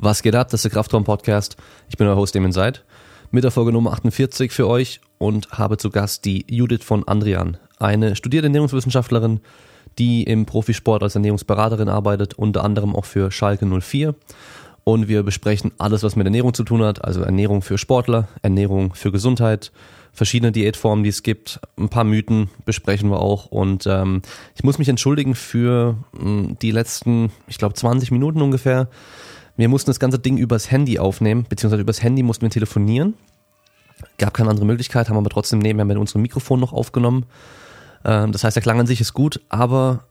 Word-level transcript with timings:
Was 0.00 0.22
geht 0.22 0.36
ab? 0.36 0.48
Das 0.48 0.60
ist 0.60 0.62
der 0.62 0.70
Kraftraum-Podcast. 0.70 1.56
Ich 1.88 1.96
bin 1.96 2.06
euer 2.06 2.14
Host 2.14 2.32
Damon 2.32 2.52
Seid. 2.52 2.84
Mit 3.32 3.42
der 3.42 3.50
Folge 3.50 3.72
Nummer 3.72 3.92
48 3.94 4.52
für 4.52 4.68
euch 4.68 5.00
und 5.18 5.50
habe 5.50 5.76
zu 5.76 5.90
Gast 5.90 6.24
die 6.24 6.46
Judith 6.48 6.84
von 6.84 7.02
Andrian, 7.08 7.56
eine 7.80 8.14
studierte 8.14 8.46
Ernährungswissenschaftlerin, 8.46 9.40
die 9.98 10.22
im 10.22 10.46
Profisport 10.46 11.02
als 11.02 11.16
Ernährungsberaterin 11.16 11.88
arbeitet, 11.88 12.34
unter 12.34 12.62
anderem 12.62 12.94
auch 12.94 13.06
für 13.06 13.32
Schalke 13.32 13.66
04. 13.66 14.14
Und 14.84 15.08
wir 15.08 15.24
besprechen 15.24 15.72
alles, 15.78 16.04
was 16.04 16.14
mit 16.14 16.28
Ernährung 16.28 16.54
zu 16.54 16.62
tun 16.62 16.84
hat, 16.84 17.04
also 17.04 17.22
Ernährung 17.22 17.62
für 17.62 17.76
Sportler, 17.76 18.28
Ernährung 18.40 18.94
für 18.94 19.10
Gesundheit, 19.10 19.72
verschiedene 20.12 20.52
Diätformen, 20.52 21.02
die 21.02 21.10
es 21.10 21.24
gibt, 21.24 21.58
ein 21.76 21.88
paar 21.88 22.04
Mythen 22.04 22.50
besprechen 22.64 23.10
wir 23.10 23.20
auch. 23.20 23.46
Und 23.46 23.88
ähm, 23.88 24.22
ich 24.54 24.62
muss 24.62 24.78
mich 24.78 24.88
entschuldigen 24.88 25.34
für 25.34 25.96
mh, 26.12 26.20
hm, 26.20 26.58
die 26.62 26.70
letzten, 26.70 27.32
ich 27.48 27.58
glaube, 27.58 27.74
20 27.74 28.12
Minuten 28.12 28.40
ungefähr 28.40 28.88
wir 29.58 29.68
mussten 29.68 29.90
das 29.90 29.98
ganze 29.98 30.20
Ding 30.20 30.38
übers 30.38 30.70
Handy 30.70 30.98
aufnehmen, 30.98 31.44
beziehungsweise 31.48 31.82
übers 31.82 32.02
Handy 32.02 32.22
mussten 32.22 32.42
wir 32.42 32.50
telefonieren. 32.50 33.14
Gab 34.16 34.32
keine 34.32 34.50
andere 34.50 34.64
Möglichkeit, 34.64 35.08
haben 35.08 35.16
aber 35.16 35.30
trotzdem 35.30 35.58
nebenher 35.58 35.84
mit 35.84 35.96
unserem 35.96 36.22
Mikrofon 36.22 36.60
noch 36.60 36.72
aufgenommen. 36.72 37.26
Ähm, 38.04 38.30
das 38.30 38.44
heißt, 38.44 38.54
der 38.54 38.62
Klang 38.62 38.78
an 38.78 38.86
sich 38.86 39.00
ist 39.00 39.14
gut, 39.14 39.40
aber 39.48 40.04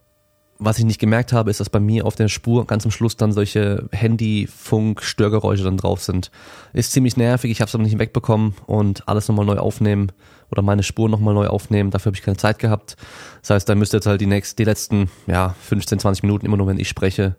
was 0.60 0.80
ich 0.80 0.86
nicht 0.86 1.00
gemerkt 1.00 1.32
habe, 1.32 1.50
ist, 1.50 1.60
dass 1.62 1.70
bei 1.70 1.80
mir 1.80 2.06
auf 2.06 2.16
der 2.16 2.28
Spur 2.28 2.68
ganz 2.68 2.84
am 2.84 2.92
Schluss 2.92 3.16
dann 3.16 3.32
solche 3.32 3.88
Handy-Funk-Störgeräusche 3.92 5.64
dann 5.64 5.78
drauf 5.78 6.04
sind. 6.04 6.30
Ist 6.74 6.92
ziemlich 6.92 7.16
nervig, 7.16 7.50
ich 7.52 7.62
habe 7.62 7.70
es 7.70 7.76
aber 7.76 7.84
nicht 7.84 8.00
wegbekommen 8.00 8.56
und 8.66 9.08
alles 9.08 9.30
nochmal 9.30 9.46
neu 9.46 9.58
aufnehmen 9.58 10.12
oder 10.52 10.62
meine 10.62 10.84
Spur 10.84 11.08
nochmal 11.08 11.36
neu 11.36 11.48
aufnehmen, 11.48 11.92
dafür 11.92 12.10
habe 12.10 12.18
ich 12.18 12.24
keine 12.24 12.38
Zeit 12.38 12.60
gehabt. 12.60 12.98
Das 13.42 13.52
heißt, 13.52 13.70
da 13.70 13.76
müsste 13.76 13.98
jetzt 13.98 14.08
halt 14.08 14.20
die 14.20 14.26
nächsten, 14.26 14.58
die 14.58 14.66
letzten 14.66 15.10
ja, 15.28 15.56
15, 15.62 16.00
20 16.00 16.24
Minuten 16.24 16.46
immer 16.46 16.58
nur, 16.58 16.68
wenn 16.68 16.80
ich 16.80 16.90
spreche, 16.90 17.38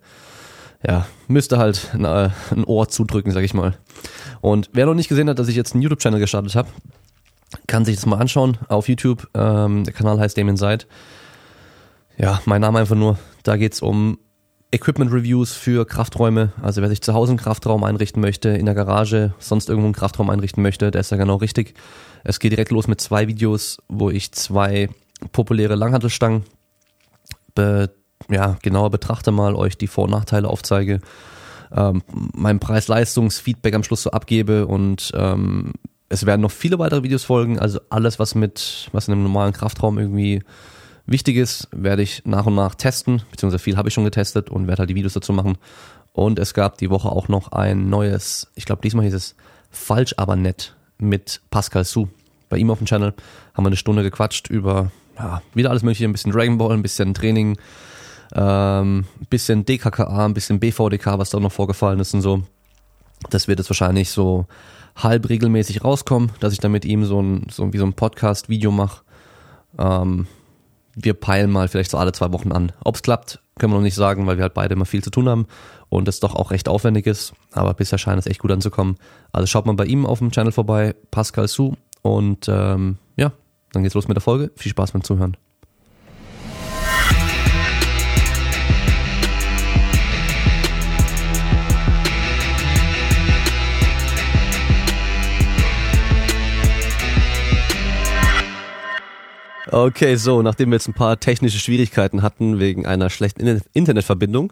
ja, 0.86 1.06
müsste 1.26 1.58
halt 1.58 1.90
ein, 1.94 2.04
äh, 2.04 2.30
ein 2.50 2.64
Ohr 2.64 2.88
zudrücken, 2.88 3.32
sag 3.32 3.42
ich 3.42 3.54
mal. 3.54 3.76
Und 4.40 4.70
wer 4.72 4.86
noch 4.86 4.94
nicht 4.94 5.08
gesehen 5.08 5.28
hat, 5.28 5.38
dass 5.38 5.48
ich 5.48 5.56
jetzt 5.56 5.74
einen 5.74 5.82
YouTube-Channel 5.82 6.20
gestartet 6.20 6.54
habe, 6.54 6.68
kann 7.66 7.84
sich 7.84 7.96
das 7.96 8.06
mal 8.06 8.18
anschauen 8.18 8.58
auf 8.68 8.88
YouTube. 8.88 9.28
Ähm, 9.34 9.84
der 9.84 9.92
Kanal 9.92 10.20
heißt 10.20 10.36
Damien 10.36 10.56
Seid. 10.56 10.86
Ja, 12.16 12.40
mein 12.44 12.60
Name 12.60 12.78
einfach 12.78 12.96
nur. 12.96 13.18
Da 13.42 13.56
geht's 13.56 13.80
um 13.80 14.18
Equipment-Reviews 14.70 15.54
für 15.54 15.86
Krafträume. 15.86 16.52
Also 16.60 16.82
wer 16.82 16.88
sich 16.88 17.00
zu 17.00 17.14
Hause 17.14 17.30
einen 17.30 17.38
Kraftraum 17.38 17.84
einrichten 17.84 18.20
möchte, 18.20 18.50
in 18.50 18.66
der 18.66 18.74
Garage, 18.74 19.34
sonst 19.38 19.68
irgendwo 19.68 19.86
einen 19.86 19.94
Kraftraum 19.94 20.28
einrichten 20.30 20.62
möchte, 20.62 20.90
der 20.90 21.00
ist 21.00 21.10
da 21.10 21.16
genau 21.16 21.36
richtig. 21.36 21.74
Es 22.22 22.38
geht 22.38 22.52
direkt 22.52 22.70
los 22.70 22.86
mit 22.86 23.00
zwei 23.00 23.28
Videos, 23.28 23.78
wo 23.88 24.10
ich 24.10 24.32
zwei 24.32 24.90
populäre 25.32 25.74
Langhantelstangen 25.74 26.44
ja, 28.30 28.58
genauer 28.62 28.90
betrachte 28.90 29.30
mal, 29.30 29.54
euch 29.54 29.78
die 29.78 29.86
Vor- 29.86 30.04
und 30.04 30.10
Nachteile 30.10 30.48
aufzeige, 30.48 31.00
ähm, 31.74 32.02
mein 32.34 32.60
Preis-Leistungs-Feedback 32.60 33.74
am 33.74 33.82
Schluss 33.82 34.02
so 34.02 34.10
abgebe 34.10 34.66
und 34.66 35.12
ähm, 35.14 35.72
es 36.08 36.24
werden 36.24 36.40
noch 36.40 36.50
viele 36.50 36.78
weitere 36.78 37.02
Videos 37.02 37.24
folgen, 37.24 37.58
also 37.58 37.80
alles, 37.90 38.18
was 38.18 38.34
mit, 38.34 38.88
was 38.92 39.08
in 39.08 39.12
einem 39.12 39.24
normalen 39.24 39.52
Kraftraum 39.52 39.98
irgendwie 39.98 40.42
wichtig 41.06 41.36
ist, 41.36 41.68
werde 41.72 42.02
ich 42.02 42.22
nach 42.24 42.46
und 42.46 42.54
nach 42.54 42.74
testen, 42.74 43.22
beziehungsweise 43.30 43.62
viel 43.62 43.76
habe 43.76 43.88
ich 43.88 43.94
schon 43.94 44.04
getestet 44.04 44.50
und 44.50 44.66
werde 44.66 44.80
halt 44.80 44.90
die 44.90 44.94
Videos 44.94 45.14
dazu 45.14 45.32
machen. 45.32 45.58
Und 46.12 46.38
es 46.38 46.54
gab 46.54 46.78
die 46.78 46.90
Woche 46.90 47.10
auch 47.10 47.28
noch 47.28 47.52
ein 47.52 47.88
neues, 47.88 48.50
ich 48.54 48.64
glaube 48.64 48.82
diesmal 48.82 49.04
hieß 49.04 49.14
es 49.14 49.34
Falsch 49.70 50.14
aber 50.16 50.36
nett 50.36 50.74
mit 50.98 51.42
Pascal 51.50 51.84
Su. 51.84 52.08
Bei 52.48 52.56
ihm 52.56 52.70
auf 52.70 52.78
dem 52.78 52.86
Channel 52.86 53.12
haben 53.54 53.64
wir 53.64 53.68
eine 53.68 53.76
Stunde 53.76 54.02
gequatscht 54.02 54.48
über 54.48 54.90
ja, 55.18 55.42
wieder 55.54 55.70
alles 55.70 55.82
mögliche, 55.82 56.04
ein 56.04 56.12
bisschen 56.12 56.32
Dragon 56.32 56.58
Ball, 56.58 56.72
ein 56.72 56.82
bisschen 56.82 57.12
Training, 57.12 57.58
ähm, 58.34 59.04
bisschen 59.30 59.64
DKKA, 59.64 60.26
ein 60.26 60.34
bisschen 60.34 60.60
BVDK, 60.60 61.18
was 61.18 61.30
da 61.30 61.40
noch 61.40 61.52
vorgefallen 61.52 62.00
ist 62.00 62.14
und 62.14 62.22
so. 62.22 62.42
Das 63.30 63.48
wird 63.48 63.58
jetzt 63.58 63.70
wahrscheinlich 63.70 64.10
so 64.10 64.46
halb 64.96 65.28
regelmäßig 65.28 65.84
rauskommen, 65.84 66.30
dass 66.40 66.52
ich 66.52 66.58
da 66.58 66.68
mit 66.68 66.84
ihm 66.84 67.04
so 67.04 67.20
ein, 67.20 67.46
so 67.50 67.72
wie 67.72 67.78
so 67.78 67.84
ein 67.84 67.94
Podcast-Video 67.94 68.70
mache. 68.70 69.02
Ähm, 69.78 70.26
wir 70.94 71.14
peilen 71.14 71.50
mal 71.50 71.68
vielleicht 71.68 71.90
so 71.90 71.98
alle 71.98 72.12
zwei 72.12 72.32
Wochen 72.32 72.52
an. 72.52 72.72
Ob 72.84 72.96
es 72.96 73.02
klappt, 73.02 73.40
können 73.58 73.72
wir 73.72 73.76
noch 73.76 73.84
nicht 73.84 73.94
sagen, 73.94 74.26
weil 74.26 74.36
wir 74.36 74.42
halt 74.42 74.54
beide 74.54 74.74
immer 74.74 74.86
viel 74.86 75.02
zu 75.02 75.10
tun 75.10 75.28
haben 75.28 75.46
und 75.88 76.08
es 76.08 76.20
doch 76.20 76.34
auch 76.34 76.50
recht 76.50 76.68
aufwendig 76.68 77.06
ist. 77.06 77.32
Aber 77.52 77.74
bisher 77.74 77.98
scheint 77.98 78.18
es 78.18 78.26
echt 78.26 78.40
gut 78.40 78.50
anzukommen. 78.50 78.96
Also 79.32 79.46
schaut 79.46 79.66
mal 79.66 79.74
bei 79.74 79.86
ihm 79.86 80.06
auf 80.06 80.18
dem 80.18 80.32
Channel 80.32 80.52
vorbei, 80.52 80.94
Pascal 81.10 81.48
Su. 81.48 81.74
Und 82.02 82.48
ähm, 82.48 82.98
ja, 83.16 83.32
dann 83.72 83.82
geht's 83.82 83.94
los 83.94 84.08
mit 84.08 84.16
der 84.16 84.22
Folge. 84.22 84.50
Viel 84.56 84.70
Spaß 84.70 84.92
beim 84.92 85.04
Zuhören. 85.04 85.36
Okay, 99.70 100.16
so, 100.16 100.40
nachdem 100.40 100.70
wir 100.70 100.76
jetzt 100.76 100.88
ein 100.88 100.94
paar 100.94 101.20
technische 101.20 101.58
Schwierigkeiten 101.58 102.22
hatten 102.22 102.58
wegen 102.58 102.86
einer 102.86 103.10
schlechten 103.10 103.60
Internetverbindung, 103.74 104.50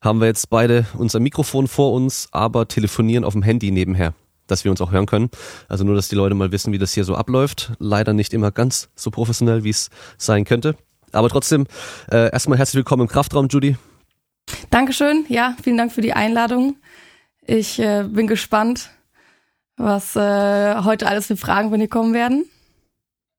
haben 0.00 0.20
wir 0.20 0.26
jetzt 0.26 0.50
beide 0.50 0.84
unser 0.96 1.20
Mikrofon 1.20 1.68
vor 1.68 1.92
uns, 1.92 2.28
aber 2.32 2.66
telefonieren 2.66 3.22
auf 3.24 3.34
dem 3.34 3.44
Handy 3.44 3.70
nebenher, 3.70 4.14
dass 4.48 4.64
wir 4.64 4.72
uns 4.72 4.80
auch 4.80 4.90
hören 4.90 5.06
können. 5.06 5.30
Also 5.68 5.84
nur, 5.84 5.94
dass 5.94 6.08
die 6.08 6.16
Leute 6.16 6.34
mal 6.34 6.50
wissen, 6.50 6.72
wie 6.72 6.78
das 6.78 6.92
hier 6.92 7.04
so 7.04 7.14
abläuft. 7.14 7.72
Leider 7.78 8.14
nicht 8.14 8.34
immer 8.34 8.50
ganz 8.50 8.88
so 8.96 9.12
professionell, 9.12 9.62
wie 9.62 9.70
es 9.70 9.90
sein 10.16 10.44
könnte. 10.44 10.74
Aber 11.12 11.28
trotzdem, 11.28 11.66
äh, 12.10 12.32
erstmal 12.32 12.58
herzlich 12.58 12.78
willkommen 12.78 13.02
im 13.02 13.08
Kraftraum, 13.08 13.46
Judy. 13.48 13.76
Dankeschön. 14.70 15.24
Ja, 15.28 15.56
vielen 15.62 15.76
Dank 15.76 15.92
für 15.92 16.00
die 16.00 16.14
Einladung. 16.14 16.76
Ich 17.46 17.78
äh, 17.78 18.04
bin 18.08 18.26
gespannt, 18.26 18.90
was 19.76 20.16
äh, 20.16 20.82
heute 20.82 21.06
alles 21.06 21.26
für 21.26 21.36
Fragen 21.36 21.70
von 21.70 21.78
dir 21.78 21.88
kommen 21.88 22.12
werden. 22.12 22.44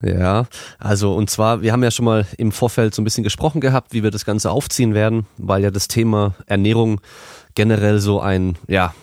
Ja, 0.02 0.48
also 0.78 1.14
und 1.14 1.30
zwar, 1.30 1.62
wir 1.62 1.74
haben 1.74 1.84
ja 1.84 1.92
schon 1.92 2.06
mal 2.06 2.26
im 2.38 2.54
Vorfeld 2.54 2.96
so 2.96 3.02
ein 3.02 3.06
bisschen 3.06 3.26
gesprochen 3.26 3.60
gehabt, 3.60 3.94
wie 3.94 4.02
wir 4.02 4.12
das 4.12 4.24
Ganze 4.24 4.50
aufziehen 4.50 4.94
werden, 4.94 5.26
weil 5.38 5.62
ja 5.62 5.72
das 5.72 5.90
Thema 5.90 6.36
Ernährung 6.46 7.02
generell 7.54 8.00
so 8.00 8.22
ein, 8.22 8.58
ja, 8.68 8.94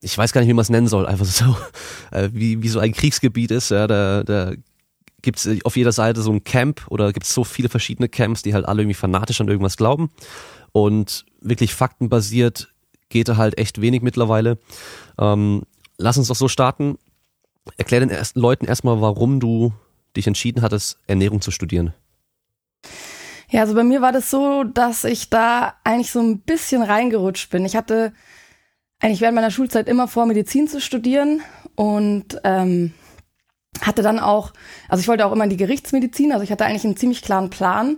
ich 0.00 0.16
weiß 0.16 0.32
gar 0.32 0.40
nicht, 0.40 0.48
wie 0.48 0.54
man 0.54 0.62
es 0.62 0.70
nennen 0.70 0.88
soll, 0.88 1.06
einfach 1.06 1.26
so, 1.26 1.56
äh, 2.10 2.30
wie, 2.32 2.62
wie 2.62 2.68
so 2.68 2.80
ein 2.80 2.92
Kriegsgebiet 2.92 3.52
ist, 3.52 3.70
ja, 3.70 3.86
da, 3.86 4.24
da 4.24 4.52
gibt's 5.22 5.48
auf 5.64 5.76
jeder 5.76 5.92
Seite 5.92 6.20
so 6.20 6.32
ein 6.32 6.42
Camp 6.42 6.82
oder 6.88 7.12
gibt's 7.12 7.32
so 7.32 7.44
viele 7.44 7.68
verschiedene 7.68 8.08
Camps, 8.08 8.42
die 8.42 8.52
halt 8.52 8.66
alle 8.66 8.82
irgendwie 8.82 8.94
fanatisch 8.94 9.40
an 9.40 9.48
irgendwas 9.48 9.76
glauben 9.76 10.10
und 10.72 11.26
wirklich 11.40 11.74
faktenbasiert 11.74 12.72
geht 13.08 13.28
da 13.28 13.36
halt 13.36 13.58
echt 13.58 13.80
wenig 13.80 14.02
mittlerweile. 14.02 14.58
Ähm, 15.18 15.62
lass 15.98 16.18
uns 16.18 16.28
doch 16.28 16.36
so 16.36 16.48
starten. 16.48 16.96
Erklär 17.76 18.00
den 18.00 18.10
ersten 18.10 18.40
Leuten 18.40 18.66
erstmal, 18.66 19.00
warum 19.00 19.38
du 19.40 19.72
dich 20.16 20.26
entschieden 20.26 20.62
hattest, 20.62 20.98
Ernährung 21.06 21.40
zu 21.40 21.50
studieren? 21.50 21.94
Ja, 23.50 23.62
also 23.62 23.74
bei 23.74 23.82
mir 23.82 24.00
war 24.00 24.12
das 24.12 24.30
so, 24.30 24.64
dass 24.64 25.04
ich 25.04 25.28
da 25.28 25.74
eigentlich 25.82 26.12
so 26.12 26.20
ein 26.20 26.40
bisschen 26.40 26.82
reingerutscht 26.82 27.50
bin. 27.50 27.64
Ich 27.64 27.74
hatte 27.74 28.12
eigentlich 29.00 29.20
während 29.20 29.34
meiner 29.34 29.50
Schulzeit 29.50 29.88
immer 29.88 30.06
vor, 30.06 30.26
Medizin 30.26 30.68
zu 30.68 30.80
studieren 30.80 31.40
und 31.74 32.40
ähm, 32.44 32.92
hatte 33.80 34.02
dann 34.02 34.18
auch, 34.18 34.52
also 34.88 35.00
ich 35.00 35.08
wollte 35.08 35.26
auch 35.26 35.32
immer 35.32 35.44
in 35.44 35.50
die 35.50 35.56
Gerichtsmedizin, 35.56 36.32
also 36.32 36.44
ich 36.44 36.52
hatte 36.52 36.64
eigentlich 36.64 36.84
einen 36.84 36.96
ziemlich 36.96 37.22
klaren 37.22 37.50
Plan 37.50 37.96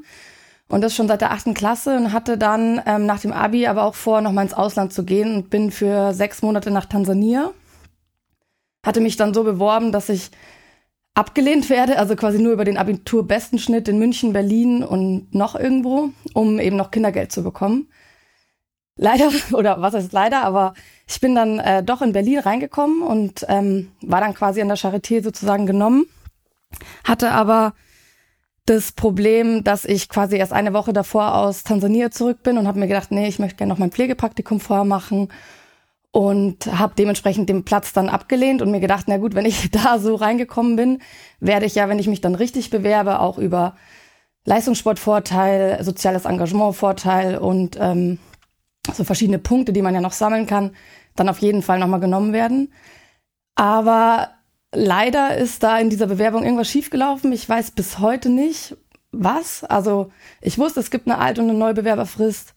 und 0.68 0.80
das 0.80 0.94
schon 0.94 1.08
seit 1.08 1.20
der 1.20 1.32
achten 1.32 1.54
Klasse 1.54 1.96
und 1.96 2.12
hatte 2.12 2.38
dann 2.38 2.80
ähm, 2.86 3.04
nach 3.04 3.20
dem 3.20 3.32
Abi 3.32 3.66
aber 3.66 3.82
auch 3.82 3.94
vor, 3.94 4.22
nochmal 4.22 4.44
ins 4.44 4.54
Ausland 4.54 4.92
zu 4.92 5.04
gehen 5.04 5.34
und 5.34 5.50
bin 5.50 5.70
für 5.70 6.14
sechs 6.14 6.40
Monate 6.40 6.70
nach 6.70 6.86
Tansania. 6.86 7.50
Hatte 8.86 9.00
mich 9.00 9.16
dann 9.16 9.34
so 9.34 9.44
beworben, 9.44 9.92
dass 9.92 10.08
ich 10.08 10.30
abgelehnt 11.14 11.68
werde, 11.68 11.98
also 11.98 12.16
quasi 12.16 12.38
nur 12.38 12.52
über 12.52 12.64
den 12.64 12.78
Abiturbestenschnitt 12.78 13.88
in 13.88 13.98
München, 13.98 14.32
Berlin 14.32 14.82
und 14.82 15.34
noch 15.34 15.54
irgendwo, 15.54 16.10
um 16.32 16.58
eben 16.58 16.76
noch 16.76 16.90
Kindergeld 16.90 17.32
zu 17.32 17.42
bekommen. 17.42 17.88
Leider, 18.96 19.30
oder 19.52 19.80
was 19.80 19.94
heißt 19.94 20.12
leider, 20.12 20.42
aber 20.42 20.74
ich 21.06 21.20
bin 21.20 21.34
dann 21.34 21.59
äh, 21.59 21.82
doch 21.82 22.03
in 22.03 22.12
Berlin 22.12 22.38
reingekommen 22.38 23.03
und 23.03 23.44
ähm, 23.48 23.92
war 24.00 24.20
dann 24.20 24.34
quasi 24.34 24.62
an 24.62 24.68
der 24.68 24.78
Charité 24.78 25.22
sozusagen 25.22 25.66
genommen, 25.66 26.06
hatte 27.04 27.30
aber 27.32 27.74
das 28.65 28.92
Problem, 28.92 29.65
dass 29.65 29.84
ich 29.84 30.08
quasi 30.08 30.36
erst 30.36 30.53
eine 30.53 30.72
Woche 30.72 30.92
davor 30.92 31.34
aus 31.34 31.65
Tansania 31.65 32.10
zurück 32.10 32.42
bin 32.44 32.58
und 32.58 32.68
habe 32.68 32.78
mir 32.78 32.86
gedacht, 32.86 33.10
nee, 33.10 33.26
ich 33.26 33.41
möchte 33.41 33.56
gerne 33.56 33.72
noch 33.72 33.78
mein 33.78 33.91
Pflegepraktikum 33.91 34.60
vormachen 34.60 35.28
und 36.12 36.66
habe 36.66 36.94
dementsprechend 36.97 37.48
den 37.48 37.64
Platz 37.64 37.94
dann 37.94 38.10
abgelehnt 38.10 38.60
und 38.62 38.70
mir 38.70 38.80
gedacht, 38.80 39.06
na 39.09 39.16
gut, 39.16 39.34
wenn 39.34 39.47
ich 39.47 39.70
da 39.72 39.98
so 39.98 40.14
reingekommen 40.14 40.76
bin, 40.76 41.03
werde 41.41 41.66
ich 41.66 41.74
ja, 41.74 41.88
wenn 41.88 41.98
ich 41.98 42.06
mich 42.06 42.20
dann 42.20 42.34
richtig 42.34 42.70
bewerbe, 42.70 43.20
auch 43.20 43.38
über 43.38 43.76
Leistungssportvorteil, 44.44 45.82
soziales 45.82 46.26
Engagementvorteil 46.26 47.38
und 47.38 47.78
ähm, 47.80 48.18
so 48.92 49.04
verschiedene 49.04 49.38
Punkte, 49.38 49.72
die 49.72 49.82
man 49.82 49.94
ja 49.94 50.00
noch 50.00 50.12
sammeln 50.12 50.47
kann, 50.47 50.72
dann 51.16 51.28
auf 51.28 51.38
jeden 51.38 51.62
Fall 51.62 51.78
nochmal 51.78 52.00
genommen 52.00 52.32
werden. 52.32 52.72
Aber 53.54 54.30
leider 54.74 55.36
ist 55.36 55.62
da 55.62 55.78
in 55.78 55.91
dieser 55.91 56.06
Bewerbung 56.06 56.42
irgendwas 56.42 56.68
schiefgelaufen. 56.68 57.32
Ich 57.32 57.48
weiß 57.48 57.70
bis 57.72 58.00
heute 58.00 58.28
nicht, 58.28 58.76
was. 59.12 59.65
Also 59.65 60.10
ich 60.41 60.58
wusste, 60.58 60.80
es 60.80 60.91
gibt 60.91 61.06
eine 61.06 61.18
alte 61.18 61.42
und 61.42 61.50
eine 61.50 61.58
neue 61.58 61.74
Bewerberfrist. 61.74 62.52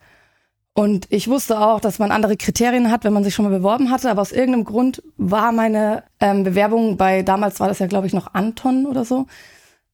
Und 0.78 1.08
ich 1.10 1.30
wusste 1.30 1.62
auch, 1.62 1.80
dass 1.80 2.00
man 2.00 2.12
andere 2.12 2.36
Kriterien 2.36 2.92
hat, 2.92 3.06
wenn 3.06 3.14
man 3.14 3.24
sich 3.24 3.34
schon 3.34 3.46
mal 3.46 3.58
beworben 3.58 3.92
hatte. 3.92 4.12
Aber 4.12 4.22
aus 4.22 4.34
irgendeinem 4.34 4.66
Grund 4.66 5.02
war 5.16 5.54
meine 5.54 6.04
ähm, 6.20 6.44
Bewerbung 6.44 6.98
bei, 6.98 7.22
damals 7.22 7.62
war 7.62 7.70
das 7.70 7.80
ja, 7.80 7.88
glaube 7.88 8.08
ich, 8.08 8.14
noch 8.14 8.34
Anton 8.34 8.86
oder 8.86 9.06
so, 9.06 9.26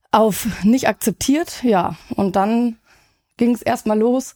auf 0.10 0.48
nicht 0.64 0.88
akzeptiert. 0.88 1.64
Ja, 1.64 1.98
und 2.16 2.36
dann 2.36 2.78
ging 3.38 3.54
es 3.54 3.62
erstmal 3.62 4.00
los, 4.00 4.36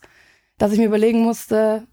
dass 0.60 0.72
ich 0.72 0.78
mir 0.78 0.86
überlegen 0.86 1.24
musste, 1.24 1.88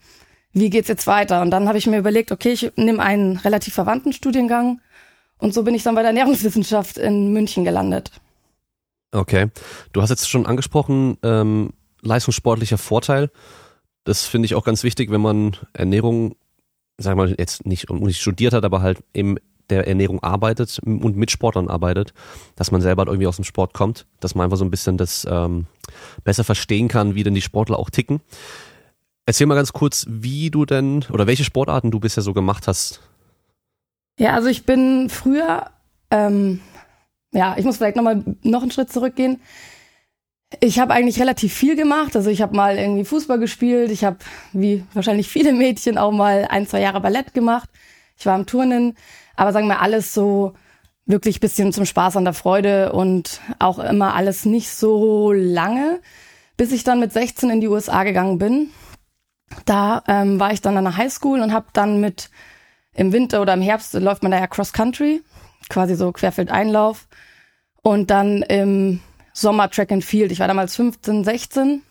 wie 0.53 0.69
geht's 0.69 0.89
jetzt 0.89 1.07
weiter? 1.07 1.41
Und 1.41 1.51
dann 1.51 1.67
habe 1.67 1.79
ich 1.79 1.87
mir 1.87 1.97
überlegt, 1.97 2.31
okay, 2.31 2.53
ich 2.53 2.73
nehme 2.77 3.03
einen 3.03 3.39
relativ 3.39 3.73
verwandten 3.73 4.13
Studiengang. 4.13 4.83
Und 5.39 5.55
so 5.55 5.63
bin 5.63 5.75
ich 5.75 5.83
dann 5.83 5.95
bei 5.95 6.03
der 6.03 6.11
Ernährungswissenschaft 6.11 6.99
in 6.99 7.33
München 7.33 7.65
gelandet. 7.65 8.13
Okay. 9.13 9.49
Du 9.95 10.03
hast 10.03 10.11
jetzt 10.11 10.29
schon 10.29 10.45
angesprochen, 10.45 11.17
ähm, 11.23 11.73
leistungssportlicher 12.03 12.77
Vorteil. 12.77 13.31
Das 14.05 14.27
finde 14.27 14.47
ich 14.47 14.55
auch 14.55 14.65
ganz 14.65 14.83
wichtig, 14.83 15.11
wenn 15.11 15.21
man 15.21 15.57
Ernährung, 15.73 16.35
sagen 16.99 17.19
wir 17.19 17.27
mal, 17.27 17.35
jetzt 17.39 17.67
nicht, 17.67 17.91
nicht 17.91 18.21
studiert 18.21 18.53
hat, 18.53 18.65
aber 18.65 18.83
halt 18.83 19.03
im 19.13 19.39
der 19.71 19.89
Ernährung 19.89 20.23
arbeitet 20.23 20.79
und 20.85 21.17
mit 21.17 21.31
Sportlern 21.31 21.69
arbeitet, 21.69 22.13
dass 22.57 22.71
man 22.71 22.81
selber 22.81 23.01
halt 23.01 23.09
irgendwie 23.09 23.27
aus 23.27 23.37
dem 23.37 23.45
Sport 23.45 23.73
kommt, 23.73 24.07
dass 24.21 24.35
man 24.35 24.45
einfach 24.45 24.59
so 24.59 24.65
ein 24.65 24.71
bisschen 24.71 24.99
das 24.99 25.27
ähm, 25.31 25.67
besser 26.25 26.45
verstehen 26.45 26.89
kann, 26.89 27.15
wie 27.15 27.23
denn 27.23 27.35
die 27.35 27.41
Sportler 27.41 27.79
auch 27.79 27.89
ticken. 27.89 28.21
Erzähl 29.25 29.47
mal 29.47 29.55
ganz 29.55 29.73
kurz, 29.73 30.05
wie 30.09 30.51
du 30.51 30.67
denn 30.67 31.05
oder 31.11 31.27
welche 31.27 31.45
Sportarten 31.45 31.91
du 31.91 32.01
bisher 32.01 32.23
so 32.23 32.35
gemacht 32.35 32.67
hast. 32.67 33.01
Ja, 34.19 34.35
also 34.35 34.49
ich 34.49 34.67
bin 34.67 35.09
früher, 35.09 35.71
ähm, 36.11 36.61
ja, 37.33 37.57
ich 37.57 37.65
muss 37.65 37.79
vielleicht 37.79 37.97
nochmal 37.97 38.23
noch 38.43 38.63
einen 38.63 38.73
Schritt 38.73 38.93
zurückgehen. 38.93 39.41
Ich 40.61 40.79
habe 40.79 40.93
eigentlich 40.93 41.21
relativ 41.21 41.55
viel 41.55 41.77
gemacht. 41.77 42.17
Also 42.17 42.31
ich 42.31 42.43
habe 42.43 42.57
mal 42.57 42.79
irgendwie 42.79 43.05
Fußball 43.05 43.39
gespielt. 43.39 43.91
Ich 43.91 44.05
habe, 44.05 44.19
wie 44.53 44.85
wahrscheinlich 44.93 45.29
viele 45.29 45.53
Mädchen, 45.53 45.99
auch 45.99 46.13
mal 46.13 46.47
ein, 46.49 46.67
zwei 46.67 46.81
Jahre 46.81 47.01
Ballett 47.01 47.35
gemacht. 47.35 47.69
Ich 48.19 48.27
war 48.27 48.35
am 48.35 48.47
Turnen. 48.47 48.97
Aber 49.37 49.53
sagen 49.53 49.69
wir 49.69 49.81
alles 49.81 50.15
so 50.15 50.55
wirklich 51.07 51.41
bisschen 51.41 51.73
zum 51.73 51.85
Spaß 51.85 52.17
an 52.17 52.25
der 52.25 52.35
Freude 52.35 52.93
und 52.93 53.41
auch 53.59 53.79
immer 53.79 54.15
alles 54.15 54.45
nicht 54.45 54.71
so 54.71 55.33
lange, 55.33 56.01
bis 56.57 56.73
ich 56.73 56.85
dann 56.85 57.01
mit 57.01 57.13
16 57.13 57.51
in 57.51 57.61
die 57.61 57.69
USA 57.69 58.05
gegangen 58.05 58.39
bin. 58.39 58.71
Da 59.65 60.03
ähm, 60.07 60.39
war 60.41 60.53
ich 60.53 60.61
dann 60.61 60.77
an 60.77 60.85
der 60.85 60.97
Highschool 60.97 61.41
und 61.41 61.53
habe 61.53 61.67
dann 61.73 62.01
mit 62.01 62.31
im 62.95 63.13
Winter 63.13 63.43
oder 63.43 63.55
im 63.55 63.63
Herbst 63.63 63.95
läuft 63.95 64.23
man 64.23 64.33
da 64.33 64.39
ja 64.39 64.47
Cross 64.47 64.73
Country, 64.73 65.23
quasi 65.69 65.95
so 65.95 66.13
Querfeldeinlauf. 66.13 67.09
Und 67.83 68.11
dann 68.11 68.43
im 68.43 69.01
Sommer 69.33 69.71
Track 69.71 69.93
and 69.93 70.05
Field. 70.05 70.33
Ich 70.33 70.41
war 70.41 70.49
damals 70.49 70.77
15, 70.77 71.25
16 71.25 71.83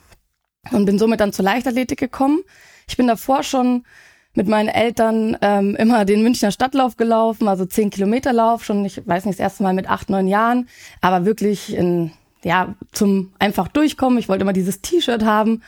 und 0.71 0.85
bin 0.85 0.99
somit 0.99 1.19
dann 1.19 1.33
zur 1.33 1.45
Leichtathletik 1.45 1.99
gekommen. 1.99 2.41
Ich 2.87 2.97
bin 2.97 3.07
davor 3.07 3.43
schon 3.43 3.83
mit 4.33 4.47
meinen 4.47 4.69
Eltern 4.69 5.37
ähm, 5.41 5.75
immer 5.75 6.05
den 6.05 6.23
Münchner 6.23 6.51
Stadtlauf 6.51 6.95
gelaufen, 6.95 7.47
also 7.47 7.65
10 7.65 7.89
Kilometer 7.89 8.31
Lauf, 8.31 8.63
schon, 8.63 8.85
ich 8.85 9.05
weiß 9.05 9.25
nicht, 9.25 9.39
das 9.39 9.43
erste 9.43 9.63
Mal 9.63 9.73
mit 9.73 9.89
acht, 9.89 10.09
neun 10.09 10.27
Jahren, 10.27 10.69
aber 11.01 11.25
wirklich 11.25 11.75
in, 11.75 12.11
ja, 12.43 12.75
zum 12.93 13.33
einfach 13.39 13.67
durchkommen. 13.67 14.19
Ich 14.19 14.29
wollte 14.29 14.43
immer 14.43 14.53
dieses 14.53 14.81
T-Shirt 14.81 15.25
haben 15.25 15.61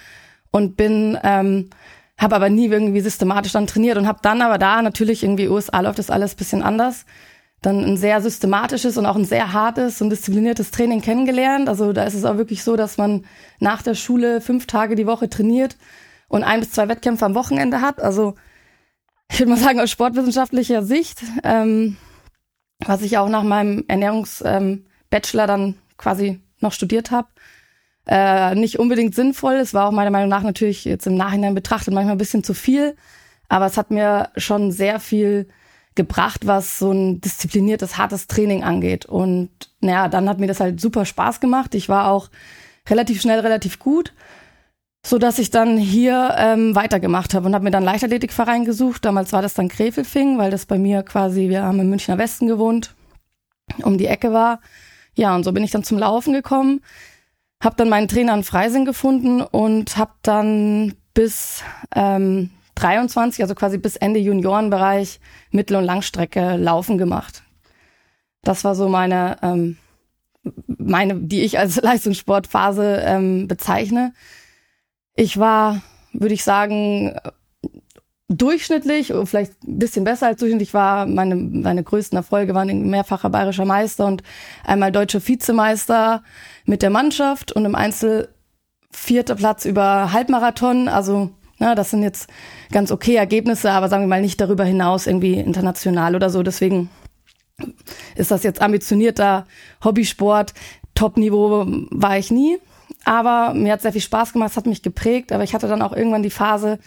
und 0.52 0.78
bin, 0.78 1.18
ähm, 1.24 1.70
habe 2.18 2.36
aber 2.36 2.50
nie 2.50 2.68
irgendwie 2.68 3.02
systematisch 3.02 3.52
dann 3.52 3.68
trainiert 3.68 3.98
und 3.98 4.08
habe 4.08 4.20
dann 4.22 4.42
aber 4.42 4.58
da 4.58 4.82
natürlich 4.82 5.24
irgendwie 5.24 5.50
USA 5.50 5.82
läuft 5.82 6.00
das 6.00 6.10
alles 6.10 6.36
bisschen 6.36 6.64
anders 6.64 7.06
dann 7.66 7.84
ein 7.84 7.98
sehr 7.98 8.22
systematisches 8.22 8.98
und 8.98 9.06
auch 9.06 9.16
ein 9.16 9.26
sehr 9.26 9.54
hartes 9.54 10.02
und 10.02 10.10
diszipliniertes 10.10 10.72
Training 10.72 11.02
kennengelernt. 11.02 11.70
Also 11.70 11.94
da 11.94 12.04
ist 12.04 12.14
es 12.14 12.26
auch 12.26 12.38
wirklich 12.38 12.64
so, 12.64 12.76
dass 12.76 12.98
man 12.98 13.26
nach 13.60 13.82
der 13.82 13.96
Schule 13.96 14.42
fünf 14.42 14.68
Tage 14.68 14.96
die 14.96 15.08
Woche 15.08 15.30
trainiert 15.30 15.78
und 16.28 16.44
ein 16.44 16.60
bis 16.60 16.72
zwei 16.72 16.90
Wettkämpfe 16.90 17.26
am 17.26 17.36
Wochenende 17.36 17.82
hat. 17.82 18.02
Also 18.02 18.36
ich 19.32 19.40
würde 19.40 19.52
mal 19.52 19.58
sagen, 19.58 19.80
aus 19.80 19.90
sportwissenschaftlicher 19.90 20.84
Sicht, 20.84 21.24
ähm, 21.44 21.98
was 22.80 23.02
ich 23.02 23.18
auch 23.18 23.30
nach 23.30 23.44
meinem 23.44 23.86
Ernährungsbachelor 23.88 25.44
ähm, 25.44 25.48
dann 25.48 25.76
quasi 25.98 26.42
noch 26.60 26.74
studiert 26.74 27.12
habe, 27.12 27.30
äh, 28.06 28.56
nicht 28.56 28.78
unbedingt 28.78 29.16
sinnvoll. 29.16 29.56
Es 29.56 29.74
war 29.74 29.88
auch 29.88 29.92
meiner 29.92 30.12
Meinung 30.12 30.30
nach 30.30 30.44
natürlich 30.44 30.84
jetzt 30.84 31.08
im 31.08 31.16
Nachhinein 31.16 31.56
betrachtet 31.56 31.94
manchmal 31.94 32.16
ein 32.16 32.20
bisschen 32.20 32.44
zu 32.44 32.54
viel, 32.54 32.96
aber 33.48 33.66
es 33.66 33.78
hat 33.78 33.90
mir 33.90 34.30
schon 34.36 34.72
sehr 34.72 35.00
viel 35.00 35.48
gebracht, 35.96 36.48
was 36.48 36.80
so 36.80 36.92
ein 36.92 37.22
diszipliniertes, 37.22 37.98
hartes 37.98 38.28
Training 38.28 38.64
angeht. 38.64 39.06
Und 39.06 39.50
naja, 39.80 40.08
dann 40.08 40.28
hat 40.30 40.40
mir 40.40 40.48
das 40.48 40.60
halt 40.60 40.80
super 40.82 41.06
Spaß 41.06 41.40
gemacht. 41.40 41.76
Ich 41.76 41.90
war 41.90 42.10
auch 42.10 42.30
relativ 42.90 43.22
schnell 43.22 43.40
relativ 43.40 43.80
gut, 43.80 44.14
so 45.06 45.18
dass 45.18 45.40
ich 45.40 45.52
dann 45.52 45.78
hier 45.78 46.36
ähm, 46.38 46.76
weitergemacht 46.76 47.34
habe 47.34 47.46
und 47.46 47.54
habe 47.54 47.64
mir 47.64 47.72
dann 47.72 47.84
Leichtathletikverein 47.84 48.66
gesucht. 48.66 49.06
Damals 49.06 49.34
war 49.34 49.42
das 49.42 49.54
dann 49.54 49.70
Krefelfing, 49.70 50.38
weil 50.38 50.52
das 50.52 50.66
bei 50.66 50.78
mir 50.78 51.04
quasi, 51.04 51.50
wir 51.50 51.64
haben 51.64 51.80
im 51.80 51.90
Münchner 51.90 52.18
Westen 52.18 52.48
gewohnt, 52.48 52.96
um 53.84 53.98
die 53.98 54.08
Ecke 54.08 54.34
war. 54.34 54.60
Ja, 55.16 55.36
und 55.36 55.44
so 55.44 55.52
bin 55.52 55.64
ich 55.64 55.72
dann 55.72 55.84
zum 55.84 56.00
Laufen 56.00 56.34
gekommen, 56.34 56.82
habe 57.64 57.76
dann 57.76 57.90
meinen 57.90 58.08
Trainer 58.08 58.34
in 58.34 58.44
Freising 58.44 58.84
gefunden 58.84 59.42
und 59.42 59.96
habe 59.98 60.14
dann 60.24 60.96
bis 61.14 61.62
ähm, 61.96 62.50
23, 62.76 63.44
also 63.44 63.56
quasi 63.56 63.78
bis 63.78 63.96
Ende 63.96 64.20
Juniorenbereich, 64.20 65.20
Mittel- 65.52 65.78
und 65.78 65.86
Langstrecke 65.86 66.58
Laufen 66.58 66.98
gemacht. 66.98 67.44
Das 68.42 68.64
war 68.64 68.76
so 68.76 68.90
meine, 68.90 69.38
ähm, 69.42 69.78
meine, 70.68 71.16
die 71.16 71.42
ich 71.42 71.60
als 71.60 71.76
Leistungssportphase 71.82 73.02
ähm, 73.06 73.48
bezeichne. 73.48 74.14
Ich 75.16 75.38
war, 75.38 75.82
würde 76.12 76.34
ich 76.34 76.44
sagen, 76.44 77.16
durchschnittlich, 78.28 79.14
vielleicht 79.26 79.64
ein 79.64 79.80
bisschen 79.80 80.04
besser 80.04 80.28
als 80.28 80.40
durchschnittlich 80.40 80.74
war. 80.74 81.06
Meine, 81.06 81.36
meine 81.36 81.84
größten 81.84 82.18
Erfolge 82.18 82.56
waren 82.56 82.90
mehrfacher 82.90 83.30
bayerischer 83.30 83.66
Meister 83.66 84.06
und 84.06 84.24
einmal 84.66 84.92
deutscher 84.92 85.26
Vizemeister 85.26 86.24
mit 86.66 86.82
der 86.82 86.90
Mannschaft 86.90 87.52
und 87.52 87.66
im 87.66 87.76
Einzel 87.76 88.30
vierter 88.92 89.36
Platz 89.36 89.66
über 89.66 90.14
Halbmarathon. 90.14 90.88
Also 90.88 91.32
na, 91.60 91.76
das 91.76 91.92
sind 91.92 92.04
jetzt 92.04 92.30
ganz 92.72 92.92
okay 92.92 93.16
Ergebnisse, 93.16 93.72
aber 93.72 93.90
sagen 93.90 94.04
wir 94.04 94.08
mal 94.08 94.22
nicht 94.22 94.42
darüber 94.42 94.64
hinaus 94.64 95.08
irgendwie 95.08 95.34
international 95.34 96.16
oder 96.16 96.30
so. 96.30 96.44
Deswegen 96.44 96.90
ist 98.16 98.32
das 98.32 98.44
jetzt 98.44 98.62
ambitionierter 98.62 99.46
Hobbysport. 99.84 100.54
Top-Niveau 100.96 101.66
war 101.92 102.18
ich 102.18 102.32
nie. 102.32 102.58
Aber 103.06 103.54
mir 103.54 103.74
hat 103.74 103.82
sehr 103.82 103.92
viel 103.92 104.02
Spaß 104.02 104.34
gemacht, 104.34 104.52
es 104.52 104.58
hat 104.58 104.66
mich 104.66 104.82
geprägt. 104.82 105.32
Aber 105.32 105.44
ich 105.44 105.54
hatte 105.54 105.68
dann 105.68 105.82
auch 105.82 105.94
irgendwann 105.94 106.24
die 106.24 106.30
Phase, 106.30 106.80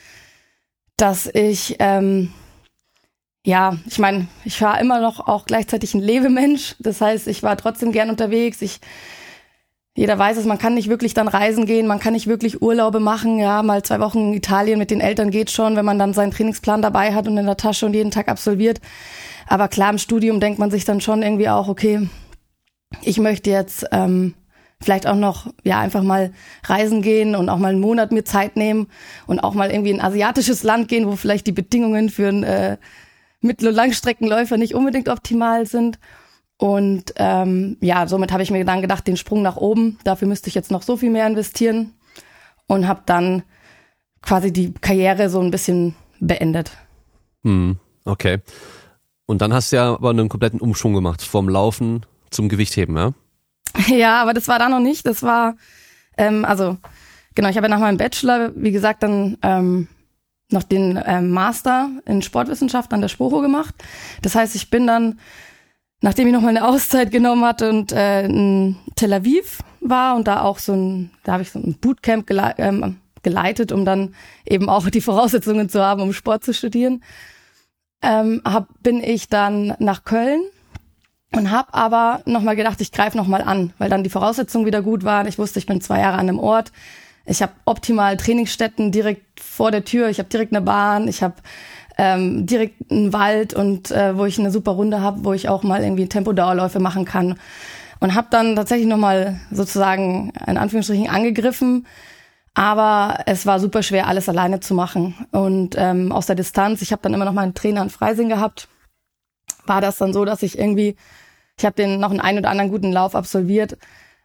dass 0.96 1.26
ich, 1.26 1.76
ähm, 1.78 2.32
ja, 3.44 3.76
ich 3.86 3.98
meine, 3.98 4.26
ich 4.44 4.60
war 4.62 4.80
immer 4.80 5.00
noch 5.00 5.28
auch 5.28 5.46
gleichzeitig 5.46 5.94
ein 5.94 6.00
Lebemensch. 6.00 6.74
Das 6.78 7.00
heißt, 7.00 7.28
ich 7.28 7.42
war 7.42 7.56
trotzdem 7.56 7.92
gern 7.92 8.10
unterwegs. 8.10 8.62
Ich 8.62 8.80
jeder 9.96 10.18
weiß 10.18 10.36
es, 10.36 10.44
man 10.44 10.58
kann 10.58 10.74
nicht 10.74 10.90
wirklich 10.90 11.14
dann 11.14 11.26
reisen 11.26 11.64
gehen, 11.64 11.86
man 11.86 11.98
kann 11.98 12.12
nicht 12.12 12.26
wirklich 12.26 12.60
Urlaube 12.60 13.00
machen, 13.00 13.38
ja, 13.38 13.62
mal 13.62 13.82
zwei 13.82 13.98
Wochen 13.98 14.18
in 14.18 14.34
Italien 14.34 14.78
mit 14.78 14.90
den 14.90 15.00
Eltern 15.00 15.30
geht 15.30 15.50
schon, 15.50 15.74
wenn 15.74 15.86
man 15.86 15.98
dann 15.98 16.12
seinen 16.12 16.32
Trainingsplan 16.32 16.82
dabei 16.82 17.14
hat 17.14 17.26
und 17.26 17.38
in 17.38 17.46
der 17.46 17.56
Tasche 17.56 17.86
und 17.86 17.94
jeden 17.94 18.10
Tag 18.10 18.28
absolviert. 18.28 18.80
Aber 19.48 19.68
klar, 19.68 19.90
im 19.90 19.98
Studium 19.98 20.38
denkt 20.38 20.58
man 20.58 20.70
sich 20.70 20.84
dann 20.84 21.00
schon 21.00 21.22
irgendwie 21.22 21.48
auch, 21.48 21.68
okay, 21.68 22.08
ich 23.02 23.18
möchte 23.18 23.50
jetzt 23.50 23.86
ähm, 23.90 24.34
vielleicht 24.82 25.06
auch 25.06 25.16
noch, 25.16 25.46
ja, 25.64 25.80
einfach 25.80 26.02
mal 26.02 26.30
reisen 26.64 27.00
gehen 27.00 27.34
und 27.34 27.48
auch 27.48 27.58
mal 27.58 27.72
einen 27.72 27.80
Monat 27.80 28.12
mir 28.12 28.24
Zeit 28.24 28.56
nehmen 28.56 28.88
und 29.26 29.40
auch 29.40 29.54
mal 29.54 29.70
irgendwie 29.70 29.92
in 29.92 30.00
ein 30.00 30.06
asiatisches 30.06 30.62
Land 30.62 30.88
gehen, 30.88 31.06
wo 31.06 31.16
vielleicht 31.16 31.46
die 31.46 31.52
Bedingungen 31.52 32.10
für 32.10 32.28
einen 32.28 32.42
äh, 32.42 32.76
Mittel- 33.40 33.68
und 33.68 33.74
Langstreckenläufer 33.74 34.58
nicht 34.58 34.74
unbedingt 34.74 35.08
optimal 35.08 35.64
sind. 35.64 35.98
Und 36.58 37.12
ähm, 37.16 37.76
ja, 37.80 38.06
somit 38.06 38.32
habe 38.32 38.42
ich 38.42 38.50
mir 38.50 38.64
dann 38.64 38.80
gedacht, 38.80 39.06
den 39.06 39.16
Sprung 39.16 39.42
nach 39.42 39.56
oben, 39.56 39.98
dafür 40.04 40.26
müsste 40.26 40.48
ich 40.48 40.54
jetzt 40.54 40.70
noch 40.70 40.82
so 40.82 40.96
viel 40.96 41.10
mehr 41.10 41.26
investieren 41.26 41.92
und 42.66 42.88
habe 42.88 43.02
dann 43.04 43.42
quasi 44.22 44.52
die 44.52 44.72
Karriere 44.72 45.28
so 45.28 45.40
ein 45.40 45.50
bisschen 45.50 45.94
beendet. 46.18 46.70
Hm, 47.44 47.78
okay. 48.04 48.38
Und 49.26 49.42
dann 49.42 49.52
hast 49.52 49.72
du 49.72 49.76
ja 49.76 49.94
aber 49.94 50.10
einen 50.10 50.28
kompletten 50.28 50.60
Umschwung 50.60 50.94
gemacht, 50.94 51.22
vom 51.22 51.48
Laufen 51.48 52.06
zum 52.30 52.48
Gewichtheben, 52.48 52.96
ja? 52.96 53.12
Ja, 53.88 54.22
aber 54.22 54.32
das 54.32 54.48
war 54.48 54.58
da 54.58 54.68
noch 54.68 54.80
nicht. 54.80 55.06
Das 55.06 55.22
war, 55.22 55.56
ähm, 56.16 56.44
also 56.44 56.78
genau, 57.34 57.48
ich 57.48 57.56
habe 57.56 57.66
ja 57.66 57.74
nach 57.74 57.80
meinem 57.80 57.98
Bachelor, 57.98 58.52
wie 58.56 58.72
gesagt, 58.72 59.02
dann 59.02 59.36
ähm, 59.42 59.88
noch 60.50 60.62
den 60.62 61.00
ähm, 61.04 61.30
Master 61.30 61.90
in 62.06 62.22
Sportwissenschaft 62.22 62.92
an 62.92 63.00
der 63.00 63.08
Sporo 63.08 63.40
gemacht. 63.40 63.74
Das 64.22 64.34
heißt, 64.34 64.54
ich 64.54 64.70
bin 64.70 64.86
dann 64.86 65.18
nachdem 66.00 66.26
ich 66.26 66.32
noch 66.32 66.42
mal 66.42 66.48
eine 66.48 66.66
Auszeit 66.66 67.10
genommen 67.10 67.44
hatte 67.44 67.70
und 67.70 67.92
äh, 67.92 68.24
in 68.24 68.76
Tel 68.96 69.12
Aviv 69.12 69.60
war 69.80 70.16
und 70.16 70.26
da 70.26 70.42
auch 70.42 70.58
so 70.58 70.72
ein, 70.74 71.10
da 71.24 71.32
habe 71.32 71.42
ich 71.42 71.50
so 71.50 71.58
ein 71.58 71.76
Bootcamp 71.80 72.26
gele 72.26 72.54
ähm, 72.58 72.96
geleitet, 73.22 73.72
um 73.72 73.84
dann 73.84 74.14
eben 74.44 74.68
auch 74.68 74.88
die 74.88 75.00
Voraussetzungen 75.00 75.68
zu 75.68 75.82
haben, 75.82 76.00
um 76.00 76.12
Sport 76.12 76.44
zu 76.44 76.54
studieren, 76.54 77.02
ähm, 78.00 78.40
hab, 78.44 78.68
bin 78.82 79.02
ich 79.02 79.28
dann 79.28 79.74
nach 79.80 80.04
Köln 80.04 80.42
und 81.32 81.50
habe 81.50 81.74
aber 81.74 82.22
noch 82.24 82.42
mal 82.42 82.54
gedacht, 82.54 82.80
ich 82.80 82.92
greife 82.92 83.16
noch 83.16 83.26
mal 83.26 83.42
an, 83.42 83.72
weil 83.78 83.90
dann 83.90 84.04
die 84.04 84.10
Voraussetzungen 84.10 84.64
wieder 84.64 84.80
gut 84.80 85.02
waren. 85.02 85.26
Ich 85.26 85.38
wusste, 85.38 85.58
ich 85.58 85.66
bin 85.66 85.80
zwei 85.80 86.00
Jahre 86.00 86.18
an 86.18 86.28
einem 86.28 86.38
Ort. 86.38 86.70
Ich 87.24 87.42
habe 87.42 87.52
optimal 87.64 88.16
Trainingsstätten 88.16 88.92
direkt 88.92 89.40
vor 89.40 89.72
der 89.72 89.84
Tür. 89.84 90.08
Ich 90.08 90.20
habe 90.20 90.28
direkt 90.28 90.52
eine 90.52 90.64
Bahn. 90.64 91.08
Ich 91.08 91.22
habe 91.22 91.34
ähm, 91.96 92.46
direkt 92.46 92.90
einen 92.90 93.12
Wald 93.12 93.54
und 93.54 93.90
äh, 93.90 94.16
wo 94.16 94.24
ich 94.24 94.38
eine 94.38 94.50
super 94.50 94.72
Runde 94.72 95.00
habe, 95.00 95.24
wo 95.24 95.32
ich 95.32 95.48
auch 95.48 95.62
mal 95.62 95.82
irgendwie 95.82 96.08
Tempodauerläufe 96.08 96.78
machen 96.78 97.04
kann. 97.04 97.38
Und 97.98 98.14
habe 98.14 98.28
dann 98.30 98.56
tatsächlich 98.56 98.88
nochmal 98.88 99.40
sozusagen 99.50 100.32
in 100.46 100.58
Anführungsstrichen 100.58 101.08
angegriffen. 101.08 101.86
Aber 102.52 103.20
es 103.26 103.46
war 103.46 103.60
super 103.60 103.82
schwer, 103.82 104.06
alles 104.06 104.28
alleine 104.28 104.60
zu 104.60 104.74
machen. 104.74 105.14
Und 105.30 105.74
ähm, 105.78 106.12
aus 106.12 106.26
der 106.26 106.36
Distanz, 106.36 106.82
ich 106.82 106.92
habe 106.92 107.02
dann 107.02 107.14
immer 107.14 107.24
noch 107.24 107.32
meinen 107.32 107.54
Trainer 107.54 107.82
in 107.82 107.90
Freising 107.90 108.28
gehabt, 108.28 108.68
war 109.66 109.80
das 109.80 109.96
dann 109.96 110.12
so, 110.12 110.24
dass 110.24 110.42
ich 110.42 110.58
irgendwie, 110.58 110.96
ich 111.58 111.64
habe 111.64 111.76
den 111.76 112.00
noch 112.00 112.10
einen 112.10 112.20
ein 112.20 112.38
oder 112.38 112.50
anderen 112.50 112.70
guten 112.70 112.92
Lauf 112.92 113.14
absolviert, 113.14 113.76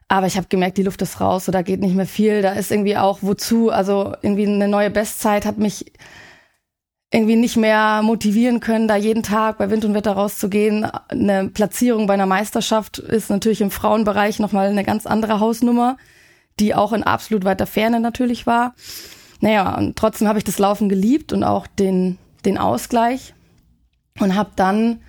aber 0.08 0.28
ich 0.28 0.36
habe 0.36 0.48
gemerkt, 0.48 0.78
die 0.78 0.84
Luft 0.84 1.02
ist 1.02 1.22
raus, 1.22 1.46
so 1.46 1.52
da 1.54 1.62
geht 1.62 1.80
nicht 1.80 1.96
mehr 1.96 2.06
viel. 2.06 2.42
Da 2.42 2.52
ist 2.52 2.72
irgendwie 2.72 2.98
auch 2.98 3.20
wozu, 3.22 3.70
also 3.70 4.14
irgendwie 4.22 4.46
eine 4.46 4.68
neue 4.68 4.90
Bestzeit 4.90 5.46
hat 5.46 5.58
mich 5.58 5.92
irgendwie 7.14 7.36
nicht 7.36 7.58
mehr 7.58 8.02
motivieren 8.04 8.62
können, 8.62 8.88
da 8.88 8.96
jeden 8.96 9.22
Tag 9.22 9.58
bei 9.58 9.70
Wind 9.70 9.84
und 9.84 9.94
Wetter 9.94 10.14
rauszugehen. 10.14 10.86
Eine 11.10 11.50
Platzierung 11.50 12.08
bei 12.08 12.14
einer 12.14 12.26
Meisterschaft 12.26 13.00
ist 13.00 13.30
natürlich 13.30 13.60
im 13.60 13.70
Frauenbereich 13.70 14.40
nochmal 14.40 14.70
eine 14.70 14.86
ganz 14.86 15.06
andere 15.06 15.42
Hausnummer, 15.42 15.98
die 16.60 16.74
auch 16.74 16.94
in 16.94 17.04
absolut 17.04 17.44
weiter 17.44 17.68
Ferne 17.68 18.00
natürlich 18.00 18.48
war. 18.48 18.76
Naja, 19.42 19.76
und 19.78 19.98
trotzdem 19.98 20.30
habe 20.30 20.38
ich 20.38 20.46
das 20.46 20.58
Laufen 20.58 20.88
geliebt 20.88 21.34
und 21.34 21.44
auch 21.44 21.68
den, 21.68 22.18
den 22.46 22.58
Ausgleich 22.58 23.34
und 24.20 24.36
habe 24.36 24.52
dann 24.56 25.02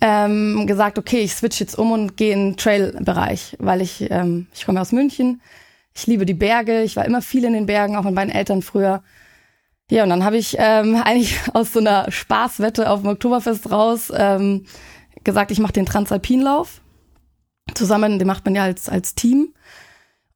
ähm, 0.00 0.66
gesagt, 0.66 0.98
okay, 0.98 1.20
ich 1.20 1.34
switch 1.34 1.60
jetzt 1.60 1.78
um 1.78 1.92
und 1.92 2.16
gehe 2.16 2.32
in 2.32 2.50
den 2.50 2.56
Trail-Bereich, 2.56 3.56
weil 3.60 3.80
ich, 3.80 4.10
ähm, 4.10 4.48
ich 4.54 4.66
komme 4.66 4.80
aus 4.80 4.90
München, 4.90 5.40
ich 5.94 6.06
liebe 6.08 6.26
die 6.26 6.34
Berge, 6.34 6.82
ich 6.82 6.96
war 6.96 7.04
immer 7.04 7.22
viel 7.22 7.44
in 7.44 7.52
den 7.52 7.66
Bergen, 7.66 7.94
auch 7.94 8.02
mit 8.02 8.14
meinen 8.14 8.30
Eltern 8.30 8.62
früher. 8.62 9.04
Ja, 9.92 10.04
und 10.04 10.08
dann 10.08 10.24
habe 10.24 10.38
ich 10.38 10.56
ähm, 10.58 10.96
eigentlich 11.04 11.38
aus 11.52 11.74
so 11.74 11.80
einer 11.80 12.10
Spaßwette 12.10 12.88
auf 12.88 13.02
dem 13.02 13.10
Oktoberfest 13.10 13.70
raus 13.70 14.10
ähm, 14.16 14.64
gesagt, 15.22 15.50
ich 15.50 15.58
mache 15.58 15.74
den 15.74 15.84
Transalpinlauf. 15.84 16.80
Zusammen, 17.74 18.18
den 18.18 18.26
macht 18.26 18.46
man 18.46 18.54
ja 18.54 18.62
als, 18.62 18.88
als 18.88 19.14
Team. 19.14 19.52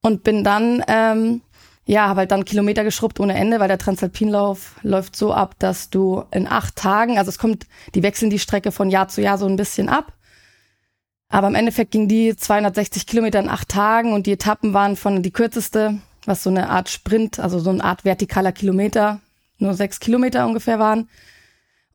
Und 0.02 0.25
bin 0.25 0.44
dann 0.44 0.84
ähm, 0.88 1.40
ja, 1.86 2.08
habe 2.08 2.20
halt 2.20 2.32
dann 2.32 2.44
Kilometer 2.44 2.84
geschrubbt 2.84 3.18
ohne 3.18 3.34
Ende, 3.34 3.58
weil 3.58 3.68
der 3.68 3.78
Transalpinlauf 3.78 4.75
läuft 4.82 5.16
so 5.16 5.32
ab, 5.32 5.54
dass 5.58 5.88
du 5.88 6.25
in 6.32 6.46
acht 6.46 6.76
Tagen, 6.76 7.16
also 7.16 7.30
es 7.30 7.38
kommt, 7.38 7.66
die 7.94 8.02
wechseln 8.02 8.28
die 8.28 8.38
Strecke 8.38 8.72
von 8.72 8.90
Jahr 8.90 9.08
zu 9.08 9.22
Jahr 9.22 9.38
so 9.38 9.46
ein 9.46 9.56
bisschen 9.56 9.88
ab. 9.88 10.12
Aber 11.28 11.48
im 11.48 11.54
Endeffekt 11.54 11.92
ging 11.92 12.08
die 12.08 12.36
260 12.36 13.06
Kilometer 13.06 13.38
in 13.38 13.48
acht 13.48 13.70
Tagen 13.70 14.12
und 14.12 14.26
die 14.26 14.32
Etappen 14.32 14.75
waren 14.75 14.96
von 14.96 15.22
die 15.22 15.30
kürzeste, 15.30 15.98
was 16.26 16.42
so 16.42 16.50
eine 16.50 16.68
Art 16.68 16.90
Sprint, 16.90 17.38
also 17.38 17.58
so 17.58 17.70
eine 17.70 17.82
Art 17.82 18.02
vertikaler 18.02 18.52
Kilometer, 18.52 19.20
nur 19.58 19.75
sechs 19.75 20.00
Kilometer 20.00 20.46
ungefähr 20.46 20.78
waren. 20.78 21.08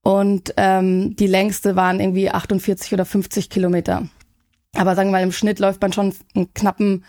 Und 0.01 0.53
ähm, 0.57 1.15
die 1.15 1.27
längste 1.27 1.75
waren 1.75 1.99
irgendwie 1.99 2.31
48 2.31 2.93
oder 2.93 3.05
50 3.05 3.49
Kilometer. 3.49 4.07
Aber 4.75 4.95
sagen 4.95 5.09
wir 5.09 5.13
mal, 5.13 5.23
im 5.23 5.31
Schnitt 5.31 5.59
läuft 5.59 5.81
man 5.81 5.93
schon 5.93 6.13
einen 6.33 6.53
knappen 6.53 7.05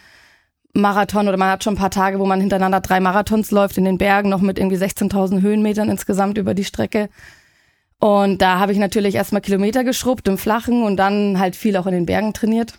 Marathon 0.75 1.28
oder 1.28 1.37
man 1.37 1.50
hat 1.50 1.64
schon 1.64 1.75
ein 1.75 1.78
paar 1.78 1.90
Tage, 1.90 2.18
wo 2.18 2.26
man 2.26 2.40
hintereinander 2.40 2.80
drei 2.80 3.00
Marathons 3.00 3.50
läuft 3.50 3.78
in 3.78 3.85
den 3.85 3.99
Bergen, 3.99 4.30
noch 4.30 4.40
mit 4.40 4.59
irgendwie 4.59 4.76
16.000 4.76 5.42
Höhenmetern 5.42 5.90
insgesamt 5.90 6.38
über 6.38 6.54
die 6.54 6.64
Strecke. 6.64 7.09
Und 7.99 8.42
da 8.42 8.59
habe 8.59 8.73
ich 8.73 8.78
natürlich 8.78 9.14
erstmal 9.14 9.42
Kilometer 9.42 9.85
geschrubbt 9.85 10.26
im 10.28 10.38
Flachen 10.38 10.82
und 10.82 10.97
dann 10.97 11.38
halt 11.38 11.56
viel 11.56 11.76
auch 11.76 11.87
in 11.87 11.94
den 11.94 12.06
Bergen 12.06 12.32
trainiert, 12.32 12.75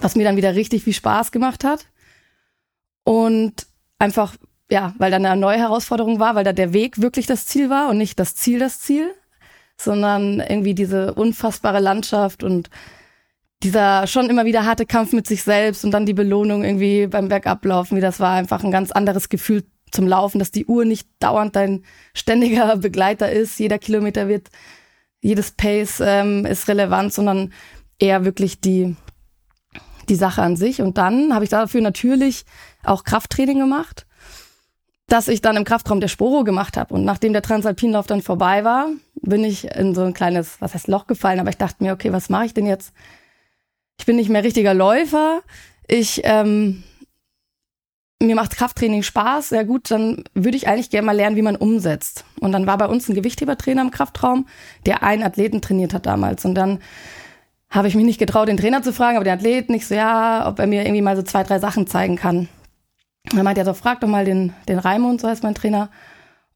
was 0.00 0.16
mir 0.16 0.24
dann 0.24 0.36
wieder 0.36 0.54
richtig 0.54 0.84
viel 0.84 0.92
Spaß 0.92 1.32
gemacht 1.32 1.64
hat. 1.64 1.86
Und 3.04 3.66
einfach, 3.98 4.36
ja, 4.70 4.94
weil 4.98 5.10
dann 5.10 5.24
eine 5.24 5.40
neue 5.40 5.58
Herausforderung 5.58 6.20
war, 6.20 6.34
weil 6.34 6.44
da 6.44 6.52
der 6.52 6.72
Weg 6.72 7.00
wirklich 7.00 7.26
das 7.26 7.46
Ziel 7.46 7.70
war 7.70 7.88
und 7.88 7.98
nicht 7.98 8.18
das 8.20 8.34
Ziel 8.34 8.58
das 8.58 8.80
Ziel, 8.80 9.14
sondern 9.76 10.40
irgendwie 10.40 10.74
diese 10.74 11.14
unfassbare 11.14 11.80
Landschaft 11.80 12.42
und 12.42 12.68
dieser 13.62 14.06
schon 14.06 14.30
immer 14.30 14.44
wieder 14.44 14.64
harte 14.64 14.86
Kampf 14.86 15.12
mit 15.12 15.26
sich 15.26 15.42
selbst 15.42 15.84
und 15.84 15.90
dann 15.90 16.06
die 16.06 16.14
Belohnung 16.14 16.64
irgendwie 16.64 17.06
beim 17.06 17.28
Bergablaufen, 17.28 17.96
wie 17.96 18.02
das 18.02 18.20
war 18.20 18.34
einfach 18.34 18.62
ein 18.62 18.70
ganz 18.70 18.92
anderes 18.92 19.28
Gefühl 19.28 19.64
zum 19.90 20.06
Laufen, 20.06 20.38
dass 20.38 20.50
die 20.50 20.66
Uhr 20.66 20.84
nicht 20.84 21.08
dauernd 21.18 21.56
dein 21.56 21.84
ständiger 22.14 22.76
Begleiter 22.78 23.30
ist. 23.30 23.58
Jeder 23.58 23.78
Kilometer 23.78 24.28
wird, 24.28 24.48
jedes 25.20 25.50
Pace 25.50 26.00
ähm, 26.04 26.44
ist 26.44 26.68
relevant, 26.68 27.12
sondern 27.12 27.52
eher 27.98 28.24
wirklich 28.24 28.60
die, 28.60 28.96
die 30.08 30.14
Sache 30.14 30.42
an 30.42 30.56
sich. 30.56 30.82
Und 30.82 30.98
dann 30.98 31.34
habe 31.34 31.44
ich 31.44 31.50
dafür 31.50 31.80
natürlich 31.80 32.44
auch 32.84 33.02
Krafttraining 33.02 33.58
gemacht, 33.58 34.06
das 35.08 35.26
ich 35.28 35.40
dann 35.40 35.56
im 35.56 35.64
Kraftraum 35.64 36.00
der 36.00 36.08
Sporo 36.08 36.44
gemacht 36.44 36.76
habe. 36.76 36.94
Und 36.94 37.04
nachdem 37.04 37.32
der 37.32 37.42
Transalpinlauf 37.42 38.06
dann 38.06 38.22
vorbei 38.22 38.62
war, 38.62 38.88
bin 39.20 39.42
ich 39.42 39.64
in 39.64 39.94
so 39.94 40.02
ein 40.02 40.14
kleines, 40.14 40.60
was 40.60 40.74
heißt 40.74 40.86
Loch 40.86 41.06
gefallen, 41.06 41.40
aber 41.40 41.50
ich 41.50 41.56
dachte 41.56 41.82
mir, 41.82 41.92
okay, 41.92 42.12
was 42.12 42.28
mache 42.28 42.46
ich 42.46 42.54
denn 42.54 42.66
jetzt? 42.66 42.92
ich 43.98 44.06
bin 44.06 44.16
nicht 44.16 44.30
mehr 44.30 44.44
richtiger 44.44 44.74
Läufer. 44.74 45.42
Ich 45.86 46.22
ähm, 46.24 46.82
mir 48.20 48.34
macht 48.34 48.56
Krafttraining 48.56 49.04
Spaß, 49.04 49.50
sehr 49.50 49.64
gut, 49.64 49.92
dann 49.92 50.24
würde 50.34 50.56
ich 50.56 50.66
eigentlich 50.66 50.90
gerne 50.90 51.06
mal 51.06 51.14
lernen, 51.14 51.36
wie 51.36 51.42
man 51.42 51.54
umsetzt. 51.54 52.24
Und 52.40 52.50
dann 52.50 52.66
war 52.66 52.76
bei 52.76 52.86
uns 52.86 53.08
ein 53.08 53.14
Gewichthebertrainer 53.14 53.82
im 53.82 53.92
Kraftraum, 53.92 54.46
der 54.86 55.04
einen 55.04 55.22
Athleten 55.22 55.60
trainiert 55.60 55.94
hat 55.94 56.06
damals. 56.06 56.44
Und 56.44 56.56
dann 56.56 56.80
habe 57.70 57.86
ich 57.86 57.94
mich 57.94 58.04
nicht 58.04 58.18
getraut, 58.18 58.48
den 58.48 58.56
Trainer 58.56 58.82
zu 58.82 58.92
fragen, 58.92 59.16
aber 59.16 59.24
den 59.24 59.34
Athleten 59.34 59.72
nicht 59.72 59.86
so, 59.86 59.94
ja, 59.94 60.48
ob 60.48 60.58
er 60.58 60.66
mir 60.66 60.82
irgendwie 60.82 61.02
mal 61.02 61.14
so 61.14 61.22
zwei, 61.22 61.44
drei 61.44 61.60
Sachen 61.60 61.86
zeigen 61.86 62.16
kann. 62.16 62.48
Und 63.30 63.36
dann 63.36 63.44
meinte 63.44 63.60
er 63.60 63.64
so, 63.64 63.74
frag 63.74 64.00
doch 64.00 64.08
mal 64.08 64.24
den, 64.24 64.52
den 64.68 64.78
Raimund, 64.78 65.20
so 65.20 65.28
heißt 65.28 65.42
mein 65.42 65.54
Trainer. 65.54 65.90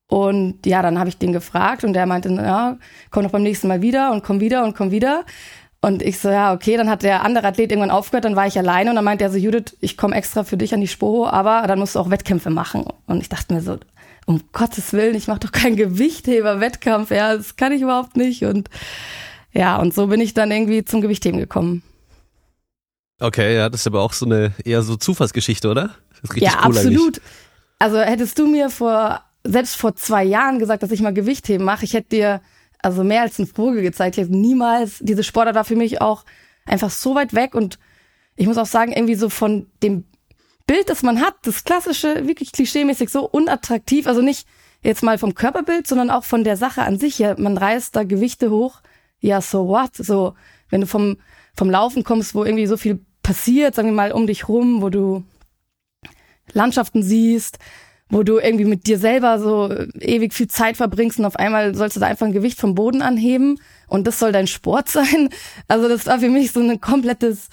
Und 0.06 0.66
ja, 0.66 0.82
dann 0.82 0.98
habe 0.98 1.08
ich 1.08 1.18
den 1.18 1.32
gefragt 1.32 1.84
und 1.84 1.94
der 1.94 2.06
meinte, 2.06 2.28
ja, 2.30 2.76
komm 3.10 3.24
doch 3.24 3.30
beim 3.30 3.42
nächsten 3.42 3.68
Mal 3.68 3.80
wieder 3.80 4.12
und 4.12 4.22
komm 4.22 4.40
wieder 4.40 4.64
und 4.64 4.76
komm 4.76 4.90
wieder. 4.90 5.24
Und 5.80 6.00
ich 6.02 6.18
so, 6.18 6.30
ja, 6.30 6.52
okay, 6.52 6.76
dann 6.76 6.88
hat 6.88 7.02
der 7.02 7.24
andere 7.24 7.48
Athlet 7.48 7.72
irgendwann 7.72 7.90
aufgehört, 7.90 8.24
dann 8.24 8.36
war 8.36 8.46
ich 8.46 8.56
alleine 8.56 8.90
und 8.90 8.96
dann 8.96 9.04
meinte 9.04 9.24
er 9.24 9.30
so, 9.30 9.38
Judith, 9.38 9.76
ich 9.80 9.96
komme 9.96 10.14
extra 10.14 10.44
für 10.44 10.56
dich 10.56 10.72
an 10.74 10.80
die 10.80 10.86
Sporo, 10.86 11.26
aber 11.26 11.66
dann 11.66 11.78
musst 11.78 11.96
du 11.96 11.98
auch 11.98 12.10
Wettkämpfe 12.10 12.50
machen. 12.50 12.84
Und 13.06 13.20
ich 13.20 13.28
dachte 13.28 13.52
mir 13.52 13.62
so, 13.62 13.78
um 14.26 14.42
Gottes 14.52 14.92
Willen, 14.92 15.16
ich 15.16 15.26
mache 15.26 15.40
doch 15.40 15.50
keinen 15.50 15.76
Gewichtheber-Wettkampf, 15.76 17.10
ja, 17.10 17.36
das 17.36 17.56
kann 17.56 17.72
ich 17.72 17.82
überhaupt 17.82 18.16
nicht. 18.16 18.44
Und 18.44 18.70
ja, 19.52 19.76
und 19.76 19.92
so 19.92 20.06
bin 20.06 20.20
ich 20.20 20.34
dann 20.34 20.50
irgendwie 20.50 20.84
zum 20.84 21.00
Gewichtheben 21.00 21.40
gekommen. 21.40 21.82
Okay, 23.22 23.54
ja, 23.54 23.68
das 23.68 23.82
ist 23.82 23.86
aber 23.86 24.02
auch 24.02 24.12
so 24.12 24.26
eine 24.26 24.52
eher 24.64 24.82
so 24.82 24.96
Zufallsgeschichte, 24.96 25.68
oder? 25.68 25.94
ja, 26.34 26.52
cool 26.54 26.76
absolut. 26.76 27.18
Eigentlich. 27.18 27.22
Also 27.78 27.98
hättest 27.98 28.38
du 28.38 28.46
mir 28.46 28.68
vor, 28.68 29.22
selbst 29.44 29.76
vor 29.76 29.94
zwei 29.94 30.24
Jahren 30.24 30.58
gesagt, 30.58 30.82
dass 30.82 30.90
ich 30.90 31.00
mal 31.00 31.14
Gewichtheben 31.14 31.64
mache, 31.64 31.84
ich 31.84 31.94
hätte 31.94 32.08
dir 32.10 32.40
also 32.80 33.04
mehr 33.04 33.22
als 33.22 33.38
ein 33.38 33.46
Vogel 33.46 33.82
gezeigt. 33.82 34.18
Ich 34.18 34.24
habe 34.24 34.36
niemals, 34.36 34.98
diese 35.00 35.22
Sportart 35.22 35.54
war 35.54 35.64
für 35.64 35.76
mich 35.76 36.00
auch 36.00 36.24
einfach 36.66 36.90
so 36.90 37.14
weit 37.14 37.32
weg 37.32 37.54
und 37.54 37.78
ich 38.34 38.46
muss 38.46 38.58
auch 38.58 38.66
sagen, 38.66 38.92
irgendwie 38.92 39.14
so 39.14 39.28
von 39.28 39.68
dem 39.82 40.04
Bild, 40.66 40.88
das 40.88 41.02
man 41.02 41.20
hat, 41.20 41.34
das 41.44 41.64
klassische, 41.64 42.26
wirklich 42.26 42.50
klischeemäßig 42.50 43.08
so 43.10 43.28
unattraktiv, 43.28 44.06
also 44.06 44.20
nicht 44.20 44.48
jetzt 44.82 45.02
mal 45.02 45.18
vom 45.18 45.34
Körperbild, 45.34 45.86
sondern 45.86 46.10
auch 46.10 46.24
von 46.24 46.42
der 46.42 46.56
Sache 46.56 46.82
an 46.82 46.98
sich. 46.98 47.18
Ja, 47.18 47.36
man 47.38 47.56
reißt 47.56 47.94
da 47.94 48.02
Gewichte 48.02 48.50
hoch. 48.50 48.80
Ja, 49.20 49.40
so 49.40 49.68
what? 49.68 49.94
So, 49.94 50.34
wenn 50.70 50.80
du 50.80 50.86
vom, 50.88 51.18
vom 51.54 51.70
Laufen 51.70 52.02
kommst, 52.02 52.34
wo 52.34 52.44
irgendwie 52.44 52.66
so 52.66 52.76
viel 52.76 53.04
passiert, 53.22 53.74
sagen 53.74 53.88
wir 53.88 53.94
mal, 53.94 54.12
um 54.12 54.26
dich 54.26 54.48
rum, 54.48 54.82
wo 54.82 54.90
du 54.90 55.24
Landschaften 56.52 57.02
siehst, 57.02 57.58
wo 58.12 58.22
du 58.22 58.38
irgendwie 58.38 58.66
mit 58.66 58.86
dir 58.86 58.98
selber 58.98 59.38
so 59.38 59.74
ewig 59.98 60.34
viel 60.34 60.48
Zeit 60.48 60.76
verbringst 60.76 61.18
und 61.18 61.24
auf 61.24 61.36
einmal 61.36 61.74
sollst 61.74 61.96
du 61.96 62.00
da 62.00 62.06
einfach 62.06 62.26
ein 62.26 62.34
Gewicht 62.34 62.60
vom 62.60 62.74
Boden 62.74 63.00
anheben 63.00 63.58
und 63.88 64.06
das 64.06 64.18
soll 64.18 64.32
dein 64.32 64.46
Sport 64.46 64.88
sein. 64.90 65.30
Also 65.66 65.88
das 65.88 66.06
war 66.06 66.18
für 66.18 66.28
mich 66.28 66.52
so 66.52 66.60
ein 66.60 66.80
komplettes 66.80 67.48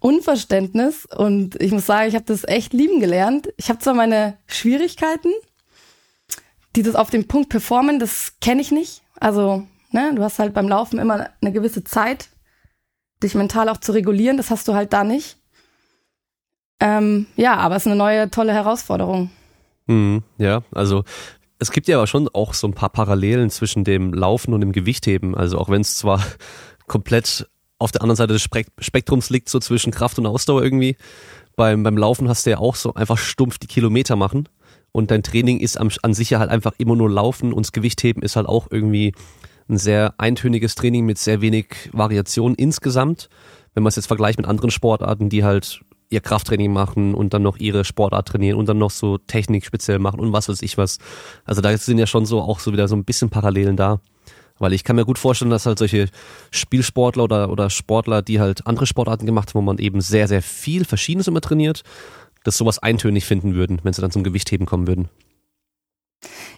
Unverständnis 0.00 1.06
und 1.06 1.60
ich 1.60 1.72
muss 1.72 1.86
sagen, 1.86 2.08
ich 2.08 2.14
habe 2.14 2.24
das 2.24 2.44
echt 2.44 2.72
lieben 2.72 3.00
gelernt. 3.00 3.48
Ich 3.56 3.68
habe 3.68 3.80
zwar 3.80 3.94
meine 3.94 4.38
Schwierigkeiten, 4.46 5.32
dieses 6.76 6.94
auf 6.94 7.10
dem 7.10 7.26
Punkt 7.26 7.48
performen, 7.48 7.98
das 7.98 8.34
kenne 8.40 8.60
ich 8.60 8.70
nicht. 8.70 9.02
Also 9.18 9.66
ne, 9.90 10.12
du 10.14 10.22
hast 10.22 10.38
halt 10.38 10.54
beim 10.54 10.68
Laufen 10.68 11.00
immer 11.00 11.30
eine 11.40 11.52
gewisse 11.52 11.82
Zeit, 11.82 12.28
dich 13.26 13.34
mental 13.34 13.68
auch 13.68 13.78
zu 13.78 13.92
regulieren. 13.92 14.36
Das 14.36 14.50
hast 14.50 14.68
du 14.68 14.74
halt 14.74 14.92
da 14.92 15.04
nicht. 15.04 15.36
Ähm, 16.80 17.26
ja, 17.36 17.56
aber 17.56 17.76
es 17.76 17.82
ist 17.82 17.86
eine 17.86 17.96
neue 17.96 18.30
tolle 18.30 18.52
Herausforderung. 18.52 19.30
Mhm, 19.86 20.22
ja, 20.38 20.62
also 20.72 21.04
es 21.58 21.70
gibt 21.70 21.88
ja 21.88 21.96
aber 21.96 22.06
schon 22.06 22.28
auch 22.28 22.54
so 22.54 22.66
ein 22.66 22.74
paar 22.74 22.90
Parallelen 22.90 23.50
zwischen 23.50 23.84
dem 23.84 24.12
Laufen 24.12 24.52
und 24.52 24.60
dem 24.60 24.72
Gewichtheben. 24.72 25.34
Also 25.34 25.58
auch 25.58 25.70
wenn 25.70 25.80
es 25.80 25.96
zwar 25.96 26.22
komplett 26.86 27.48
auf 27.78 27.92
der 27.92 28.02
anderen 28.02 28.16
Seite 28.16 28.32
des 28.32 28.42
Spektrums 28.42 29.30
liegt, 29.30 29.48
so 29.48 29.58
zwischen 29.58 29.92
Kraft 29.92 30.18
und 30.18 30.26
Ausdauer 30.26 30.62
irgendwie. 30.62 30.96
Beim, 31.56 31.82
beim 31.82 31.96
Laufen 31.96 32.28
hast 32.28 32.46
du 32.46 32.50
ja 32.50 32.58
auch 32.58 32.74
so 32.74 32.94
einfach 32.94 33.18
stumpf 33.18 33.58
die 33.58 33.66
Kilometer 33.66 34.16
machen. 34.16 34.48
Und 34.92 35.10
dein 35.10 35.22
Training 35.22 35.60
ist 35.60 35.78
an, 35.78 36.14
sich 36.14 36.34
halt 36.34 36.50
einfach 36.50 36.72
immer 36.78 36.96
nur 36.96 37.10
Laufen 37.10 37.52
und 37.52 37.66
das 37.66 37.72
Gewichtheben 37.72 38.22
ist 38.22 38.36
halt 38.36 38.46
auch 38.46 38.68
irgendwie 38.70 39.12
ein 39.68 39.78
sehr 39.78 40.14
eintöniges 40.18 40.74
Training 40.74 41.04
mit 41.04 41.18
sehr 41.18 41.40
wenig 41.40 41.90
Variation 41.92 42.54
insgesamt. 42.54 43.28
Wenn 43.74 43.82
man 43.82 43.88
es 43.88 43.96
jetzt 43.96 44.06
vergleicht 44.06 44.38
mit 44.38 44.46
anderen 44.46 44.70
Sportarten, 44.70 45.28
die 45.28 45.44
halt 45.44 45.80
ihr 46.08 46.20
Krafttraining 46.20 46.72
machen 46.72 47.14
und 47.14 47.34
dann 47.34 47.42
noch 47.42 47.58
ihre 47.58 47.84
Sportart 47.84 48.28
trainieren 48.28 48.58
und 48.58 48.68
dann 48.68 48.78
noch 48.78 48.90
so 48.90 49.18
Technik 49.18 49.66
speziell 49.66 49.98
machen 49.98 50.20
und 50.20 50.32
was 50.32 50.48
weiß 50.48 50.62
ich 50.62 50.78
was. 50.78 50.98
Also 51.44 51.60
da 51.60 51.76
sind 51.76 51.98
ja 51.98 52.06
schon 52.06 52.26
so 52.26 52.40
auch 52.40 52.60
so 52.60 52.72
wieder 52.72 52.88
so 52.88 52.94
ein 52.94 53.04
bisschen 53.04 53.28
Parallelen 53.28 53.76
da. 53.76 54.00
Weil 54.58 54.72
ich 54.72 54.84
kann 54.84 54.96
mir 54.96 55.04
gut 55.04 55.18
vorstellen, 55.18 55.50
dass 55.50 55.66
halt 55.66 55.78
solche 55.78 56.08
Spielsportler 56.50 57.24
oder, 57.24 57.50
oder 57.50 57.68
Sportler, 57.68 58.22
die 58.22 58.40
halt 58.40 58.66
andere 58.66 58.86
Sportarten 58.86 59.26
gemacht 59.26 59.50
haben, 59.50 59.58
wo 59.58 59.62
man 59.62 59.78
eben 59.78 60.00
sehr, 60.00 60.28
sehr 60.28 60.40
viel 60.40 60.86
Verschiedenes 60.86 61.28
immer 61.28 61.42
trainiert, 61.42 61.82
das 62.44 62.56
sowas 62.56 62.78
eintönig 62.78 63.26
finden 63.26 63.54
würden, 63.54 63.80
wenn 63.82 63.92
sie 63.92 64.00
dann 64.00 64.12
zum 64.12 64.24
Gewichtheben 64.24 64.66
kommen 64.66 64.86
würden. 64.86 65.10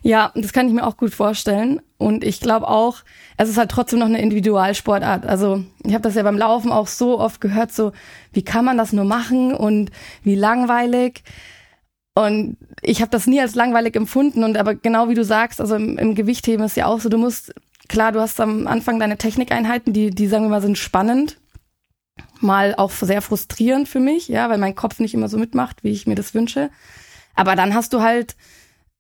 Ja, 0.03 0.33
das 0.35 0.53
kann 0.53 0.69
ich 0.69 0.73
mir 0.73 0.87
auch 0.87 0.97
gut 0.97 1.15
vorstellen. 1.15 1.81
Und 1.99 2.25
ich 2.25 2.41
glaube 2.41 2.69
auch, 2.69 2.99
es 3.37 3.49
ist 3.49 3.59
halt 3.59 3.71
trotzdem 3.71 3.99
noch 3.99 4.07
eine 4.07 4.21
Individualsportart. 4.21 5.27
Also 5.27 5.65
ich 5.85 5.93
habe 5.93 6.03
das 6.03 6.15
ja 6.15 6.23
beim 6.23 6.39
Laufen 6.39 6.71
auch 6.71 6.87
so 6.87 7.19
oft 7.19 7.41
gehört, 7.41 7.73
so 7.73 7.93
wie 8.33 8.43
kann 8.43 8.65
man 8.65 8.79
das 8.79 8.93
nur 8.93 9.05
machen 9.05 9.55
und 9.55 9.91
wie 10.23 10.37
langweilig. 10.37 11.23
Und 12.15 12.57
ich 12.83 13.01
habe 13.01 13.11
das 13.11 13.27
nie 13.27 13.41
als 13.41 13.55
langweilig 13.55 13.97
empfunden. 13.97 14.45
Und 14.45 14.57
aber 14.57 14.75
genau 14.75 15.09
wie 15.09 15.15
du 15.15 15.25
sagst, 15.25 15.61
also 15.61 15.75
im, 15.75 15.99
im 15.99 16.15
Gewichtheben 16.15 16.65
ist 16.65 16.77
ja 16.77 16.87
auch 16.87 17.01
so, 17.01 17.09
du 17.09 17.19
musst, 17.19 17.55
klar, 17.89 18.13
du 18.13 18.21
hast 18.21 18.41
am 18.41 18.67
Anfang 18.67 18.99
deine 18.99 19.19
Technikeinheiten, 19.19 19.93
die, 19.93 20.11
die 20.11 20.29
sagen 20.29 20.45
wir 20.45 20.51
mal, 20.51 20.63
sind 20.63 20.79
spannend. 20.79 21.39
Mal 22.41 22.75
auch 22.77 22.91
sehr 22.91 23.23
frustrierend 23.23 23.89
für 23.89 24.01
mich, 24.01 24.29
ja, 24.29 24.49
weil 24.49 24.59
mein 24.59 24.75
Kopf 24.75 25.01
nicht 25.01 25.15
immer 25.15 25.29
so 25.29 25.39
mitmacht, 25.39 25.83
wie 25.83 25.91
ich 25.91 26.07
mir 26.07 26.15
das 26.15 26.35
wünsche. 26.35 26.71
Aber 27.35 27.57
dann 27.57 27.75
hast 27.75 27.93
du 27.93 28.01
halt 28.01 28.37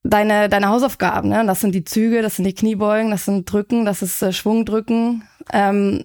deine, 0.03 0.49
deine 0.49 0.69
Hausaufgaben. 0.69 1.29
Ne? 1.29 1.45
Das 1.47 1.61
sind 1.61 1.75
die 1.75 1.85
Züge, 1.85 2.23
das 2.23 2.37
sind 2.37 2.45
die 2.45 2.55
Kniebeugen, 2.55 3.11
das 3.11 3.25
sind 3.25 3.51
Drücken, 3.51 3.85
das 3.85 4.03
ist 4.03 4.23
äh, 4.23 4.33
Schwungdrücken. 4.33 5.25
Ähm, 5.53 6.05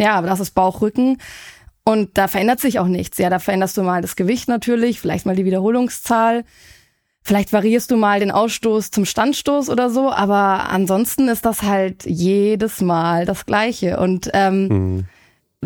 ja, 0.00 0.14
aber 0.14 0.28
das 0.28 0.40
ist 0.40 0.52
Bauchrücken. 0.52 1.18
Und 1.84 2.18
da 2.18 2.28
verändert 2.28 2.60
sich 2.60 2.78
auch 2.78 2.86
nichts. 2.86 3.18
Ja, 3.18 3.30
da 3.30 3.38
veränderst 3.38 3.76
du 3.76 3.82
mal 3.82 4.02
das 4.02 4.14
Gewicht 4.14 4.48
natürlich, 4.48 5.00
vielleicht 5.00 5.24
mal 5.24 5.36
die 5.36 5.46
Wiederholungszahl. 5.46 6.44
Vielleicht 7.22 7.52
variierst 7.52 7.90
du 7.90 7.96
mal 7.96 8.20
den 8.20 8.30
Ausstoß 8.30 8.90
zum 8.90 9.04
Standstoß 9.04 9.68
oder 9.70 9.90
so, 9.90 10.10
aber 10.10 10.70
ansonsten 10.70 11.28
ist 11.28 11.44
das 11.44 11.62
halt 11.62 12.04
jedes 12.06 12.80
Mal 12.80 13.26
das 13.26 13.44
Gleiche. 13.44 13.98
Und 13.98 14.30
ähm, 14.32 14.68
mhm. 14.68 15.04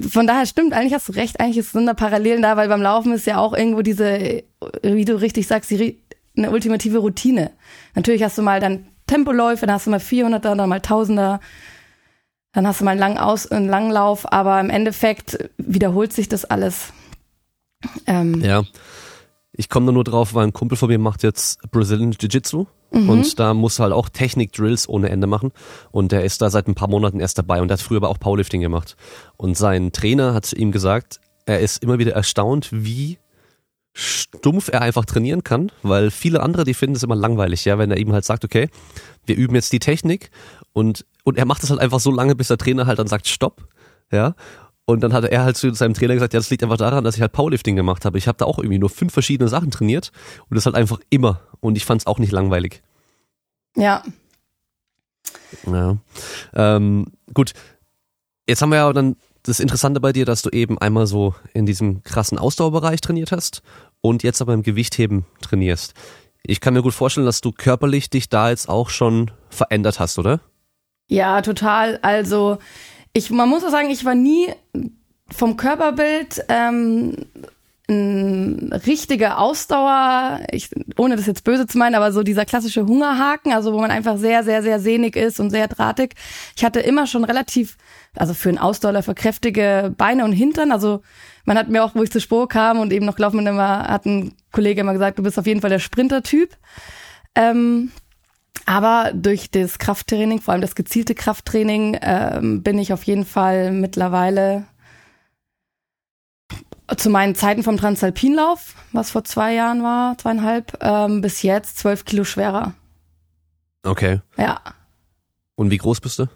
von 0.08 0.26
daher 0.26 0.46
stimmt, 0.46 0.72
eigentlich 0.72 0.94
hast 0.94 1.08
du 1.08 1.12
recht, 1.12 1.38
eigentlich 1.38 1.64
sind 1.68 1.86
da 1.86 1.94
Parallelen 1.94 2.42
da, 2.42 2.56
weil 2.56 2.68
beim 2.68 2.82
Laufen 2.82 3.12
ist 3.12 3.26
ja 3.26 3.38
auch 3.38 3.52
irgendwo 3.52 3.82
diese, 3.82 4.42
wie 4.82 5.04
du 5.04 5.20
richtig 5.20 5.46
sagst, 5.46 5.70
die 5.70 6.01
eine 6.36 6.50
ultimative 6.50 6.98
Routine. 6.98 7.50
Natürlich 7.94 8.22
hast 8.22 8.38
du 8.38 8.42
mal 8.42 8.60
dann 8.60 8.86
Tempoläufe, 9.06 9.66
dann 9.66 9.74
hast 9.74 9.86
du 9.86 9.90
mal 9.90 9.98
400er, 9.98 10.54
dann 10.54 10.68
mal 10.68 10.78
1000er, 10.78 11.40
dann 12.52 12.66
hast 12.66 12.80
du 12.80 12.84
mal 12.84 12.92
einen 12.92 13.00
langen, 13.00 13.18
Aus 13.18 13.50
einen 13.50 13.68
langen 13.68 13.90
Lauf, 13.90 14.30
aber 14.32 14.60
im 14.60 14.70
Endeffekt 14.70 15.50
wiederholt 15.58 16.12
sich 16.12 16.28
das 16.28 16.44
alles. 16.44 16.92
Ähm, 18.06 18.40
ja, 18.42 18.62
ich 19.52 19.68
komme 19.68 19.92
nur 19.92 20.04
drauf, 20.04 20.34
weil 20.34 20.46
ein 20.46 20.52
Kumpel 20.52 20.78
von 20.78 20.88
mir 20.88 20.98
macht 20.98 21.22
jetzt 21.22 21.60
Brazilian 21.70 22.12
Jiu-Jitsu 22.12 22.66
mhm. 22.92 23.08
und 23.08 23.38
da 23.38 23.54
muss 23.54 23.78
halt 23.78 23.92
auch 23.92 24.08
Technik-Drills 24.08 24.88
ohne 24.88 25.10
Ende 25.10 25.26
machen 25.26 25.52
und 25.90 26.12
der 26.12 26.24
ist 26.24 26.40
da 26.40 26.48
seit 26.48 26.68
ein 26.68 26.74
paar 26.74 26.88
Monaten 26.88 27.20
erst 27.20 27.38
dabei 27.38 27.60
und 27.60 27.68
der 27.68 27.76
hat 27.76 27.82
früher 27.82 27.98
aber 27.98 28.08
auch 28.08 28.18
Powerlifting 28.18 28.60
gemacht 28.60 28.96
und 29.36 29.56
sein 29.56 29.92
Trainer 29.92 30.32
hat 30.32 30.52
ihm 30.52 30.72
gesagt, 30.72 31.20
er 31.44 31.60
ist 31.60 31.82
immer 31.82 31.98
wieder 31.98 32.12
erstaunt, 32.12 32.68
wie 32.72 33.18
stumpf 33.94 34.68
er 34.68 34.80
einfach 34.80 35.04
trainieren 35.04 35.44
kann, 35.44 35.70
weil 35.82 36.10
viele 36.10 36.42
andere, 36.42 36.64
die 36.64 36.74
finden 36.74 36.96
es 36.96 37.02
immer 37.02 37.16
langweilig, 37.16 37.64
ja, 37.64 37.78
wenn 37.78 37.90
er 37.90 37.98
ihm 37.98 38.12
halt 38.12 38.24
sagt, 38.24 38.44
okay, 38.44 38.68
wir 39.26 39.36
üben 39.36 39.54
jetzt 39.54 39.72
die 39.72 39.78
Technik 39.78 40.30
und, 40.72 41.04
und 41.24 41.36
er 41.38 41.44
macht 41.44 41.62
das 41.62 41.70
halt 41.70 41.80
einfach 41.80 42.00
so 42.00 42.10
lange, 42.10 42.34
bis 42.34 42.48
der 42.48 42.58
Trainer 42.58 42.86
halt 42.86 42.98
dann 42.98 43.06
sagt, 43.06 43.28
stopp, 43.28 43.68
ja. 44.10 44.34
Und 44.84 45.00
dann 45.02 45.12
hat 45.12 45.24
er 45.24 45.44
halt 45.44 45.56
zu 45.56 45.72
seinem 45.74 45.94
Trainer 45.94 46.14
gesagt, 46.14 46.34
ja, 46.34 46.40
das 46.40 46.50
liegt 46.50 46.62
einfach 46.62 46.76
daran, 46.76 47.04
dass 47.04 47.14
ich 47.14 47.20
halt 47.20 47.32
Powerlifting 47.32 47.76
gemacht 47.76 48.04
habe. 48.04 48.18
Ich 48.18 48.26
habe 48.26 48.36
da 48.38 48.46
auch 48.46 48.58
irgendwie 48.58 48.80
nur 48.80 48.90
fünf 48.90 49.12
verschiedene 49.12 49.48
Sachen 49.48 49.70
trainiert 49.70 50.10
und 50.50 50.56
das 50.56 50.66
halt 50.66 50.74
einfach 50.74 50.98
immer. 51.08 51.40
Und 51.60 51.76
ich 51.76 51.84
fand 51.84 52.00
es 52.00 52.06
auch 52.06 52.18
nicht 52.18 52.32
langweilig. 52.32 52.82
Ja. 53.76 54.02
Ja. 55.66 55.98
Ähm, 56.52 57.06
gut. 57.32 57.52
Jetzt 58.48 58.60
haben 58.60 58.70
wir 58.70 58.78
ja 58.78 58.92
dann 58.92 59.16
das 59.42 59.60
Interessante 59.60 60.00
bei 60.00 60.12
dir, 60.12 60.24
dass 60.24 60.42
du 60.42 60.50
eben 60.50 60.78
einmal 60.78 61.06
so 61.06 61.34
in 61.52 61.66
diesem 61.66 62.02
krassen 62.02 62.38
Ausdauerbereich 62.38 63.00
trainiert 63.00 63.32
hast 63.32 63.62
und 64.00 64.22
jetzt 64.22 64.40
aber 64.40 64.54
im 64.54 64.62
Gewichtheben 64.62 65.24
trainierst. 65.40 65.94
Ich 66.44 66.60
kann 66.60 66.74
mir 66.74 66.82
gut 66.82 66.94
vorstellen, 66.94 67.26
dass 67.26 67.40
du 67.40 67.52
körperlich 67.52 68.10
dich 68.10 68.28
da 68.28 68.50
jetzt 68.50 68.68
auch 68.68 68.90
schon 68.90 69.30
verändert 69.48 70.00
hast, 70.00 70.18
oder? 70.18 70.40
Ja, 71.08 71.42
total. 71.42 71.98
Also 72.02 72.58
ich, 73.12 73.30
man 73.30 73.48
muss 73.48 73.64
auch 73.64 73.70
sagen, 73.70 73.90
ich 73.90 74.04
war 74.04 74.14
nie 74.14 74.48
vom 75.30 75.56
Körperbild 75.56 76.44
ähm, 76.48 77.16
ein 77.88 78.72
richtiger 78.86 79.38
Ausdauer, 79.38 80.40
ich, 80.50 80.70
ohne 80.96 81.16
das 81.16 81.26
jetzt 81.26 81.44
böse 81.44 81.66
zu 81.66 81.78
meinen, 81.78 81.94
aber 81.94 82.12
so 82.12 82.22
dieser 82.22 82.44
klassische 82.44 82.86
Hungerhaken, 82.86 83.52
also 83.52 83.72
wo 83.72 83.80
man 83.80 83.90
einfach 83.90 84.16
sehr, 84.18 84.44
sehr, 84.44 84.62
sehr 84.62 84.78
sehnig 84.78 85.16
ist 85.16 85.40
und 85.40 85.50
sehr 85.50 85.68
drahtig. 85.68 86.14
Ich 86.56 86.64
hatte 86.64 86.80
immer 86.80 87.06
schon 87.06 87.24
relativ 87.24 87.76
also 88.14 88.34
für 88.34 88.50
einen 88.50 88.58
Ausdauerläufer 88.58 89.14
kräftige 89.14 89.94
Beine 89.96 90.24
und 90.24 90.32
Hintern. 90.32 90.72
Also 90.72 91.02
man 91.44 91.56
hat 91.56 91.68
mir 91.68 91.84
auch, 91.84 91.94
wo 91.94 92.02
ich 92.02 92.12
zur 92.12 92.20
Spur 92.20 92.48
kam 92.48 92.78
und 92.78 92.92
eben 92.92 93.06
noch 93.06 93.16
gelaufen 93.16 93.38
bin, 93.38 93.46
immer, 93.46 93.88
hat 93.88 94.04
ein 94.06 94.34
Kollege 94.52 94.82
immer 94.82 94.92
gesagt, 94.92 95.18
du 95.18 95.22
bist 95.22 95.38
auf 95.38 95.46
jeden 95.46 95.60
Fall 95.60 95.70
der 95.70 95.78
Sprinter-Typ. 95.78 96.50
Ähm, 97.34 97.90
aber 98.66 99.12
durch 99.14 99.50
das 99.50 99.78
Krafttraining, 99.78 100.40
vor 100.40 100.52
allem 100.52 100.60
das 100.60 100.74
gezielte 100.74 101.14
Krafttraining, 101.14 101.98
ähm, 102.02 102.62
bin 102.62 102.78
ich 102.78 102.92
auf 102.92 103.02
jeden 103.04 103.24
Fall 103.24 103.72
mittlerweile 103.72 104.66
zu 106.96 107.10
meinen 107.10 107.34
Zeiten 107.34 107.62
vom 107.62 107.76
Transalpinlauf, 107.76 108.74
was 108.92 109.10
vor 109.10 109.24
zwei 109.24 109.54
Jahren 109.54 109.82
war, 109.82 110.16
zweieinhalb, 110.18 110.78
ähm, 110.80 111.20
bis 111.20 111.42
jetzt 111.42 111.78
zwölf 111.78 112.04
Kilo 112.04 112.24
schwerer. 112.24 112.74
Okay. 113.82 114.20
Ja. 114.36 114.60
Und 115.54 115.70
wie 115.70 115.78
groß 115.78 116.00
bist 116.00 116.18
du? 116.18 116.26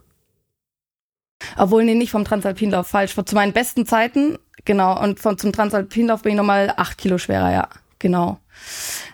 Obwohl, 1.57 1.85
nee, 1.85 1.95
nicht 1.95 2.11
vom 2.11 2.25
Transalpinlauf, 2.25 2.87
falsch. 2.87 3.15
Zu 3.15 3.35
meinen 3.35 3.53
besten 3.53 3.87
Zeiten, 3.87 4.39
genau. 4.65 5.03
Und 5.03 5.21
von, 5.21 5.39
zum 5.39 5.53
Transalpinlauf 5.53 6.23
bin 6.23 6.33
ich 6.33 6.37
nochmal 6.37 6.73
acht 6.77 6.99
Kilo 6.99 7.19
schwerer, 7.19 7.53
ja. 7.53 7.69
Genau. 7.99 8.39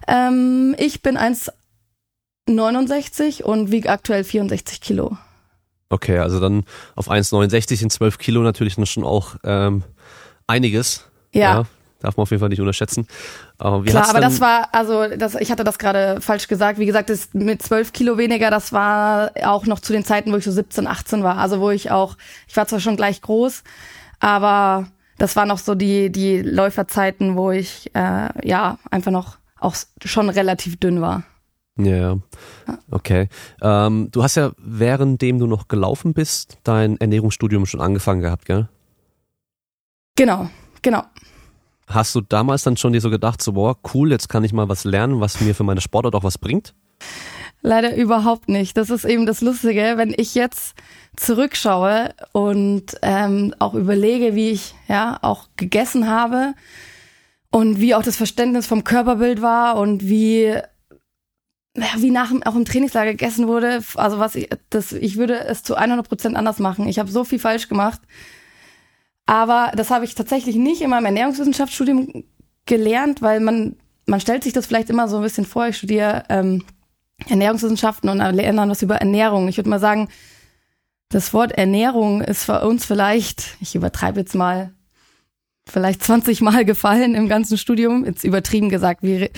Ähm, 0.09 0.75
ich 0.79 1.03
bin 1.03 1.17
1,69 1.17 3.43
und 3.43 3.71
wiege 3.71 3.91
aktuell 3.91 4.25
64 4.25 4.81
Kilo. 4.81 5.17
Okay, 5.89 6.19
also 6.19 6.41
dann 6.41 6.65
auf 6.97 7.09
1,69 7.11 7.83
in 7.83 7.91
12 7.91 8.19
Kilo 8.19 8.43
natürlich 8.43 8.75
schon 8.89 9.05
auch 9.05 9.37
ähm, 9.45 9.85
einiges. 10.47 11.12
Ja. 11.33 11.55
ja. 11.55 11.65
Darf 12.01 12.17
man 12.17 12.23
auf 12.23 12.31
jeden 12.31 12.41
Fall 12.41 12.49
nicht 12.49 12.61
unterschätzen. 12.61 13.07
Aber 13.59 13.85
Klar, 13.85 14.09
aber 14.11 14.21
das 14.21 14.41
war, 14.41 14.69
also 14.73 15.07
das, 15.17 15.37
ich 15.37 15.53
hatte 15.53 15.63
das 15.63 15.79
gerade 15.79 16.21
falsch 16.21 16.49
gesagt. 16.49 16.81
Wie 16.81 16.87
gesagt, 16.87 17.11
das 17.11 17.29
mit 17.33 17.63
zwölf 17.63 17.93
Kilo 17.93 18.19
weniger, 18.19 18.51
das 18.51 18.73
war 18.73 19.31
auch 19.45 19.67
noch 19.67 19.79
zu 19.79 19.93
den 19.93 20.05
Zeiten, 20.05 20.33
wo 20.33 20.37
ich 20.37 20.45
so 20.45 20.51
17, 20.51 20.89
18 20.89 21.23
war. 21.23 21.39
Also 21.39 21.61
wo 21.61 21.71
ich 21.71 21.93
auch, 21.93 22.17
ich 22.49 22.57
war 22.57 22.67
zwar 22.67 22.81
schon 22.81 22.97
gleich 22.97 23.23
groß, 23.23 23.63
aber 24.19 24.89
das 25.19 25.37
waren 25.37 25.47
noch 25.47 25.59
so 25.59 25.77
die, 25.77 26.11
die 26.11 26.43
Läuferzeiten, 26.43 27.37
wo 27.37 27.53
ich 27.53 27.95
äh, 27.95 28.49
ja 28.49 28.79
einfach 28.91 29.13
noch 29.13 29.37
auch 29.61 29.77
schon 30.05 30.29
relativ 30.29 30.81
dünn 30.81 31.01
war. 31.01 31.23
Ja, 31.79 31.97
ja. 31.97 32.19
Okay. 32.91 33.29
Ähm, 33.63 34.09
du 34.11 34.25
hast 34.25 34.35
ja 34.35 34.51
währenddem 34.59 35.39
du 35.39 35.47
noch 35.47 35.69
gelaufen 35.69 36.15
bist, 36.15 36.59
dein 36.65 37.01
Ernährungsstudium 37.01 37.65
schon 37.65 37.81
angefangen 37.81 38.21
gehabt, 38.21 38.45
gell? 38.45 38.69
Genau, 40.17 40.51
genau. 40.83 41.05
Hast 41.87 42.15
du 42.15 42.21
damals 42.21 42.63
dann 42.63 42.77
schon 42.77 42.93
dir 42.93 43.01
so 43.01 43.11
gedacht, 43.11 43.43
so, 43.43 43.53
boah, 43.53 43.77
cool, 43.95 44.11
jetzt 44.11 44.29
kann 44.29 44.45
ich 44.45 44.53
mal 44.53 44.69
was 44.69 44.85
lernen, 44.85 45.21
was 45.21 45.41
mir 45.41 45.55
für 45.55 45.65
meine 45.65 45.81
Sportart 45.81 46.15
auch 46.15 46.25
was 46.25 46.39
bringt? 46.39 46.75
Leider 47.61 47.95
überhaupt 47.95 48.49
nicht. 48.49 48.77
Das 48.77 48.91
ist 48.91 49.05
eben 49.05 49.25
das 49.25 49.41
Lustige, 49.41 49.95
wenn 49.97 50.13
ich 50.17 50.35
jetzt 50.35 50.75
zurückschaue 51.17 52.15
und 52.33 52.97
ähm, 53.03 53.55
auch 53.61 53.75
überlege, 53.75 54.35
wie 54.35 54.51
ich 54.51 54.75
ja 54.89 55.19
auch 55.23 55.49
gegessen 55.57 56.09
habe 56.09 56.55
und 57.51 57.79
wie 57.79 57.95
auch 57.95 58.03
das 58.03 58.17
Verständnis 58.17 58.67
vom 58.67 58.83
Körperbild 58.83 59.43
war 59.43 59.77
und 59.77 60.03
wie 60.09 60.61
wie 61.75 62.11
nach 62.11 62.31
auch 62.45 62.55
im 62.55 62.65
Trainingslager 62.65 63.13
gegessen 63.13 63.47
wurde. 63.47 63.83
Also 63.95 64.19
was 64.19 64.35
ich, 64.35 64.51
das, 64.69 64.93
ich 64.93 65.17
würde 65.17 65.39
es 65.45 65.63
zu 65.63 65.75
100 65.75 66.07
Prozent 66.07 66.37
anders 66.37 66.59
machen. 66.59 66.87
Ich 66.87 66.99
habe 66.99 67.11
so 67.11 67.25
viel 67.25 67.39
falsch 67.39 67.69
gemacht. 67.69 68.01
Aber 69.27 69.73
das 69.77 69.91
habe 69.91 70.05
ich 70.05 70.15
tatsächlich 70.15 70.57
nicht 70.57 70.83
in 70.83 70.91
meinem 70.91 71.07
Ernährungswissenschaftsstudium 71.07 72.25
gelernt, 72.67 73.23
weil 73.23 73.41
man, 73.41 73.77
man 74.07 74.21
stellt 74.21 74.45
sich 74.45 74.53
das 74.53 74.67
vielleicht 74.67 74.91
immer 74.91 75.09
so 75.09 75.17
ein 75.17 75.23
bisschen 75.23 75.47
vor. 75.47 75.69
Ich 75.69 75.77
studiere 75.77 76.25
ähm, 76.29 76.65
Ernährungswissenschaften 77.29 78.09
und 78.09 78.19
lerne 78.19 78.57
dann 78.57 78.71
was 78.71 78.83
über 78.83 78.97
Ernährung. 78.97 79.49
Ich 79.49 79.57
würde 79.57 79.71
mal 79.71 79.79
sagen, 79.79 80.09
das 81.09 81.35
Wort 81.35 81.53
Ernährung 81.53 82.23
ist 82.23 82.45
für 82.45 82.67
uns 82.67 82.85
vielleicht, 82.85 83.57
ich 83.61 83.75
übertreibe 83.75 84.21
jetzt 84.21 84.35
mal, 84.35 84.73
vielleicht 85.69 86.03
20 86.03 86.41
Mal 86.41 86.65
gefallen 86.65 87.15
im 87.15 87.29
ganzen 87.29 87.59
Studium. 87.59 88.05
Jetzt 88.05 88.25
übertrieben 88.25 88.69
gesagt, 88.69 89.03
wie, 89.03 89.31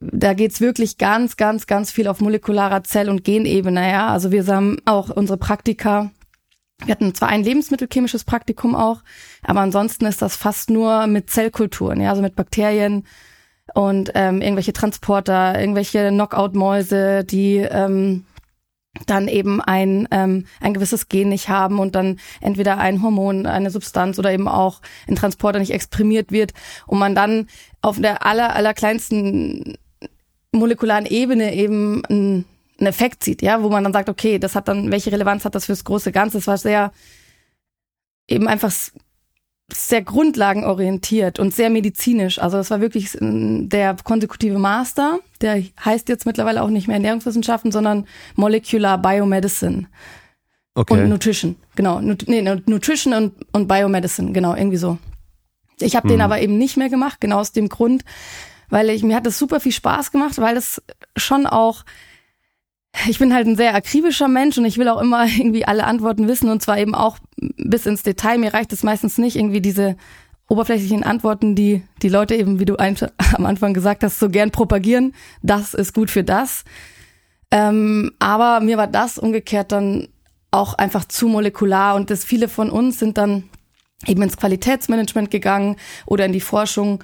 da 0.00 0.34
geht's 0.34 0.60
wirklich 0.60 0.98
ganz, 0.98 1.36
ganz, 1.36 1.66
ganz 1.66 1.90
viel 1.90 2.08
auf 2.08 2.20
molekularer 2.20 2.84
Zell- 2.84 3.08
und 3.08 3.24
Genebene. 3.24 3.90
Ja? 3.90 4.08
Also 4.08 4.30
wir 4.32 4.46
haben 4.46 4.78
auch 4.84 5.10
unsere 5.10 5.38
Praktika 5.38 6.10
Wir 6.84 6.92
hatten 6.92 7.14
zwar 7.14 7.28
ein 7.28 7.44
lebensmittelchemisches 7.44 8.24
Praktikum 8.24 8.74
auch, 8.74 9.02
aber 9.42 9.60
ansonsten 9.60 10.06
ist 10.06 10.22
das 10.22 10.36
fast 10.36 10.70
nur 10.70 11.06
mit 11.06 11.30
Zellkulturen, 11.30 12.00
ja, 12.00 12.10
also 12.10 12.22
mit 12.22 12.34
Bakterien 12.34 13.06
und 13.74 14.10
ähm, 14.14 14.42
irgendwelche 14.42 14.72
Transporter, 14.72 15.58
irgendwelche 15.58 16.08
Knockout-Mäuse, 16.10 17.24
die 17.24 17.58
ähm, 17.58 18.24
dann 19.06 19.28
eben 19.28 19.60
ein, 19.60 20.06
ähm, 20.10 20.46
ein 20.60 20.74
gewisses 20.74 21.08
Gen 21.08 21.30
nicht 21.30 21.48
haben 21.48 21.78
und 21.78 21.94
dann 21.94 22.18
entweder 22.40 22.78
ein 22.78 23.02
Hormon, 23.02 23.46
eine 23.46 23.70
Substanz 23.70 24.18
oder 24.18 24.32
eben 24.32 24.48
auch 24.48 24.80
ein 25.08 25.16
Transporter 25.16 25.58
nicht 25.58 25.72
exprimiert 25.72 26.30
wird 26.30 26.52
und 26.86 26.98
man 26.98 27.14
dann 27.14 27.48
auf 27.80 28.00
der 28.00 28.26
aller, 28.26 28.54
aller 28.54 28.74
kleinsten 28.74 29.78
molekularen 30.52 31.06
Ebene 31.06 31.54
eben 31.54 32.04
einen, 32.04 32.44
einen 32.82 32.88
Effekt 32.88 33.24
sieht, 33.24 33.42
ja, 33.42 33.62
wo 33.62 33.68
man 33.68 33.84
dann 33.84 33.92
sagt, 33.92 34.08
okay, 34.08 34.38
das 34.38 34.54
hat 34.54 34.68
dann, 34.68 34.90
welche 34.90 35.12
Relevanz 35.12 35.44
hat 35.44 35.54
das 35.54 35.66
fürs 35.66 35.84
große 35.84 36.12
Ganze? 36.12 36.38
Es 36.38 36.46
war 36.46 36.58
sehr 36.58 36.92
eben 38.28 38.48
einfach 38.48 38.72
sehr 39.72 40.02
grundlagenorientiert 40.02 41.38
und 41.38 41.54
sehr 41.54 41.70
medizinisch. 41.70 42.38
Also 42.38 42.56
das 42.56 42.70
war 42.70 42.80
wirklich 42.80 43.16
der 43.20 43.96
konsekutive 44.04 44.58
Master. 44.58 45.20
Der 45.40 45.62
heißt 45.82 46.08
jetzt 46.08 46.26
mittlerweile 46.26 46.62
auch 46.62 46.68
nicht 46.68 46.88
mehr 46.88 46.96
Ernährungswissenschaften, 46.96 47.72
sondern 47.72 48.06
Molecular 48.34 48.98
Biomedicine. 48.98 49.86
Okay. 50.74 50.94
Und 50.94 51.08
Nutrition, 51.08 51.56
genau. 51.74 52.00
Nut 52.00 52.24
nee, 52.26 52.42
Nutrition 52.42 53.12
und, 53.14 53.34
und 53.52 53.68
Biomedicine, 53.68 54.32
genau, 54.32 54.54
irgendwie 54.54 54.78
so. 54.78 54.98
Ich 55.80 55.96
habe 55.96 56.08
hm. 56.08 56.14
den 56.14 56.20
aber 56.22 56.40
eben 56.40 56.58
nicht 56.58 56.76
mehr 56.76 56.88
gemacht, 56.88 57.20
genau 57.20 57.38
aus 57.38 57.52
dem 57.52 57.68
Grund, 57.68 58.04
weil 58.68 58.88
ich 58.90 59.02
mir 59.02 59.16
hat 59.16 59.26
das 59.26 59.38
super 59.38 59.60
viel 59.60 59.72
Spaß 59.72 60.12
gemacht, 60.12 60.38
weil 60.38 60.54
das 60.54 60.82
schon 61.16 61.46
auch 61.46 61.84
ich 63.08 63.18
bin 63.18 63.34
halt 63.34 63.46
ein 63.46 63.56
sehr 63.56 63.74
akribischer 63.74 64.28
Mensch 64.28 64.58
und 64.58 64.64
ich 64.64 64.78
will 64.78 64.88
auch 64.88 65.00
immer 65.00 65.26
irgendwie 65.38 65.64
alle 65.64 65.84
Antworten 65.84 66.28
wissen 66.28 66.50
und 66.50 66.62
zwar 66.62 66.78
eben 66.78 66.94
auch 66.94 67.18
bis 67.36 67.86
ins 67.86 68.02
Detail. 68.02 68.38
Mir 68.38 68.54
reicht 68.54 68.72
es 68.72 68.82
meistens 68.82 69.18
nicht, 69.18 69.36
irgendwie 69.36 69.60
diese 69.60 69.96
oberflächlichen 70.48 71.02
Antworten, 71.02 71.54
die 71.54 71.82
die 72.02 72.08
Leute 72.08 72.34
eben, 72.34 72.60
wie 72.60 72.64
du 72.64 72.76
am 72.78 73.46
Anfang 73.46 73.74
gesagt 73.74 74.04
hast, 74.04 74.18
so 74.18 74.28
gern 74.28 74.50
propagieren. 74.50 75.14
Das 75.42 75.74
ist 75.74 75.94
gut 75.94 76.10
für 76.10 76.24
das. 76.24 76.64
Ähm, 77.50 78.12
aber 78.18 78.60
mir 78.60 78.78
war 78.78 78.86
das 78.86 79.18
umgekehrt 79.18 79.72
dann 79.72 80.08
auch 80.50 80.74
einfach 80.74 81.06
zu 81.06 81.28
molekular 81.28 81.94
und 81.94 82.10
das 82.10 82.24
viele 82.24 82.48
von 82.48 82.70
uns 82.70 82.98
sind 82.98 83.16
dann 83.16 83.44
eben 84.06 84.22
ins 84.22 84.36
Qualitätsmanagement 84.36 85.30
gegangen 85.30 85.76
oder 86.06 86.26
in 86.26 86.32
die 86.32 86.40
Forschung 86.40 87.02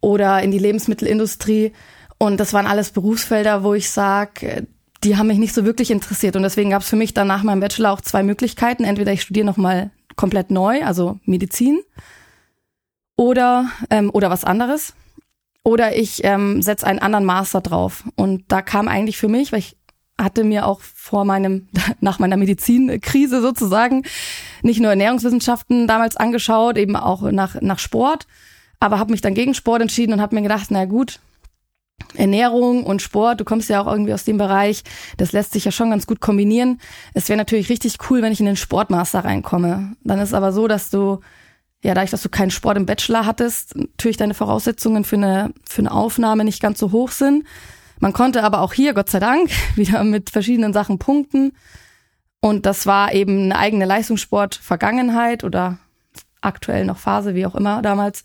oder 0.00 0.42
in 0.42 0.50
die 0.50 0.58
Lebensmittelindustrie. 0.58 1.72
Und 2.18 2.38
das 2.38 2.52
waren 2.52 2.66
alles 2.66 2.90
Berufsfelder, 2.90 3.62
wo 3.62 3.74
ich 3.74 3.90
sage, 3.90 4.66
die 5.04 5.16
haben 5.16 5.28
mich 5.28 5.38
nicht 5.38 5.54
so 5.54 5.64
wirklich 5.64 5.90
interessiert. 5.90 6.36
Und 6.36 6.42
deswegen 6.42 6.70
gab 6.70 6.82
es 6.82 6.88
für 6.88 6.96
mich 6.96 7.14
dann 7.14 7.26
nach 7.26 7.42
meinem 7.42 7.60
Bachelor 7.60 7.92
auch 7.92 8.00
zwei 8.00 8.22
Möglichkeiten. 8.22 8.84
Entweder 8.84 9.12
ich 9.12 9.22
studiere 9.22 9.46
nochmal 9.46 9.90
komplett 10.16 10.50
neu, 10.50 10.84
also 10.84 11.18
Medizin, 11.24 11.80
oder, 13.16 13.70
ähm, 13.90 14.10
oder 14.12 14.30
was 14.30 14.44
anderes. 14.44 14.94
Oder 15.62 15.96
ich 15.96 16.24
ähm, 16.24 16.62
setze 16.62 16.86
einen 16.86 16.98
anderen 16.98 17.24
Master 17.24 17.60
drauf. 17.60 18.04
Und 18.16 18.44
da 18.48 18.62
kam 18.62 18.88
eigentlich 18.88 19.18
für 19.18 19.28
mich, 19.28 19.52
weil 19.52 19.58
ich 19.60 19.76
hatte 20.18 20.44
mir 20.44 20.66
auch 20.66 20.80
vor 20.80 21.24
meinem, 21.24 21.68
nach 22.00 22.18
meiner 22.18 22.36
Medizinkrise 22.36 23.40
sozusagen, 23.40 24.04
nicht 24.62 24.80
nur 24.80 24.90
Ernährungswissenschaften 24.90 25.86
damals 25.86 26.16
angeschaut, 26.16 26.76
eben 26.76 26.96
auch 26.96 27.22
nach, 27.30 27.60
nach 27.60 27.78
Sport, 27.78 28.26
aber 28.80 28.98
habe 28.98 29.12
mich 29.12 29.20
dann 29.20 29.34
gegen 29.34 29.54
Sport 29.54 29.82
entschieden 29.82 30.12
und 30.12 30.20
habe 30.20 30.34
mir 30.34 30.42
gedacht, 30.42 30.66
na 30.70 30.84
gut, 30.84 31.20
Ernährung 32.14 32.84
und 32.84 33.02
Sport, 33.02 33.40
du 33.40 33.44
kommst 33.44 33.68
ja 33.68 33.80
auch 33.80 33.86
irgendwie 33.86 34.12
aus 34.12 34.24
dem 34.24 34.38
Bereich, 34.38 34.82
das 35.16 35.32
lässt 35.32 35.52
sich 35.52 35.64
ja 35.64 35.72
schon 35.72 35.90
ganz 35.90 36.06
gut 36.06 36.20
kombinieren. 36.20 36.80
Es 37.14 37.28
wäre 37.28 37.36
natürlich 37.36 37.68
richtig 37.68 37.96
cool, 38.08 38.22
wenn 38.22 38.32
ich 38.32 38.40
in 38.40 38.46
den 38.46 38.56
Sportmaster 38.56 39.24
reinkomme. 39.24 39.96
Dann 40.02 40.18
ist 40.18 40.34
aber 40.34 40.52
so, 40.52 40.66
dass 40.68 40.90
du, 40.90 41.20
ja, 41.82 41.94
dadurch, 41.94 42.10
dass 42.10 42.22
du 42.22 42.28
keinen 42.28 42.50
Sport 42.50 42.76
im 42.76 42.86
Bachelor 42.86 43.26
hattest, 43.26 43.76
natürlich 43.76 44.16
deine 44.16 44.34
Voraussetzungen 44.34 45.04
für 45.04 45.16
eine, 45.16 45.52
für 45.68 45.82
eine 45.82 45.92
Aufnahme 45.92 46.44
nicht 46.44 46.60
ganz 46.60 46.78
so 46.78 46.92
hoch 46.92 47.10
sind. 47.10 47.44
Man 48.00 48.12
konnte 48.12 48.42
aber 48.42 48.60
auch 48.60 48.72
hier, 48.72 48.94
Gott 48.94 49.10
sei 49.10 49.20
Dank, 49.20 49.50
wieder 49.76 50.02
mit 50.04 50.30
verschiedenen 50.30 50.72
Sachen 50.72 50.98
punkten. 50.98 51.52
Und 52.40 52.66
das 52.66 52.86
war 52.86 53.12
eben 53.12 53.44
eine 53.44 53.58
eigene 53.58 53.84
Leistungssport-Vergangenheit 53.84 55.44
oder 55.44 55.78
aktuell 56.40 56.86
noch 56.86 56.96
Phase, 56.96 57.34
wie 57.34 57.44
auch 57.44 57.54
immer 57.54 57.82
damals 57.82 58.22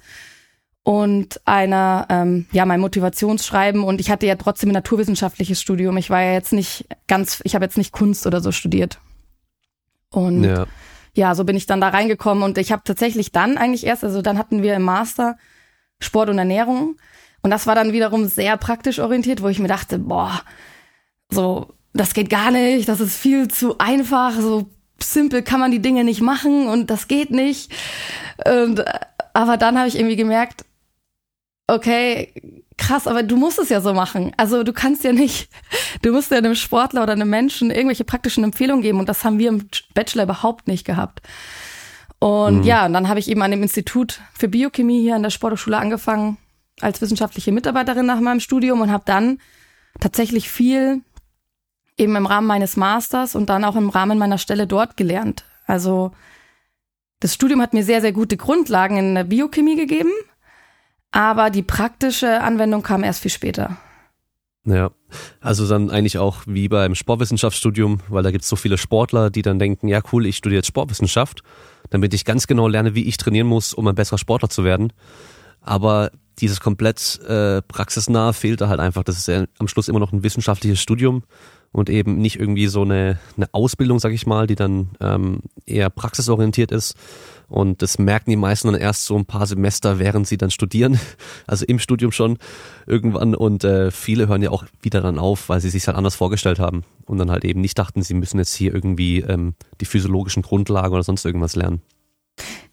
und 0.86 1.42
einer, 1.46 2.06
ähm, 2.12 2.46
ja, 2.52 2.64
mein 2.68 2.80
Motivationsschreiben 2.80 3.84
und 3.84 4.00
ich 4.00 4.12
hatte 4.12 4.28
ja 4.28 4.36
trotzdem 4.36 4.70
ein 4.70 4.74
naturwissenschaftliches 4.74 5.60
Studium. 5.60 5.98
Ich 5.98 6.12
war 6.12 6.22
ja 6.22 6.34
jetzt 6.34 6.54
nicht 6.54 6.86
ganz, 7.08 7.42
ich 7.44 7.56
habe 7.56 7.66
jetzt 7.66 7.80
nicht 7.80 7.92
Kunst 7.92 8.28
oder 8.28 8.40
so 8.40 8.52
studiert. 8.52 9.00
Und 10.12 10.44
ja. 10.44 10.68
ja, 11.16 11.34
so 11.34 11.44
bin 11.44 11.58
ich 11.58 11.66
dann 11.66 11.82
da 11.82 11.90
reingekommen 11.90 12.44
und 12.44 12.60
ich 12.60 12.72
habe 12.72 12.84
tatsächlich 12.86 13.32
dann 13.32 13.58
eigentlich 13.58 13.84
erst, 13.84 14.04
also 14.04 14.22
dann 14.22 14.38
hatten 14.38 14.62
wir 14.62 14.76
im 14.76 14.84
Master 14.84 15.38
Sport 16.00 16.30
und 16.30 16.38
Ernährung 16.38 16.98
und 17.42 17.50
das 17.50 17.66
war 17.66 17.74
dann 17.74 17.92
wiederum 17.92 18.28
sehr 18.28 18.56
praktisch 18.56 19.00
orientiert, 19.00 19.42
wo 19.42 19.48
ich 19.48 19.58
mir 19.58 19.68
dachte, 19.68 19.98
boah, 19.98 20.40
so, 21.32 21.74
das 21.94 22.14
geht 22.14 22.30
gar 22.30 22.52
nicht, 22.52 22.88
das 22.88 23.00
ist 23.00 23.18
viel 23.18 23.48
zu 23.48 23.80
einfach, 23.80 24.34
so 24.40 24.70
simpel 25.02 25.42
kann 25.42 25.60
man 25.60 25.72
die 25.72 25.82
Dinge 25.82 26.04
nicht 26.04 26.22
machen 26.22 26.68
und 26.68 26.92
das 26.92 27.08
geht 27.08 27.32
nicht. 27.32 27.72
Und, 28.46 28.86
aber 29.34 29.58
dann 29.58 29.80
habe 29.80 29.88
ich 29.88 29.96
irgendwie 29.96 30.16
gemerkt, 30.16 30.64
okay, 31.68 32.34
krass, 32.78 33.08
aber 33.08 33.24
du 33.24 33.38
musst 33.38 33.60
es 33.60 33.70
ja 33.70 33.82
so 33.82 33.94
machen. 33.94 34.32
Also 34.38 34.64
du 34.64 34.74
kannst 34.74 35.04
ja 35.04 35.14
nicht, 35.14 35.50
du 36.02 36.12
musst 36.12 36.32
ja 36.32 36.38
einem 36.38 36.56
Sportler 36.56 37.04
oder 37.04 37.14
einem 37.14 37.30
Menschen 37.30 37.72
irgendwelche 37.72 38.04
praktischen 38.04 38.44
Empfehlungen 38.44 38.82
geben 38.82 39.00
und 39.00 39.10
das 39.10 39.24
haben 39.24 39.40
wir 39.40 39.50
im 39.50 39.68
Bachelor 39.94 40.24
überhaupt 40.24 40.68
nicht 40.68 40.86
gehabt. 40.86 41.22
Und 42.20 42.60
mhm. 42.60 42.64
ja, 42.64 42.86
und 42.86 42.94
dann 42.94 43.10
habe 43.10 43.20
ich 43.20 43.30
eben 43.30 43.42
an 43.42 43.52
dem 43.52 43.64
Institut 43.64 44.22
für 44.34 44.48
Biochemie 44.48 45.02
hier 45.02 45.16
an 45.16 45.24
der 45.24 45.30
Sporthochschule 45.30 45.78
angefangen 45.78 46.38
als 46.82 47.02
wissenschaftliche 47.02 47.52
Mitarbeiterin 47.52 48.06
nach 48.06 48.20
meinem 48.20 48.40
Studium 48.40 48.82
und 48.82 48.92
habe 48.92 49.04
dann 49.06 49.40
tatsächlich 50.00 50.50
viel 50.50 51.02
eben 51.98 52.16
im 52.16 52.26
Rahmen 52.26 52.48
meines 52.48 52.76
Masters 52.76 53.36
und 53.36 53.50
dann 53.50 53.64
auch 53.64 53.76
im 53.76 53.90
Rahmen 53.90 54.18
meiner 54.18 54.38
Stelle 54.38 54.68
dort 54.68 54.98
gelernt. 54.98 55.46
Also 55.68 56.12
das 57.22 57.34
Studium 57.34 57.62
hat 57.62 57.74
mir 57.74 57.84
sehr, 57.84 58.02
sehr 58.02 58.12
gute 58.12 58.36
Grundlagen 58.36 58.98
in 58.98 59.16
der 59.16 59.24
Biochemie 59.24 59.78
gegeben 59.78 60.12
aber 61.16 61.50
die 61.50 61.64
praktische 61.64 62.42
Anwendung 62.42 62.84
kam 62.84 63.02
erst 63.02 63.22
viel 63.22 63.32
später. 63.32 63.78
Ja, 64.66 64.92
also 65.40 65.66
dann 65.66 65.90
eigentlich 65.90 66.18
auch 66.18 66.42
wie 66.46 66.68
beim 66.68 66.94
Sportwissenschaftsstudium, 66.94 68.02
weil 68.10 68.22
da 68.22 68.32
gibt 68.32 68.44
es 68.44 68.50
so 68.50 68.58
viele 68.58 68.78
Sportler, 68.78 69.30
die 69.30 69.42
dann 69.42 69.58
denken, 69.58 69.88
ja 69.88 70.02
cool, 70.12 70.26
ich 70.26 70.36
studiere 70.36 70.58
jetzt 70.58 70.68
Sportwissenschaft, 70.68 71.42
damit 71.90 72.14
ich 72.14 72.26
ganz 72.26 72.48
genau 72.48 72.68
lerne, 72.68 72.96
wie 72.96 73.06
ich 73.06 73.16
trainieren 73.16 73.48
muss, 73.48 73.74
um 73.74 73.88
ein 73.88 73.96
besserer 73.96 74.18
Sportler 74.18 74.50
zu 74.50 74.66
werden. 74.66 74.92
Aber 75.62 76.12
dieses 76.40 76.60
komplett 76.60 77.22
äh, 77.22 77.62
praxisnahe 77.62 78.34
fehlt 78.34 78.60
da 78.60 78.68
halt 78.68 78.82
einfach. 78.82 79.04
Das 79.04 79.18
ist 79.18 79.30
ja 79.30 79.46
am 79.58 79.70
Schluss 79.70 79.88
immer 79.88 80.00
noch 80.00 80.12
ein 80.12 80.22
wissenschaftliches 80.22 80.82
Studium 80.82 81.24
und 81.76 81.90
eben 81.90 82.20
nicht 82.20 82.40
irgendwie 82.40 82.68
so 82.68 82.84
eine, 82.84 83.20
eine 83.36 83.50
Ausbildung, 83.52 84.00
sag 84.00 84.14
ich 84.14 84.26
mal, 84.26 84.48
die 84.48 84.56
dann 84.56 84.92
ähm, 85.02 85.42
eher 85.66 85.90
praxisorientiert 85.90 86.72
ist. 86.72 86.96
Und 87.50 87.82
das 87.82 88.00
merken 88.00 88.30
die 88.30 88.38
meisten 88.38 88.72
dann 88.72 88.80
erst 88.80 89.04
so 89.04 89.18
ein 89.18 89.26
paar 89.26 89.46
Semester, 89.46 90.00
während 90.00 90.26
sie 90.26 90.38
dann 90.38 90.52
studieren, 90.52 90.98
also 91.48 91.66
im 91.66 91.80
Studium 91.80 92.14
schon 92.14 92.38
irgendwann. 92.88 93.36
Und 93.36 93.66
äh, 93.66 93.92
viele 93.92 94.30
hören 94.30 94.42
ja 94.42 94.52
auch 94.52 94.64
wieder 94.82 95.02
dann 95.02 95.20
auf, 95.20 95.50
weil 95.50 95.60
sie 95.60 95.70
sich 95.70 95.86
halt 95.86 95.98
anders 95.98 96.16
vorgestellt 96.16 96.60
haben 96.60 96.86
und 97.08 97.18
dann 97.18 97.30
halt 97.30 97.44
eben 97.44 97.60
nicht 97.60 97.78
dachten, 97.78 98.02
sie 98.04 98.14
müssen 98.14 98.38
jetzt 98.38 98.56
hier 98.56 98.74
irgendwie 98.74 99.20
ähm, 99.20 99.54
die 99.82 99.86
physiologischen 99.86 100.44
Grundlagen 100.44 100.94
oder 100.94 101.04
sonst 101.04 101.26
irgendwas 101.26 101.58
lernen. 101.58 101.82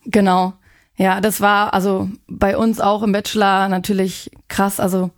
Genau. 0.04 0.52
Ja, 0.96 1.20
das 1.20 1.40
war 1.40 1.74
also 1.74 2.08
bei 2.28 2.56
uns 2.56 2.80
auch 2.80 3.02
im 3.02 3.10
Bachelor 3.10 3.66
natürlich 3.66 4.30
krass. 4.46 4.78
Also 4.78 5.10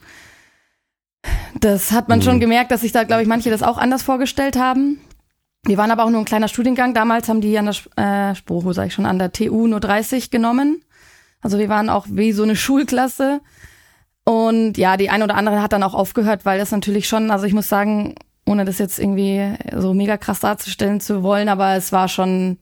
das 1.58 1.92
hat 1.92 2.08
man 2.08 2.18
mhm. 2.18 2.22
schon 2.22 2.40
gemerkt, 2.40 2.70
dass 2.70 2.82
sich 2.82 2.92
da, 2.92 3.04
glaube 3.04 3.22
ich, 3.22 3.28
manche 3.28 3.50
das 3.50 3.62
auch 3.62 3.78
anders 3.78 4.02
vorgestellt 4.02 4.56
haben. 4.56 5.00
Wir 5.66 5.78
waren 5.78 5.90
aber 5.90 6.04
auch 6.04 6.10
nur 6.10 6.20
ein 6.20 6.26
kleiner 6.26 6.48
Studiengang. 6.48 6.92
Damals 6.92 7.28
haben 7.28 7.40
die 7.40 7.58
an 7.58 7.70
der 7.96 8.30
äh, 8.30 8.34
Spruch, 8.34 8.70
sag 8.74 8.88
ich 8.88 8.94
schon, 8.94 9.06
an 9.06 9.18
der 9.18 9.32
TU 9.32 9.66
nur 9.66 9.80
30 9.80 10.30
genommen. 10.30 10.82
Also 11.40 11.58
wir 11.58 11.68
waren 11.68 11.88
auch 11.88 12.06
wie 12.10 12.32
so 12.32 12.42
eine 12.42 12.56
Schulklasse. 12.56 13.40
Und 14.24 14.78
ja, 14.78 14.96
die 14.96 15.10
eine 15.10 15.24
oder 15.24 15.36
andere 15.36 15.62
hat 15.62 15.72
dann 15.72 15.82
auch 15.82 15.94
aufgehört, 15.94 16.44
weil 16.44 16.58
das 16.58 16.70
natürlich 16.70 17.08
schon, 17.08 17.30
also 17.30 17.44
ich 17.44 17.52
muss 17.52 17.68
sagen, 17.68 18.14
ohne 18.46 18.64
das 18.64 18.78
jetzt 18.78 18.98
irgendwie 18.98 19.54
so 19.74 19.94
mega 19.94 20.16
krass 20.16 20.40
darzustellen 20.40 21.00
zu 21.00 21.22
wollen, 21.22 21.48
aber 21.48 21.76
es 21.76 21.92
war 21.92 22.08
schon 22.08 22.58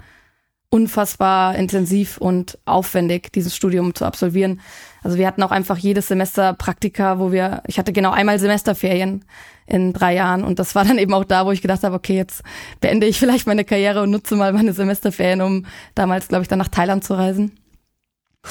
unfassbar 0.70 1.55
intensiv 1.57 2.18
und 2.18 2.59
aufwendig, 2.64 3.33
dieses 3.33 3.55
Studium 3.55 3.94
zu 3.94 4.05
absolvieren. 4.05 4.61
Also 5.02 5.18
wir 5.18 5.26
hatten 5.26 5.42
auch 5.42 5.50
einfach 5.50 5.76
jedes 5.76 6.08
Semester 6.08 6.52
Praktika, 6.54 7.18
wo 7.18 7.32
wir, 7.32 7.62
ich 7.66 7.78
hatte 7.78 7.92
genau 7.92 8.10
einmal 8.10 8.38
Semesterferien 8.38 9.24
in 9.66 9.92
drei 9.92 10.14
Jahren 10.14 10.44
und 10.44 10.58
das 10.58 10.74
war 10.74 10.84
dann 10.84 10.98
eben 10.98 11.14
auch 11.14 11.24
da, 11.24 11.46
wo 11.46 11.52
ich 11.52 11.62
gedacht 11.62 11.82
habe, 11.82 11.94
okay, 11.94 12.16
jetzt 12.16 12.42
beende 12.80 13.06
ich 13.06 13.18
vielleicht 13.18 13.46
meine 13.46 13.64
Karriere 13.64 14.02
und 14.02 14.10
nutze 14.10 14.36
mal 14.36 14.52
meine 14.52 14.72
Semesterferien, 14.72 15.40
um 15.40 15.66
damals, 15.94 16.28
glaube 16.28 16.42
ich, 16.42 16.48
dann 16.48 16.58
nach 16.58 16.68
Thailand 16.68 17.04
zu 17.04 17.14
reisen. 17.14 17.52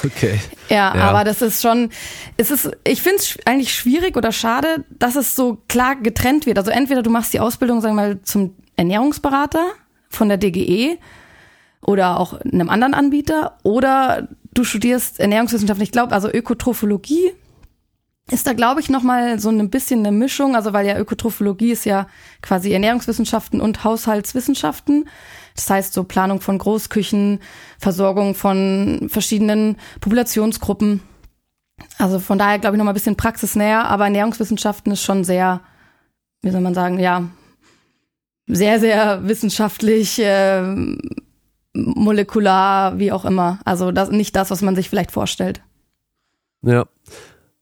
Okay. 0.05 0.39
Ja, 0.69 0.95
ja, 0.95 1.03
aber 1.03 1.25
das 1.25 1.41
ist 1.41 1.61
schon, 1.61 1.89
es 2.37 2.49
ist, 2.49 2.71
ich 2.85 3.01
finde 3.01 3.17
es 3.17 3.37
eigentlich 3.45 3.73
schwierig 3.73 4.15
oder 4.15 4.31
schade, 4.31 4.85
dass 4.89 5.15
es 5.15 5.35
so 5.35 5.57
klar 5.67 5.97
getrennt 5.97 6.45
wird. 6.45 6.57
Also 6.57 6.71
entweder 6.71 7.03
du 7.03 7.09
machst 7.09 7.33
die 7.33 7.41
Ausbildung, 7.41 7.81
sagen 7.81 7.95
wir 7.95 8.01
mal, 8.01 8.21
zum 8.21 8.55
Ernährungsberater 8.77 9.65
von 10.09 10.29
der 10.29 10.37
DGE 10.37 10.97
oder 11.81 12.19
auch 12.19 12.39
einem 12.39 12.69
anderen 12.69 12.93
Anbieter 12.93 13.57
oder 13.63 14.29
du 14.53 14.63
studierst 14.63 15.19
Ernährungswissenschaften. 15.19 15.83
Ich 15.83 15.91
glaube, 15.91 16.13
also 16.13 16.29
Ökotrophologie 16.29 17.31
ist 18.29 18.47
da, 18.47 18.53
glaube 18.53 18.79
ich, 18.79 18.89
nochmal 18.89 19.39
so 19.39 19.49
ein 19.49 19.69
bisschen 19.69 19.99
eine 19.99 20.15
Mischung, 20.15 20.55
also 20.55 20.73
weil 20.73 20.87
ja 20.87 20.97
Ökotrophologie 20.97 21.71
ist 21.71 21.85
ja 21.85 22.07
quasi 22.41 22.71
Ernährungswissenschaften 22.71 23.59
und 23.59 23.83
Haushaltswissenschaften. 23.83 25.09
Das 25.55 25.69
heißt 25.69 25.93
so 25.93 26.03
Planung 26.05 26.39
von 26.39 26.57
Großküchen, 26.57 27.39
Versorgung 27.77 28.35
von 28.35 29.07
verschiedenen 29.09 29.77
Populationsgruppen. 29.99 31.01
Also 31.97 32.19
von 32.19 32.37
daher, 32.37 32.59
glaube 32.59 32.75
ich, 32.75 32.77
nochmal 32.77 32.93
ein 32.93 32.95
bisschen 32.95 33.17
praxisnäher, 33.17 33.85
aber 33.85 34.05
Ernährungswissenschaften 34.05 34.93
ist 34.93 35.03
schon 35.03 35.23
sehr, 35.23 35.61
wie 36.41 36.51
soll 36.51 36.61
man 36.61 36.73
sagen, 36.73 36.99
ja, 36.99 37.23
sehr, 38.47 38.79
sehr 38.79 39.27
wissenschaftlich, 39.27 40.19
äh, 40.19 40.63
molekular, 41.73 42.99
wie 42.99 43.11
auch 43.11 43.25
immer. 43.25 43.59
Also 43.65 43.91
das, 43.91 44.11
nicht 44.11 44.35
das, 44.35 44.51
was 44.51 44.61
man 44.61 44.75
sich 44.75 44.89
vielleicht 44.89 45.11
vorstellt. 45.11 45.61
Ja. 46.61 46.85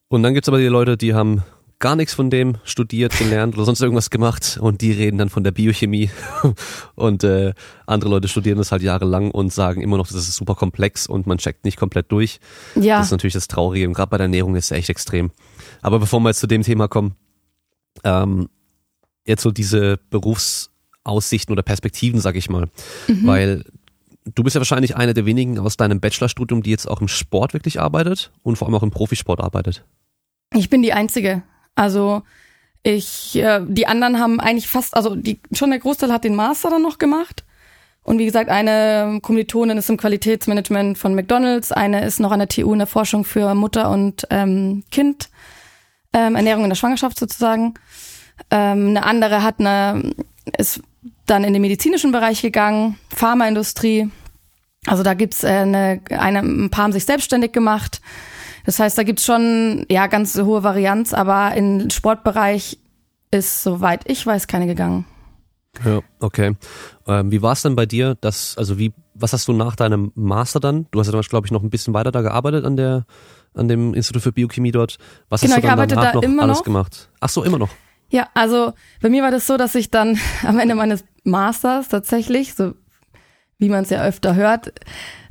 Und 0.08 0.24
dann 0.24 0.34
gibt's 0.34 0.50
aber 0.50 0.58
die 0.58 0.66
Leute, 0.66 0.98
die 0.98 1.14
haben 1.14 1.44
gar 1.80 1.96
nichts 1.96 2.14
von 2.14 2.30
dem 2.30 2.58
studiert, 2.66 3.18
gelernt 3.18 3.56
oder 3.56 3.64
sonst 3.64 3.82
irgendwas 3.82 4.10
gemacht 4.10 4.58
und 4.62 4.82
die 4.82 4.92
reden 4.92 5.18
dann 5.18 5.30
von 5.30 5.46
der 5.46 5.52
Biochemie 5.52 6.12
und 6.96 7.24
äh, 7.24 7.54
andere 7.86 8.10
Leute 8.10 8.28
studieren 8.28 8.58
das 8.58 8.74
halt 8.74 8.82
jahrelang 8.82 9.32
und 9.32 9.54
sagen 9.54 9.82
immer 9.82 9.96
noch, 9.96 10.08
das 10.08 10.18
ist 10.18 10.36
super 10.36 10.56
komplex 10.56 11.08
und 11.08 11.26
man 11.26 11.38
checkt 11.38 11.64
nicht 11.64 11.78
komplett 11.78 12.12
durch. 12.12 12.40
Ja. 12.76 12.98
Das 12.98 13.08
ist 13.08 13.12
natürlich 13.12 13.34
das 13.34 13.48
Traurige 13.48 13.88
und 13.88 13.94
gerade 13.94 14.10
bei 14.10 14.18
der 14.18 14.26
Ernährung 14.26 14.56
ist 14.58 14.66
es 14.66 14.72
echt 14.72 14.90
extrem. 14.90 15.32
Aber 15.82 16.00
bevor 16.00 16.20
wir 16.20 16.30
jetzt 16.30 16.42
zu 16.42 16.48
dem 16.48 16.64
Thema 16.64 16.90
kommen, 16.90 17.16
ähm, 18.04 18.50
jetzt 19.26 19.44
so 19.44 19.52
diese 19.52 20.00
Berufsaussichten 20.10 21.54
oder 21.54 21.64
Perspektiven, 21.64 22.20
sag 22.20 22.36
ich 22.36 22.50
mal, 22.50 22.68
mhm. 23.08 23.26
weil 23.26 23.64
du 24.36 24.44
bist 24.44 24.56
ja 24.56 24.60
wahrscheinlich 24.60 24.96
einer 24.96 25.14
der 25.14 25.26
wenigen 25.26 25.60
aus 25.60 25.78
deinem 25.78 26.00
Bachelorstudium, 26.00 26.64
die 26.64 26.72
jetzt 26.72 26.88
auch 26.88 27.02
im 27.02 27.08
Sport 27.08 27.54
wirklich 27.54 27.80
arbeitet 27.80 28.32
und 28.44 28.58
vor 28.58 28.68
allem 28.68 28.76
auch 28.76 28.84
im 28.84 28.92
Profisport 28.92 29.40
arbeitet. 29.40 29.84
Ich 30.54 30.70
bin 30.70 30.82
die 30.82 30.94
Einzige. 30.94 31.44
Also 31.76 32.24
ich, 32.84 33.36
äh, 33.36 33.62
die 33.68 33.88
anderen 33.88 34.20
haben 34.20 34.40
eigentlich 34.40 34.68
fast, 34.68 34.96
also 34.96 35.16
die, 35.16 35.40
schon 35.52 35.70
der 35.70 35.80
Großteil 35.80 36.12
hat 36.12 36.24
den 36.24 36.36
Master 36.36 36.70
dann 36.70 36.82
noch 36.82 36.98
gemacht. 36.98 37.44
Und 38.04 38.18
wie 38.18 38.26
gesagt, 38.26 38.50
eine 38.50 39.20
Kommilitonin 39.22 39.78
ist 39.78 39.90
im 39.90 39.98
Qualitätsmanagement 39.98 40.98
von 40.98 41.14
McDonalds, 41.14 41.72
eine 41.72 42.06
ist 42.06 42.20
noch 42.20 42.32
an 42.32 42.40
der 42.40 42.48
TU 42.48 42.72
in 42.74 42.80
der 42.80 42.88
Forschung 42.88 43.24
für 43.24 43.54
Mutter 43.54 43.90
und 43.92 44.26
ähm, 44.30 44.84
Kind, 44.90 45.30
ähm, 46.14 46.36
Ernährung 46.36 46.64
in 46.64 46.70
der 46.70 46.76
Schwangerschaft 46.76 47.20
sozusagen. 47.20 47.76
Ähm, 48.50 48.90
eine 48.90 49.04
andere 49.04 49.44
hat 49.44 49.60
eine, 49.60 50.14
ist 50.58 50.82
dann 51.26 51.44
in 51.44 51.54
den 51.54 51.62
medizinischen 51.62 52.12
Bereich 52.12 52.42
gegangen, 52.42 52.98
Pharmaindustrie. 53.10 54.10
Also 54.86 55.04
da 55.04 55.14
gibt's 55.14 55.44
äh, 55.44 55.48
eine, 55.48 56.02
eine, 56.10 56.40
ein 56.40 56.70
paar 56.70 56.86
haben 56.86 56.94
sich 56.94 57.06
selbstständig 57.06 57.52
gemacht. 57.52 58.02
Das 58.66 58.80
heißt, 58.80 58.98
da 58.98 59.04
gibt's 59.04 59.26
schon 59.26 59.86
ja 59.90 60.08
ganz 60.08 60.38
hohe 60.38 60.64
Varianz, 60.64 61.14
aber 61.14 61.54
im 61.56 61.90
Sportbereich 61.90 62.78
ist, 63.32 63.64
soweit 63.64 64.10
ich 64.10 64.26
weiß, 64.26 64.48
keine 64.48 64.68
gegangen. 64.68 65.06
Ja, 65.86 66.02
okay. 66.20 66.56
Ähm, 67.08 67.32
wie 67.32 67.42
war 67.42 67.54
es 67.54 67.62
denn 67.62 67.76
bei 67.76 67.86
dir? 67.86 68.16
Dass, 68.20 68.58
also 68.58 68.78
wie, 68.78 68.94
was 69.14 69.34
hast 69.34 69.48
du 69.48 69.54
nach 69.54 69.76
deinem 69.76 70.12
Master 70.16 70.60
dann? 70.60 70.88
Du 70.92 71.00
hast 71.00 71.12
ja, 71.12 71.20
glaube 71.22 71.48
ich, 71.48 71.52
noch 71.52 71.64
ein 71.64 71.70
bisschen 71.70 71.94
weiter 71.94 72.12
da 72.12 72.22
gearbeitet 72.22 72.66
an 72.66 72.76
der, 72.76 73.06
an 73.54 73.68
dem 73.68 73.94
Institut 73.94 74.22
für 74.22 74.32
Biochemie 74.32 74.72
dort. 74.72 74.98
Was 75.30 75.42
genau, 75.42 75.56
hast 75.56 75.64
du 75.64 75.68
dann 75.68 75.88
danach 75.88 76.12
da 76.14 76.28
noch 76.28 76.44
alles 76.44 76.58
noch. 76.58 76.64
gemacht? 76.64 77.10
Ach 77.20 77.30
so, 77.30 77.44
immer 77.44 77.60
noch. 77.60 77.70
Ja, 78.10 78.28
also 78.34 78.74
bei 79.02 79.10
mir 79.10 79.22
war 79.22 79.32
das 79.32 79.46
so, 79.46 79.58
dass 79.58 79.76
ich 79.76 79.92
dann 79.92 80.18
am 80.44 80.60
Ende 80.60 80.76
meines 80.76 81.04
Masters 81.24 81.90
tatsächlich, 81.90 82.56
so 82.56 82.74
wie 83.60 83.70
man 83.70 83.84
es 83.84 83.90
ja 83.90 84.04
öfter 84.04 84.36
hört, 84.36 84.74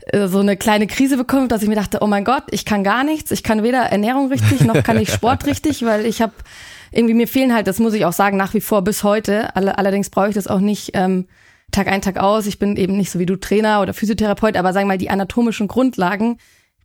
äh, 0.06 0.28
so 0.28 0.38
eine 0.38 0.56
kleine 0.56 0.86
Krise 0.86 1.16
bekommen, 1.16 1.48
dass 1.48 1.62
ich 1.62 1.68
mir 1.68 1.74
dachte, 1.74 1.98
oh 2.02 2.06
mein 2.06 2.24
Gott, 2.24 2.44
ich 2.50 2.64
kann 2.64 2.84
gar 2.84 3.02
nichts, 3.02 3.30
ich 3.30 3.42
kann 3.42 3.62
weder 3.62 3.80
Ernährung 3.80 4.28
richtig, 4.28 4.60
noch 4.60 4.82
kann 4.82 5.00
ich 5.00 5.10
Sport 5.10 5.46
richtig, 5.46 5.84
weil 5.84 6.06
ich 6.06 6.22
habe 6.22 6.34
irgendwie 6.92 7.14
mir 7.14 7.28
fehlen 7.28 7.54
halt, 7.54 7.66
das 7.66 7.78
muss 7.78 7.94
ich 7.94 8.04
auch 8.04 8.12
sagen, 8.12 8.36
nach 8.36 8.54
wie 8.54 8.60
vor 8.60 8.82
bis 8.82 9.02
heute. 9.02 9.54
Allerdings 9.56 10.10
brauche 10.10 10.28
ich 10.28 10.34
das 10.34 10.46
auch 10.46 10.60
nicht 10.60 10.92
ähm, 10.94 11.26
Tag 11.70 11.88
ein, 11.88 12.00
Tag 12.00 12.18
aus. 12.18 12.46
Ich 12.46 12.58
bin 12.58 12.76
eben 12.76 12.96
nicht 12.96 13.10
so 13.10 13.18
wie 13.18 13.26
du 13.26 13.36
Trainer 13.36 13.82
oder 13.82 13.92
Physiotherapeut, 13.92 14.56
aber 14.56 14.72
sagen 14.72 14.86
wir 14.86 14.94
mal, 14.94 14.98
die 14.98 15.10
anatomischen 15.10 15.68
Grundlagen, 15.68 16.38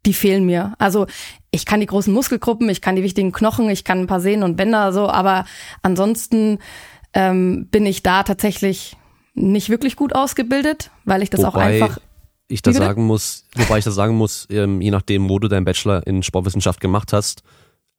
die 0.06 0.13
fehlen 0.13 0.45
mir. 0.45 0.73
Also 0.77 1.08
ich 1.51 1.65
kann 1.65 1.79
die 1.79 1.86
großen 1.86 2.13
Muskelgruppen, 2.13 2.67
ich 2.69 2.82
kann 2.82 2.97
die 2.97 3.03
wichtigen 3.03 3.32
Knochen, 3.32 3.69
ich 3.69 3.86
kann 3.86 3.99
ein 3.99 4.08
paar 4.08 4.19
Sehnen 4.19 4.43
und 4.43 4.58
Bänder 4.58 4.91
so, 4.91 5.10
aber 5.10 5.45
ansonsten 5.82 6.60
ähm, 7.13 7.67
bin 7.71 7.86
ich 7.86 8.03
da 8.03 8.23
tatsächlich 8.23 8.97
nicht 9.34 9.69
wirklich 9.69 9.96
gut 9.96 10.15
ausgebildet, 10.15 10.91
weil 11.06 11.24
ich 11.24 11.30
das 11.30 11.41
wobei 11.41 11.50
auch 11.50 11.56
einfach. 11.56 11.98
Ich 12.48 12.62
da 12.62 12.72
sagen 12.72 13.06
muss, 13.06 13.46
wobei 13.56 13.80
ich 13.80 13.86
da 13.86 13.91
sagen 13.91 14.15
muss, 14.15 14.48
ähm, 14.52 14.82
je 14.82 14.91
nachdem, 14.91 15.30
wo 15.30 15.39
du 15.39 15.48
deinen 15.48 15.65
Bachelor 15.65 16.06
in 16.06 16.22
Sportwissenschaft 16.22 16.82
gemacht 16.82 17.13
hast, 17.13 17.41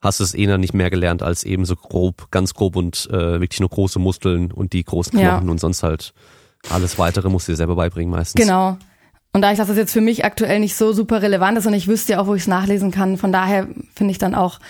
hast 0.01 0.20
du 0.20 0.25
es 0.25 0.35
eher 0.35 0.59
nicht 0.59 0.75
mehr 0.75 0.90
gelernt 0.90 1.23
als 1.23 1.44
eben 1.44 1.64
so 1.64 1.75
grob, 1.75 2.31
ganz 2.31 2.55
grob 2.55 2.77
und 2.77 3.09
äh, 3.11 3.40
wirklich 3.40 3.61
nur 3.61 3.70
große 3.70 3.99
Muskeln 3.99 4.53
und 4.53 4.73
die 4.73 4.85
großen 4.85 5.18
Knochen 5.18 5.47
ja. 5.47 5.51
und 5.51 5.59
sonst 5.59 5.83
halt 5.83 6.12
alles 6.70 6.99
weitere 6.99 7.29
musst 7.29 7.49
du 7.49 7.53
dir 7.53 7.57
selber 7.57 7.75
beibringen 7.75 8.12
meistens. 8.12 8.40
Genau. 8.40 8.77
Und 9.35 9.42
da 9.42 9.51
ich 9.51 9.59
das 9.59 9.77
jetzt 9.77 9.92
für 9.92 10.01
mich 10.01 10.25
aktuell 10.25 10.61
nicht 10.61 10.77
so 10.77 10.92
super 10.92 11.20
relevant 11.20 11.59
ist 11.59 11.66
und 11.66 11.75
ich 11.75 11.88
wüsste 11.88 12.12
ja 12.12 12.20
auch, 12.20 12.29
wo 12.29 12.37
ich 12.37 12.42
es 12.42 12.49
nachlesen 12.49 12.92
kann, 12.92 13.18
von 13.18 13.33
daher 13.33 13.66
finde 13.97 14.12
ich 14.12 14.18
dann 14.18 14.33
auch, 14.33 14.61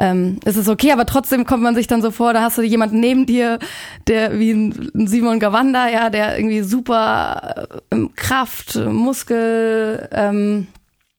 ähm, 0.00 0.40
ist 0.46 0.56
es 0.56 0.70
okay, 0.70 0.90
aber 0.90 1.04
trotzdem 1.04 1.44
kommt 1.44 1.62
man 1.62 1.74
sich 1.74 1.86
dann 1.86 2.00
so 2.00 2.10
vor, 2.10 2.32
da 2.32 2.40
hast 2.40 2.56
du 2.56 2.62
jemanden 2.62 2.98
neben 2.98 3.26
dir, 3.26 3.58
der 4.06 4.38
wie 4.38 4.52
ein 4.52 4.90
Simon 5.06 5.38
Gawanda, 5.38 5.90
ja, 5.90 6.08
der 6.08 6.38
irgendwie 6.38 6.62
super 6.62 7.68
ähm, 7.90 8.10
Kraft, 8.16 8.76
Muskel, 8.76 10.08
ähm, 10.12 10.66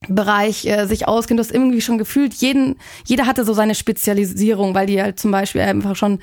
Bereich 0.08 0.66
äh, 0.66 0.86
sich 0.86 1.08
auskennt. 1.08 1.40
Du 1.40 1.44
hast 1.44 1.52
irgendwie 1.52 1.82
schon 1.82 1.98
gefühlt, 2.00 2.34
jeden, 2.36 2.78
jeder 3.06 3.28
hatte 3.28 3.46
so 3.46 3.54
seine 3.54 3.76
Spezialisierung, 3.76 4.74
weil 4.74 4.88
die 4.88 5.02
halt 5.02 5.20
zum 5.20 5.32
Beispiel 5.32 5.62
einfach 5.62 5.96
schon 5.96 6.20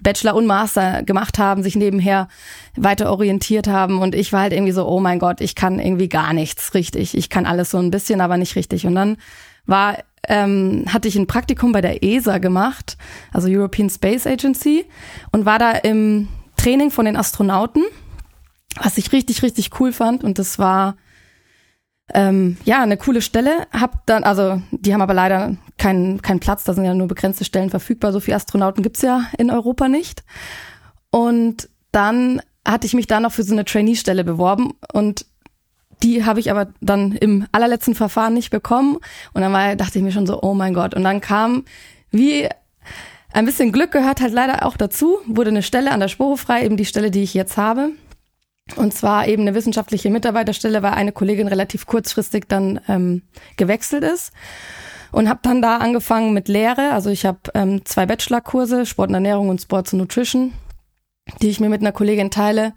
Bachelor 0.00 0.34
und 0.34 0.46
Master 0.46 1.02
gemacht 1.02 1.38
haben, 1.38 1.62
sich 1.62 1.76
nebenher 1.76 2.28
weiter 2.76 3.10
orientiert 3.10 3.66
haben 3.66 4.00
und 4.00 4.14
ich 4.14 4.32
war 4.32 4.42
halt 4.42 4.52
irgendwie 4.52 4.72
so, 4.72 4.86
oh 4.86 5.00
mein 5.00 5.18
Gott, 5.18 5.40
ich 5.40 5.54
kann 5.54 5.78
irgendwie 5.78 6.08
gar 6.08 6.32
nichts 6.32 6.74
richtig. 6.74 7.16
Ich 7.16 7.30
kann 7.30 7.46
alles 7.46 7.70
so 7.70 7.78
ein 7.78 7.90
bisschen, 7.90 8.20
aber 8.20 8.36
nicht 8.36 8.56
richtig. 8.56 8.86
Und 8.86 8.94
dann 8.94 9.16
war 9.66 9.96
ähm, 10.26 10.84
hatte 10.88 11.08
ich 11.08 11.16
ein 11.16 11.26
Praktikum 11.26 11.72
bei 11.72 11.80
der 11.80 12.02
ESA 12.02 12.38
gemacht, 12.38 12.96
also 13.32 13.48
European 13.48 13.88
Space 13.88 14.26
Agency, 14.26 14.84
und 15.30 15.46
war 15.46 15.58
da 15.58 15.72
im 15.72 16.28
Training 16.56 16.90
von 16.90 17.04
den 17.04 17.16
Astronauten, 17.16 17.84
was 18.80 18.98
ich 18.98 19.12
richtig, 19.12 19.42
richtig 19.42 19.80
cool 19.80 19.92
fand. 19.92 20.24
Und 20.24 20.38
das 20.38 20.58
war 20.58 20.96
ähm, 22.14 22.56
ja, 22.64 22.82
eine 22.82 22.96
coole 22.96 23.20
Stelle. 23.20 23.66
Hab 23.72 24.06
dann, 24.06 24.24
also 24.24 24.62
die 24.70 24.92
haben 24.92 25.02
aber 25.02 25.14
leider 25.14 25.56
keinen 25.76 26.22
keinen 26.22 26.40
Platz, 26.40 26.64
da 26.64 26.74
sind 26.74 26.84
ja 26.84 26.94
nur 26.94 27.08
begrenzte 27.08 27.44
Stellen 27.44 27.70
verfügbar. 27.70 28.12
So 28.12 28.20
viele 28.20 28.36
Astronauten 28.36 28.82
gibt's 28.82 29.02
ja 29.02 29.24
in 29.36 29.50
Europa 29.50 29.88
nicht. 29.88 30.24
Und 31.10 31.68
dann 31.92 32.42
hatte 32.66 32.86
ich 32.86 32.94
mich 32.94 33.06
da 33.06 33.20
noch 33.20 33.32
für 33.32 33.42
so 33.42 33.54
eine 33.54 33.64
Trainee-Stelle 33.64 34.24
beworben 34.24 34.72
und 34.92 35.24
die 36.02 36.24
habe 36.24 36.40
ich 36.40 36.50
aber 36.50 36.68
dann 36.80 37.12
im 37.12 37.46
allerletzten 37.50 37.94
Verfahren 37.94 38.34
nicht 38.34 38.50
bekommen. 38.50 38.98
Und 39.32 39.40
dann 39.40 39.52
war, 39.52 39.74
dachte 39.74 39.98
ich 39.98 40.04
mir 40.04 40.12
schon 40.12 40.26
so, 40.26 40.40
oh 40.42 40.54
mein 40.54 40.74
Gott. 40.74 40.94
Und 40.94 41.02
dann 41.02 41.20
kam, 41.20 41.64
wie 42.10 42.48
ein 43.32 43.44
bisschen 43.44 43.72
Glück 43.72 43.90
gehört 43.90 44.20
halt 44.20 44.32
leider 44.32 44.64
auch 44.64 44.76
dazu, 44.76 45.18
wurde 45.26 45.50
eine 45.50 45.62
Stelle 45.62 45.90
an 45.90 46.00
der 46.00 46.08
Sporo 46.08 46.36
frei, 46.36 46.64
eben 46.64 46.76
die 46.76 46.84
Stelle, 46.84 47.10
die 47.10 47.22
ich 47.22 47.34
jetzt 47.34 47.56
habe. 47.56 47.90
Und 48.76 48.94
zwar 48.94 49.26
eben 49.26 49.42
eine 49.42 49.54
wissenschaftliche 49.54 50.10
Mitarbeiterstelle, 50.10 50.82
weil 50.82 50.92
eine 50.92 51.12
Kollegin 51.12 51.48
relativ 51.48 51.86
kurzfristig 51.86 52.44
dann 52.48 52.80
ähm, 52.88 53.22
gewechselt 53.56 54.04
ist. 54.04 54.32
Und 55.10 55.28
habe 55.28 55.40
dann 55.42 55.62
da 55.62 55.78
angefangen 55.78 56.34
mit 56.34 56.48
Lehre. 56.48 56.92
Also 56.92 57.10
ich 57.10 57.24
habe 57.24 57.38
ähm, 57.54 57.84
zwei 57.84 58.04
Bachelorkurse, 58.04 58.84
Sport 58.84 59.08
und 59.08 59.14
Ernährung 59.14 59.48
und 59.48 59.60
Sports 59.60 59.92
und 59.92 60.00
Nutrition, 60.00 60.52
die 61.40 61.48
ich 61.48 61.60
mir 61.60 61.70
mit 61.70 61.80
einer 61.80 61.92
Kollegin 61.92 62.30
teile. 62.30 62.74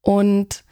Und 0.00 0.64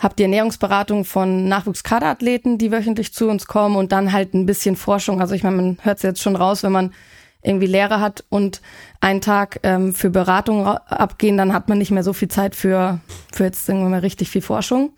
habe 0.00 0.14
die 0.16 0.22
Ernährungsberatung 0.22 1.04
von 1.04 1.46
Nachwuchskaderathleten, 1.46 2.58
die 2.58 2.72
wöchentlich 2.72 3.12
zu 3.12 3.28
uns 3.28 3.46
kommen 3.46 3.76
und 3.76 3.92
dann 3.92 4.12
halt 4.12 4.34
ein 4.34 4.46
bisschen 4.46 4.74
Forschung. 4.76 5.20
Also 5.20 5.34
ich 5.34 5.42
meine, 5.42 5.56
man 5.56 5.78
hört 5.82 5.98
es 5.98 6.02
jetzt 6.02 6.22
schon 6.22 6.36
raus, 6.36 6.62
wenn 6.62 6.72
man 6.72 6.94
irgendwie 7.42 7.66
Lehre 7.66 8.00
hat 8.00 8.24
und 8.28 8.60
einen 9.00 9.20
Tag 9.20 9.60
ähm, 9.62 9.94
für 9.94 10.10
Beratung 10.10 10.66
abgehen, 10.66 11.36
dann 11.36 11.52
hat 11.52 11.68
man 11.68 11.78
nicht 11.78 11.90
mehr 11.90 12.02
so 12.02 12.12
viel 12.12 12.28
Zeit 12.28 12.54
für, 12.54 13.00
für 13.32 13.44
jetzt 13.44 13.68
irgendwann 13.68 13.92
mal 13.92 14.00
richtig 14.00 14.30
viel 14.30 14.42
Forschung. 14.42 14.92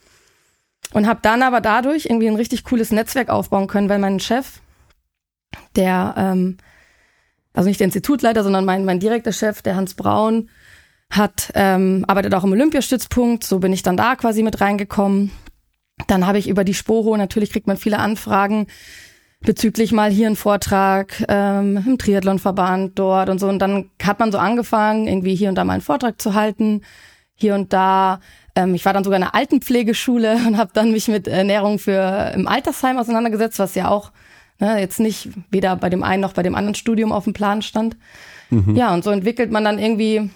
Und 0.92 1.06
habe 1.06 1.20
dann 1.22 1.42
aber 1.42 1.60
dadurch 1.60 2.06
irgendwie 2.06 2.28
ein 2.28 2.36
richtig 2.36 2.64
cooles 2.64 2.90
Netzwerk 2.90 3.30
aufbauen 3.30 3.66
können, 3.66 3.88
weil 3.88 3.98
mein 3.98 4.20
Chef, 4.20 4.60
der, 5.76 6.14
ähm, 6.18 6.58
also 7.54 7.68
nicht 7.68 7.80
der 7.80 7.86
Institutleiter, 7.86 8.42
sondern 8.42 8.64
mein, 8.64 8.84
mein 8.84 9.00
direkter 9.00 9.32
Chef, 9.32 9.62
der 9.62 9.76
Hans 9.76 9.94
Braun, 9.94 10.50
hat 11.08 11.52
ähm, 11.54 12.04
arbeitet 12.08 12.34
auch 12.34 12.44
im 12.44 12.52
Olympiastützpunkt. 12.52 13.44
So 13.44 13.58
bin 13.58 13.72
ich 13.72 13.82
dann 13.82 13.96
da 13.96 14.16
quasi 14.16 14.42
mit 14.42 14.60
reingekommen. 14.60 15.30
Dann 16.08 16.26
habe 16.26 16.38
ich 16.38 16.48
über 16.48 16.64
die 16.64 16.74
Sporo, 16.74 17.16
natürlich 17.16 17.52
kriegt 17.52 17.66
man 17.66 17.76
viele 17.76 17.98
Anfragen, 17.98 18.66
bezüglich 19.42 19.92
mal 19.92 20.10
hier 20.10 20.28
ein 20.28 20.36
Vortrag 20.36 21.24
ähm, 21.28 21.82
im 21.86 21.98
Triathlonverband 21.98 22.98
dort 22.98 23.28
und 23.28 23.38
so. 23.38 23.48
Und 23.48 23.58
dann 23.58 23.90
hat 24.02 24.18
man 24.18 24.32
so 24.32 24.38
angefangen, 24.38 25.06
irgendwie 25.06 25.34
hier 25.34 25.48
und 25.48 25.56
da 25.56 25.64
mal 25.64 25.74
einen 25.74 25.82
Vortrag 25.82 26.20
zu 26.20 26.34
halten, 26.34 26.82
hier 27.34 27.54
und 27.54 27.72
da 27.72 28.20
Ähm, 28.54 28.74
ich 28.74 28.84
war 28.84 28.92
dann 28.92 29.04
sogar 29.04 29.16
in 29.16 29.22
einer 29.22 29.34
Altenpflegeschule 29.34 30.34
und 30.46 30.58
habe 30.58 30.70
dann 30.74 30.92
mich 30.92 31.08
mit 31.08 31.26
Ernährung 31.26 31.78
für 31.78 32.32
im 32.34 32.46
Altersheim 32.46 32.98
auseinandergesetzt, 32.98 33.58
was 33.58 33.74
ja 33.74 33.88
auch 33.88 34.12
ne, 34.58 34.78
jetzt 34.78 35.00
nicht 35.00 35.30
weder 35.50 35.76
bei 35.76 35.88
dem 35.90 36.02
einen 36.02 36.22
noch 36.22 36.34
bei 36.34 36.42
dem 36.42 36.54
anderen 36.54 36.74
Studium 36.74 37.12
auf 37.12 37.24
dem 37.24 37.32
Plan 37.32 37.62
stand. 37.62 37.96
Mhm. 38.50 38.76
Ja, 38.76 38.92
und 38.92 39.04
so 39.04 39.10
entwickelt 39.10 39.50
man 39.50 39.64
dann 39.64 39.78
irgendwie 39.78 40.30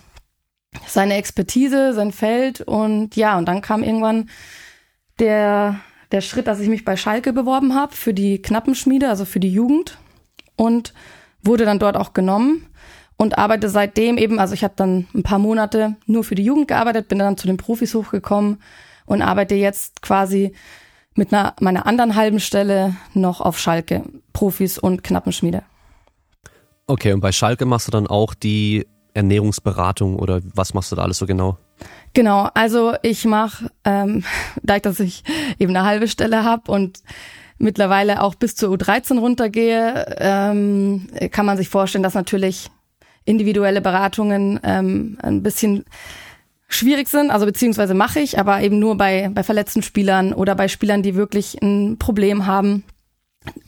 seine 0.86 1.14
Expertise, 1.14 1.92
sein 1.92 2.12
Feld 2.12 2.60
und 2.60 3.16
ja, 3.16 3.38
und 3.38 3.46
dann 3.46 3.60
kam 3.60 3.82
irgendwann 3.82 4.28
der, 5.18 5.76
der 6.12 6.20
Schritt, 6.20 6.46
dass 6.46 6.60
ich 6.60 6.68
mich 6.68 6.84
bei 6.84 6.96
Schalke 6.96 7.32
beworben 7.32 7.74
habe 7.74 7.94
für 7.94 8.14
die 8.14 8.40
Knappenschmiede, 8.40 9.08
also 9.08 9.24
für 9.24 9.40
die 9.40 9.52
Jugend 9.52 9.98
und 10.56 10.92
wurde 11.42 11.64
dann 11.64 11.78
dort 11.78 11.96
auch 11.96 12.12
genommen 12.12 12.66
und 13.16 13.38
arbeite 13.38 13.68
seitdem 13.68 14.18
eben, 14.18 14.38
also 14.38 14.54
ich 14.54 14.64
habe 14.64 14.74
dann 14.76 15.06
ein 15.14 15.22
paar 15.22 15.38
Monate 15.38 15.96
nur 16.06 16.24
für 16.24 16.34
die 16.34 16.44
Jugend 16.44 16.68
gearbeitet, 16.68 17.08
bin 17.08 17.18
dann 17.18 17.36
zu 17.36 17.46
den 17.46 17.56
Profis 17.56 17.94
hochgekommen 17.94 18.60
und 19.06 19.22
arbeite 19.22 19.54
jetzt 19.54 20.02
quasi 20.02 20.52
mit 21.14 21.32
einer, 21.32 21.54
meiner 21.60 21.86
anderen 21.86 22.14
halben 22.14 22.40
Stelle 22.40 22.94
noch 23.14 23.40
auf 23.40 23.58
Schalke, 23.58 24.04
Profis 24.32 24.78
und 24.78 25.02
Knappenschmiede. 25.02 25.62
Okay, 26.86 27.12
und 27.12 27.20
bei 27.20 27.32
Schalke 27.32 27.64
machst 27.64 27.88
du 27.88 27.90
dann 27.90 28.06
auch 28.06 28.34
die 28.34 28.86
Ernährungsberatung 29.14 30.16
oder 30.16 30.40
was 30.54 30.74
machst 30.74 30.92
du 30.92 30.96
da 30.96 31.02
alles 31.02 31.18
so 31.18 31.26
genau? 31.26 31.58
Genau, 32.16 32.48
also 32.54 32.94
ich 33.02 33.26
mache, 33.26 33.70
ähm, 33.84 34.24
da 34.62 34.76
ich, 34.76 34.82
dass 34.82 35.00
ich 35.00 35.22
eben 35.58 35.76
eine 35.76 35.86
halbe 35.86 36.08
Stelle 36.08 36.44
habe 36.44 36.72
und 36.72 37.00
mittlerweile 37.58 38.22
auch 38.22 38.34
bis 38.34 38.56
zur 38.56 38.74
U13 38.74 39.18
runtergehe, 39.18 40.16
ähm, 40.18 41.08
kann 41.30 41.44
man 41.44 41.58
sich 41.58 41.68
vorstellen, 41.68 42.02
dass 42.02 42.14
natürlich 42.14 42.70
individuelle 43.26 43.82
Beratungen 43.82 44.58
ähm, 44.62 45.18
ein 45.20 45.42
bisschen 45.42 45.84
schwierig 46.68 47.08
sind, 47.08 47.30
also 47.30 47.44
beziehungsweise 47.44 47.92
mache 47.92 48.20
ich, 48.20 48.38
aber 48.38 48.62
eben 48.62 48.78
nur 48.78 48.96
bei, 48.96 49.28
bei 49.30 49.42
verletzten 49.42 49.82
Spielern 49.82 50.32
oder 50.32 50.54
bei 50.54 50.68
Spielern, 50.68 51.02
die 51.02 51.16
wirklich 51.16 51.60
ein 51.60 51.98
Problem 51.98 52.46
haben 52.46 52.82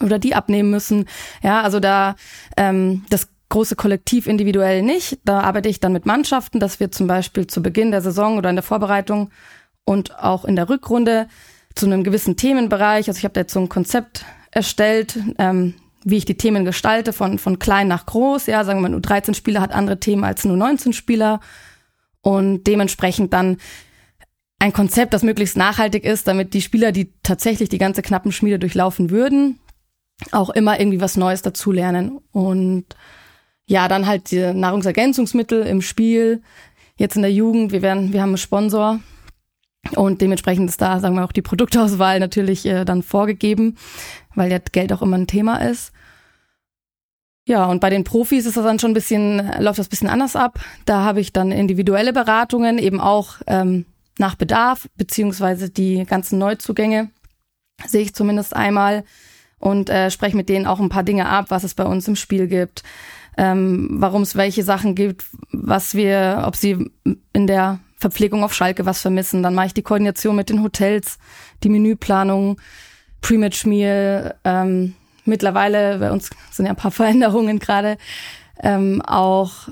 oder 0.02 0.18
die 0.18 0.34
abnehmen 0.34 0.70
müssen. 0.70 1.04
Ja, 1.42 1.60
also 1.60 1.80
da 1.80 2.16
ähm, 2.56 3.04
das 3.10 3.28
große 3.48 3.76
Kollektiv 3.76 4.26
individuell 4.26 4.82
nicht. 4.82 5.18
Da 5.24 5.40
arbeite 5.40 5.68
ich 5.68 5.80
dann 5.80 5.92
mit 5.92 6.06
Mannschaften, 6.06 6.60
dass 6.60 6.80
wir 6.80 6.90
zum 6.90 7.06
Beispiel 7.06 7.46
zu 7.46 7.62
Beginn 7.62 7.90
der 7.90 8.02
Saison 8.02 8.36
oder 8.36 8.50
in 8.50 8.56
der 8.56 8.62
Vorbereitung 8.62 9.30
und 9.84 10.18
auch 10.18 10.44
in 10.44 10.56
der 10.56 10.68
Rückrunde 10.68 11.28
zu 11.74 11.86
einem 11.86 12.04
gewissen 12.04 12.36
Themenbereich, 12.36 13.08
also 13.08 13.18
ich 13.18 13.24
habe 13.24 13.34
da 13.34 13.40
jetzt 13.40 13.52
so 13.52 13.60
ein 13.60 13.68
Konzept 13.68 14.24
erstellt, 14.50 15.18
ähm, 15.38 15.74
wie 16.04 16.16
ich 16.16 16.24
die 16.24 16.36
Themen 16.36 16.64
gestalte, 16.64 17.12
von, 17.12 17.38
von 17.38 17.58
klein 17.58 17.88
nach 17.88 18.06
groß. 18.06 18.46
Ja, 18.46 18.64
sagen 18.64 18.80
wir 18.82 18.88
nur 18.88 19.00
13 19.00 19.34
Spieler 19.34 19.60
hat 19.60 19.72
andere 19.72 20.00
Themen 20.00 20.24
als 20.24 20.44
nur 20.44 20.56
19 20.56 20.92
Spieler. 20.92 21.40
Und 22.20 22.64
dementsprechend 22.64 23.32
dann 23.32 23.58
ein 24.58 24.72
Konzept, 24.72 25.14
das 25.14 25.22
möglichst 25.22 25.56
nachhaltig 25.56 26.04
ist, 26.04 26.26
damit 26.26 26.54
die 26.54 26.62
Spieler, 26.62 26.92
die 26.92 27.12
tatsächlich 27.22 27.68
die 27.68 27.78
ganze 27.78 28.02
knappen 28.02 28.32
Schmiede 28.32 28.58
durchlaufen 28.58 29.10
würden, 29.10 29.58
auch 30.32 30.50
immer 30.50 30.80
irgendwie 30.80 31.00
was 31.00 31.16
Neues 31.16 31.42
dazulernen. 31.42 32.18
Und 32.32 32.86
ja, 33.68 33.86
dann 33.86 34.06
halt 34.06 34.32
die 34.32 34.52
Nahrungsergänzungsmittel 34.52 35.62
im 35.62 35.82
Spiel. 35.82 36.42
Jetzt 36.96 37.14
in 37.14 37.22
der 37.22 37.32
Jugend, 37.32 37.70
wir 37.70 37.82
werden, 37.82 38.12
wir 38.12 38.22
haben 38.22 38.30
einen 38.30 38.38
Sponsor, 38.38 38.98
und 39.94 40.20
dementsprechend 40.20 40.68
ist 40.68 40.82
da, 40.82 41.00
sagen 41.00 41.14
wir 41.14 41.24
auch, 41.24 41.32
die 41.32 41.42
Produktauswahl 41.42 42.18
natürlich 42.20 42.66
äh, 42.66 42.84
dann 42.84 43.02
vorgegeben, 43.02 43.76
weil 44.34 44.50
ja 44.50 44.58
Geld 44.58 44.92
auch 44.92 45.02
immer 45.02 45.16
ein 45.16 45.26
Thema 45.26 45.58
ist. 45.58 45.92
Ja, 47.46 47.64
und 47.66 47.80
bei 47.80 47.88
den 47.88 48.04
Profis 48.04 48.44
ist 48.44 48.56
das 48.56 48.64
dann 48.64 48.78
schon 48.78 48.90
ein 48.90 48.94
bisschen, 48.94 49.38
läuft 49.60 49.78
das 49.78 49.86
ein 49.86 49.90
bisschen 49.90 50.10
anders 50.10 50.36
ab. 50.36 50.60
Da 50.84 51.04
habe 51.04 51.20
ich 51.20 51.32
dann 51.32 51.50
individuelle 51.50 52.12
Beratungen, 52.12 52.78
eben 52.78 53.00
auch 53.00 53.36
ähm, 53.46 53.86
nach 54.18 54.34
Bedarf, 54.34 54.88
beziehungsweise 54.96 55.70
die 55.70 56.04
ganzen 56.04 56.38
Neuzugänge 56.38 57.10
sehe 57.86 58.02
ich 58.02 58.14
zumindest 58.14 58.54
einmal 58.54 59.04
und 59.60 59.88
äh, 59.88 60.10
spreche 60.10 60.36
mit 60.36 60.48
denen 60.48 60.66
auch 60.66 60.80
ein 60.80 60.88
paar 60.88 61.04
Dinge 61.04 61.28
ab, 61.28 61.46
was 61.48 61.64
es 61.64 61.74
bei 61.74 61.84
uns 61.84 62.06
im 62.08 62.16
Spiel 62.16 62.48
gibt, 62.48 62.82
ähm, 63.38 63.88
warum 63.92 64.22
es 64.22 64.34
welche 64.34 64.64
Sachen 64.64 64.96
gibt, 64.96 65.24
was 65.52 65.94
wir, 65.94 66.42
ob 66.44 66.56
sie 66.56 66.90
in 67.32 67.46
der 67.46 67.78
Verpflegung 67.96 68.42
auf 68.42 68.52
Schalke 68.52 68.84
was 68.84 69.00
vermissen. 69.00 69.44
Dann 69.44 69.54
mache 69.54 69.68
ich 69.68 69.74
die 69.74 69.82
Koordination 69.82 70.34
mit 70.34 70.50
den 70.50 70.62
Hotels, 70.62 71.18
die 71.62 71.68
Menüplanung, 71.68 72.60
Pre-Match-Meal. 73.20 74.34
Ähm, 74.44 74.94
mittlerweile, 75.24 75.98
bei 75.98 76.10
uns 76.10 76.30
sind 76.50 76.66
ja 76.66 76.72
ein 76.72 76.76
paar 76.76 76.90
Veränderungen 76.90 77.60
gerade, 77.60 77.96
ähm, 78.60 79.00
auch 79.02 79.68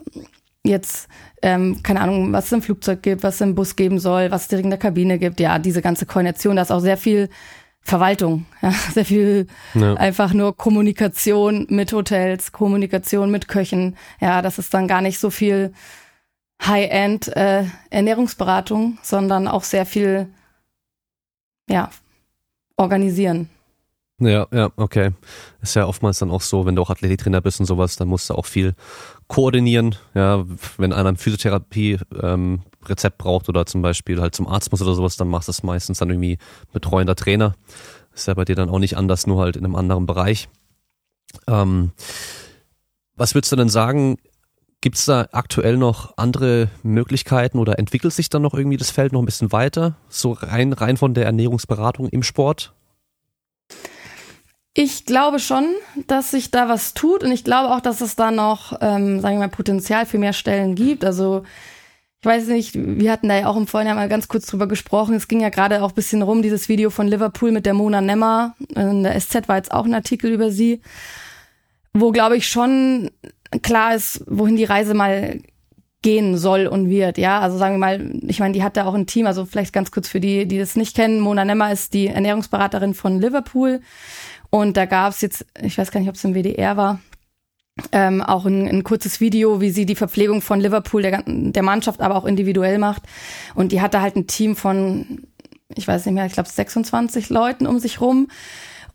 jetzt, 0.63 1.09
ähm, 1.43 1.83
keine 1.83 2.01
Ahnung, 2.01 2.33
was 2.33 2.47
es 2.47 2.53
im 2.53 2.63
Flugzeug 2.63 3.03
gibt, 3.03 3.25
was 3.25 3.37
es 3.37 3.41
im 3.41 3.57
Bus 3.57 3.75
geben 3.75 3.99
soll, 3.99 4.31
was 4.31 4.43
es 4.43 4.49
direkt 4.49 4.65
in 4.65 4.71
der 4.71 4.79
Kabine 4.79 5.19
gibt. 5.19 5.41
Ja, 5.41 5.59
diese 5.59 5.83
ganze 5.83 6.07
Koordination, 6.07 6.55
da 6.55 6.63
ist 6.63 6.73
auch 6.73 6.81
sehr 6.81 6.97
viel 6.97 7.29
Verwaltung, 7.87 8.47
ja, 8.63 8.71
sehr 8.93 9.05
viel 9.05 9.47
ja. 9.75 9.95
einfach 9.95 10.33
nur 10.33 10.57
Kommunikation 10.57 11.67
mit 11.71 11.93
Hotels, 11.93 12.51
Kommunikation 12.51 13.31
mit 13.31 13.47
Köchen. 13.47 13.97
Ja, 14.21 14.43
das 14.43 14.59
ist 14.59 14.75
dann 14.75 14.89
gar 14.89 15.01
nicht 15.01 15.21
so 15.21 15.31
viel 15.31 15.73
High-End 16.61 17.29
äh, 17.37 17.65
Ernährungsberatung, 17.91 18.99
sondern 19.03 19.47
auch 19.47 19.63
sehr 19.63 19.87
viel 19.87 20.29
ja, 21.71 21.91
organisieren. 22.77 23.49
Ja, 24.19 24.47
ja, 24.51 24.71
okay. 24.77 25.11
Ist 25.61 25.77
ja 25.77 25.87
oftmals 25.87 26.19
dann 26.19 26.31
auch 26.31 26.41
so, 26.41 26.65
wenn 26.65 26.75
du 26.75 26.83
auch 26.83 26.89
Athletiktrainer 26.89 27.43
bist 27.43 27.61
und 27.61 27.67
sowas, 27.67 27.97
dann 27.97 28.09
musst 28.09 28.31
du 28.31 28.35
auch 28.35 28.47
viel 28.47 28.75
koordinieren. 29.29 29.97
Ja, 30.15 30.45
wenn 30.79 30.95
einer 30.95 31.11
ein 31.11 31.17
Physiotherapie 31.19 31.99
ähm, 32.23 32.63
braucht 33.19 33.49
oder 33.49 33.67
zum 33.67 33.83
Beispiel 33.83 34.21
halt 34.21 34.35
zum 34.35 34.47
Arzt 34.47 34.71
muss 34.71 34.81
oder 34.81 34.95
sowas, 34.95 35.17
dann 35.17 35.29
machst 35.29 35.49
du 35.49 35.51
es 35.51 35.63
meistens 35.63 35.99
dann 35.99 36.09
irgendwie 36.09 36.39
betreuender 36.73 37.15
Trainer. 37.15 37.55
Ist 38.15 38.27
ja 38.29 38.35
bei 38.35 38.47
dir 38.47 38.55
dann 38.55 38.71
auch 38.71 38.79
nicht 38.79 38.97
anders, 38.97 39.27
nur 39.27 39.43
halt 39.43 39.57
in 39.57 39.65
einem 39.65 39.75
anderen 39.75 40.07
Bereich. 40.07 40.49
Ähm, 41.47 41.91
was 43.17 43.35
würdest 43.35 43.53
du 43.53 43.57
denn 43.57 43.69
sagen, 43.69 44.17
Gibt 44.83 44.99
es 44.99 45.07
da 45.07 45.27
aktuell 45.33 45.79
noch 45.79 46.17
andere 46.17 46.69
Möglichkeiten 46.83 47.59
oder 47.59 47.79
entwickelt 47.79 48.13
sich 48.13 48.29
dann 48.29 48.43
noch 48.43 48.55
irgendwie 48.55 48.77
das 48.77 48.91
Feld 48.91 49.13
noch 49.13 49.21
ein 49.21 49.25
bisschen 49.25 49.51
weiter? 49.51 49.97
So 50.09 50.33
rein, 50.33 50.73
rein 50.73 50.97
von 50.97 51.15
der 51.15 51.25
Ernährungsberatung 51.25 52.09
im 52.11 52.23
Sport? 52.23 52.75
Ich 54.79 55.07
glaube 55.07 55.39
schon, 55.39 55.65
dass 56.07 56.33
sich 56.33 56.51
da 56.51 56.69
was 56.69 56.93
tut 56.93 57.25
und 57.25 57.33
ich 57.33 57.45
glaube 57.45 57.75
auch, 57.75 57.81
dass 57.81 58.03
es 58.03 58.15
da 58.15 58.31
noch, 58.31 58.75
ähm, 58.83 59.21
sagen 59.21 59.37
wir 59.37 59.47
mal, 59.47 59.49
Potenzial 59.49 60.05
für 60.05 60.19
mehr 60.19 60.35
Stellen 60.35 60.75
gibt. 60.75 61.03
Also 61.03 61.45
ich 62.21 62.27
weiß 62.27 62.49
nicht, 62.49 62.75
wir 62.75 63.11
hatten 63.11 63.31
da 63.31 63.39
ja 63.39 63.47
auch 63.47 63.57
im 63.57 63.67
Vorhinein 63.67 63.97
mal 63.97 64.11
ganz 64.11 64.29
kurz 64.29 64.45
drüber 64.45 64.69
gesprochen. 64.69 65.15
Es 65.15 65.29
ging 65.29 65.41
ja 65.41 65.49
gerade 65.49 65.83
auch 65.83 65.93
ein 65.93 65.95
bisschen 65.95 66.21
rum, 66.21 66.43
dieses 66.43 66.69
Video 66.69 66.91
von 66.91 67.09
Liverpool 67.09 67.53
mit 67.53 67.65
der 67.65 67.73
Mona 67.73 68.03
Nemmer. 68.03 68.55
In 68.75 69.03
der 69.03 69.19
SZ 69.19 69.49
war 69.49 69.57
jetzt 69.57 69.73
auch 69.73 69.87
ein 69.87 69.95
Artikel 69.95 70.31
über 70.31 70.51
sie, 70.51 70.83
wo, 71.95 72.13
glaube 72.13 72.37
ich, 72.37 72.47
schon 72.47 73.11
klar 73.63 73.95
ist, 73.95 74.25
wohin 74.27 74.57
die 74.57 74.65
Reise 74.65 74.93
mal 74.93 75.41
gehen 76.03 76.37
soll 76.37 76.67
und 76.67 76.91
wird. 76.91 77.17
Ja, 77.17 77.41
also 77.41 77.57
sagen 77.57 77.77
wir 77.77 77.79
mal, 77.79 78.21
ich 78.29 78.41
meine, 78.41 78.53
die 78.53 78.63
hat 78.63 78.77
da 78.77 78.85
auch 78.85 78.95
ein 78.95 79.07
Team, 79.07 79.27
also 79.27 79.47
vielleicht 79.47 79.73
ganz 79.73 79.91
kurz 79.91 80.07
für 80.07 80.21
die, 80.21 80.47
die 80.47 80.59
das 80.59 80.77
nicht 80.77 80.95
kennen. 80.95 81.21
Mona 81.21 81.47
Nemmer 81.47 81.73
ist 81.73 81.95
die 81.95 82.09
Ernährungsberaterin 82.09 82.93
von 82.93 83.23
Liverpool. 83.23 83.81
Und 84.51 84.77
da 84.77 84.85
gab 84.87 85.13
es 85.13 85.21
jetzt, 85.21 85.47
ich 85.61 85.77
weiß 85.77 85.91
gar 85.91 86.01
nicht, 86.01 86.09
ob 86.09 86.15
es 86.15 86.25
im 86.25 86.35
WDR 86.35 86.77
war, 86.77 87.01
ähm, 87.93 88.23
auch 88.23 88.47
ein, 88.47 88.69
ein 88.69 88.85
kurzes 88.85 89.21
Video, 89.21 89.61
wie 89.61 89.71
sie 89.71 89.87
die 89.87 89.97
Verpflegung 89.97 90.41
von 90.41 90.61
Liverpool, 90.61 91.03
der, 91.03 91.23
der 91.27 91.63
Mannschaft, 91.63 92.01
aber 92.01 92.17
auch 92.17 92.25
individuell 92.25 92.79
macht. 92.79 93.03
Und 93.55 93.73
die 93.73 93.81
hatte 93.81 94.01
halt 94.01 94.17
ein 94.17 94.27
Team 94.27 94.57
von, 94.57 95.27
ich 95.75 95.87
weiß 95.87 96.07
nicht 96.07 96.15
mehr, 96.15 96.27
ich 96.27 96.33
glaube 96.33 96.49
26 96.49 97.29
Leuten 97.29 97.67
um 97.67 97.79
sich 97.79 98.01
rum. 98.01 98.29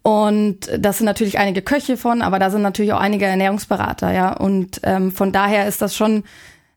Und 0.03 0.71
das 0.79 0.97
sind 0.97 1.05
natürlich 1.05 1.37
einige 1.37 1.61
Köche 1.61 1.95
von, 1.95 2.23
aber 2.23 2.39
da 2.39 2.49
sind 2.49 2.63
natürlich 2.63 2.93
auch 2.93 2.99
einige 2.99 3.25
Ernährungsberater, 3.25 4.11
ja. 4.11 4.33
Und 4.33 4.81
ähm, 4.83 5.11
von 5.11 5.31
daher 5.31 5.67
ist 5.67 5.81
das 5.83 5.95
schon, 5.95 6.23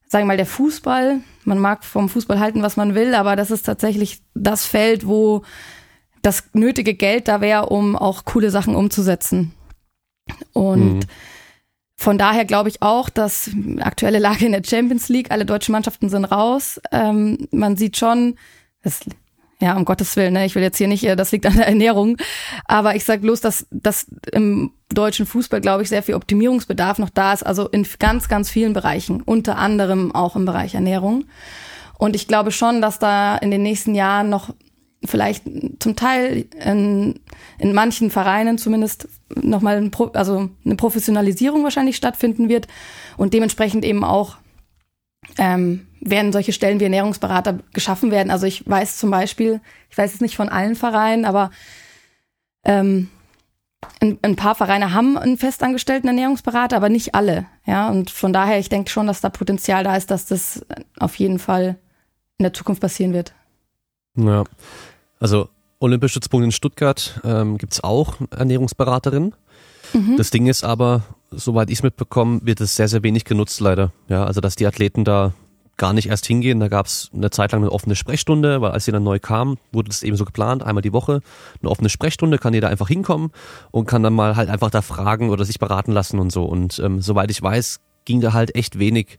sagen 0.07 0.25
wir 0.25 0.33
mal, 0.33 0.37
der 0.37 0.45
Fußball. 0.45 1.21
Man 1.45 1.59
mag 1.59 1.85
vom 1.85 2.11
Fußball 2.11 2.39
halten, 2.39 2.61
was 2.61 2.77
man 2.77 2.95
will, 2.95 3.15
aber 3.15 3.35
das 3.35 3.51
ist 3.51 3.63
tatsächlich 3.63 4.21
das 4.35 4.67
Feld, 4.67 5.07
wo 5.07 5.43
das 6.25 6.45
nötige 6.55 6.95
Geld 6.95 7.29
da 7.29 7.41
wäre, 7.41 7.67
um 7.67 7.97
auch 7.97 8.25
coole 8.25 8.51
Sachen 8.51 8.75
umzusetzen. 8.75 9.53
Und 10.53 10.95
mhm. 10.95 11.01
von 11.97 12.19
daher 12.19 12.45
glaube 12.45 12.71
ich 12.71 12.81
auch, 12.83 13.11
dass 13.11 13.51
aktuelle 13.81 14.19
Lage 14.19 14.47
in 14.47 14.53
der 14.53 14.65
Champions 14.65 15.09
League, 15.09 15.31
alle 15.31 15.45
deutschen 15.45 15.73
Mannschaften 15.73 16.09
sind 16.09 16.25
raus. 16.25 16.81
Ähm, 16.93 17.47
man 17.51 17.77
sieht 17.77 17.99
schon, 17.99 18.37
das 18.83 19.01
ja, 19.61 19.77
um 19.77 19.85
Gottes 19.85 20.17
Willen, 20.17 20.35
ne? 20.35 20.45
ich 20.45 20.55
will 20.55 20.63
jetzt 20.63 20.79
hier 20.79 20.89
nicht, 20.89 21.05
äh, 21.05 21.15
das 21.15 21.31
liegt 21.31 21.47
an 21.47 21.57
der 21.57 21.69
Ernährung, 21.69 22.17
aber 22.65 22.97
ich 22.97 23.05
sag 23.05 23.21
bloß, 23.21 23.41
dass, 23.41 23.67
dass 23.71 24.07
im 24.33 24.73
deutschen 24.93 25.27
Fußball, 25.27 25.61
glaube 25.61 25.83
ich, 25.83 25.89
sehr 25.89 26.03
viel 26.03 26.15
Optimierungsbedarf 26.15 26.99
noch 26.99 27.11
da 27.11 27.33
ist, 27.33 27.45
also 27.45 27.69
in 27.69 27.87
ganz, 27.99 28.29
ganz 28.29 28.51
vielen 28.51 28.73
Bereichen, 28.73 29.23
unter 29.23 29.57
anderem 29.57 30.15
auch 30.15 30.37
im 30.37 30.45
Bereich 30.45 30.75
Ernährung. 30.75 31.25
Und 31.99 32.17
ich 32.17 32.27
glaube 32.27 32.51
schon, 32.51 32.83
dass 32.83 32.99
da 32.99 33.37
in 33.37 33.51
den 33.51 33.63
nächsten 33.63 33.95
Jahren 33.95 34.29
noch 34.29 34.55
vielleicht 35.07 35.45
zum 35.79 35.97
Teil 35.97 36.47
in, 36.65 37.21
in 37.59 37.73
manchen 37.73 38.11
Vereinen 38.11 38.59
zumindest 38.59 39.09
nochmal 39.35 39.77
ein 39.77 39.91
Pro, 39.91 40.07
also 40.07 40.51
eine 40.65 40.77
Professionalisierung 40.77 41.65
wahrscheinlich 41.65 41.97
stattfinden 41.97 42.49
wird 42.49 42.69
und 43.17 43.35
dementsprechend 43.35 43.85
eben 43.85 44.05
auch 44.05 44.37
ähm, 45.39 45.87
werden 46.01 46.33
solche 46.33 46.53
Stellen 46.53 46.81
wie 46.81 46.85
Ernährungsberater 46.85 47.59
geschaffen 47.73 48.11
werden. 48.11 48.31
Also 48.31 48.47
ich 48.47 48.69
weiß 48.69 48.99
zum 48.99 49.11
Beispiel, 49.11 49.61
ich 49.91 49.97
weiß 49.97 50.15
es 50.15 50.21
nicht 50.21 50.37
von 50.37 50.49
allen 50.49 50.77
Vereinen, 50.77 51.25
aber 51.25 51.51
ähm, 52.65 53.09
ein, 54.01 54.19
ein 54.23 54.37
paar 54.37 54.55
Vereine 54.55 54.93
haben 54.93 55.19
einen 55.19 55.39
festangestellten 55.39 56.09
Ernährungsberater, 56.09 56.77
aber 56.77 56.89
nicht 56.89 57.15
alle. 57.15 57.47
Ja, 57.67 57.89
und 57.89 58.11
von 58.11 58.33
daher, 58.33 58.59
ich 58.59 58.69
denke 58.69 58.91
schon, 58.91 59.07
dass 59.07 59.21
da 59.21 59.31
Potenzial 59.31 59.85
da 59.85 59.97
ist, 59.97 60.11
dass 60.11 60.27
das 60.27 60.65
auf 60.99 61.17
jeden 61.17 61.39
Fall 61.39 61.77
in 62.39 62.45
der 62.45 62.53
Zukunft 62.53 62.81
passieren 62.81 63.13
wird. 63.13 63.35
Ja, 64.17 64.45
also 65.25 65.49
Olympischstützpunkt 65.79 66.45
in 66.45 66.53
Stuttgart 66.53 67.19
ähm, 67.25 67.57
gibt 67.57 67.73
es 67.73 67.83
auch 67.83 68.17
Ernährungsberaterinnen. 68.31 69.35
Mhm. 69.95 70.17
Das 70.19 70.29
Ding 70.29 70.49
ist 70.49 70.65
aber, 70.65 71.03
soweit 71.31 71.71
ich 71.71 71.79
es 71.79 71.83
mitbekomme, 71.83 72.41
wird 72.43 72.61
es 72.61 72.77
sehr, 72.77 72.89
sehr 72.89 73.03
wenig 73.03 73.25
genutzt 73.25 73.59
leider. 73.61 73.91
Ja, 74.11 74.27
also 74.27 74.43
dass 74.43 74.55
die 74.55 74.67
Athleten 74.67 75.03
da 75.03 75.33
gar 75.79 75.95
nicht 75.95 76.11
erst 76.11 76.27
hingehen. 76.27 76.61
Da 76.61 76.69
gab 76.69 76.85
es 76.85 77.09
eine 77.15 77.31
Zeit 77.31 77.53
lang 77.53 77.63
eine 77.63 77.73
offene 77.73 77.97
Sprechstunde, 77.97 78.61
weil 78.61 78.73
als 78.73 78.85
sie 78.85 78.93
dann 78.93 79.03
neu 79.03 79.19
kam, 79.19 79.57
wurde 79.73 79.89
das 79.89 80.03
eben 80.03 80.19
so 80.19 80.27
geplant, 80.27 80.63
einmal 80.63 80.83
die 80.83 80.93
Woche 80.93 81.23
eine 81.63 81.71
offene 81.71 81.89
Sprechstunde, 81.89 82.37
kann 82.37 82.53
jeder 82.53 82.69
einfach 82.69 82.89
hinkommen 82.89 83.31
und 83.71 83.87
kann 83.87 84.03
dann 84.03 84.13
mal 84.13 84.37
halt 84.37 84.51
einfach 84.51 84.69
da 84.69 84.83
fragen 84.83 85.31
oder 85.31 85.47
sich 85.47 85.59
beraten 85.59 85.93
lassen 85.93 86.19
und 86.19 86.33
so. 86.33 86.45
Und 86.45 86.79
ähm, 86.81 87.01
soweit 87.01 87.31
ich 87.31 87.41
weiß, 87.41 87.81
ging 88.05 88.21
da 88.21 88.35
halt 88.35 88.55
echt 88.55 88.79
wenig 88.79 89.19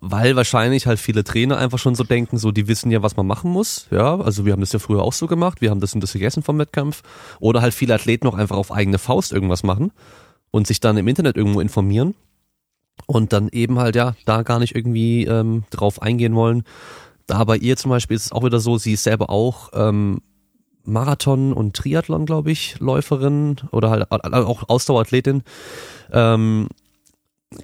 weil 0.00 0.36
wahrscheinlich 0.36 0.86
halt 0.86 0.98
viele 0.98 1.24
Trainer 1.24 1.58
einfach 1.58 1.78
schon 1.78 1.94
so 1.94 2.04
denken, 2.04 2.38
so 2.38 2.52
die 2.52 2.68
wissen 2.68 2.90
ja, 2.90 3.02
was 3.02 3.16
man 3.16 3.26
machen 3.26 3.50
muss. 3.50 3.88
Ja, 3.90 4.20
also 4.20 4.44
wir 4.44 4.52
haben 4.52 4.60
das 4.60 4.72
ja 4.72 4.78
früher 4.78 5.02
auch 5.02 5.12
so 5.12 5.26
gemacht, 5.26 5.60
wir 5.60 5.70
haben 5.70 5.80
das 5.80 5.94
und 5.94 6.02
das 6.02 6.12
gegessen 6.12 6.42
vom 6.42 6.58
Wettkampf. 6.58 7.02
Oder 7.40 7.62
halt 7.62 7.74
viele 7.74 7.94
Athleten 7.94 8.26
auch 8.28 8.34
einfach 8.34 8.56
auf 8.56 8.72
eigene 8.72 8.98
Faust 8.98 9.32
irgendwas 9.32 9.62
machen 9.62 9.92
und 10.50 10.66
sich 10.66 10.80
dann 10.80 10.96
im 10.96 11.08
Internet 11.08 11.36
irgendwo 11.36 11.60
informieren 11.60 12.14
und 13.06 13.32
dann 13.32 13.48
eben 13.48 13.78
halt 13.78 13.96
ja 13.96 14.14
da 14.24 14.42
gar 14.42 14.58
nicht 14.58 14.74
irgendwie 14.74 15.24
ähm, 15.24 15.64
drauf 15.70 16.00
eingehen 16.02 16.34
wollen. 16.34 16.64
Da 17.26 17.44
bei 17.44 17.56
ihr 17.56 17.76
zum 17.76 17.90
Beispiel 17.90 18.16
ist 18.16 18.26
es 18.26 18.32
auch 18.32 18.44
wieder 18.44 18.60
so, 18.60 18.78
sie 18.78 18.94
ist 18.94 19.02
selber 19.02 19.30
auch 19.30 19.70
ähm, 19.74 20.20
Marathon 20.84 21.52
und 21.52 21.76
Triathlon, 21.76 22.24
glaube 22.24 22.50
ich, 22.50 22.78
Läuferin 22.80 23.56
oder 23.72 23.90
halt 23.90 24.10
auch 24.10 24.68
Ausdauerathletin. 24.68 25.42
Ähm, 26.12 26.68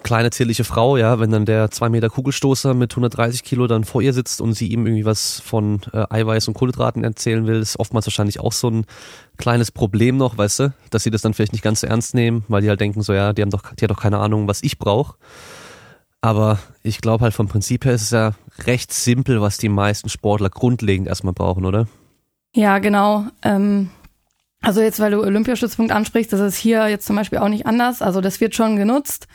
kleine 0.03 0.31
zierliche 0.31 0.65
Frau, 0.65 0.97
ja, 0.97 1.21
wenn 1.21 1.31
dann 1.31 1.45
der 1.45 1.71
zwei 1.71 1.89
Meter 1.91 2.09
Kugelstoßer 2.09 2.73
mit 2.73 2.93
130 2.93 3.43
Kilo 3.43 3.67
dann 3.67 3.85
vor 3.85 4.01
ihr 4.01 4.15
sitzt 4.15 4.41
und 4.41 4.55
sie 4.55 4.69
ihm 4.69 4.87
irgendwie 4.87 5.05
was 5.05 5.41
von 5.41 5.81
äh, 5.93 6.05
Eiweiß 6.09 6.49
und 6.49 6.55
Kohlenhydraten 6.55 7.05
erzählen 7.05 7.47
will, 7.47 7.61
ist 7.61 7.79
oftmals 7.79 8.07
wahrscheinlich 8.07 8.41
auch 8.41 8.53
so 8.53 8.71
ein 8.71 8.87
kleines 9.37 9.71
Problem 9.71 10.17
noch, 10.17 10.39
weißt 10.39 10.61
du, 10.61 10.75
dass 10.91 11.03
sie 11.03 11.11
das 11.11 11.23
dann 11.23 11.35
vielleicht 11.35 11.53
nicht 11.53 11.65
ganz 11.65 11.81
so 11.81 11.87
ernst 11.87 12.15
nehmen, 12.15 12.45
weil 12.49 12.63
die 12.63 12.69
halt 12.69 12.81
denken 12.81 13.03
so, 13.03 13.13
ja, 13.13 13.33
die 13.35 13.43
haben 13.43 13.51
doch, 13.51 13.75
die 13.75 13.85
hat 13.85 13.91
doch 13.91 14.01
keine 14.01 14.19
Ahnung, 14.19 14.49
was 14.49 14.63
ich 14.63 14.79
brauche. 14.79 15.17
Aber 16.23 16.59
ich 16.83 17.03
glaube 17.03 17.23
halt 17.23 17.35
vom 17.35 17.49
Prinzip 17.49 17.85
her 17.85 17.93
ist 17.93 18.03
es 18.03 18.11
ja 18.11 18.33
recht 18.67 18.91
simpel, 18.91 19.43
was 19.43 19.59
die 19.59 19.69
meisten 19.69 20.09
Sportler 20.09 20.49
grundlegend 20.49 21.09
erstmal 21.09 21.35
brauchen, 21.35 21.67
oder? 21.67 21.87
Ja, 22.57 22.79
genau. 22.79 23.27
Ähm 23.43 23.91
also 24.63 24.81
jetzt, 24.81 24.99
weil 24.99 25.11
du 25.11 25.21
Olympiastützpunkt 25.21 25.93
ansprichst, 25.93 26.33
das 26.33 26.41
ist 26.41 26.57
hier 26.57 26.89
jetzt 26.89 27.05
zum 27.05 27.17
Beispiel 27.17 27.39
auch 27.39 27.51
nicht 27.51 27.67
anders. 27.67 28.01
Also 28.01 28.23
das 28.23 28.41
wird 28.41 28.55
schon 28.55 28.77
genutzt. 28.77 29.29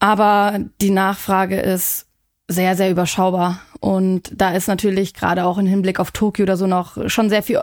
Aber 0.00 0.58
die 0.80 0.90
Nachfrage 0.90 1.60
ist 1.60 2.06
sehr, 2.48 2.74
sehr 2.74 2.90
überschaubar. 2.90 3.60
Und 3.78 4.32
da 4.34 4.52
ist 4.52 4.66
natürlich 4.66 5.14
gerade 5.14 5.44
auch 5.44 5.58
im 5.58 5.66
Hinblick 5.66 6.00
auf 6.00 6.10
Tokio 6.10 6.42
oder 6.42 6.56
so 6.56 6.66
noch 6.66 7.08
schon 7.08 7.30
sehr 7.30 7.42
viel 7.42 7.62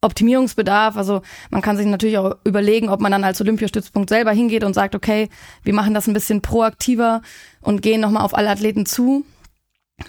Optimierungsbedarf. 0.00 0.96
Also 0.96 1.22
man 1.50 1.62
kann 1.62 1.76
sich 1.76 1.86
natürlich 1.86 2.18
auch 2.18 2.36
überlegen, 2.44 2.88
ob 2.88 3.00
man 3.00 3.12
dann 3.12 3.24
als 3.24 3.40
Olympiastützpunkt 3.40 4.08
selber 4.08 4.32
hingeht 4.32 4.64
und 4.64 4.74
sagt, 4.74 4.94
okay, 4.94 5.28
wir 5.62 5.74
machen 5.74 5.94
das 5.94 6.06
ein 6.06 6.14
bisschen 6.14 6.42
proaktiver 6.42 7.22
und 7.60 7.82
gehen 7.82 8.00
nochmal 8.00 8.24
auf 8.24 8.34
alle 8.34 8.50
Athleten 8.50 8.86
zu. 8.86 9.24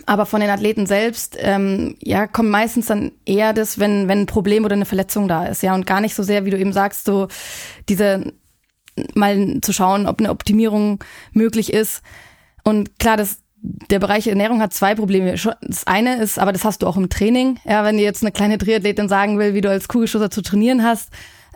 Aber 0.06 0.26
von 0.26 0.42
den 0.42 0.50
Athleten 0.50 0.88
selbst, 0.88 1.38
ähm, 1.40 1.96
ja, 2.00 2.26
kommt 2.26 2.50
meistens 2.50 2.88
dann 2.88 3.12
eher 3.26 3.54
das, 3.54 3.78
wenn, 3.80 4.08
wenn 4.08 4.22
ein 4.22 4.26
Problem 4.26 4.66
oder 4.66 4.74
eine 4.74 4.86
Verletzung 4.86 5.28
da 5.28 5.46
ist, 5.46 5.62
ja, 5.62 5.76
und 5.76 5.86
gar 5.86 6.02
nicht 6.02 6.16
so 6.16 6.24
sehr, 6.24 6.44
wie 6.46 6.50
du 6.50 6.58
eben 6.58 6.74
sagst, 6.74 7.06
so 7.06 7.28
diese 7.88 8.34
mal 9.14 9.60
zu 9.62 9.74
schauen, 9.74 10.08
ob 10.08 10.20
eine 10.20 10.30
Optimierung 10.30 11.04
möglich 11.32 11.74
ist. 11.74 12.02
Und 12.64 13.00
klar, 13.00 13.18
das, 13.18 13.40
der 13.62 14.00
Bereich 14.00 14.28
Ernährung 14.28 14.62
hat 14.62 14.74
zwei 14.74 14.96
Probleme. 14.96 15.36
Das 15.62 15.88
eine 15.88 16.22
ist, 16.22 16.40
aber 16.40 16.54
das 16.54 16.64
hast 16.64 16.82
du 16.82 16.88
auch 16.88 16.98
im 16.98 17.10
Training. 17.10 17.60
Ja, 17.66 17.84
wenn 17.84 17.98
dir 17.98 18.04
jetzt 18.04 18.24
eine 18.24 18.32
kleine 18.32 18.58
Triathletin 18.58 19.10
sagen 19.10 19.38
will, 19.40 19.54
wie 19.54 19.62
du 19.62 19.70
als 19.70 19.88
Kugelstoßer 19.88 20.30
zu 20.30 20.42
trainieren 20.42 20.84
hast, 20.84 21.10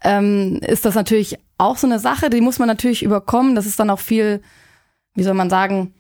ähm, 0.04 0.60
ist 0.62 0.86
das 0.86 0.96
natürlich 0.96 1.38
auch 1.58 1.78
so 1.78 1.88
eine 1.88 2.00
Sache, 2.00 2.30
die 2.30 2.42
muss 2.42 2.60
man 2.60 2.68
natürlich 2.68 3.04
überkommen. 3.04 3.56
Das 3.56 3.66
ist 3.66 3.80
dann 3.80 3.90
auch 3.90 4.00
viel, 4.00 4.42
wie 5.16 5.24
soll 5.24 5.34
man 5.34 5.50
sagen, 5.50 5.94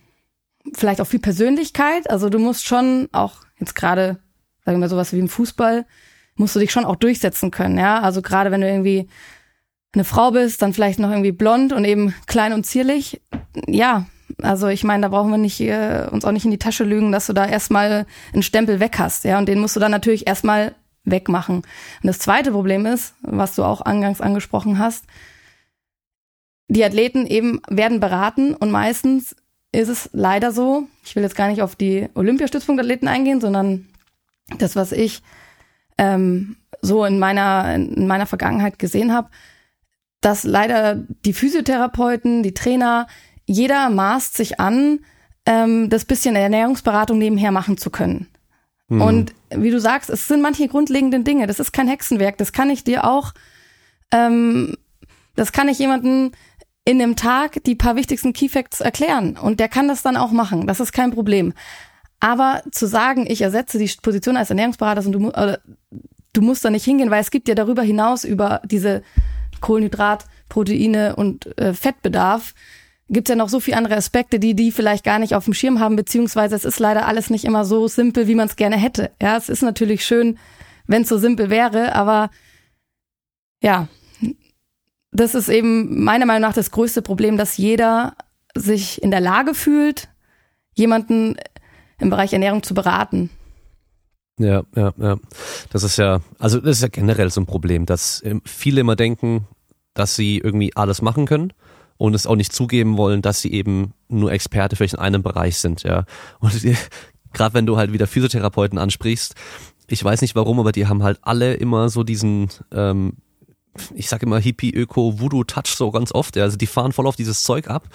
vielleicht 0.74 1.02
auch 1.02 1.08
viel 1.08 1.20
Persönlichkeit. 1.20 2.10
Also 2.10 2.30
du 2.30 2.40
musst 2.40 2.66
schon 2.66 3.10
auch 3.12 3.42
jetzt 3.60 3.76
gerade, 3.76 4.20
sagen 4.66 4.80
wir 4.80 4.90
sowas 4.90 5.14
wie 5.14 5.20
im 5.20 5.30
Fußball, 5.30 5.86
musst 6.36 6.56
du 6.56 6.60
dich 6.60 6.72
schon 6.72 6.86
auch 6.86 6.96
durchsetzen 6.96 7.52
können. 7.52 7.78
Ja, 7.78 8.00
also 8.00 8.22
gerade 8.22 8.52
wenn 8.52 8.62
du 8.62 8.70
irgendwie 8.70 9.10
eine 9.94 10.04
Frau 10.04 10.32
bist, 10.32 10.62
dann 10.62 10.74
vielleicht 10.74 11.00
noch 11.00 11.10
irgendwie 11.10 11.32
blond 11.32 11.74
und 11.74 11.86
eben 11.86 12.14
klein 12.28 12.54
und 12.54 12.66
zierlich. 12.66 13.22
Ja, 13.68 14.06
also 14.42 14.68
ich 14.68 14.84
meine, 14.84 15.02
da 15.02 15.08
brauchen 15.10 15.32
wir 15.32 15.38
nicht 15.38 15.60
äh, 15.62 16.08
uns 16.12 16.26
auch 16.26 16.32
nicht 16.32 16.46
in 16.46 16.52
die 16.52 16.60
Tasche 16.60 16.84
lügen, 16.84 17.12
dass 17.12 17.28
du 17.28 17.34
da 17.34 17.46
erstmal 17.48 18.06
einen 18.34 18.44
Stempel 18.44 18.80
weg 18.80 19.00
hast, 19.00 19.24
ja, 19.24 19.38
und 19.38 19.48
den 19.48 19.60
musst 19.60 19.76
du 19.76 19.80
dann 19.80 19.92
natürlich 19.92 20.28
erstmal 20.28 20.76
wegmachen. 21.04 21.58
Und 21.58 21.66
das 22.04 22.20
zweite 22.20 22.52
Problem 22.52 22.86
ist, 22.86 23.16
was 23.22 23.56
du 23.56 23.64
auch 23.64 23.82
angangs 23.82 24.22
angesprochen 24.22 24.78
hast, 24.78 25.06
die 26.68 26.84
Athleten 26.84 27.26
eben 27.26 27.62
werden 27.68 28.00
beraten 28.00 28.54
und 28.54 28.70
meistens 28.70 29.36
ist 29.72 29.90
es 29.90 30.10
leider 30.14 30.52
so, 30.52 30.88
ich 31.04 31.16
will 31.16 31.24
jetzt 31.24 31.36
gar 31.36 31.48
nicht 31.48 31.62
auf 31.62 31.76
die 31.76 32.08
Olympiastützpunktathleten 32.14 33.08
eingehen, 33.08 33.42
sondern 33.42 33.88
das, 34.58 34.76
was 34.76 34.92
ich 34.92 35.22
ähm, 35.98 36.58
so 36.82 37.06
in 37.06 37.20
meiner, 37.20 37.76
in 37.76 38.08
meiner 38.08 38.26
Vergangenheit 38.26 38.80
gesehen 38.80 39.14
habe, 39.14 39.30
dass 40.22 40.44
leider 40.44 40.96
die 40.96 41.34
Physiotherapeuten, 41.34 42.44
die 42.44 42.54
Trainer, 42.54 43.08
jeder 43.46 43.90
maßt 43.90 44.36
sich 44.36 44.60
an, 44.60 45.00
ähm, 45.46 45.90
das 45.90 46.06
bisschen 46.06 46.36
Ernährungsberatung 46.36 47.18
nebenher 47.18 47.52
machen 47.52 47.78
zu 47.78 47.90
können. 47.90 48.28
Mhm. 48.90 49.02
Und 49.02 49.36
wie 49.50 49.72
du 49.72 49.80
sagst, 49.80 50.10
es 50.10 50.28
sind 50.28 50.42
manche 50.42 50.68
grundlegenden 50.68 51.24
Dinge. 51.24 51.48
Das 51.48 51.60
ist 51.60 51.72
kein 51.72 51.88
Hexenwerk. 51.88 52.38
Das 52.38 52.52
kann 52.52 52.70
ich 52.70 52.84
dir 52.84 53.06
auch, 53.06 53.34
ähm, 54.12 54.76
das 55.36 55.52
kann 55.52 55.70
ich 55.70 55.80
jemanden 55.80 56.32
in 56.86 57.02
einem 57.02 57.16
Tag 57.16 57.64
die 57.64 57.76
paar 57.76 57.96
wichtigsten 57.96 58.34
Key 58.34 58.50
Facts 58.50 58.82
erklären. 58.82 59.38
Und 59.38 59.60
der 59.60 59.70
kann 59.70 59.88
das 59.88 60.02
dann 60.02 60.18
auch 60.18 60.32
machen. 60.32 60.68
Das 60.68 60.80
ist 60.80 60.92
kein 60.92 61.12
Problem. 61.12 61.54
Aber 62.20 62.64
zu 62.72 62.88
sagen, 62.88 63.26
ich 63.28 63.42
ersetze 63.42 63.78
die 63.78 63.92
Position 64.02 64.36
als 64.36 64.50
Ernährungsberater 64.50 65.06
und 65.06 65.12
du, 65.14 65.30
äh, 65.30 65.58
du 66.34 66.42
musst 66.42 66.66
da 66.66 66.70
nicht 66.70 66.84
hingehen, 66.84 67.12
weil 67.12 67.22
es 67.22 67.32
gibt 67.32 67.48
ja 67.48 67.56
darüber 67.56 67.82
hinaus 67.82 68.24
über 68.24 68.62
diese 68.66 69.04
Kohlenhydrat, 69.62 70.26
Proteine 70.48 71.16
und 71.16 71.58
äh, 71.58 71.74
Fettbedarf, 71.74 72.54
gibt 73.10 73.28
es 73.28 73.34
ja 73.34 73.36
noch 73.36 73.50
so 73.50 73.60
viele 73.60 73.78
andere 73.78 73.96
Aspekte, 73.96 74.40
die 74.40 74.54
die 74.54 74.72
vielleicht 74.72 75.04
gar 75.04 75.20
nicht 75.20 75.36
auf 75.36 75.46
dem 75.46 75.54
Schirm 75.54 75.80
haben, 75.80 75.96
beziehungsweise 75.96 76.56
es 76.56 76.66
ist 76.66 76.80
leider 76.80 77.08
alles 77.08 77.30
nicht 77.30 77.46
immer 77.46 77.66
so 77.66 77.88
simpel, 77.88 78.28
wie 78.28 78.36
man 78.36 78.48
es 78.48 78.56
gerne 78.56 78.78
hätte. 78.78 79.12
Ja, 79.22 79.36
es 79.36 79.50
ist 79.50 79.64
natürlich 79.64 80.06
schön, 80.06 80.38
wenn 80.88 81.02
es 81.02 81.10
so 81.10 81.18
simpel 81.18 81.50
wäre, 81.50 81.96
aber 81.96 82.30
ja, 83.62 83.88
das 85.12 85.36
ist 85.36 85.50
eben 85.50 86.04
meiner 86.04 86.26
Meinung 86.26 86.44
nach 86.44 86.54
das 86.54 86.72
größte 86.72 87.02
Problem, 87.02 87.38
dass 87.38 87.58
jeder 87.58 88.16
sich 88.56 89.02
in 89.02 89.12
der 89.12 89.22
Lage 89.22 89.54
fühlt, 89.54 90.10
jemanden 90.76 91.36
im 92.00 92.10
Bereich 92.10 92.34
Ernährung 92.34 92.64
zu 92.64 92.74
beraten. 92.74 93.30
Ja, 94.40 94.64
ja, 94.76 94.94
ja. 94.98 95.18
Das 95.70 95.84
ist 95.84 95.98
ja, 95.98 96.22
also 96.40 96.60
das 96.60 96.78
ist 96.78 96.82
ja 96.82 96.88
generell 96.88 97.30
so 97.30 97.42
ein 97.42 97.46
Problem, 97.46 97.86
dass 97.86 98.24
ähm, 98.26 98.42
viele 98.46 98.82
immer 98.82 98.96
denken, 98.96 99.48
dass 99.94 100.16
sie 100.16 100.38
irgendwie 100.38 100.76
alles 100.76 101.02
machen 101.02 101.26
können 101.26 101.54
und 101.98 102.16
es 102.16 102.26
auch 102.26 102.38
nicht 102.38 102.54
zugeben 102.54 102.98
wollen, 102.98 103.22
dass 103.22 103.42
sie 103.42 103.52
eben 103.52 103.94
nur 104.08 104.32
Experte 104.32 104.78
vielleicht 104.78 104.94
in 104.94 105.02
einem 105.02 105.22
Bereich 105.22 105.58
sind, 105.58 105.84
ja. 105.84 106.06
Und 106.40 106.54
gerade 107.34 107.54
wenn 107.54 107.66
du 107.66 107.78
halt 107.78 107.92
wieder 107.92 108.08
Physiotherapeuten 108.08 108.80
ansprichst, 108.80 109.36
ich 109.88 110.04
weiß 110.04 110.22
nicht 110.22 110.36
warum, 110.36 110.60
aber 110.60 110.72
die 110.72 110.88
haben 110.88 111.04
halt 111.04 111.20
alle 111.22 111.56
immer 111.56 111.90
so 111.90 112.04
diesen 112.04 112.48
ähm, 112.72 113.14
ich 113.94 114.10
sage 114.10 114.26
immer 114.26 114.40
Hippie, 114.40 114.72
Öko, 114.72 115.20
Voodoo 115.20 115.44
Touch 115.44 115.76
so 115.76 115.92
ganz 115.92 116.14
oft. 116.14 116.38
Also 116.38 116.58
die 116.58 116.68
fahren 116.68 116.92
voll 116.92 117.08
auf 117.08 117.16
dieses 117.16 117.44
Zeug 117.44 117.68
ab. 117.68 117.88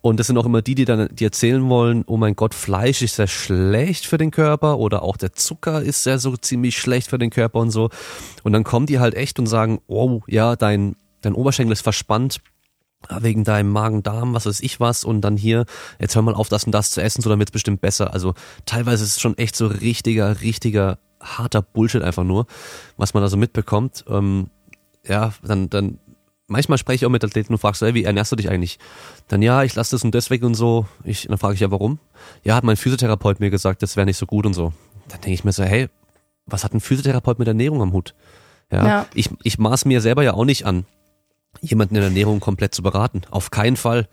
Und 0.00 0.18
das 0.18 0.26
sind 0.26 0.38
auch 0.38 0.46
immer 0.46 0.62
die, 0.62 0.74
die 0.74 0.84
dann 0.84 1.08
die 1.12 1.24
erzählen 1.24 1.68
wollen, 1.68 2.04
oh 2.06 2.16
mein 2.16 2.36
Gott, 2.36 2.54
Fleisch 2.54 3.02
ist 3.02 3.16
sehr 3.16 3.28
schlecht 3.28 4.06
für 4.06 4.18
den 4.18 4.30
Körper 4.30 4.78
oder 4.78 5.02
auch 5.02 5.16
der 5.16 5.32
Zucker 5.32 5.82
ist 5.82 6.02
sehr 6.02 6.18
so 6.18 6.36
ziemlich 6.36 6.78
schlecht 6.78 7.10
für 7.10 7.18
den 7.18 7.30
Körper 7.30 7.60
und 7.60 7.70
so. 7.70 7.90
Und 8.42 8.52
dann 8.52 8.64
kommen 8.64 8.86
die 8.86 8.98
halt 8.98 9.14
echt 9.14 9.38
und 9.38 9.46
sagen, 9.46 9.80
oh 9.86 10.20
ja, 10.26 10.56
dein, 10.56 10.96
dein 11.20 11.34
Oberschenkel 11.34 11.72
ist 11.72 11.82
verspannt 11.82 12.40
wegen 13.20 13.44
deinem 13.44 13.70
Magen-Darm, 13.70 14.34
was 14.34 14.46
weiß 14.46 14.60
ich 14.60 14.80
was, 14.80 15.04
und 15.04 15.22
dann 15.22 15.36
hier, 15.36 15.64
jetzt 15.98 16.14
hör 16.14 16.22
mal 16.22 16.34
auf, 16.34 16.48
das 16.48 16.64
und 16.64 16.72
das 16.72 16.90
zu 16.90 17.02
essen, 17.02 17.22
so 17.22 17.30
dann 17.30 17.38
wird's 17.38 17.50
bestimmt 17.50 17.80
besser. 17.80 18.12
Also 18.12 18.34
teilweise 18.66 19.04
ist 19.04 19.16
es 19.16 19.20
schon 19.20 19.36
echt 19.38 19.56
so 19.56 19.66
richtiger, 19.66 20.40
richtiger, 20.40 20.98
harter 21.20 21.62
Bullshit 21.62 22.02
einfach 22.02 22.24
nur, 22.24 22.46
was 22.96 23.14
man 23.14 23.22
da 23.22 23.28
so 23.28 23.36
mitbekommt. 23.36 24.04
Ähm, 24.08 24.50
ja, 25.06 25.32
dann, 25.42 25.68
dann 25.70 25.98
manchmal 26.46 26.78
spreche 26.78 26.96
ich 26.96 27.06
auch 27.06 27.10
mit 27.10 27.24
Athleten 27.24 27.52
und 27.52 27.58
frage 27.58 27.76
so, 27.76 27.86
hey, 27.86 27.94
wie 27.94 28.04
ernährst 28.04 28.30
du 28.32 28.36
dich 28.36 28.48
eigentlich? 28.48 28.78
Dann 29.28 29.42
ja, 29.42 29.62
ich 29.64 29.74
lasse 29.74 29.92
das 29.92 30.04
und 30.04 30.14
das 30.14 30.30
weg 30.30 30.42
und 30.42 30.54
so. 30.54 30.86
Ich, 31.04 31.26
dann 31.26 31.38
frage 31.38 31.54
ich 31.54 31.60
ja, 31.60 31.70
warum? 31.70 31.98
Ja, 32.44 32.54
hat 32.54 32.64
mein 32.64 32.76
Physiotherapeut 32.76 33.40
mir 33.40 33.50
gesagt, 33.50 33.82
das 33.82 33.96
wäre 33.96 34.06
nicht 34.06 34.18
so 34.18 34.26
gut 34.26 34.46
und 34.46 34.54
so. 34.54 34.72
Dann 35.08 35.20
denke 35.20 35.34
ich 35.34 35.44
mir 35.44 35.52
so, 35.52 35.64
hey, 35.64 35.88
was 36.46 36.64
hat 36.64 36.74
ein 36.74 36.80
Physiotherapeut 36.80 37.38
mit 37.38 37.48
Ernährung 37.48 37.82
am 37.82 37.92
Hut? 37.92 38.14
Ja, 38.70 38.86
ja. 38.86 39.06
Ich, 39.14 39.30
ich 39.42 39.58
maß 39.58 39.84
mir 39.84 40.00
selber 40.00 40.22
ja 40.22 40.34
auch 40.34 40.44
nicht 40.44 40.64
an, 40.66 40.86
jemanden 41.60 41.96
in 41.96 42.02
Ernährung 42.02 42.40
komplett 42.40 42.74
zu 42.74 42.82
beraten. 42.82 43.22
Auf 43.30 43.50
keinen 43.50 43.76
Fall. 43.76 44.08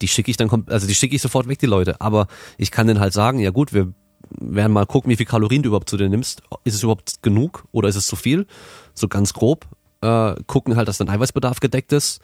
Die 0.00 0.08
schicke 0.08 0.30
ich 0.30 0.36
dann, 0.36 0.64
also 0.66 0.86
die 0.86 0.94
schicke 0.94 1.14
ich 1.14 1.22
sofort 1.22 1.46
weg, 1.46 1.58
die 1.58 1.66
Leute. 1.66 2.00
Aber 2.00 2.26
ich 2.58 2.70
kann 2.70 2.86
denen 2.86 2.98
halt 2.98 3.12
sagen, 3.12 3.38
ja 3.38 3.50
gut, 3.50 3.72
wir 3.72 3.92
werden 4.30 4.72
mal 4.72 4.86
gucken, 4.86 5.10
wie 5.10 5.16
viel 5.16 5.26
Kalorien 5.26 5.62
du 5.62 5.68
überhaupt 5.68 5.88
zu 5.88 5.96
dir 5.96 6.08
nimmst. 6.08 6.42
Ist 6.64 6.74
es 6.74 6.82
überhaupt 6.82 7.22
genug 7.22 7.66
oder 7.70 7.88
ist 7.88 7.96
es 7.96 8.06
zu 8.06 8.16
viel? 8.16 8.46
So 8.94 9.08
ganz 9.08 9.32
grob. 9.32 9.66
Äh, 10.02 10.34
gucken 10.46 10.76
halt, 10.76 10.88
dass 10.88 10.98
dein 10.98 11.08
Eiweißbedarf 11.08 11.60
gedeckt 11.60 11.92
ist. 11.92 12.20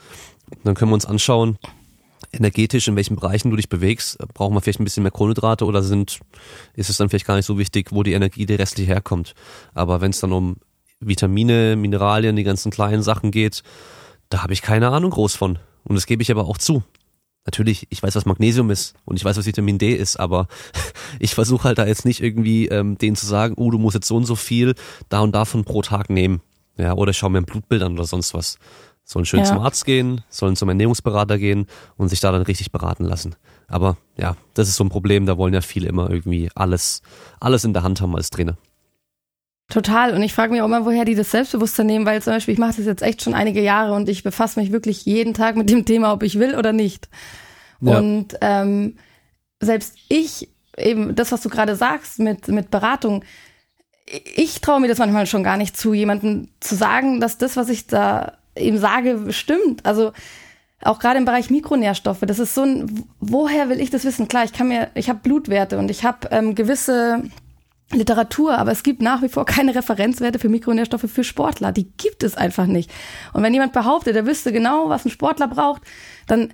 Dann 0.65 0.75
können 0.75 0.91
wir 0.91 0.95
uns 0.95 1.07
anschauen, 1.07 1.59
energetisch, 2.33 2.89
in 2.89 2.97
welchen 2.97 3.17
Bereichen 3.17 3.51
du 3.51 3.57
dich 3.57 3.69
bewegst. 3.69 4.19
Brauchen 4.35 4.55
wir 4.55 4.61
vielleicht 4.61 4.81
ein 4.81 4.85
bisschen 4.85 5.03
mehr 5.03 5.13
Kohlenhydrate 5.13 5.65
oder 5.65 5.83
sind, 5.83 6.21
ist 6.75 6.91
es 6.91 6.97
dann 6.97 7.09
vielleicht 7.09 7.27
gar 7.27 7.37
nicht 7.37 7.47
so 7.47 7.59
wichtig, 7.59 7.93
wo 7.93 8.03
die 8.03 8.13
Energie 8.13 8.47
die 8.47 8.55
restlich 8.55 8.89
herkommt. 8.89 9.35
Aber 9.75 10.01
wenn 10.01 10.11
es 10.11 10.21
dann 10.21 10.33
um 10.33 10.57
Vitamine, 11.01 11.77
Mineralien, 11.77 12.37
die 12.37 12.45
ganzen 12.45 12.71
kleinen 12.71 13.03
Sachen 13.03 13.31
geht, 13.31 13.63
da 14.31 14.43
habe 14.43 14.53
ich 14.53 14.63
keine 14.63 14.89
Ahnung 14.89 15.11
groß 15.11 15.37
von. 15.37 15.59
Und 15.85 15.95
das 15.95 16.07
gebe 16.07 16.23
ich 16.23 16.31
aber 16.31 16.47
auch 16.47 16.59
zu. 16.59 16.83
Natürlich, 17.47 17.87
ich 17.89 18.03
weiß, 18.03 18.15
was 18.15 18.27
Magnesium 18.27 18.71
ist 18.71 18.95
und 19.07 19.17
ich 19.17 19.25
weiß, 19.25 19.39
was 19.39 19.47
Vitamin 19.47 19.79
D 19.79 19.95
ist, 19.95 20.21
aber 20.21 20.49
ich 21.19 21.35
versuche 21.35 21.65
halt 21.65 21.79
da 21.79 21.87
jetzt 21.87 22.05
nicht 22.05 22.23
irgendwie 22.23 22.67
ähm, 22.67 22.99
denen 22.99 23.17
zu 23.17 23.25
sagen, 23.25 23.55
oh, 23.57 23.71
du 23.71 23.79
musst 23.79 23.95
jetzt 23.95 24.09
so 24.09 24.17
und 24.17 24.27
so 24.27 24.35
viel 24.35 24.75
da 25.09 25.21
und 25.21 25.35
davon 25.35 25.65
pro 25.65 25.81
Tag 25.81 26.11
nehmen. 26.11 26.43
Ja, 26.79 26.95
oder 26.95 27.13
schau 27.13 27.29
mir 27.29 27.39
ein 27.39 27.45
Blutbild 27.45 27.83
an 27.83 27.95
oder 27.95 28.05
sonst 28.05 28.35
was. 28.35 28.59
Sollen 29.05 29.25
schön 29.25 29.41
ja. 29.41 29.47
zum 29.47 29.59
Arzt 29.59 29.85
gehen, 29.85 30.23
sollen 30.29 30.55
zum 30.55 30.69
Ernährungsberater 30.69 31.39
gehen 31.39 31.67
und 31.97 32.09
sich 32.09 32.21
da 32.21 32.31
dann 32.31 32.43
richtig 32.43 32.73
beraten 32.73 33.05
lassen. 33.05 33.37
Aber 33.67 33.97
ja, 34.17 34.37
das 34.55 34.69
ist 34.69 34.77
so 34.77 34.85
ein 34.85 34.91
Problem, 34.91 35.27
da 35.27 35.37
wollen 35.39 35.55
ja 35.55 35.61
viele 35.61 35.89
immer 35.89 36.11
irgendwie 36.11 36.51
alles, 36.55 37.03
alles 37.41 37.65
in 37.65 37.73
der 37.73 37.83
Hand 37.83 38.01
haben 38.01 38.15
als 38.15 38.31
Trainer. 38.31 38.57
Total. 39.71 40.15
Und 40.15 40.23
ich 40.23 40.33
frage 40.33 40.53
mich 40.53 40.63
auch 40.63 40.67
immer, 40.67 40.87
woher 40.87 41.05
die 41.05 41.15
das 41.15 41.31
Selbstbewusstsein 41.31 41.87
nehmen, 41.87 42.07
weil 42.07 42.23
zum 42.23 42.33
Beispiel 42.33 42.55
ich 42.55 42.61
mache 42.61 42.77
das 42.77 42.87
jetzt 42.87 43.03
echt 43.03 43.23
schon 43.23 43.35
einige 43.35 43.63
Jahre 43.63 43.93
und 43.93 44.09
ich 44.09 44.23
befasse 44.23 44.59
mich 44.59 44.73
wirklich 44.73 45.05
jeden 45.05 45.35
Tag 45.35 45.57
mit 45.57 45.69
dem 45.69 45.85
Thema, 45.85 46.13
ob 46.13 46.23
ich 46.23 46.39
will 46.39 46.55
oder 46.57 46.73
nicht. 46.73 47.09
Ja. 47.81 47.99
Und 47.99 48.37
ähm, 48.41 48.97
selbst 49.61 49.97
ich, 50.09 50.49
eben 50.77 51.15
das, 51.15 51.33
was 51.33 51.43
du 51.43 51.51
gerade 51.51 51.77
sagst 51.77 52.19
mit, 52.19 52.49
mit 52.49 52.71
Beratung, 52.71 53.25
ich 54.35 54.61
traue 54.61 54.81
mir 54.81 54.89
das 54.89 54.99
manchmal 54.99 55.27
schon 55.27 55.43
gar 55.43 55.57
nicht 55.57 55.77
zu, 55.77 55.95
jemandem 55.95 56.49
zu 56.61 56.75
sagen, 56.75 57.21
dass 57.21 57.39
das, 57.39 57.57
was 57.57 57.69
ich 57.69 57.87
da 57.87 58.33
eben 58.57 58.79
sage, 58.79 59.33
stimmt. 59.33 59.85
Also 59.87 60.13
auch 60.83 60.99
gerade 60.99 61.19
im 61.19 61.25
Bereich 61.25 61.51
Mikronährstoffe, 61.51 62.21
das 62.23 62.39
ist 62.39 62.55
so 62.55 62.63
ein, 62.63 63.05
woher 63.21 63.69
will 63.69 63.81
ich 63.81 63.91
das 63.91 64.05
wissen? 64.05 64.29
Klar, 64.29 64.45
ich 64.45 64.53
kann 64.53 64.69
mir, 64.69 64.91
ich 64.95 65.09
habe 65.09 65.21
Blutwerte 65.21 65.79
und 65.79 65.91
ich 65.91 66.05
habe 66.05 66.29
ähm, 66.31 66.55
gewisse 66.55 67.23
Literatur, 67.93 68.57
aber 68.57 68.71
es 68.71 68.83
gibt 68.83 69.01
nach 69.01 69.23
wie 69.23 69.29
vor 69.29 69.47
keine 69.47 69.75
Referenzwerte 69.75 70.39
für 70.39 70.49
Mikronährstoffe 70.49 71.11
für 71.11 71.25
Sportler. 71.25 71.73
Die 71.73 71.91
gibt 71.97 72.23
es 72.23 72.37
einfach 72.37 72.67
nicht. 72.67 72.91
Und 73.33 73.43
wenn 73.43 73.55
jemand 73.55 73.73
behauptet, 73.73 74.15
er 74.15 74.27
wüsste 74.27 74.53
genau, 74.53 74.89
was 74.89 75.05
ein 75.05 75.11
Sportler 75.11 75.49
braucht, 75.49 75.83
dann 76.27 76.53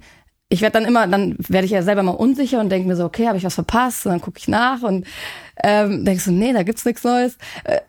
ich 0.48 0.60
werde 0.60 0.78
dann 0.78 0.84
immer, 0.84 1.06
dann 1.06 1.36
werde 1.38 1.64
ich 1.64 1.72
ja 1.72 1.82
selber 1.82 2.02
mal 2.02 2.12
unsicher 2.12 2.60
und 2.60 2.70
denke 2.70 2.86
mir 2.86 2.96
so, 2.96 3.04
okay, 3.04 3.26
habe 3.26 3.38
ich 3.38 3.44
was 3.44 3.54
verpasst? 3.54 4.06
Und 4.06 4.12
dann 4.12 4.20
gucke 4.20 4.38
ich 4.38 4.46
nach 4.46 4.82
und 4.82 5.06
ähm, 5.66 6.04
denke 6.04 6.22
so, 6.22 6.30
nee, 6.30 6.52
da 6.52 6.62
gibt's 6.62 6.84
nichts 6.84 7.02
Neues. 7.04 7.38
Äh, 7.64 7.80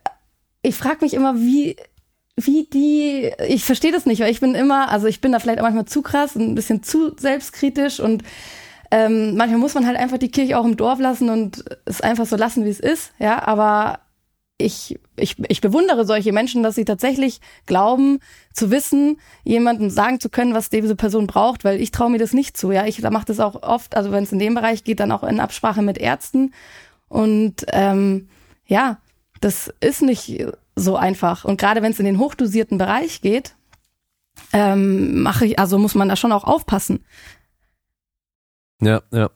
ich 0.62 0.76
frage 0.76 1.00
mich 1.02 1.14
immer, 1.14 1.36
wie 1.36 1.76
wie 2.38 2.66
die, 2.66 3.32
ich 3.48 3.64
verstehe 3.64 3.94
das 3.94 4.06
nicht, 4.06 4.20
weil 4.20 4.32
ich 4.32 4.42
bin 4.42 4.56
immer, 4.56 4.90
also 4.90 5.08
ich 5.08 5.22
bin 5.22 5.32
da 5.32 5.40
vielleicht 5.40 5.60
auch 5.60 5.64
manchmal 5.64 5.86
zu 5.86 6.02
krass 6.02 6.36
und 6.36 6.44
ein 6.44 6.56
bisschen 6.56 6.84
zu 6.84 7.16
selbstkritisch 7.18 8.02
und 8.02 8.24
ähm, 8.92 9.36
manchmal 9.38 9.60
muss 9.60 9.74
man 9.74 9.88
halt 9.88 9.98
einfach 9.98 10.18
die 10.18 10.32
Kirche 10.32 10.58
auch 10.60 10.66
im 10.66 10.76
Dorf 10.76 11.00
lassen 11.00 11.30
und 11.30 11.64
es 11.86 12.02
einfach 12.02 12.26
so 12.26 12.36
lassen, 12.36 12.66
wie 12.66 12.70
es 12.70 12.82
ist, 12.82 13.14
ja, 13.20 13.42
aber 13.48 14.00
ich, 14.58 15.00
ich, 15.18 15.36
ich 15.50 15.62
bewundere 15.62 16.06
solche 16.06 16.32
Menschen, 16.32 16.64
dass 16.64 16.76
sie 16.76 16.86
tatsächlich 16.86 17.42
glauben, 17.66 18.20
zu 18.54 18.72
wissen, 18.72 19.20
jemandem 19.44 19.90
sagen 19.90 20.20
zu 20.20 20.30
können, 20.30 20.54
was 20.54 20.70
diese 20.70 20.96
Person 20.96 21.28
braucht, 21.28 21.66
weil 21.66 21.82
ich 21.82 21.92
traue 21.92 22.10
mir 22.10 22.20
das 22.20 22.34
nicht 22.34 22.56
zu. 22.56 22.72
Ja, 22.72 22.86
ich 22.86 23.02
mache 23.02 23.26
das 23.26 23.42
auch 23.42 23.64
oft, 23.64 23.98
also 23.98 24.12
wenn 24.12 24.24
es 24.24 24.32
in 24.32 24.40
dem 24.40 24.56
Bereich 24.56 24.86
geht, 24.86 25.02
dann 25.02 25.12
auch 25.12 25.24
in 25.24 25.42
Absprache 25.42 25.82
mit 25.82 25.98
Ärzten. 25.98 26.54
Und 27.08 27.66
ähm, 27.72 28.30
ja, 28.66 29.00
das 29.42 29.74
ist 29.80 30.02
nicht 30.02 30.46
so 30.76 30.96
einfach. 30.96 31.46
Und 31.46 31.60
gerade 31.60 31.82
wenn 31.82 31.92
es 31.92 32.00
in 32.00 32.06
den 32.06 32.20
hochdosierten 32.20 32.78
Bereich 32.78 33.22
geht, 33.22 33.56
ähm, 34.54 35.22
mache 35.22 35.46
ich, 35.46 35.60
also 35.60 35.78
muss 35.78 35.96
man 35.96 36.10
da 36.10 36.16
schon 36.16 36.32
auch 36.32 36.44
aufpassen. 36.44 37.06
Ja, 38.82 39.02
ja. 39.12 39.30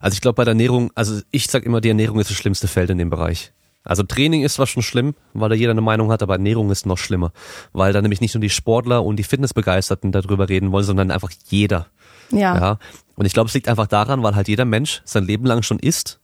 Also 0.00 0.14
ich 0.14 0.20
glaube 0.20 0.36
bei 0.36 0.44
der 0.44 0.52
Ernährung, 0.52 0.90
also 0.94 1.20
ich 1.30 1.48
sag 1.48 1.64
immer, 1.64 1.80
die 1.80 1.88
Ernährung 1.88 2.18
ist 2.18 2.30
das 2.30 2.36
schlimmste 2.36 2.68
Feld 2.68 2.90
in 2.90 2.98
dem 2.98 3.10
Bereich. 3.10 3.52
Also 3.84 4.02
Training 4.02 4.42
ist 4.42 4.54
zwar 4.54 4.66
schon 4.66 4.82
schlimm, 4.82 5.14
weil 5.32 5.48
da 5.48 5.54
jeder 5.54 5.70
eine 5.70 5.80
Meinung 5.80 6.10
hat, 6.10 6.22
aber 6.22 6.34
Ernährung 6.34 6.70
ist 6.70 6.86
noch 6.86 6.98
schlimmer, 6.98 7.32
weil 7.72 7.92
da 7.92 8.02
nämlich 8.02 8.20
nicht 8.20 8.34
nur 8.34 8.40
die 8.40 8.50
Sportler 8.50 9.04
und 9.04 9.16
die 9.16 9.22
Fitnessbegeisterten 9.22 10.10
darüber 10.10 10.48
reden 10.48 10.72
wollen, 10.72 10.84
sondern 10.84 11.12
einfach 11.12 11.30
jeder. 11.48 11.86
Ja. 12.32 12.58
ja. 12.58 12.78
Und 13.14 13.26
ich 13.26 13.32
glaube, 13.32 13.48
es 13.48 13.54
liegt 13.54 13.68
einfach 13.68 13.86
daran, 13.86 14.24
weil 14.24 14.34
halt 14.34 14.48
jeder 14.48 14.64
Mensch 14.64 15.02
sein 15.04 15.24
Leben 15.24 15.46
lang 15.46 15.62
schon 15.62 15.78
isst 15.78 16.20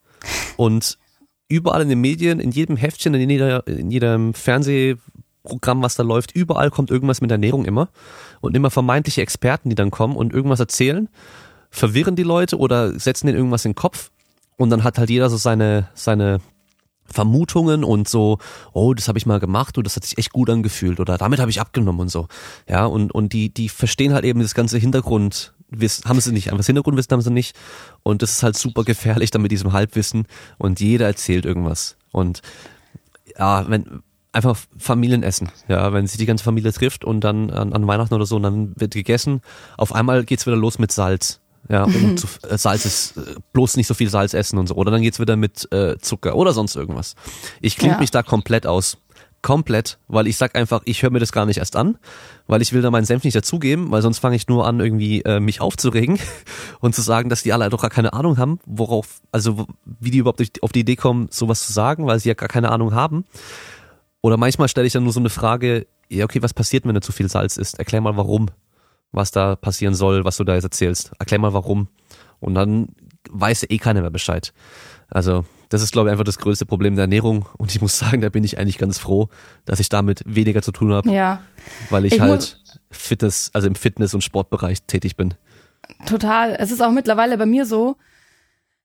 und 0.57 0.99
überall 1.49 1.83
in 1.83 1.89
den 1.89 2.01
Medien, 2.01 2.41
in 2.41 2.51
jedem 2.51 2.77
Heftchen, 2.77 3.15
in, 3.15 3.29
jeder, 3.29 3.67
in 3.67 3.91
jedem 3.91 4.35
Fernsehprogramm, 4.35 5.83
was 5.83 5.97
da 5.97 6.03
läuft, 6.03 6.33
überall 6.35 6.71
kommt 6.71 6.91
irgendwas 6.91 7.21
mit 7.21 7.31
Ernährung 7.31 7.65
immer 7.65 7.89
und 8.41 8.57
immer 8.57 8.71
vermeintliche 8.71 9.23
Experten, 9.23 9.69
die 9.69 9.75
dann 9.75 9.91
kommen 9.91 10.17
und 10.17 10.33
irgendwas 10.33 10.61
erzählen 10.61 11.09
verwirren 11.73 12.15
die 12.15 12.23
Leute 12.23 12.59
oder 12.59 12.99
setzen 13.01 13.27
denen 13.27 13.39
irgendwas 13.39 13.65
in 13.65 13.71
den 13.71 13.77
Kopf 13.77 14.11
und 14.57 14.71
dann 14.71 14.85
hat 14.85 14.99
halt 14.99 15.11
jeder 15.11 15.31
so 15.31 15.39
seine, 15.39 15.89
seine 15.95 16.41
Vermutungen 17.07 17.83
und 17.83 18.09
so, 18.09 18.39
oh, 18.73 18.95
das 18.95 19.09
habe 19.09 19.19
ich 19.19 19.27
mal 19.27 19.41
gemacht 19.41 19.77
und 19.79 19.87
das 19.87 19.97
hat 19.97 20.05
sich 20.05 20.19
echt 20.19 20.33
gut 20.33 20.51
angefühlt 20.51 21.01
oder 21.01 21.19
damit 21.19 21.41
habe 21.41 21.51
ich 21.51 21.61
abgenommen 21.61 22.03
und 22.03 22.11
so. 22.11 22.29
Ja, 22.69 22.85
und, 22.85 23.13
und 23.13 23.33
die, 23.33 23.53
die 23.53 23.71
verstehen 23.71 24.13
halt 24.13 24.25
eben 24.25 24.41
das 24.41 24.55
ganze 24.55 24.79
Hintergrund, 24.79 25.55
haben 26.05 26.21
sie 26.21 26.33
nicht, 26.33 26.49
einfach 26.49 26.59
das 26.59 26.67
Hintergrundwissen 26.67 27.13
haben 27.13 27.23
sie 27.23 27.31
nicht 27.31 27.57
und 28.03 28.23
das 28.23 28.33
ist 28.33 28.43
halt 28.43 28.57
super 28.57 28.85
gefährlich 28.85 29.31
dann 29.31 29.43
mit 29.43 29.53
diesem 29.53 29.73
Halbwissen 29.73 30.27
und 30.59 30.81
jeder 30.81 31.07
erzählt 31.07 31.45
irgendwas 31.45 31.97
und 32.11 32.43
ja, 33.39 33.69
wenn, 33.69 34.03
einfach 34.33 34.57
Familienessen, 34.79 35.51
ja, 35.69 35.93
wenn 35.93 36.07
sich 36.07 36.19
die 36.19 36.27
ganze 36.27 36.45
Familie 36.45 36.73
trifft 36.73 37.05
und 37.05 37.21
dann 37.21 37.51
an, 37.51 37.73
an 37.73 37.87
Weihnachten 37.87 38.15
oder 38.15 38.27
so, 38.27 38.37
und 38.37 38.43
dann 38.43 38.73
wird 38.77 38.95
gegessen, 38.95 39.43
auf 39.77 39.95
einmal 39.95 40.25
geht's 40.25 40.47
wieder 40.47 40.57
los 40.57 40.79
mit 40.79 40.91
Salz 40.91 41.41
ja, 41.69 41.85
und 41.85 42.03
mhm. 42.03 42.17
zu, 42.17 42.27
äh, 42.49 42.59
Salz 42.59 42.85
ist 42.85 43.17
äh, 43.17 43.37
bloß 43.53 43.77
nicht 43.77 43.87
so 43.87 43.95
viel 43.95 44.11
Salz 44.11 44.35
essen 44.35 44.59
und 44.59 44.67
so. 44.67 44.75
Oder 44.75 44.91
dann 44.91 45.03
geht's 45.03 45.21
wieder 45.21 45.37
mit 45.37 45.71
äh, 45.73 45.97
Zucker 45.99 46.35
oder 46.35 46.53
sonst 46.53 46.75
irgendwas. 46.75 47.15
Ich 47.61 47.77
klinge 47.77 47.95
ja. 47.95 48.01
mich 48.01 48.11
da 48.11 48.23
komplett 48.23 48.67
aus. 48.67 48.99
Komplett, 49.43 49.99
weil 50.09 50.29
ich 50.29 50.37
sag 50.37 50.55
einfach, 50.57 50.83
ich 50.85 51.03
höre 51.03 51.11
mir 51.11 51.19
das 51.19 51.33
gar 51.33 51.47
nicht 51.47 51.59
erst 51.59 51.75
an, 51.77 51.99
weil 52.47 52.63
ich 52.63 52.73
will 52.73 52.81
da 52.81 52.91
meinen 52.91 53.05
Senf 53.05 53.25
nicht 53.25 53.37
dazugeben, 53.37 53.91
weil 53.91 54.01
sonst 54.01 54.21
fange 54.21 54.37
ich 54.37 54.47
nur 54.47 54.67
an, 54.67 54.79
irgendwie 54.79 55.23
äh, 55.23 55.41
mich 55.41 55.61
aufzuregen 55.61 56.19
und 56.81 56.95
zu 56.95 57.03
sagen, 57.03 57.29
dass 57.29 57.43
die 57.43 57.53
alle 57.53 57.69
doch 57.69 57.81
gar 57.81 57.91
keine 57.91 58.13
Ahnung 58.13 58.39
haben, 58.39 58.61
worauf, 58.67 59.21
also 59.33 59.67
wie 59.85 60.13
die 60.13 60.19
überhaupt 60.19 60.43
auf 60.63 60.73
die 60.73 60.81
Idee 60.81 60.97
kommen, 60.97 61.29
sowas 61.31 61.67
zu 61.67 61.73
sagen, 61.73 62.07
weil 62.07 62.21
sie 62.21 62.29
ja 62.29 62.35
gar 62.35 62.49
keine 62.49 62.71
Ahnung 62.71 62.95
haben. 62.95 63.25
Oder 64.21 64.37
manchmal 64.37 64.69
stelle 64.69 64.87
ich 64.87 64.93
dann 64.93 65.03
nur 65.03 65.13
so 65.13 65.21
eine 65.21 65.31
Frage, 65.31 65.87
ja, 66.09 66.25
okay, 66.25 66.41
was 66.43 66.55
passiert, 66.55 66.87
wenn 66.87 66.95
du 66.95 67.01
zu 67.01 67.11
viel 67.11 67.29
Salz 67.29 67.57
isst? 67.57 67.79
Erklär 67.79 68.01
mal 68.01 68.17
warum 68.17 68.51
was 69.13 69.31
da 69.31 69.57
passieren 69.57 69.95
soll, 69.95 70.25
was 70.25 70.39
du 70.39 70.45
da 70.45 70.55
jetzt 70.55 70.65
erzählst. 70.65 71.13
Erklär 71.19 71.39
mal 71.39 71.53
warum. 71.53 71.89
Und 72.41 72.55
dann 72.55 72.89
weiß 73.31 73.67
eh 73.69 73.79
keiner 73.79 74.01
mehr 74.01 74.11
Bescheid. 74.11 74.53
Also, 75.09 75.45
das 75.73 75.83
ist, 75.83 75.93
glaube 75.93 76.09
ich, 76.09 76.13
einfach 76.13 76.25
das 76.25 76.39
größte 76.39 76.67
Problem 76.67 76.97
der 76.97 77.05
Ernährung. 77.05 77.47
Und 77.57 77.75
ich 77.75 77.81
muss 77.81 77.99
sagen, 77.99 78.21
da 78.21 78.29
bin 78.29 78.45
ich 78.45 78.59
eigentlich 78.59 78.77
ganz 78.77 78.99
froh, 78.99 79.29
dass 79.65 79.81
ich 79.81 79.89
damit 79.89 80.23
weniger 80.27 80.61
zu 80.61 80.71
tun 80.71 80.93
habe. 80.93 81.11
Ja. 81.11 81.41
Weil 81.89 82.05
ich, 82.05 82.15
ich 82.15 82.21
halt 82.21 82.61
Fitness, 82.91 83.51
also 83.55 83.69
im 83.69 83.75
Fitness- 83.75 84.13
und 84.13 84.23
Sportbereich 84.23 84.83
tätig 84.83 85.17
bin. 85.17 85.35
Total. 86.07 86.55
Es 86.59 86.71
ist 86.71 86.83
auch 86.83 86.91
mittlerweile 86.91 87.39
bei 87.39 87.47
mir 87.47 87.65
so, 87.65 87.97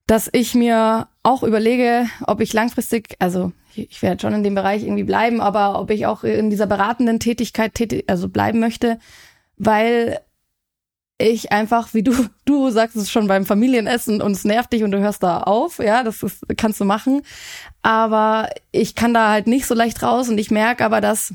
dass 0.06 0.30
ich 0.32 0.56
mir 0.56 1.10
auch 1.24 1.44
überlege, 1.44 2.06
ob 2.26 2.40
ich 2.40 2.54
langfristig, 2.54 3.16
also 3.20 3.52
ich 3.76 4.02
werde 4.02 4.22
schon 4.22 4.34
in 4.34 4.44
dem 4.44 4.56
Bereich 4.56 4.84
irgendwie 4.84 5.04
bleiben, 5.04 5.42
aber 5.42 5.80
ob 5.80 5.92
ich 5.92 6.06
auch 6.06 6.24
in 6.24 6.50
dieser 6.50 6.68
beratenden 6.68 7.20
Tätigkeit 7.20 7.74
tätig, 7.74 8.06
also 8.08 8.30
bleiben 8.30 8.60
möchte, 8.60 8.98
weil 9.58 10.20
ich 11.18 11.52
einfach, 11.52 11.94
wie 11.94 12.04
du, 12.04 12.14
du 12.46 12.70
sagst 12.70 12.96
es 12.96 13.12
schon 13.12 13.28
beim 13.28 13.46
Familienessen 13.46 14.22
und 14.22 14.32
es 14.34 14.46
nervt 14.46 14.74
dich 14.74 14.84
und 14.84 14.92
du 14.92 15.00
hörst 15.00 15.24
da 15.24 15.42
auf, 15.42 15.80
ja, 15.80 16.04
das 16.04 16.24
ist, 16.24 16.44
kannst 16.58 16.80
du 16.80 16.86
machen. 16.86 17.22
Aber 17.82 18.50
ich 18.72 18.96
kann 18.96 19.14
da 19.14 19.30
halt 19.32 19.48
nicht 19.48 19.66
so 19.66 19.76
leicht 19.76 20.04
raus 20.04 20.30
und 20.30 20.38
ich 20.38 20.52
merke 20.52 20.86
aber, 20.86 21.02
dass 21.02 21.34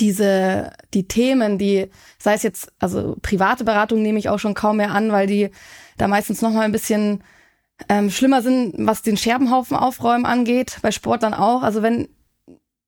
diese, 0.00 0.72
die 0.92 1.06
Themen, 1.06 1.58
die, 1.58 1.88
sei 2.18 2.34
es 2.34 2.42
jetzt, 2.42 2.72
also 2.78 3.16
private 3.22 3.64
Beratung 3.64 4.02
nehme 4.02 4.18
ich 4.18 4.28
auch 4.28 4.38
schon 4.38 4.54
kaum 4.54 4.78
mehr 4.78 4.90
an, 4.90 5.12
weil 5.12 5.26
die 5.26 5.50
da 5.96 6.08
meistens 6.08 6.42
nochmal 6.42 6.64
ein 6.64 6.72
bisschen 6.72 7.22
ähm, 7.88 8.10
schlimmer 8.10 8.42
sind, 8.42 8.74
was 8.78 9.02
den 9.02 9.16
Scherbenhaufen 9.16 9.76
aufräumen 9.76 10.26
angeht, 10.26 10.78
bei 10.82 10.90
Sportlern 10.90 11.34
auch. 11.34 11.62
Also 11.62 11.82
wenn, 11.82 12.08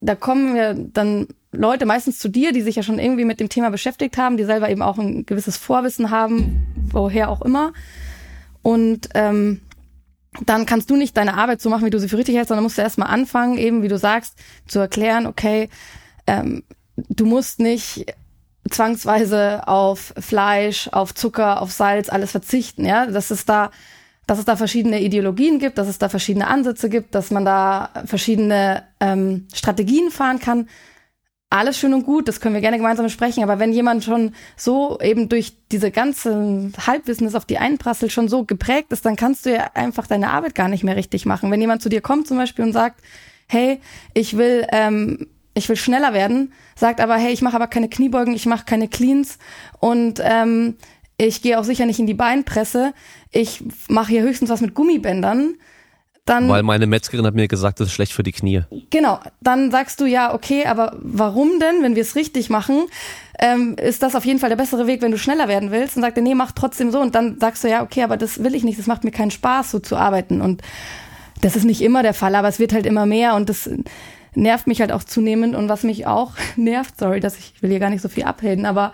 da 0.00 0.16
kommen 0.16 0.54
wir 0.54 0.74
dann 0.74 1.28
Leute 1.52 1.84
meistens 1.84 2.18
zu 2.18 2.28
dir, 2.28 2.52
die 2.52 2.62
sich 2.62 2.76
ja 2.76 2.82
schon 2.82 2.98
irgendwie 2.98 3.24
mit 3.24 3.40
dem 3.40 3.48
Thema 3.48 3.70
beschäftigt 3.70 4.16
haben, 4.18 4.36
die 4.36 4.44
selber 4.44 4.70
eben 4.70 4.82
auch 4.82 4.98
ein 4.98 5.26
gewisses 5.26 5.56
Vorwissen 5.56 6.10
haben, 6.10 6.66
woher 6.92 7.28
auch 7.28 7.42
immer. 7.42 7.72
Und 8.62 9.08
ähm, 9.14 9.60
dann 10.46 10.64
kannst 10.64 10.90
du 10.90 10.96
nicht 10.96 11.16
deine 11.16 11.34
Arbeit 11.34 11.60
so 11.60 11.68
machen, 11.68 11.86
wie 11.86 11.90
du 11.90 11.98
sie 11.98 12.08
für 12.08 12.18
richtig 12.18 12.36
hältst, 12.36 12.48
sondern 12.48 12.62
musst 12.62 12.78
du 12.78 12.82
erstmal 12.82 13.08
anfangen, 13.08 13.58
eben 13.58 13.82
wie 13.82 13.88
du 13.88 13.98
sagst, 13.98 14.36
zu 14.68 14.78
erklären, 14.78 15.26
okay, 15.26 15.68
ähm, 16.26 16.62
du 16.96 17.26
musst 17.26 17.58
nicht 17.58 18.06
zwangsweise 18.70 19.66
auf 19.66 20.14
Fleisch, 20.18 20.88
auf 20.88 21.14
Zucker, 21.14 21.60
auf 21.60 21.72
Salz, 21.72 22.08
alles 22.08 22.30
verzichten, 22.30 22.84
ja, 22.84 23.06
dass 23.06 23.30
es 23.30 23.44
da, 23.44 23.72
dass 24.26 24.38
es 24.38 24.44
da 24.44 24.54
verschiedene 24.54 25.00
Ideologien 25.00 25.58
gibt, 25.58 25.78
dass 25.78 25.88
es 25.88 25.98
da 25.98 26.08
verschiedene 26.08 26.46
Ansätze 26.46 26.88
gibt, 26.88 27.16
dass 27.16 27.32
man 27.32 27.44
da 27.44 27.90
verschiedene 28.04 28.84
ähm, 29.00 29.48
Strategien 29.52 30.10
fahren 30.12 30.38
kann. 30.38 30.68
Alles 31.52 31.78
schön 31.78 31.92
und 31.94 32.04
gut, 32.04 32.28
das 32.28 32.40
können 32.40 32.54
wir 32.54 32.60
gerne 32.60 32.76
gemeinsam 32.76 33.06
besprechen, 33.06 33.42
aber 33.42 33.58
wenn 33.58 33.72
jemand 33.72 34.04
schon 34.04 34.36
so 34.56 35.00
eben 35.00 35.28
durch 35.28 35.52
diese 35.72 35.90
ganze 35.90 36.70
Halbwissen, 36.86 37.26
das 37.26 37.34
auf 37.34 37.44
die 37.44 37.58
einprasselt, 37.58 38.12
schon 38.12 38.28
so 38.28 38.44
geprägt 38.44 38.92
ist, 38.92 39.04
dann 39.04 39.16
kannst 39.16 39.46
du 39.46 39.52
ja 39.54 39.72
einfach 39.74 40.06
deine 40.06 40.30
Arbeit 40.30 40.54
gar 40.54 40.68
nicht 40.68 40.84
mehr 40.84 40.94
richtig 40.94 41.26
machen. 41.26 41.50
Wenn 41.50 41.60
jemand 41.60 41.82
zu 41.82 41.88
dir 41.88 42.02
kommt 42.02 42.28
zum 42.28 42.36
Beispiel 42.36 42.64
und 42.64 42.72
sagt, 42.72 43.00
hey, 43.48 43.80
ich 44.14 44.36
will 44.36 44.64
ähm, 44.70 45.26
ich 45.54 45.68
will 45.68 45.76
schneller 45.76 46.14
werden, 46.14 46.52
sagt 46.76 47.00
aber, 47.00 47.16
hey, 47.16 47.32
ich 47.32 47.42
mache 47.42 47.56
aber 47.56 47.66
keine 47.66 47.88
Kniebeugen, 47.88 48.34
ich 48.34 48.46
mache 48.46 48.64
keine 48.64 48.88
Cleans 48.88 49.38
und 49.80 50.20
ähm, 50.22 50.76
ich 51.16 51.42
gehe 51.42 51.58
auch 51.58 51.64
sicher 51.64 51.84
nicht 51.84 51.98
in 51.98 52.06
die 52.06 52.14
Beinpresse, 52.14 52.94
ich 53.32 53.62
mache 53.88 54.12
hier 54.12 54.22
höchstens 54.22 54.50
was 54.50 54.60
mit 54.60 54.74
Gummibändern. 54.74 55.56
Dann, 56.30 56.48
Weil 56.48 56.62
meine 56.62 56.86
Metzgerin 56.86 57.26
hat 57.26 57.34
mir 57.34 57.48
gesagt, 57.48 57.80
das 57.80 57.88
ist 57.88 57.92
schlecht 57.92 58.12
für 58.12 58.22
die 58.22 58.30
Knie. 58.30 58.62
Genau, 58.90 59.18
dann 59.40 59.72
sagst 59.72 60.00
du 60.00 60.04
ja, 60.04 60.32
okay, 60.32 60.64
aber 60.64 60.96
warum 61.00 61.58
denn, 61.58 61.82
wenn 61.82 61.96
wir 61.96 62.02
es 62.02 62.14
richtig 62.14 62.48
machen, 62.48 62.86
ähm, 63.40 63.74
ist 63.74 64.04
das 64.04 64.14
auf 64.14 64.24
jeden 64.24 64.38
Fall 64.38 64.48
der 64.48 64.54
bessere 64.54 64.86
Weg, 64.86 65.02
wenn 65.02 65.10
du 65.10 65.18
schneller 65.18 65.48
werden 65.48 65.72
willst? 65.72 65.96
Und 65.96 66.02
sagt 66.02 66.16
er, 66.16 66.22
nee, 66.22 66.36
mach 66.36 66.52
trotzdem 66.52 66.92
so. 66.92 67.00
Und 67.00 67.16
dann 67.16 67.40
sagst 67.40 67.64
du 67.64 67.68
ja, 67.68 67.82
okay, 67.82 68.04
aber 68.04 68.16
das 68.16 68.44
will 68.44 68.54
ich 68.54 68.62
nicht, 68.62 68.78
das 68.78 68.86
macht 68.86 69.02
mir 69.02 69.10
keinen 69.10 69.32
Spaß, 69.32 69.72
so 69.72 69.80
zu 69.80 69.96
arbeiten. 69.96 70.40
Und 70.40 70.62
das 71.40 71.56
ist 71.56 71.64
nicht 71.64 71.80
immer 71.80 72.04
der 72.04 72.14
Fall, 72.14 72.36
aber 72.36 72.46
es 72.46 72.60
wird 72.60 72.74
halt 72.74 72.86
immer 72.86 73.06
mehr 73.06 73.34
und 73.34 73.48
das 73.48 73.68
nervt 74.36 74.68
mich 74.68 74.80
halt 74.80 74.92
auch 74.92 75.02
zunehmend 75.02 75.56
und 75.56 75.68
was 75.68 75.82
mich 75.82 76.06
auch 76.06 76.34
nervt, 76.56 76.96
sorry, 76.96 77.18
dass 77.18 77.38
ich, 77.38 77.54
ich 77.56 77.62
will 77.64 77.70
hier 77.70 77.80
gar 77.80 77.90
nicht 77.90 78.02
so 78.02 78.08
viel 78.08 78.22
abhängen, 78.22 78.66
aber 78.66 78.92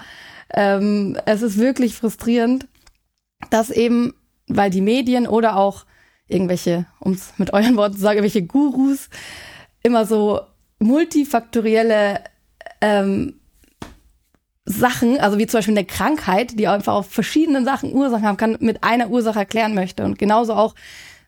ähm, 0.55 1.19
es 1.27 1.43
ist 1.43 1.59
wirklich 1.59 1.97
frustrierend, 1.97 2.67
dass 3.51 3.69
eben, 3.69 4.15
weil 4.49 4.71
die 4.71 4.81
Medien 4.81 5.27
oder 5.27 5.57
auch 5.59 5.85
irgendwelche, 6.29 6.87
um 7.01 7.13
es 7.13 7.33
mit 7.39 7.53
euren 7.53 7.77
Worten 7.77 7.95
zu 7.95 8.01
sagen, 8.01 8.19
irgendwelche 8.19 8.47
Gurus 8.47 9.09
immer 9.83 10.07
so 10.07 10.41
multifaktorielle 10.79 12.25
ähm, 12.81 13.41
Sachen, 14.65 15.19
also 15.21 15.39
wie 15.39 15.47
zum 15.47 15.59
Beispiel 15.59 15.79
eine 15.79 15.87
Krankheit, 15.87 16.59
die 16.59 16.67
einfach 16.67 16.95
auf 16.95 17.09
verschiedenen 17.09 17.65
Sachen 17.65 17.95
Ursachen 17.95 18.27
haben 18.27 18.37
kann, 18.37 18.57
mit 18.61 18.83
einer 18.83 19.11
Ursache 19.11 19.39
erklären 19.39 19.75
möchte. 19.75 20.05
Und 20.05 20.19
genauso 20.19 20.55
auch, 20.55 20.75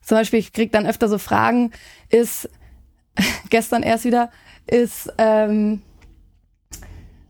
zum 0.02 0.16
Beispiel, 0.16 0.40
ich 0.40 0.52
krieg 0.52 0.72
dann 0.72 0.86
öfter 0.86 1.08
so 1.08 1.18
Fragen, 1.18 1.70
ist 2.08 2.50
gestern 3.50 3.84
erst 3.84 4.04
wieder, 4.04 4.30
ist, 4.66 5.12
ähm, 5.18 5.82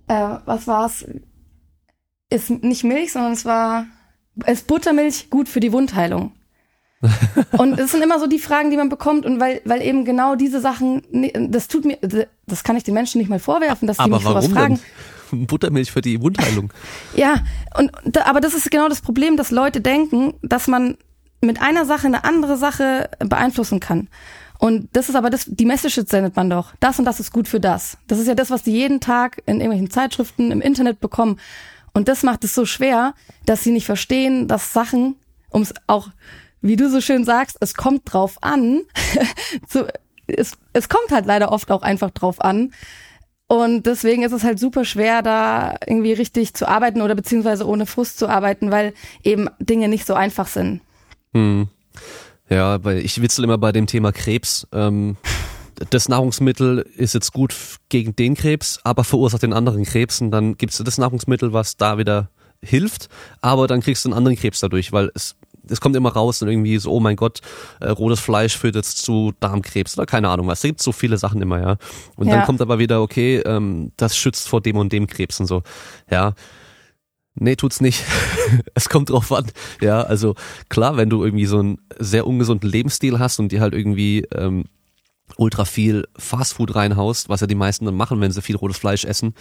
äh, 0.08 0.36
was 0.46 0.66
war's? 0.66 1.04
Ist 2.30 2.50
nicht 2.50 2.84
Milch, 2.84 3.12
sondern 3.12 3.32
es 3.32 3.44
war, 3.44 3.86
ist 4.46 4.66
Buttermilch 4.66 5.28
gut 5.30 5.48
für 5.48 5.60
die 5.60 5.72
Wundheilung? 5.72 6.32
Und 7.59 7.78
es 7.78 7.92
sind 7.92 8.03
immer 8.03 8.18
so 8.18 8.26
die 8.26 8.38
Fragen, 8.38 8.70
die 8.70 8.76
man 8.76 8.88
bekommt 8.88 9.24
und 9.24 9.40
weil, 9.40 9.61
weil 9.64 9.82
eben 9.82 10.05
genau 10.05 10.34
diese 10.34 10.61
Sachen, 10.61 11.03
das 11.51 11.68
tut 11.68 11.84
mir, 11.84 11.99
das 12.46 12.64
kann 12.64 12.76
ich 12.76 12.84
den 12.84 12.94
Menschen 12.94 13.18
nicht 13.18 13.28
mal 13.28 13.38
vorwerfen, 13.38 13.86
dass 13.86 13.99
sie 13.99 14.09
mich 14.09 14.22
sowas 14.22 14.49
fragen. 14.49 14.80
Denn? 15.30 15.46
Buttermilch 15.46 15.92
für 15.92 16.01
die 16.01 16.20
Wundheilung. 16.20 16.72
Ja, 17.14 17.36
und 17.76 17.92
aber 18.26 18.40
das 18.40 18.55
ist 18.55 18.70
genau 18.70 18.88
das 18.88 19.01
Problem, 19.01 19.36
dass 19.36 19.51
Leute 19.51 19.80
denken, 19.80 20.34
dass 20.42 20.66
man 20.66 20.96
mit 21.40 21.61
einer 21.61 21.84
Sache 21.84 22.07
eine 22.07 22.24
andere 22.24 22.57
Sache 22.57 23.11
beeinflussen 23.20 23.80
kann. 23.80 24.09
Und 24.59 24.88
das 24.92 25.09
ist 25.09 25.14
aber 25.14 25.30
das, 25.30 25.44
die 25.46 25.64
Message 25.64 26.01
sendet 26.07 26.34
man 26.34 26.51
doch. 26.51 26.72
Das 26.80 26.99
und 26.99 27.05
das 27.05 27.20
ist 27.20 27.32
gut 27.32 27.46
für 27.46 27.61
das. 27.61 27.96
Das 28.09 28.18
ist 28.18 28.26
ja 28.26 28.34
das, 28.34 28.51
was 28.51 28.64
die 28.64 28.72
jeden 28.72 29.01
Tag 29.01 29.40
in 29.46 29.57
irgendwelchen 29.57 29.90
Zeitschriften, 29.90 30.51
im 30.51 30.61
Internet 30.61 31.01
bekommen. 31.01 31.38
Und 31.94 32.09
das 32.09 32.22
macht 32.24 32.44
es 32.44 32.55
so 32.55 32.66
schwer, 32.66 33.14
dass 33.46 33.62
sie 33.62 33.70
nicht 33.70 33.86
verstehen, 33.86 34.49
dass 34.49 34.72
Sachen, 34.72 35.16
um 35.51 35.62
es 35.62 35.74
auch, 35.86 36.11
wie 36.61 36.76
du 36.76 36.90
so 36.90 37.00
schön 37.00 37.24
sagst, 37.24 37.56
es 37.61 37.74
kommt 37.74 38.12
drauf 38.12 38.36
an. 38.40 38.82
so, 39.68 39.86
es, 40.26 40.52
es 40.72 40.88
kommt 40.88 41.11
halt 41.11 41.26
leider 41.26 41.52
oft 41.52 41.70
auch 41.70 41.82
einfach 41.82 42.11
drauf 42.11 42.40
an. 42.40 42.72
Und 43.46 43.86
deswegen 43.86 44.22
ist 44.24 44.32
es 44.32 44.44
halt 44.44 44.59
super 44.59 44.84
schwer, 44.84 45.22
da 45.22 45.76
irgendwie 45.86 46.12
richtig 46.12 46.52
zu 46.52 46.68
arbeiten 46.68 47.00
oder 47.00 47.14
beziehungsweise 47.14 47.66
ohne 47.66 47.86
Frust 47.86 48.18
zu 48.18 48.28
arbeiten, 48.28 48.70
weil 48.70 48.92
eben 49.22 49.48
Dinge 49.59 49.88
nicht 49.88 50.06
so 50.06 50.12
einfach 50.12 50.46
sind. 50.46 50.82
Hm. 51.32 51.68
Ja, 52.50 52.82
weil 52.84 52.98
ich 52.98 53.22
witzel 53.22 53.44
immer 53.44 53.56
bei 53.56 53.72
dem 53.72 53.86
Thema 53.86 54.12
Krebs. 54.12 54.66
Ähm, 54.72 55.16
das 55.90 56.09
Nahrungsmittel 56.09 56.78
ist 56.96 57.14
jetzt 57.14 57.32
gut 57.32 57.54
gegen 57.88 58.16
den 58.16 58.34
Krebs, 58.34 58.80
aber 58.84 59.04
verursacht 59.04 59.42
den 59.42 59.52
anderen 59.52 59.84
Krebs 59.84 60.20
und 60.20 60.30
dann 60.30 60.56
gibt's 60.56 60.78
das 60.78 60.98
Nahrungsmittel, 60.98 61.52
was 61.52 61.76
da 61.76 61.98
wieder 61.98 62.30
hilft, 62.61 63.09
aber 63.40 63.66
dann 63.68 63.80
kriegst 63.80 64.04
du 64.04 64.09
einen 64.09 64.18
anderen 64.18 64.36
Krebs 64.36 64.61
dadurch, 64.61 64.92
weil 64.92 65.11
es 65.14 65.36
es 65.70 65.80
kommt 65.80 65.96
immer 65.96 66.12
raus 66.12 66.42
und 66.42 66.48
irgendwie 66.48 66.78
so, 66.78 66.92
oh 66.92 67.00
mein 67.00 67.16
Gott, 67.16 67.40
äh, 67.80 67.88
rotes 67.88 68.20
Fleisch 68.20 68.56
führt 68.56 68.74
jetzt 68.74 68.98
zu 68.98 69.32
Darmkrebs 69.40 69.96
oder 69.96 70.06
keine 70.06 70.28
Ahnung 70.28 70.46
was. 70.46 70.60
Da 70.60 70.68
gibt's 70.68 70.84
so 70.84 70.92
viele 70.92 71.18
Sachen 71.18 71.42
immer, 71.42 71.60
ja. 71.60 71.76
Und 72.16 72.28
ja. 72.28 72.36
dann 72.36 72.46
kommt 72.46 72.60
aber 72.60 72.78
wieder, 72.78 73.02
okay, 73.02 73.38
ähm, 73.38 73.92
das 73.96 74.16
schützt 74.16 74.48
vor 74.48 74.60
dem 74.60 74.76
und 74.76 74.92
dem 74.92 75.06
Krebs 75.06 75.40
und 75.40 75.46
so. 75.46 75.62
Ja. 76.10 76.34
Nee, 77.40 77.54
tut's 77.54 77.80
nicht. 77.80 78.04
es 78.74 78.88
kommt 78.88 79.10
drauf 79.10 79.32
an. 79.32 79.46
Ja, 79.80 80.02
also 80.02 80.34
klar, 80.68 80.96
wenn 80.96 81.08
du 81.08 81.24
irgendwie 81.24 81.46
so 81.46 81.60
einen 81.60 81.78
sehr 81.98 82.26
ungesunden 82.26 82.68
Lebensstil 82.68 83.18
hast 83.18 83.38
und 83.38 83.52
dir 83.52 83.60
halt 83.60 83.74
irgendwie 83.74 84.26
ähm, 84.34 84.64
ultra 85.36 85.64
viel 85.64 86.06
Fastfood 86.16 86.74
reinhaust, 86.74 87.28
was 87.28 87.40
ja 87.40 87.46
die 87.46 87.54
meisten 87.54 87.84
dann 87.84 87.94
machen, 87.94 88.20
wenn 88.20 88.32
sie 88.32 88.42
viel 88.42 88.56
rotes 88.56 88.78
Fleisch 88.78 89.04
essen 89.04 89.34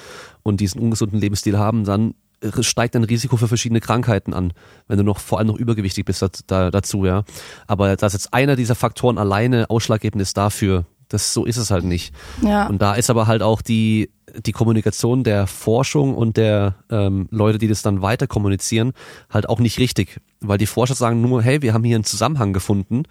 und 0.44 0.60
diesen 0.60 0.82
ungesunden 0.82 1.20
Lebensstil 1.20 1.58
haben, 1.58 1.86
dann 1.86 2.14
steigt 2.62 2.96
dein 2.96 3.04
Risiko 3.04 3.38
für 3.38 3.48
verschiedene 3.48 3.82
Krankheiten 3.82 4.34
an, 4.34 4.54
wenn 4.88 4.98
du 4.98 5.04
noch 5.04 5.20
vor 5.20 5.40
allem 5.40 5.48
noch 5.48 5.58
übergewichtig 5.58 6.06
bist 6.06 6.24
da, 6.48 6.72
dazu, 6.72 7.06
ja. 7.06 7.24
Aber 7.66 7.96
dass 7.96 8.14
jetzt 8.14 8.34
einer 8.34 8.56
dieser 8.56 8.76
Faktoren 8.76 9.18
alleine 9.18 9.70
ausschlaggebend 9.70 10.22
ist 10.22 10.38
dafür, 10.38 10.86
das 11.10 11.34
so 11.34 11.46
ist 11.46 11.58
es 11.58 11.72
halt 11.72 11.86
nicht. 11.86 12.14
Ja. 12.42 12.68
Und 12.68 12.82
da 12.82 12.94
ist 12.94 13.10
aber 13.10 13.28
halt 13.28 13.42
auch 13.42 13.62
die 13.62 14.10
die 14.36 14.52
Kommunikation 14.52 15.24
der 15.24 15.48
Forschung 15.48 16.14
und 16.14 16.38
der 16.38 16.76
ähm, 16.92 17.28
Leute, 17.32 17.58
die 17.58 17.68
das 17.68 17.82
dann 17.82 18.02
weiter 18.02 18.28
kommunizieren, 18.28 18.92
halt 19.30 19.48
auch 19.48 19.60
nicht 19.60 19.80
richtig. 19.80 20.20
Weil 20.42 20.58
die 20.58 20.66
Forscher 20.68 20.96
sagen 20.96 21.22
nur, 21.22 21.42
hey, 21.42 21.62
wir 21.62 21.74
haben 21.74 21.84
hier 21.84 21.96
einen 21.96 22.04
Zusammenhang 22.04 22.54
gefunden 22.54 23.04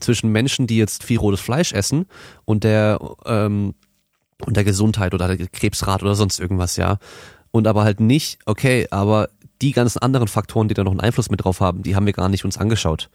zwischen 0.00 0.32
Menschen, 0.32 0.66
die 0.66 0.76
jetzt 0.76 1.04
viel 1.04 1.18
rotes 1.18 1.40
Fleisch 1.40 1.72
essen 1.72 2.06
und 2.44 2.64
der 2.64 2.98
ähm, 3.24 3.74
und 4.44 4.56
der 4.56 4.64
Gesundheit 4.64 5.14
oder 5.14 5.28
der 5.28 5.46
Krebsrat 5.46 6.02
oder 6.02 6.14
sonst 6.14 6.40
irgendwas, 6.40 6.76
ja. 6.76 6.98
Und 7.54 7.68
aber 7.68 7.84
halt 7.84 8.00
nicht, 8.00 8.40
okay, 8.46 8.88
aber 8.90 9.28
die 9.62 9.70
ganzen 9.70 10.00
anderen 10.00 10.26
Faktoren, 10.26 10.66
die 10.66 10.74
da 10.74 10.82
noch 10.82 10.90
einen 10.90 10.98
Einfluss 10.98 11.30
mit 11.30 11.44
drauf 11.44 11.60
haben, 11.60 11.84
die 11.84 11.94
haben 11.94 12.04
wir 12.04 12.12
gar 12.12 12.28
nicht 12.28 12.44
uns 12.44 12.58
angeschaut. 12.58 13.10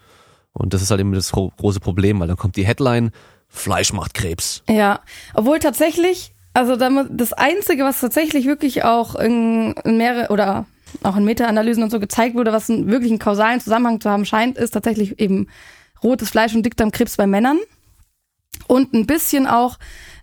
Und 0.54 0.74
das 0.74 0.82
ist 0.82 0.92
halt 0.92 1.02
eben 1.02 1.12
das 1.12 1.34
große 1.34 1.82
Problem, 1.82 2.22
weil 2.22 2.30
dann 2.30 2.38
kommt 2.38 2.56
die 2.56 2.66
Headline, 2.66 3.12
Fleisch 3.50 3.92
macht 3.92 4.14
Krebs. 4.14 4.64
Ja, 4.70 5.02
obwohl 5.34 5.60
tatsächlich 5.60 6.32
also 6.54 6.78
das 6.78 7.34
Einzige, 7.34 7.84
was 7.84 8.00
tatsächlich 8.00 8.46
wirklich 8.46 8.86
auch 8.86 9.16
in, 9.16 9.76
mehrere 9.84 10.32
oder 10.32 10.68
auch 11.04 11.18
in 11.18 11.26
Meta-Analysen 11.26 11.84
und 11.84 11.90
so 11.90 12.00
gezeigt 12.00 12.36
wurde, 12.36 12.54
was 12.54 12.70
einen 12.70 12.90
wirklich 12.90 13.12
einen 13.12 13.20
kausalen 13.20 13.60
Zusammenhang 13.60 14.00
zu 14.00 14.10
haben 14.10 14.26
scheint, 14.26 14.58
ist 14.58 14.72
tatsächlich 14.72 15.20
eben 15.20 15.48
rotes 16.02 16.30
Fleisch 16.30 16.56
und 16.56 16.66
Dickdarmkrebs 16.66 17.18
bei 17.18 17.28
Männern 17.28 17.60
und 18.68 18.94
ein 18.94 19.06
bisschen 19.06 19.48
auch 19.48 19.78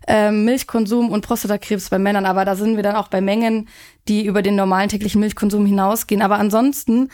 ähm, 0.07 0.45
Milchkonsum 0.45 1.09
und 1.09 1.21
Prostatakrebs 1.21 1.89
bei 1.89 1.99
Männern. 1.99 2.25
Aber 2.25 2.45
da 2.45 2.55
sind 2.55 2.75
wir 2.75 2.83
dann 2.83 2.95
auch 2.95 3.09
bei 3.09 3.21
Mengen, 3.21 3.67
die 4.07 4.25
über 4.25 4.41
den 4.41 4.55
normalen 4.55 4.89
täglichen 4.89 5.21
Milchkonsum 5.21 5.65
hinausgehen. 5.65 6.21
Aber 6.21 6.39
ansonsten 6.39 7.09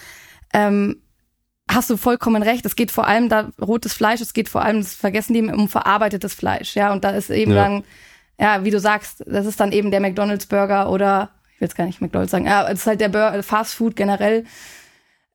ähm, 0.54 1.02
hast 1.70 1.90
du 1.90 1.98
vollkommen 1.98 2.44
recht. 2.44 2.66
Es 2.66 2.76
geht 2.76 2.92
vor 2.92 3.08
allem 3.08 3.30
da 3.30 3.52
rotes 3.62 3.94
Fleisch. 3.94 4.22
Es 4.22 4.34
geht 4.34 4.50
vor 4.50 4.62
allem, 4.62 4.78
das 4.78 4.94
vergessen 4.94 5.34
die 5.34 5.42
um 5.42 5.68
verarbeitetes 5.68 6.34
Fleisch. 6.34 6.76
Ja, 6.76 6.94
und 6.94 7.04
da 7.04 7.10
ist 7.10 7.30
eben 7.30 7.52
ja. 7.52 7.64
dann 7.64 7.84
ja, 8.40 8.64
wie 8.64 8.72
du 8.72 8.80
sagst, 8.80 9.24
das 9.28 9.46
ist 9.46 9.60
dann 9.60 9.72
eben 9.72 9.92
der 9.92 10.00
McDonalds 10.00 10.48
Burger 10.48 10.90
oder 10.90 11.30
ich 11.54 11.62
will 11.62 11.68
jetzt 11.68 11.76
gar 11.76 11.86
nicht 11.86 12.02
McDonalds 12.02 12.32
sagen, 12.32 12.46
ja, 12.46 12.68
es 12.68 12.80
ist 12.80 12.88
halt 12.88 13.02
der 13.02 13.10
Burger, 13.10 13.44
Fast 13.44 13.76
Food 13.76 13.96
generell. 13.96 14.46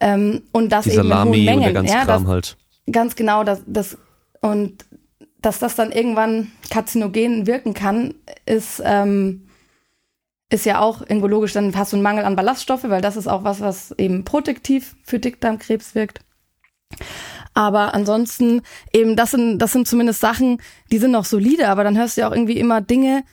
Ähm, 0.00 0.42
und 0.52 0.70
das 0.70 0.84
Die 0.84 0.90
eben 0.90 1.08
Salami 1.08 1.28
in 1.28 1.34
hohen 1.34 1.44
Mengen. 1.44 1.58
Und 1.58 1.64
der 1.64 1.72
ganze 1.72 1.94
ja, 1.94 2.04
Kram 2.04 2.24
das, 2.24 2.30
halt. 2.30 2.56
Ganz 2.90 3.16
genau, 3.16 3.44
das, 3.44 3.62
das 3.66 3.98
und 4.40 4.84
dass 5.40 5.58
das 5.58 5.74
dann 5.74 5.92
irgendwann 5.92 6.50
karzinogen 6.70 7.46
wirken 7.46 7.74
kann, 7.74 8.14
ist 8.46 8.82
ähm, 8.84 9.48
ist 10.50 10.64
ja 10.64 10.80
auch 10.80 11.02
irgendwo 11.02 11.26
logisch, 11.26 11.52
dann 11.52 11.76
hast 11.76 11.92
du 11.92 11.96
einen 11.96 12.02
Mangel 12.02 12.24
an 12.24 12.36
Ballaststoffe, 12.36 12.84
weil 12.84 13.02
das 13.02 13.16
ist 13.16 13.26
auch 13.26 13.44
was, 13.44 13.60
was 13.60 13.92
eben 13.98 14.24
protektiv 14.24 14.96
für 15.04 15.18
Dickdarmkrebs 15.18 15.94
wirkt. 15.94 16.20
Aber 17.52 17.92
ansonsten 17.92 18.62
eben, 18.92 19.14
das 19.14 19.32
sind, 19.32 19.58
das 19.58 19.72
sind 19.72 19.86
zumindest 19.86 20.20
Sachen, 20.20 20.62
die 20.90 20.98
sind 20.98 21.10
noch 21.10 21.24
solide, 21.24 21.68
aber 21.68 21.84
dann 21.84 21.98
hörst 21.98 22.16
du 22.16 22.22
ja 22.22 22.28
auch 22.28 22.32
irgendwie 22.32 22.58
immer 22.58 22.80
Dinge, 22.80 23.24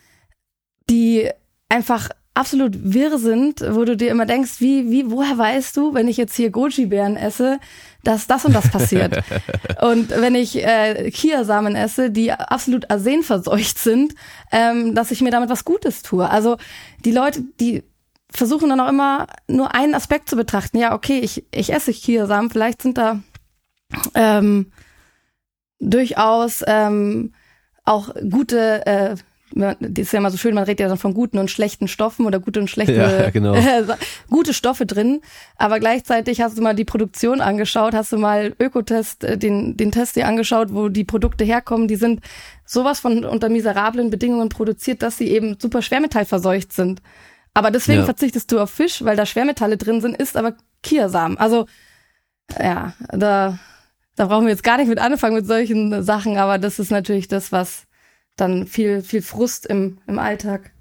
die 0.89 1.29
einfach 1.69 2.09
absolut 2.33 2.73
wirr 2.93 3.17
sind, 3.17 3.61
wo 3.61 3.85
du 3.85 3.95
dir 3.95 4.09
immer 4.09 4.25
denkst, 4.25 4.59
wie, 4.59 4.91
wie, 4.91 5.09
woher 5.09 5.37
weißt 5.37 5.77
du, 5.77 5.93
wenn 5.93 6.09
ich 6.09 6.17
jetzt 6.17 6.35
hier 6.35 6.49
Goji-Beeren 6.49 7.15
esse, 7.15 7.59
dass 8.07 8.27
das 8.27 8.45
und 8.45 8.53
das 8.53 8.69
passiert? 8.69 9.23
und 9.81 10.09
wenn 10.09 10.35
ich 10.35 10.63
äh, 10.63 11.11
Kiasamen 11.11 11.75
esse, 11.75 12.11
die 12.11 12.31
absolut 12.31 12.89
arsenverseucht 12.89 13.77
sind, 13.77 14.15
ähm, 14.51 14.95
dass 14.95 15.11
ich 15.11 15.21
mir 15.21 15.31
damit 15.31 15.49
was 15.49 15.65
Gutes 15.65 16.01
tue. 16.01 16.29
Also 16.29 16.57
die 17.03 17.11
Leute, 17.11 17.43
die 17.59 17.83
versuchen 18.31 18.69
dann 18.69 18.79
auch 18.79 18.89
immer 18.89 19.27
nur 19.47 19.73
einen 19.73 19.95
Aspekt 19.95 20.29
zu 20.29 20.35
betrachten. 20.35 20.77
Ja, 20.77 20.93
okay, 20.93 21.19
ich, 21.19 21.45
ich 21.51 21.73
esse 21.73 21.93
Kiasamen, 21.93 22.49
vielleicht 22.49 22.81
sind 22.81 22.97
da 22.97 23.21
ähm, 24.13 24.71
durchaus 25.79 26.63
ähm, 26.67 27.33
auch 27.83 28.13
gute 28.29 28.85
äh, 28.85 29.15
das 29.55 29.77
ist 29.95 30.11
ja 30.11 30.19
immer 30.19 30.31
so 30.31 30.37
schön, 30.37 30.53
man 30.53 30.65
redet 30.65 30.81
ja 30.81 30.89
dann 30.89 30.97
von 30.97 31.13
guten 31.13 31.37
und 31.37 31.49
schlechten 31.49 31.87
Stoffen 31.87 32.25
oder 32.25 32.39
gute 32.39 32.59
und 32.59 32.69
schlechte, 32.69 32.93
ja, 32.93 33.29
genau. 33.29 33.55
gute 34.29 34.53
Stoffe 34.53 34.85
drin. 34.85 35.21
Aber 35.55 35.79
gleichzeitig 35.79 36.41
hast 36.41 36.57
du 36.57 36.61
mal 36.61 36.75
die 36.75 36.83
Produktion 36.83 37.39
angeschaut, 37.39 37.93
hast 37.93 38.11
du 38.11 38.17
mal 38.17 38.53
Ökotest, 38.59 39.23
äh, 39.23 39.37
den, 39.37 39.77
den 39.77 39.91
Test 39.91 40.17
dir 40.17 40.27
angeschaut, 40.27 40.73
wo 40.73 40.89
die 40.89 41.05
Produkte 41.05 41.45
herkommen. 41.45 41.87
Die 41.87 41.95
sind 41.95 42.19
sowas 42.65 42.99
von 42.99 43.23
unter 43.23 43.47
miserablen 43.47 44.09
Bedingungen 44.09 44.49
produziert, 44.49 45.01
dass 45.01 45.17
sie 45.17 45.29
eben 45.29 45.57
super 45.57 45.81
schwermetallverseucht 45.81 46.73
sind. 46.73 47.01
Aber 47.53 47.71
deswegen 47.71 47.99
ja. 47.99 48.05
verzichtest 48.05 48.51
du 48.51 48.59
auf 48.59 48.69
Fisch, 48.69 49.05
weil 49.05 49.15
da 49.15 49.25
Schwermetalle 49.25 49.77
drin 49.77 50.01
sind, 50.01 50.17
ist 50.17 50.35
aber 50.35 50.55
Kiasamen. 50.83 51.37
Also, 51.37 51.67
ja, 52.59 52.93
da, 53.09 53.57
da 54.17 54.25
brauchen 54.25 54.45
wir 54.45 54.51
jetzt 54.51 54.63
gar 54.63 54.77
nicht 54.77 54.89
mit 54.89 54.99
anfangen 54.99 55.35
mit 55.35 55.47
solchen 55.47 56.03
Sachen, 56.03 56.37
aber 56.37 56.57
das 56.57 56.77
ist 56.77 56.91
natürlich 56.91 57.29
das, 57.29 57.53
was 57.53 57.87
dann 58.35 58.67
viel, 58.67 59.01
viel 59.01 59.21
Frust 59.21 59.65
im, 59.65 59.99
im 60.07 60.19
Alltag 60.19 60.71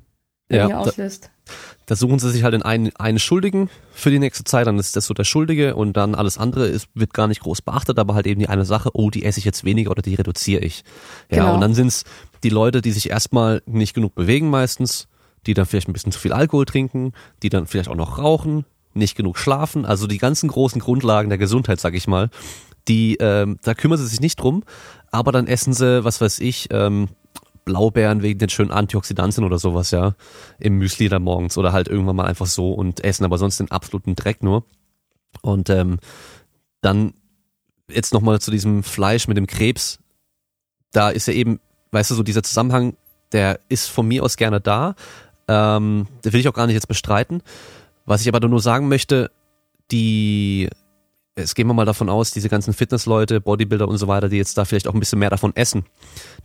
ja, 0.50 0.78
auslöst. 0.78 1.30
Da, 1.46 1.52
da, 1.86 1.96
suchen 1.96 2.18
sie 2.18 2.30
sich 2.30 2.42
halt 2.42 2.54
in 2.54 2.62
einen, 2.62 2.94
einen 2.96 3.18
Schuldigen 3.18 3.70
für 3.92 4.10
die 4.10 4.18
nächste 4.18 4.44
Zeit, 4.44 4.66
dann 4.66 4.78
ist 4.78 4.96
das 4.96 5.06
so 5.06 5.14
der 5.14 5.24
Schuldige 5.24 5.74
und 5.74 5.94
dann 5.94 6.14
alles 6.14 6.38
andere 6.38 6.66
ist, 6.66 6.88
wird 6.94 7.14
gar 7.14 7.28
nicht 7.28 7.40
groß 7.40 7.62
beachtet, 7.62 7.98
aber 7.98 8.14
halt 8.14 8.26
eben 8.26 8.40
die 8.40 8.48
eine 8.48 8.64
Sache, 8.64 8.90
oh, 8.92 9.10
die 9.10 9.24
esse 9.24 9.38
ich 9.38 9.44
jetzt 9.44 9.64
weniger 9.64 9.90
oder 9.90 10.02
die 10.02 10.14
reduziere 10.14 10.62
ich. 10.62 10.84
Ja, 11.30 11.38
genau. 11.38 11.54
und 11.54 11.60
dann 11.60 11.74
sind 11.74 11.88
es 11.88 12.04
die 12.42 12.50
Leute, 12.50 12.82
die 12.82 12.92
sich 12.92 13.10
erstmal 13.10 13.62
nicht 13.66 13.94
genug 13.94 14.14
bewegen 14.14 14.50
meistens, 14.50 15.08
die 15.46 15.54
dann 15.54 15.66
vielleicht 15.66 15.88
ein 15.88 15.92
bisschen 15.92 16.12
zu 16.12 16.18
viel 16.18 16.32
Alkohol 16.32 16.64
trinken, 16.64 17.12
die 17.42 17.48
dann 17.48 17.66
vielleicht 17.66 17.88
auch 17.88 17.96
noch 17.96 18.18
rauchen, 18.18 18.64
nicht 18.94 19.16
genug 19.16 19.38
schlafen, 19.38 19.84
also 19.84 20.06
die 20.06 20.18
ganzen 20.18 20.48
großen 20.48 20.80
Grundlagen 20.80 21.28
der 21.28 21.38
Gesundheit, 21.38 21.80
sag 21.80 21.94
ich 21.94 22.06
mal, 22.06 22.30
die, 22.86 23.16
ähm, 23.16 23.58
da 23.62 23.74
kümmern 23.74 23.98
sie 23.98 24.06
sich 24.06 24.20
nicht 24.20 24.36
drum, 24.36 24.62
aber 25.10 25.32
dann 25.32 25.46
essen 25.46 25.72
sie, 25.72 26.04
was 26.04 26.20
weiß 26.20 26.38
ich, 26.40 26.68
ähm, 26.70 27.08
Blaubeeren 27.64 28.22
wegen 28.22 28.38
den 28.38 28.48
schönen 28.48 28.70
Antioxidantien 28.70 29.44
oder 29.44 29.58
sowas, 29.58 29.90
ja, 29.90 30.14
im 30.58 30.78
Müsli 30.78 31.08
da 31.08 31.18
morgens 31.18 31.56
oder 31.58 31.72
halt 31.72 31.88
irgendwann 31.88 32.16
mal 32.16 32.26
einfach 32.26 32.46
so 32.46 32.72
und 32.72 33.02
essen 33.02 33.24
aber 33.24 33.38
sonst 33.38 33.60
den 33.60 33.70
absoluten 33.70 34.14
Dreck 34.14 34.42
nur. 34.42 34.64
Und 35.42 35.70
ähm, 35.70 35.98
dann 36.80 37.14
jetzt 37.88 38.12
nochmal 38.12 38.40
zu 38.40 38.50
diesem 38.50 38.82
Fleisch 38.82 39.28
mit 39.28 39.36
dem 39.36 39.46
Krebs. 39.46 39.98
Da 40.92 41.10
ist 41.10 41.26
ja 41.26 41.34
eben, 41.34 41.60
weißt 41.90 42.10
du, 42.10 42.14
so 42.14 42.22
dieser 42.22 42.42
Zusammenhang, 42.42 42.96
der 43.32 43.60
ist 43.68 43.88
von 43.88 44.06
mir 44.06 44.22
aus 44.22 44.36
gerne 44.36 44.60
da. 44.60 44.94
Ähm, 45.48 46.06
den 46.24 46.32
will 46.32 46.40
ich 46.40 46.48
auch 46.48 46.54
gar 46.54 46.66
nicht 46.66 46.74
jetzt 46.74 46.88
bestreiten. 46.88 47.42
Was 48.06 48.20
ich 48.20 48.28
aber 48.28 48.46
nur 48.46 48.60
sagen 48.60 48.88
möchte, 48.88 49.30
die 49.90 50.68
es 51.36 51.54
gehen 51.54 51.66
wir 51.66 51.74
mal 51.74 51.84
davon 51.84 52.08
aus, 52.08 52.30
diese 52.30 52.48
ganzen 52.48 52.72
Fitnessleute, 52.72 53.40
Bodybuilder 53.40 53.88
und 53.88 53.98
so 53.98 54.06
weiter, 54.06 54.28
die 54.28 54.36
jetzt 54.36 54.56
da 54.56 54.64
vielleicht 54.64 54.86
auch 54.86 54.94
ein 54.94 55.00
bisschen 55.00 55.18
mehr 55.18 55.30
davon 55.30 55.54
essen, 55.56 55.84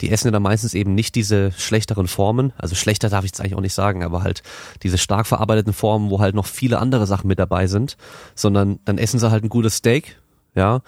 die 0.02 0.10
essen 0.10 0.28
ja 0.28 0.32
dann 0.32 0.42
meistens 0.42 0.74
eben 0.74 0.96
nicht 0.96 1.16
diese 1.16 1.52
schlechteren 1.52 2.08
Formen, 2.08 2.54
also 2.58 2.76
schlechter 2.76 3.10
darf 3.10 3.24
ich 3.24 3.32
jetzt 3.32 3.40
eigentlich 3.40 3.56
auch 3.56 3.62
nicht 3.62 3.74
sagen, 3.74 4.04
aber 4.04 4.24
halt 4.24 4.42
diese 4.82 4.98
stark 4.98 5.28
verarbeiteten 5.28 5.74
Formen, 5.74 6.10
wo 6.10 6.20
halt 6.20 6.34
noch 6.34 6.48
viele 6.48 6.80
andere 6.80 7.06
Sachen 7.06 7.28
mit 7.28 7.38
dabei 7.38 7.68
sind, 7.68 7.98
sondern 8.34 8.80
dann 8.86 8.98
essen 8.98 9.20
sie 9.20 9.30
halt 9.30 9.44
ein 9.44 9.50
gutes 9.50 9.78
Steak, 9.78 10.20
ja, 10.56 10.82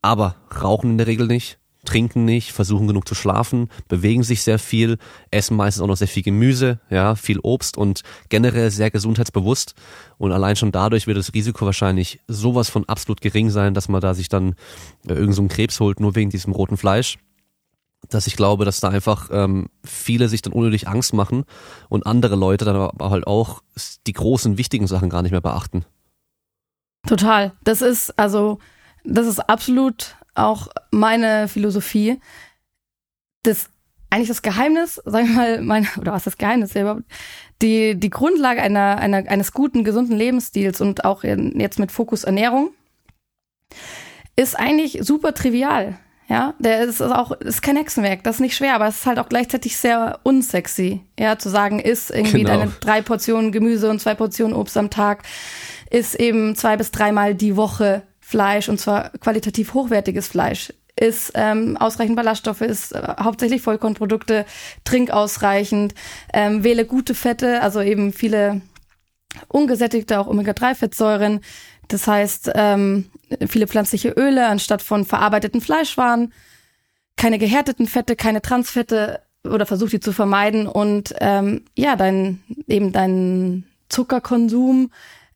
aber 0.00 0.36
rauchen 0.62 0.90
in 0.90 0.98
der 0.98 1.08
Regel 1.08 1.26
nicht, 1.26 1.58
trinken 1.84 2.24
nicht, 2.24 2.52
versuchen 2.52 2.86
genug 2.86 3.06
zu 3.06 3.14
schlafen, 3.14 3.68
bewegen 3.88 4.22
sich 4.22 4.42
sehr 4.42 4.58
viel, 4.58 4.98
essen 5.30 5.56
meistens 5.56 5.82
auch 5.82 5.86
noch 5.86 5.96
sehr 5.96 6.08
viel 6.08 6.22
Gemüse, 6.22 6.80
ja, 6.90 7.14
viel 7.14 7.38
Obst 7.40 7.76
und 7.78 8.02
generell 8.28 8.70
sehr 8.70 8.90
gesundheitsbewusst. 8.90 9.74
Und 10.18 10.32
allein 10.32 10.56
schon 10.56 10.72
dadurch 10.72 11.06
wird 11.06 11.18
das 11.18 11.34
Risiko 11.34 11.66
wahrscheinlich 11.66 12.20
sowas 12.28 12.70
von 12.70 12.88
absolut 12.88 13.20
gering 13.20 13.50
sein, 13.50 13.74
dass 13.74 13.88
man 13.88 14.00
da 14.00 14.14
sich 14.14 14.28
dann 14.28 14.54
äh, 15.06 15.14
irgend 15.14 15.34
so 15.34 15.42
einen 15.42 15.48
Krebs 15.48 15.80
holt, 15.80 16.00
nur 16.00 16.14
wegen 16.14 16.30
diesem 16.30 16.52
roten 16.52 16.76
Fleisch. 16.76 17.18
Dass 18.10 18.26
ich 18.26 18.36
glaube, 18.36 18.66
dass 18.66 18.80
da 18.80 18.90
einfach 18.90 19.30
ähm, 19.32 19.68
viele 19.82 20.28
sich 20.28 20.42
dann 20.42 20.52
unnötig 20.52 20.88
Angst 20.88 21.14
machen 21.14 21.44
und 21.88 22.06
andere 22.06 22.36
Leute 22.36 22.66
dann 22.66 22.76
aber 22.76 23.10
halt 23.10 23.26
auch 23.26 23.62
die 24.06 24.12
großen, 24.12 24.58
wichtigen 24.58 24.86
Sachen 24.86 25.08
gar 25.08 25.22
nicht 25.22 25.32
mehr 25.32 25.40
beachten. 25.40 25.86
Total. 27.06 27.52
Das 27.64 27.82
ist 27.82 28.18
also, 28.18 28.58
das 29.04 29.26
ist 29.26 29.40
absolut 29.40 30.16
auch 30.34 30.68
meine 30.90 31.48
Philosophie. 31.48 32.20
Das 33.42 33.68
eigentlich 34.14 34.28
das 34.28 34.42
Geheimnis, 34.42 35.02
sagen 35.04 35.28
wir 35.28 35.34
mal, 35.34 35.60
mein, 35.62 35.88
oder 36.00 36.12
was 36.12 36.24
das 36.24 36.38
Geheimnis 36.38 36.76
überhaupt, 36.76 37.02
die, 37.62 37.96
die 37.96 38.10
Grundlage 38.10 38.62
einer, 38.62 38.98
einer, 38.98 39.28
eines 39.28 39.52
guten, 39.52 39.82
gesunden 39.82 40.16
Lebensstils 40.16 40.80
und 40.80 41.04
auch 41.04 41.24
in, 41.24 41.58
jetzt 41.58 41.80
mit 41.80 41.90
Fokus 41.90 42.22
Ernährung, 42.22 42.70
ist 44.36 44.56
eigentlich 44.58 45.00
super 45.02 45.34
trivial. 45.34 45.98
Ja, 46.28 46.54
der 46.58 46.82
ist 46.84 47.02
auch, 47.02 47.32
ist 47.32 47.60
kein 47.60 47.76
Hexenwerk, 47.76 48.22
das 48.22 48.36
ist 48.36 48.40
nicht 48.40 48.56
schwer, 48.56 48.76
aber 48.76 48.86
es 48.86 49.00
ist 49.00 49.06
halt 49.06 49.18
auch 49.18 49.28
gleichzeitig 49.28 49.76
sehr 49.76 50.20
unsexy. 50.22 51.00
Ja, 51.18 51.38
zu 51.38 51.50
sagen, 51.50 51.80
isst 51.80 52.10
irgendwie 52.10 52.44
genau. 52.44 52.58
deine 52.58 52.72
drei 52.80 53.02
Portionen 53.02 53.52
Gemüse 53.52 53.90
und 53.90 54.00
zwei 54.00 54.14
Portionen 54.14 54.56
Obst 54.56 54.76
am 54.78 54.88
Tag, 54.88 55.24
ist 55.90 56.14
eben 56.14 56.56
zwei 56.56 56.76
bis 56.76 56.92
dreimal 56.92 57.34
die 57.34 57.56
Woche 57.56 58.02
Fleisch 58.34 58.68
und 58.68 58.80
zwar 58.80 59.10
qualitativ 59.10 59.74
hochwertiges 59.74 60.26
Fleisch 60.26 60.72
ist 60.96 61.30
ähm, 61.36 61.76
ausreichend 61.76 62.16
Ballaststoffe, 62.16 62.62
ist 62.62 62.92
äh, 62.92 63.14
hauptsächlich 63.20 63.62
Vollkornprodukte, 63.62 64.44
trink 64.82 65.12
ausreichend, 65.12 65.94
ähm, 66.32 66.64
wähle 66.64 66.84
gute 66.84 67.14
Fette, 67.14 67.62
also 67.62 67.80
eben 67.80 68.12
viele 68.12 68.60
ungesättigte, 69.46 70.18
auch 70.18 70.26
Omega-3-Fettsäuren. 70.26 71.42
Das 71.86 72.08
heißt, 72.08 72.50
ähm, 72.56 73.08
viele 73.46 73.68
pflanzliche 73.68 74.10
Öle 74.10 74.48
anstatt 74.48 74.82
von 74.82 75.04
verarbeiteten 75.04 75.60
Fleischwaren, 75.60 76.32
keine 77.16 77.38
gehärteten 77.38 77.86
Fette, 77.86 78.16
keine 78.16 78.42
Transfette 78.42 79.20
oder 79.44 79.64
versuch 79.64 79.90
die 79.90 80.00
zu 80.00 80.10
vermeiden 80.10 80.66
und 80.66 81.14
ähm, 81.20 81.66
ja, 81.76 81.94
dein 81.94 82.42
eben 82.66 82.90
deinen 82.90 83.68
Zuckerkonsum 83.88 84.90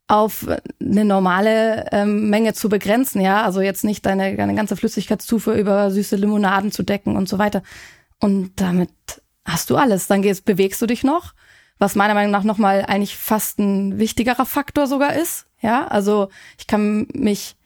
auf 0.08 0.46
eine 0.80 1.04
normale 1.04 1.86
ähm, 1.92 2.30
Menge 2.30 2.54
zu 2.54 2.70
begrenzen, 2.70 3.20
ja, 3.20 3.42
also 3.42 3.60
jetzt 3.60 3.84
nicht 3.84 4.06
deine, 4.06 4.34
deine 4.36 4.54
ganze 4.54 4.74
Flüssigkeitszufuhr 4.74 5.52
über 5.52 5.90
süße 5.90 6.16
Limonaden 6.16 6.72
zu 6.72 6.82
decken 6.82 7.14
und 7.14 7.28
so 7.28 7.38
weiter. 7.38 7.62
Und 8.18 8.52
damit 8.56 8.90
hast 9.44 9.68
du 9.68 9.76
alles. 9.76 10.06
Dann 10.06 10.22
gehst, 10.22 10.46
bewegst 10.46 10.80
du 10.80 10.86
dich 10.86 11.04
noch, 11.04 11.34
was 11.78 11.94
meiner 11.94 12.14
Meinung 12.14 12.32
nach 12.32 12.42
nochmal 12.42 12.86
eigentlich 12.86 13.16
fast 13.16 13.58
ein 13.58 13.98
wichtigerer 13.98 14.46
Faktor 14.46 14.86
sogar 14.86 15.14
ist. 15.14 15.46
Ja, 15.60 15.86
also 15.88 16.30
ich 16.58 16.66
kann 16.66 17.06
mich, 17.12 17.56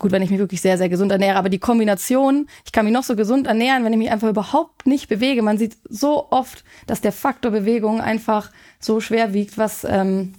gut, 0.00 0.10
wenn 0.10 0.22
ich 0.22 0.30
mich 0.30 0.40
wirklich 0.40 0.60
sehr, 0.60 0.76
sehr 0.76 0.88
gesund 0.88 1.12
ernähre, 1.12 1.38
aber 1.38 1.50
die 1.50 1.58
Kombination, 1.60 2.48
ich 2.64 2.72
kann 2.72 2.84
mich 2.84 2.94
noch 2.94 3.04
so 3.04 3.14
gesund 3.14 3.46
ernähren, 3.46 3.84
wenn 3.84 3.92
ich 3.92 3.98
mich 3.98 4.10
einfach 4.10 4.28
überhaupt 4.28 4.86
nicht 4.86 5.08
bewege. 5.08 5.42
Man 5.42 5.58
sieht 5.58 5.76
so 5.88 6.32
oft, 6.32 6.64
dass 6.88 7.00
der 7.00 7.12
Faktor 7.12 7.52
Bewegung 7.52 8.00
einfach 8.00 8.50
so 8.80 9.00
schwer 9.00 9.34
wiegt, 9.34 9.56
was 9.56 9.84
ähm, 9.84 10.34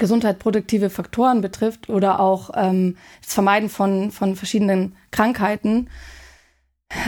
gesundheitsproduktive 0.00 0.90
Faktoren 0.90 1.40
betrifft 1.40 1.88
oder 1.88 2.18
auch 2.18 2.50
ähm, 2.54 2.96
das 3.22 3.34
Vermeiden 3.34 3.68
von, 3.68 4.10
von 4.10 4.34
verschiedenen 4.34 4.96
Krankheiten, 5.12 5.88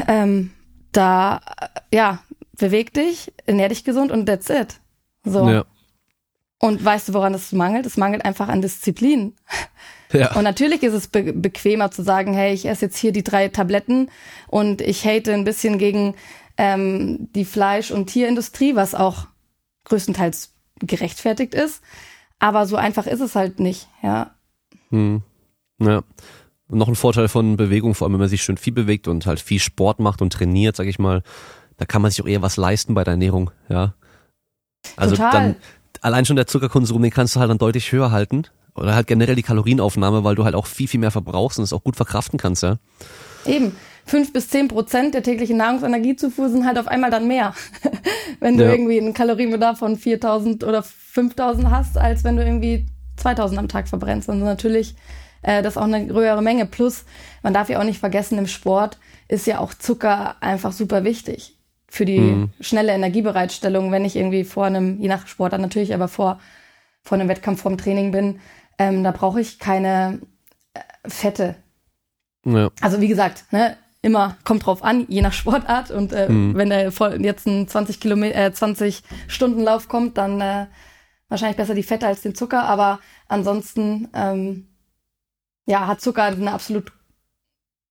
ähm, 0.06 0.52
da, 0.92 1.40
äh, 1.60 1.96
ja, 1.96 2.22
beweg 2.56 2.92
dich, 2.92 3.32
ernähr 3.46 3.68
dich 3.68 3.82
gesund 3.82 4.12
und 4.12 4.26
that's 4.26 4.48
it. 4.48 4.78
So. 5.24 5.48
Ja. 5.48 5.64
Und 6.58 6.84
weißt 6.84 7.08
du, 7.08 7.14
woran 7.14 7.34
es 7.34 7.50
mangelt? 7.50 7.86
Es 7.86 7.96
mangelt 7.96 8.24
einfach 8.24 8.48
an 8.48 8.62
Disziplin. 8.62 9.34
Ja. 10.14 10.36
Und 10.36 10.44
natürlich 10.44 10.82
ist 10.82 10.92
es 10.92 11.08
be 11.08 11.32
bequemer 11.32 11.90
zu 11.90 12.02
sagen, 12.02 12.34
hey, 12.34 12.52
ich 12.52 12.66
esse 12.66 12.84
jetzt 12.84 12.98
hier 12.98 13.12
die 13.12 13.24
drei 13.24 13.48
Tabletten 13.48 14.10
und 14.46 14.82
ich 14.82 15.06
hate 15.06 15.32
ein 15.32 15.44
bisschen 15.44 15.78
gegen 15.78 16.16
ähm, 16.58 17.30
die 17.34 17.46
Fleisch- 17.46 17.90
und 17.90 18.08
Tierindustrie, 18.08 18.76
was 18.76 18.94
auch 18.94 19.28
größtenteils 19.84 20.52
gerechtfertigt 20.80 21.54
ist. 21.54 21.82
Aber 22.42 22.66
so 22.66 22.74
einfach 22.74 23.06
ist 23.06 23.20
es 23.20 23.36
halt 23.36 23.60
nicht, 23.60 23.86
ja. 24.02 24.32
Hm. 24.90 25.22
Ja. 25.78 26.02
Und 26.66 26.78
noch 26.78 26.88
ein 26.88 26.96
Vorteil 26.96 27.28
von 27.28 27.56
Bewegung, 27.56 27.94
vor 27.94 28.06
allem 28.06 28.14
wenn 28.14 28.20
man 28.20 28.28
sich 28.28 28.42
schön 28.42 28.56
viel 28.56 28.72
bewegt 28.72 29.06
und 29.06 29.26
halt 29.26 29.38
viel 29.38 29.60
Sport 29.60 30.00
macht 30.00 30.20
und 30.20 30.32
trainiert, 30.32 30.74
sag 30.74 30.88
ich 30.88 30.98
mal, 30.98 31.22
da 31.76 31.84
kann 31.84 32.02
man 32.02 32.10
sich 32.10 32.20
auch 32.20 32.26
eher 32.26 32.42
was 32.42 32.56
leisten 32.56 32.94
bei 32.94 33.04
der 33.04 33.12
Ernährung, 33.12 33.52
ja. 33.68 33.94
Also 34.96 35.14
Total. 35.14 35.30
dann 35.30 35.56
allein 36.00 36.24
schon 36.24 36.34
der 36.34 36.48
Zuckerkonsum, 36.48 37.00
den 37.00 37.12
kannst 37.12 37.36
du 37.36 37.40
halt 37.40 37.48
dann 37.48 37.58
deutlich 37.58 37.92
höher 37.92 38.10
halten. 38.10 38.42
Oder 38.74 38.96
halt 38.96 39.06
generell 39.06 39.36
die 39.36 39.44
Kalorienaufnahme, 39.44 40.24
weil 40.24 40.34
du 40.34 40.44
halt 40.44 40.56
auch 40.56 40.66
viel, 40.66 40.88
viel 40.88 40.98
mehr 40.98 41.12
verbrauchst 41.12 41.60
und 41.60 41.64
es 41.64 41.72
auch 41.72 41.84
gut 41.84 41.94
verkraften 41.94 42.40
kannst, 42.40 42.64
ja. 42.64 42.78
Eben. 43.46 43.76
Fünf 44.04 44.32
bis 44.32 44.48
zehn 44.48 44.68
Prozent 44.68 45.14
der 45.14 45.22
täglichen 45.22 45.56
Nahrungsenergiezufuhr 45.56 46.48
sind 46.48 46.66
halt 46.66 46.78
auf 46.78 46.88
einmal 46.88 47.10
dann 47.10 47.26
mehr. 47.28 47.54
wenn 48.40 48.56
du 48.58 48.64
Ja. 48.64 48.72
irgendwie 48.72 49.00
einen 49.00 49.14
Kalorienbedarf 49.14 49.78
von 49.78 49.96
4000 49.96 50.64
oder 50.64 50.82
5000 50.82 51.70
hast, 51.70 51.96
als 51.98 52.24
wenn 52.24 52.36
du 52.36 52.44
irgendwie 52.44 52.86
2000 53.16 53.58
am 53.58 53.68
Tag 53.68 53.88
verbrennst. 53.88 54.28
Dann 54.28 54.38
ist 54.38 54.44
natürlich 54.44 54.94
äh, 55.42 55.62
das 55.62 55.76
auch 55.76 55.84
eine 55.84 56.06
höhere 56.06 56.42
Menge. 56.42 56.66
Plus, 56.66 57.04
man 57.42 57.54
darf 57.54 57.68
ja 57.68 57.78
auch 57.78 57.84
nicht 57.84 58.00
vergessen, 58.00 58.38
im 58.38 58.46
Sport 58.46 58.98
ist 59.28 59.46
ja 59.46 59.58
auch 59.60 59.74
Zucker 59.74 60.36
einfach 60.42 60.72
super 60.72 61.04
wichtig 61.04 61.56
für 61.88 62.04
die 62.06 62.18
Mhm. 62.20 62.50
schnelle 62.60 62.92
Energiebereitstellung, 62.92 63.92
wenn 63.92 64.04
ich 64.04 64.16
irgendwie 64.16 64.44
vor 64.44 64.64
einem, 64.64 64.98
je 65.00 65.08
nach 65.08 65.26
Sportart 65.26 65.60
natürlich, 65.60 65.92
aber 65.94 66.08
vor, 66.08 66.40
vor 67.02 67.18
einem 67.18 67.28
Wettkampf, 67.28 67.60
vorm 67.62 67.76
Training 67.76 68.12
bin, 68.12 68.40
ähm, 68.78 69.04
da 69.04 69.10
brauche 69.10 69.40
ich 69.40 69.58
keine 69.58 70.20
äh, 70.74 70.80
Fette. 71.08 71.54
Ja. 72.46 72.70
Also 72.80 73.00
wie 73.00 73.08
gesagt, 73.08 73.44
ne, 73.52 73.76
immer 74.02 74.36
kommt 74.44 74.66
drauf 74.66 74.82
an, 74.82 75.06
je 75.08 75.22
nach 75.22 75.32
Sportart. 75.32 75.90
Und 75.90 76.12
äh, 76.12 76.28
Mhm. 76.28 76.54
wenn 76.56 76.70
der 76.70 76.90
jetzt 77.20 77.46
ein 77.46 77.68
20 77.68 78.00
Kilometer, 78.00 78.36
äh, 78.46 78.52
20 78.52 79.02
Stunden 79.28 79.60
Lauf 79.62 79.88
kommt, 79.88 80.18
dann 80.18 80.40
äh, 80.40 80.66
wahrscheinlich 81.28 81.56
besser 81.56 81.74
die 81.74 81.82
Fette 81.84 82.06
als 82.06 82.20
den 82.22 82.34
Zucker. 82.34 82.64
Aber 82.64 82.98
ansonsten, 83.28 84.08
ähm, 84.12 84.66
ja, 85.66 85.86
hat 85.86 86.00
Zucker 86.00 86.24
eine 86.24 86.52
absolut 86.52 86.92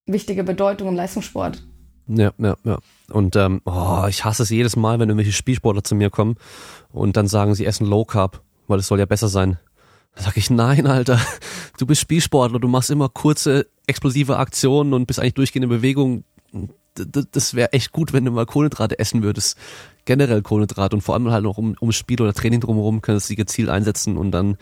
wichtige 0.05 0.43
Bedeutung 0.43 0.89
im 0.89 0.95
Leistungssport. 0.95 1.63
Ja, 2.07 2.31
ja, 2.37 2.55
ja. 2.65 2.77
Und 3.09 3.35
ähm, 3.37 3.61
oh, 3.65 4.05
ich 4.09 4.25
hasse 4.25 4.43
es 4.43 4.49
jedes 4.49 4.75
Mal, 4.75 4.99
wenn 4.99 5.07
irgendwelche 5.09 5.31
Spielsportler 5.31 5.83
zu 5.83 5.95
mir 5.95 6.09
kommen 6.09 6.35
und 6.91 7.15
dann 7.15 7.27
sagen, 7.27 7.55
sie 7.55 7.65
essen 7.65 7.87
Low 7.87 8.03
Carb, 8.03 8.41
weil 8.67 8.79
es 8.79 8.87
soll 8.87 8.99
ja 8.99 9.05
besser 9.05 9.29
sein. 9.29 9.57
Da 10.15 10.23
sag 10.23 10.37
ich, 10.37 10.49
nein, 10.49 10.87
Alter, 10.87 11.19
du 11.77 11.85
bist 11.85 12.01
Spielsportler, 12.01 12.59
du 12.59 12.67
machst 12.67 12.89
immer 12.89 13.09
kurze, 13.09 13.67
explosive 13.87 14.37
Aktionen 14.37 14.93
und 14.93 15.05
bist 15.05 15.19
eigentlich 15.19 15.35
durchgehend 15.35 15.63
in 15.65 15.69
Bewegung. 15.69 16.23
Das 16.95 17.53
wäre 17.53 17.71
echt 17.71 17.93
gut, 17.93 18.11
wenn 18.11 18.25
du 18.25 18.31
mal 18.31 18.45
Kohlenhydrate 18.45 18.99
essen 18.99 19.23
würdest. 19.23 19.57
Generell 20.03 20.41
Kohlenhydrate 20.41 20.95
und 20.97 21.01
vor 21.01 21.15
allem 21.15 21.31
halt 21.31 21.43
noch 21.43 21.57
um, 21.57 21.75
ums 21.79 21.95
Spiel 21.95 22.21
oder 22.21 22.33
Training 22.33 22.59
drumherum 22.59 23.01
könntest 23.01 23.29
du 23.29 23.33
die 23.33 23.37
gezielt 23.37 23.69
einsetzen 23.69 24.17
und 24.17 24.31
dann 24.31 24.57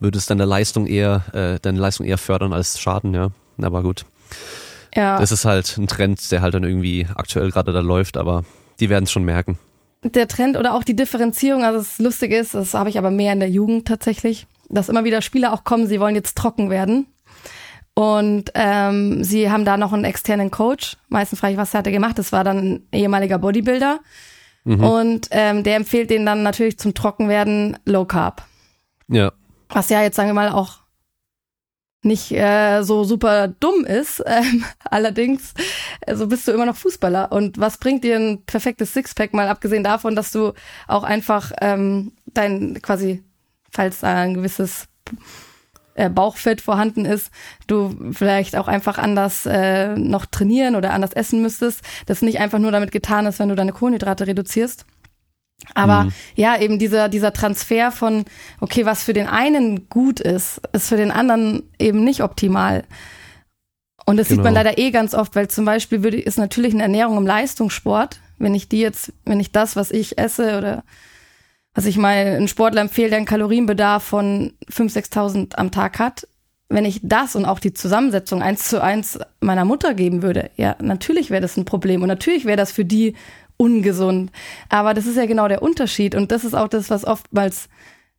würde 0.00 0.16
es 0.16 0.24
deine 0.24 0.46
Leistung 0.46 0.86
eher, 0.86 1.24
äh, 1.34 1.60
deine 1.60 1.78
Leistung 1.78 2.06
eher 2.06 2.16
fördern 2.18 2.54
als 2.54 2.80
schaden, 2.80 3.12
ja. 3.12 3.28
Aber 3.60 3.82
gut. 3.82 4.06
Ja, 4.94 5.18
Das 5.18 5.32
ist 5.32 5.44
halt 5.44 5.76
ein 5.76 5.86
Trend, 5.86 6.32
der 6.32 6.40
halt 6.40 6.54
dann 6.54 6.64
irgendwie 6.64 7.06
aktuell 7.14 7.50
gerade 7.50 7.72
da 7.72 7.80
läuft, 7.80 8.16
aber 8.16 8.44
die 8.80 8.88
werden 8.88 9.04
es 9.04 9.12
schon 9.12 9.24
merken. 9.24 9.58
der 10.02 10.28
Trend 10.28 10.56
oder 10.56 10.74
auch 10.74 10.84
die 10.84 10.96
Differenzierung, 10.96 11.62
also 11.64 11.78
das 11.80 11.98
Lustige 11.98 12.38
ist, 12.38 12.54
das 12.54 12.72
habe 12.72 12.88
ich 12.88 12.96
aber 12.96 13.10
mehr 13.10 13.34
in 13.34 13.40
der 13.40 13.50
Jugend 13.50 13.86
tatsächlich, 13.86 14.46
dass 14.68 14.88
immer 14.88 15.04
wieder 15.04 15.22
Spieler 15.22 15.52
auch 15.52 15.64
kommen, 15.64 15.86
sie 15.86 16.00
wollen 16.00 16.14
jetzt 16.14 16.36
trocken 16.36 16.70
werden. 16.70 17.06
Und 17.94 18.50
ähm, 18.54 19.24
sie 19.24 19.50
haben 19.50 19.64
da 19.64 19.76
noch 19.76 19.92
einen 19.92 20.04
externen 20.04 20.50
Coach. 20.50 20.96
Meistens 21.08 21.40
frage 21.40 21.54
ich, 21.54 21.58
was 21.58 21.72
hat 21.72 21.86
er 21.86 21.92
gemacht? 21.92 22.18
Das 22.18 22.30
war 22.30 22.44
dann 22.44 22.58
ein 22.58 22.88
ehemaliger 22.92 23.38
Bodybuilder. 23.38 24.00
Und 24.66 25.28
ähm, 25.30 25.62
der 25.62 25.76
empfiehlt 25.76 26.10
denen 26.10 26.26
dann 26.26 26.42
natürlich 26.42 26.76
zum 26.78 26.92
Trockenwerden 26.92 27.78
Low 27.84 28.04
Carb. 28.04 28.42
Ja, 29.06 29.32
Was 29.68 29.90
ja 29.90 30.02
jetzt, 30.02 30.16
sagen 30.16 30.28
wir 30.28 30.34
mal, 30.34 30.50
auch 30.50 30.80
nicht 32.02 32.32
äh, 32.32 32.82
so 32.82 33.04
super 33.04 33.48
dumm 33.48 33.84
ist. 33.84 34.22
Ähm, 34.36 34.64
allerdings, 34.84 35.54
äh, 36.00 36.16
so 36.16 36.26
bist 36.26 36.46
du 36.46 36.52
immer 36.52 36.66
noch 36.66 36.76
Fußballer. 36.76 37.30
Und 37.30 37.58
was 37.58 37.78
bringt 37.78 38.02
dir 38.02 38.16
ein 38.16 38.44
perfektes 38.44 38.92
Sixpack, 38.92 39.32
mal 39.32 39.48
abgesehen 39.48 39.84
davon, 39.84 40.16
dass 40.16 40.32
du 40.32 40.52
auch 40.88 41.04
einfach 41.04 41.52
ähm, 41.60 42.12
dein 42.26 42.82
quasi, 42.82 43.22
falls 43.76 44.00
da 44.00 44.14
ein 44.22 44.34
gewisses 44.34 44.88
äh, 45.94 46.10
Bauchfett 46.10 46.60
vorhanden 46.60 47.04
ist, 47.04 47.30
du 47.66 47.96
vielleicht 48.12 48.56
auch 48.56 48.68
einfach 48.68 48.98
anders 48.98 49.46
äh, 49.46 49.96
noch 49.96 50.26
trainieren 50.26 50.74
oder 50.76 50.92
anders 50.92 51.12
essen 51.12 51.40
müsstest. 51.42 51.80
Das 52.06 52.22
nicht 52.22 52.38
einfach 52.40 52.58
nur 52.58 52.72
damit 52.72 52.92
getan 52.92 53.26
ist, 53.26 53.38
wenn 53.38 53.48
du 53.48 53.54
deine 53.54 53.72
Kohlenhydrate 53.72 54.26
reduzierst. 54.26 54.84
Aber 55.74 56.04
Mhm. 56.04 56.12
ja, 56.34 56.58
eben 56.60 56.78
dieser, 56.78 57.08
dieser 57.08 57.32
Transfer 57.32 57.90
von, 57.90 58.24
okay, 58.60 58.84
was 58.84 59.04
für 59.04 59.14
den 59.14 59.26
einen 59.26 59.88
gut 59.88 60.20
ist, 60.20 60.60
ist 60.72 60.88
für 60.88 60.98
den 60.98 61.10
anderen 61.10 61.62
eben 61.78 62.04
nicht 62.04 62.22
optimal. 62.22 62.84
Und 64.04 64.18
das 64.18 64.28
sieht 64.28 64.36
man 64.38 64.54
Genau. 64.54 64.64
leider 64.64 64.78
eh 64.78 64.90
ganz 64.90 65.14
oft, 65.14 65.34
weil 65.34 65.48
zum 65.48 65.64
Beispiel 65.64 66.02
würde, 66.02 66.20
ist 66.20 66.38
natürlich 66.38 66.74
eine 66.74 66.82
Ernährung 66.82 67.16
im 67.16 67.26
Leistungssport, 67.26 68.20
wenn 68.38 68.54
ich 68.54 68.68
die 68.68 68.80
jetzt, 68.80 69.12
wenn 69.24 69.40
ich 69.40 69.50
das, 69.50 69.76
was 69.76 69.90
ich 69.90 70.18
esse 70.18 70.58
oder 70.58 70.84
was 71.76 71.84
ich 71.84 71.98
mal 71.98 72.14
einen 72.14 72.48
Sportler 72.48 72.80
empfehle, 72.80 73.10
der 73.10 73.18
einen 73.18 73.26
Kalorienbedarf 73.26 74.02
von 74.02 74.54
5.000, 74.70 75.12
6.000 75.12 75.54
am 75.56 75.70
Tag 75.70 75.98
hat, 75.98 76.26
wenn 76.70 76.86
ich 76.86 77.00
das 77.02 77.36
und 77.36 77.44
auch 77.44 77.60
die 77.60 77.74
Zusammensetzung 77.74 78.42
eins 78.42 78.68
zu 78.68 78.82
eins 78.82 79.18
meiner 79.40 79.66
Mutter 79.66 79.92
geben 79.92 80.22
würde, 80.22 80.50
ja, 80.56 80.74
natürlich 80.80 81.30
wäre 81.30 81.42
das 81.42 81.56
ein 81.58 81.66
Problem 81.66 82.00
und 82.00 82.08
natürlich 82.08 82.46
wäre 82.46 82.56
das 82.56 82.72
für 82.72 82.86
die 82.86 83.14
ungesund. 83.58 84.32
Aber 84.70 84.94
das 84.94 85.06
ist 85.06 85.16
ja 85.16 85.26
genau 85.26 85.48
der 85.48 85.62
Unterschied 85.62 86.14
und 86.14 86.32
das 86.32 86.44
ist 86.44 86.54
auch 86.54 86.68
das, 86.68 86.88
was 86.88 87.04
oftmals 87.04 87.68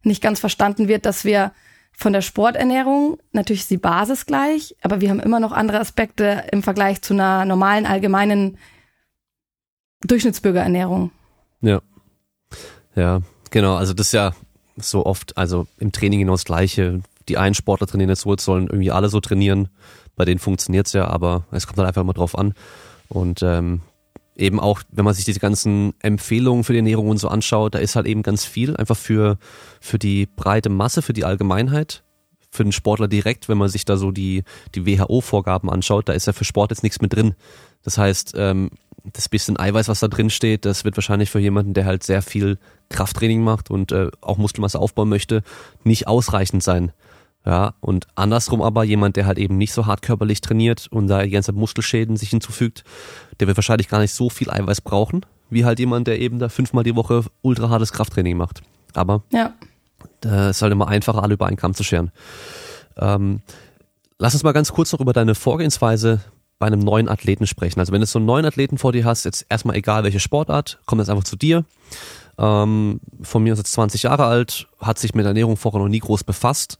nicht 0.03 0.21
ganz 0.21 0.39
verstanden 0.39 0.87
wird, 0.87 1.07
dass 1.07 1.25
wir 1.25 1.51
von 1.93 2.13
der 2.13 2.21
Sporternährung, 2.21 3.17
natürlich 3.31 3.61
ist 3.61 3.71
die 3.71 3.77
Basis 3.77 4.27
gleich, 4.27 4.75
aber 4.83 5.01
wir 5.01 5.09
haben 5.09 5.19
immer 5.19 5.39
noch 5.39 5.51
andere 5.51 5.79
Aspekte 5.79 6.43
im 6.51 6.61
Vergleich 6.61 7.01
zu 7.01 7.15
einer 7.15 7.43
normalen, 7.43 7.87
allgemeinen 7.87 8.59
Durchschnittsbürgerernährung. 10.05 11.09
ja. 11.61 11.81
Ja, 12.97 13.21
genau. 13.49 13.75
Also 13.75 13.93
das 13.93 14.07
ist 14.07 14.13
ja 14.13 14.33
so 14.77 15.05
oft, 15.05 15.37
also 15.37 15.67
im 15.79 15.91
Training 15.91 16.19
genau 16.19 16.33
das 16.33 16.45
Gleiche. 16.45 17.01
Die 17.27 17.37
einen 17.37 17.55
Sportler 17.55 17.87
trainieren 17.87 18.09
jetzt 18.09 18.21
so, 18.21 18.31
jetzt 18.31 18.45
sollen 18.45 18.67
irgendwie 18.67 18.91
alle 18.91 19.09
so 19.09 19.19
trainieren. 19.19 19.69
Bei 20.15 20.25
denen 20.25 20.39
funktioniert's 20.39 20.93
ja, 20.93 21.07
aber 21.07 21.45
es 21.51 21.67
kommt 21.67 21.77
halt 21.77 21.87
einfach 21.87 22.01
immer 22.01 22.13
drauf 22.13 22.37
an. 22.37 22.53
Und 23.09 23.41
ähm, 23.43 23.81
eben 24.35 24.59
auch, 24.59 24.81
wenn 24.91 25.05
man 25.05 25.13
sich 25.13 25.25
diese 25.25 25.39
ganzen 25.39 25.93
Empfehlungen 25.99 26.63
für 26.63 26.73
die 26.73 26.79
Ernährung 26.79 27.09
und 27.09 27.17
so 27.17 27.27
anschaut, 27.27 27.75
da 27.75 27.79
ist 27.79 27.95
halt 27.95 28.05
eben 28.05 28.23
ganz 28.23 28.45
viel 28.45 28.75
einfach 28.75 28.97
für, 28.97 29.37
für 29.81 29.99
die 29.99 30.27
breite 30.27 30.69
Masse, 30.69 31.01
für 31.01 31.13
die 31.13 31.25
Allgemeinheit. 31.25 32.03
Für 32.49 32.63
den 32.63 32.71
Sportler 32.71 33.07
direkt, 33.07 33.49
wenn 33.49 33.57
man 33.57 33.69
sich 33.69 33.83
da 33.83 33.97
so 33.97 34.11
die, 34.11 34.43
die 34.73 34.85
WHO-Vorgaben 34.85 35.69
anschaut, 35.69 36.07
da 36.07 36.13
ist 36.13 36.27
ja 36.27 36.33
für 36.33 36.45
Sport 36.45 36.71
jetzt 36.71 36.81
nichts 36.81 37.01
mit 37.01 37.13
drin. 37.13 37.35
Das 37.83 37.97
heißt, 37.97 38.33
ähm, 38.37 38.71
das 39.13 39.29
bisschen 39.29 39.57
Eiweiß, 39.59 39.87
was 39.87 39.99
da 39.99 40.07
drin 40.07 40.29
steht, 40.29 40.65
das 40.65 40.83
wird 40.85 40.97
wahrscheinlich 40.97 41.29
für 41.29 41.39
jemanden, 41.39 41.73
der 41.73 41.85
halt 41.85 42.03
sehr 42.03 42.21
viel 42.21 42.57
Krafttraining 42.89 43.43
macht 43.43 43.69
und 43.71 43.91
äh, 43.91 44.09
auch 44.21 44.37
Muskelmasse 44.37 44.79
aufbauen 44.79 45.09
möchte, 45.09 45.43
nicht 45.83 46.07
ausreichend 46.07 46.63
sein. 46.63 46.91
Ja, 47.45 47.75
und 47.79 48.07
andersrum 48.15 48.61
aber 48.61 48.83
jemand, 48.83 49.15
der 49.15 49.25
halt 49.25 49.37
eben 49.37 49.57
nicht 49.57 49.71
so 49.71 49.85
hart 49.85 50.01
körperlich 50.01 50.41
trainiert 50.41 50.87
und 50.91 51.07
da 51.07 51.23
die 51.23 51.29
ganze 51.29 51.53
Zeit 51.53 51.55
Muskelschäden 51.59 52.17
sich 52.17 52.29
hinzufügt, 52.31 52.83
der 53.39 53.47
wird 53.47 53.55
wahrscheinlich 53.57 53.87
gar 53.87 53.99
nicht 53.99 54.13
so 54.13 54.29
viel 54.29 54.49
Eiweiß 54.49 54.81
brauchen, 54.81 55.25
wie 55.49 55.63
halt 55.63 55.79
jemand, 55.79 56.07
der 56.07 56.19
eben 56.19 56.39
da 56.39 56.49
fünfmal 56.49 56.83
die 56.83 56.95
Woche 56.97 57.23
ultra 57.41 57.69
hartes 57.69 57.93
Krafttraining 57.93 58.35
macht. 58.35 58.63
Aber 58.93 59.23
Ja. 59.31 59.53
da 60.19 60.49
ist 60.49 60.61
halt 60.61 60.73
immer 60.73 60.89
einfacher, 60.89 61.23
alle 61.23 61.35
über 61.35 61.45
einen 61.45 61.55
Kamm 61.55 61.73
zu 61.73 61.85
scheren. 61.85 62.11
Ähm, 62.97 63.41
lass 64.19 64.33
uns 64.33 64.43
mal 64.43 64.51
ganz 64.51 64.73
kurz 64.73 64.91
noch 64.91 64.99
über 64.99 65.13
deine 65.13 65.33
Vorgehensweise 65.33 66.19
bei 66.59 66.67
einem 66.67 66.79
neuen 66.79 67.07
Athleten 67.09 67.45
sprechen. 67.47 67.79
Also 67.79 67.93
wenn 67.93 68.01
du 68.01 68.07
so 68.07 68.19
einen 68.19 68.25
neuen 68.25 68.45
Athleten 68.45 68.77
vor 68.77 68.91
dir 68.91 69.05
hast, 69.05 69.25
jetzt 69.25 69.45
erstmal 69.49 69.75
egal 69.75 70.03
welche 70.03 70.19
Sportart, 70.19 70.79
kommt 70.85 70.99
jetzt 70.99 71.09
einfach 71.09 71.23
zu 71.23 71.35
dir. 71.35 71.65
Ähm, 72.37 72.99
von 73.21 73.43
mir 73.43 73.53
ist 73.53 73.59
jetzt 73.59 73.73
20 73.73 74.03
Jahre 74.03 74.25
alt, 74.25 74.67
hat 74.79 74.99
sich 74.99 75.13
mit 75.13 75.25
Ernährung 75.25 75.57
vorher 75.57 75.81
noch 75.81 75.87
nie 75.87 75.99
groß 75.99 76.23
befasst. 76.23 76.79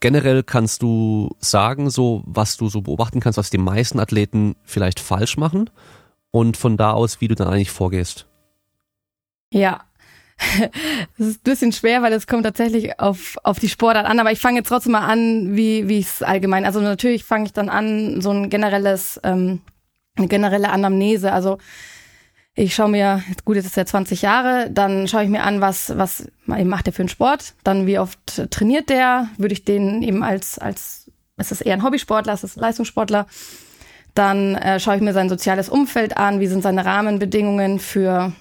Generell 0.00 0.42
kannst 0.42 0.82
du 0.82 1.34
sagen, 1.38 1.88
so 1.88 2.22
was 2.26 2.56
du 2.56 2.68
so 2.68 2.82
beobachten 2.82 3.20
kannst, 3.20 3.38
was 3.38 3.50
die 3.50 3.58
meisten 3.58 4.00
Athleten 4.00 4.54
vielleicht 4.64 5.00
falsch 5.00 5.36
machen 5.36 5.70
und 6.30 6.56
von 6.56 6.76
da 6.76 6.92
aus, 6.92 7.20
wie 7.20 7.28
du 7.28 7.34
dann 7.34 7.48
eigentlich 7.48 7.70
vorgehst. 7.70 8.26
Ja. 9.50 9.84
Das 11.18 11.28
ist 11.28 11.38
ein 11.38 11.42
bisschen 11.44 11.72
schwer, 11.72 12.02
weil 12.02 12.12
es 12.12 12.26
kommt 12.26 12.44
tatsächlich 12.44 12.98
auf, 13.00 13.36
auf 13.42 13.58
die 13.58 13.68
Sportart 13.68 14.06
an, 14.06 14.18
aber 14.18 14.32
ich 14.32 14.40
fange 14.40 14.58
jetzt 14.58 14.68
trotzdem 14.68 14.92
mal 14.92 15.06
an, 15.06 15.56
wie 15.56 15.88
wie 15.88 16.00
es 16.00 16.22
allgemein. 16.22 16.64
Also 16.64 16.80
natürlich 16.80 17.24
fange 17.24 17.46
ich 17.46 17.52
dann 17.52 17.68
an, 17.68 18.20
so 18.20 18.30
ein 18.30 18.50
generelles, 18.50 19.20
ähm, 19.22 19.60
eine 20.16 20.28
generelle 20.28 20.70
Anamnese. 20.70 21.32
Also 21.32 21.58
ich 22.54 22.74
schaue 22.74 22.88
mir, 22.88 23.22
gut, 23.44 23.56
jetzt 23.56 23.66
ist 23.66 23.76
er 23.76 23.86
20 23.86 24.22
Jahre, 24.22 24.70
dann 24.70 25.08
schaue 25.08 25.24
ich 25.24 25.28
mir 25.28 25.42
an, 25.42 25.60
was, 25.60 25.96
was 25.96 26.28
macht 26.46 26.86
er 26.86 26.92
für 26.92 27.02
einen 27.02 27.08
Sport, 27.08 27.54
dann 27.64 27.86
wie 27.86 27.98
oft 27.98 28.50
trainiert 28.50 28.90
der, 28.90 29.28
würde 29.38 29.54
ich 29.54 29.64
den 29.64 30.02
eben 30.02 30.22
als, 30.22 30.58
als, 30.60 31.10
ist 31.36 31.50
das 31.50 31.60
eher 31.60 31.74
ein 31.74 31.82
Hobbysportler, 31.82 32.32
ist 32.32 32.44
das 32.44 32.56
ein 32.56 32.60
Leistungssportler, 32.60 33.26
dann 34.14 34.54
äh, 34.54 34.78
schaue 34.78 34.94
ich 34.94 35.02
mir 35.02 35.12
sein 35.12 35.28
soziales 35.28 35.68
Umfeld 35.68 36.16
an, 36.16 36.38
wie 36.38 36.46
sind 36.46 36.62
seine 36.62 36.84
Rahmenbedingungen 36.84 37.80
für 37.80 38.32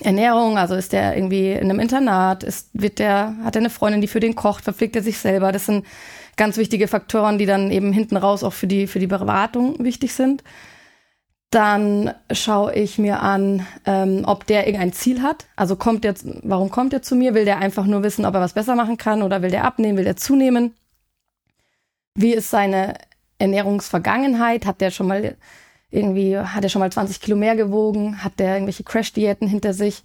Ernährung, 0.00 0.58
also 0.58 0.74
ist 0.74 0.92
der 0.92 1.16
irgendwie 1.16 1.52
in 1.52 1.70
einem 1.70 1.80
Internat, 1.80 2.42
ist, 2.42 2.68
wird 2.72 2.98
der, 2.98 3.34
hat 3.44 3.56
er 3.56 3.60
eine 3.60 3.70
Freundin, 3.70 4.00
die 4.00 4.08
für 4.08 4.20
den 4.20 4.34
kocht, 4.34 4.64
verpflegt 4.64 4.96
er 4.96 5.02
sich 5.02 5.18
selber. 5.18 5.52
Das 5.52 5.66
sind 5.66 5.86
ganz 6.36 6.56
wichtige 6.58 6.88
Faktoren, 6.88 7.38
die 7.38 7.46
dann 7.46 7.70
eben 7.70 7.92
hinten 7.92 8.16
raus 8.16 8.44
auch 8.44 8.52
für 8.52 8.66
die, 8.66 8.86
für 8.86 8.98
die 8.98 9.06
Beratung 9.06 9.82
wichtig 9.82 10.14
sind. 10.14 10.44
Dann 11.50 12.12
schaue 12.30 12.74
ich 12.74 12.98
mir 12.98 13.20
an, 13.20 13.66
ähm, 13.86 14.24
ob 14.26 14.46
der 14.46 14.66
irgendein 14.66 14.92
Ziel 14.92 15.22
hat. 15.22 15.46
Also 15.56 15.76
kommt 15.76 16.04
der, 16.04 16.14
warum 16.42 16.70
kommt 16.70 16.92
er 16.92 17.02
zu 17.02 17.14
mir? 17.14 17.34
Will 17.34 17.44
der 17.44 17.58
einfach 17.58 17.86
nur 17.86 18.02
wissen, 18.02 18.26
ob 18.26 18.34
er 18.34 18.40
was 18.40 18.52
besser 18.52 18.74
machen 18.74 18.96
kann 18.96 19.22
oder 19.22 19.42
will 19.42 19.50
der 19.50 19.64
abnehmen, 19.64 19.96
will 19.96 20.04
der 20.04 20.16
zunehmen? 20.16 20.74
Wie 22.14 22.34
ist 22.34 22.50
seine 22.50 22.94
Ernährungsvergangenheit? 23.38 24.66
Hat 24.66 24.80
der 24.80 24.90
schon 24.90 25.06
mal 25.06 25.36
irgendwie 25.90 26.38
hat 26.38 26.64
er 26.64 26.68
schon 26.68 26.80
mal 26.80 26.92
20 26.92 27.20
Kilo 27.20 27.36
mehr 27.36 27.56
gewogen, 27.56 28.22
hat 28.22 28.38
der 28.38 28.54
irgendwelche 28.54 28.84
Crash-Diäten 28.84 29.48
hinter 29.48 29.72
sich. 29.72 30.02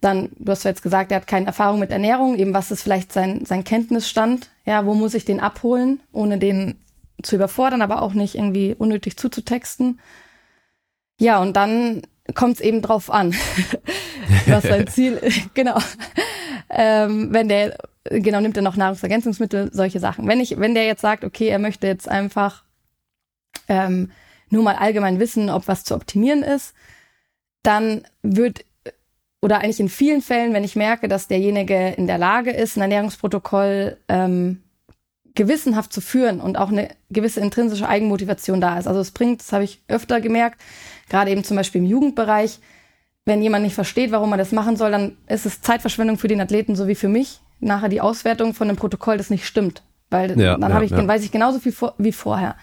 Dann, 0.00 0.30
du 0.38 0.52
hast 0.52 0.64
ja 0.64 0.70
jetzt 0.70 0.82
gesagt, 0.82 1.10
er 1.10 1.16
hat 1.16 1.26
keine 1.26 1.46
Erfahrung 1.46 1.80
mit 1.80 1.90
Ernährung, 1.90 2.36
eben 2.36 2.54
was 2.54 2.70
ist 2.70 2.82
vielleicht 2.82 3.12
sein, 3.12 3.44
sein 3.44 3.64
Kenntnisstand, 3.64 4.50
ja, 4.64 4.84
wo 4.86 4.94
muss 4.94 5.14
ich 5.14 5.24
den 5.24 5.40
abholen, 5.40 6.00
ohne 6.12 6.38
den 6.38 6.76
zu 7.22 7.36
überfordern, 7.36 7.82
aber 7.82 8.02
auch 8.02 8.14
nicht 8.14 8.34
irgendwie 8.34 8.74
unnötig 8.76 9.16
zuzutexten. 9.16 10.00
Ja, 11.18 11.40
und 11.40 11.56
dann 11.56 12.02
kommt 12.34 12.54
es 12.54 12.60
eben 12.60 12.82
drauf 12.82 13.10
an, 13.10 13.34
was 14.46 14.64
sein 14.64 14.86
Ziel 14.88 15.14
ist. 15.14 15.40
genau. 15.54 15.78
Ähm, 16.68 17.32
wenn 17.32 17.48
der, 17.48 17.76
genau, 18.04 18.40
nimmt 18.40 18.56
er 18.56 18.62
noch 18.62 18.76
Nahrungsergänzungsmittel, 18.76 19.70
solche 19.72 20.00
Sachen. 20.00 20.26
Wenn 20.26 20.40
ich, 20.40 20.58
wenn 20.58 20.74
der 20.74 20.86
jetzt 20.86 21.02
sagt, 21.02 21.24
okay, 21.24 21.48
er 21.48 21.58
möchte 21.58 21.86
jetzt 21.86 22.08
einfach 22.08 22.64
ähm, 23.68 24.10
nur 24.50 24.62
mal 24.62 24.76
allgemein 24.76 25.20
wissen, 25.20 25.48
ob 25.50 25.68
was 25.68 25.84
zu 25.84 25.94
optimieren 25.94 26.42
ist, 26.42 26.74
dann 27.62 28.02
wird 28.22 28.64
oder 29.42 29.60
eigentlich 29.60 29.80
in 29.80 29.88
vielen 29.88 30.20
Fällen, 30.20 30.52
wenn 30.52 30.64
ich 30.64 30.76
merke, 30.76 31.08
dass 31.08 31.28
derjenige 31.28 31.94
in 31.96 32.06
der 32.06 32.18
Lage 32.18 32.50
ist, 32.50 32.76
ein 32.76 32.82
Ernährungsprotokoll 32.82 33.96
ähm, 34.08 34.62
gewissenhaft 35.34 35.92
zu 35.92 36.00
führen 36.00 36.40
und 36.40 36.58
auch 36.58 36.70
eine 36.70 36.90
gewisse 37.10 37.40
intrinsische 37.40 37.88
Eigenmotivation 37.88 38.60
da 38.60 38.78
ist. 38.78 38.86
Also 38.86 39.00
es 39.00 39.12
bringt, 39.12 39.40
das 39.40 39.52
habe 39.52 39.64
ich 39.64 39.80
öfter 39.88 40.20
gemerkt, 40.20 40.60
gerade 41.08 41.30
eben 41.30 41.44
zum 41.44 41.56
Beispiel 41.56 41.80
im 41.80 41.86
Jugendbereich, 41.86 42.58
wenn 43.24 43.42
jemand 43.42 43.64
nicht 43.64 43.74
versteht, 43.74 44.10
warum 44.12 44.30
man 44.30 44.38
das 44.38 44.52
machen 44.52 44.76
soll, 44.76 44.90
dann 44.90 45.16
ist 45.28 45.46
es 45.46 45.62
Zeitverschwendung 45.62 46.18
für 46.18 46.28
den 46.28 46.40
Athleten 46.40 46.74
so 46.74 46.88
wie 46.88 46.94
für 46.94 47.08
mich. 47.08 47.40
Nachher 47.60 47.88
die 47.88 48.00
Auswertung 48.00 48.54
von 48.54 48.68
einem 48.68 48.76
Protokoll, 48.76 49.18
das 49.18 49.30
nicht 49.30 49.46
stimmt. 49.46 49.82
Weil 50.08 50.30
ja, 50.40 50.56
dann 50.56 50.70
ja, 50.70 50.74
habe 50.74 50.84
ich, 50.84 50.90
ja. 50.90 51.06
weiß 51.06 51.22
ich 51.24 51.30
genauso 51.30 51.60
viel 51.60 51.72
vor, 51.72 51.94
wie 51.98 52.12
vorher. 52.12 52.56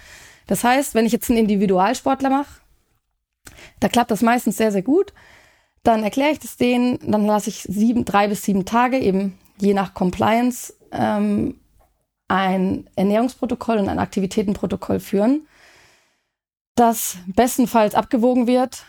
Das 0.47 0.63
heißt, 0.63 0.95
wenn 0.95 1.05
ich 1.05 1.11
jetzt 1.11 1.29
einen 1.29 1.39
Individualsportler 1.39 2.29
mache, 2.29 2.61
da 3.79 3.89
klappt 3.89 4.11
das 4.11 4.21
meistens 4.21 4.57
sehr, 4.57 4.71
sehr 4.71 4.81
gut. 4.81 5.13
Dann 5.83 6.03
erkläre 6.03 6.31
ich 6.31 6.39
das 6.39 6.57
denen, 6.57 6.99
dann 7.09 7.25
lasse 7.25 7.49
ich 7.49 7.63
sieben, 7.63 8.05
drei 8.05 8.27
bis 8.27 8.43
sieben 8.43 8.65
Tage, 8.65 8.97
eben 8.97 9.37
je 9.59 9.73
nach 9.73 9.93
Compliance, 9.93 10.73
ähm, 10.91 11.59
ein 12.27 12.89
Ernährungsprotokoll 12.95 13.77
und 13.77 13.89
ein 13.89 13.99
Aktivitätenprotokoll 13.99 14.99
führen, 14.99 15.47
das 16.75 17.17
bestenfalls 17.27 17.95
abgewogen 17.95 18.47
wird, 18.47 18.83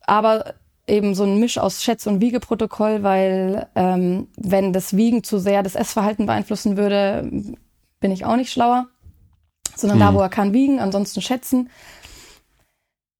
aber 0.00 0.54
eben 0.86 1.14
so 1.14 1.24
ein 1.24 1.38
Misch 1.38 1.58
aus 1.58 1.82
Schätz- 1.82 2.06
und 2.06 2.20
Wiegeprotokoll, 2.20 3.02
weil 3.02 3.68
ähm, 3.74 4.28
wenn 4.36 4.72
das 4.72 4.96
Wiegen 4.96 5.24
zu 5.24 5.38
sehr 5.38 5.62
das 5.62 5.74
Essverhalten 5.74 6.26
beeinflussen 6.26 6.76
würde, 6.76 7.28
bin 8.00 8.10
ich 8.10 8.24
auch 8.24 8.36
nicht 8.36 8.52
schlauer, 8.52 8.88
sondern 9.76 9.98
hm. 9.98 10.06
da, 10.06 10.14
wo 10.14 10.20
er 10.20 10.28
kann, 10.28 10.52
wiegen, 10.52 10.80
ansonsten 10.80 11.20
schätzen. 11.20 11.70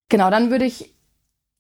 Genau, 0.09 0.31
dann 0.31 0.51
würde 0.51 0.65
ich 0.65 0.95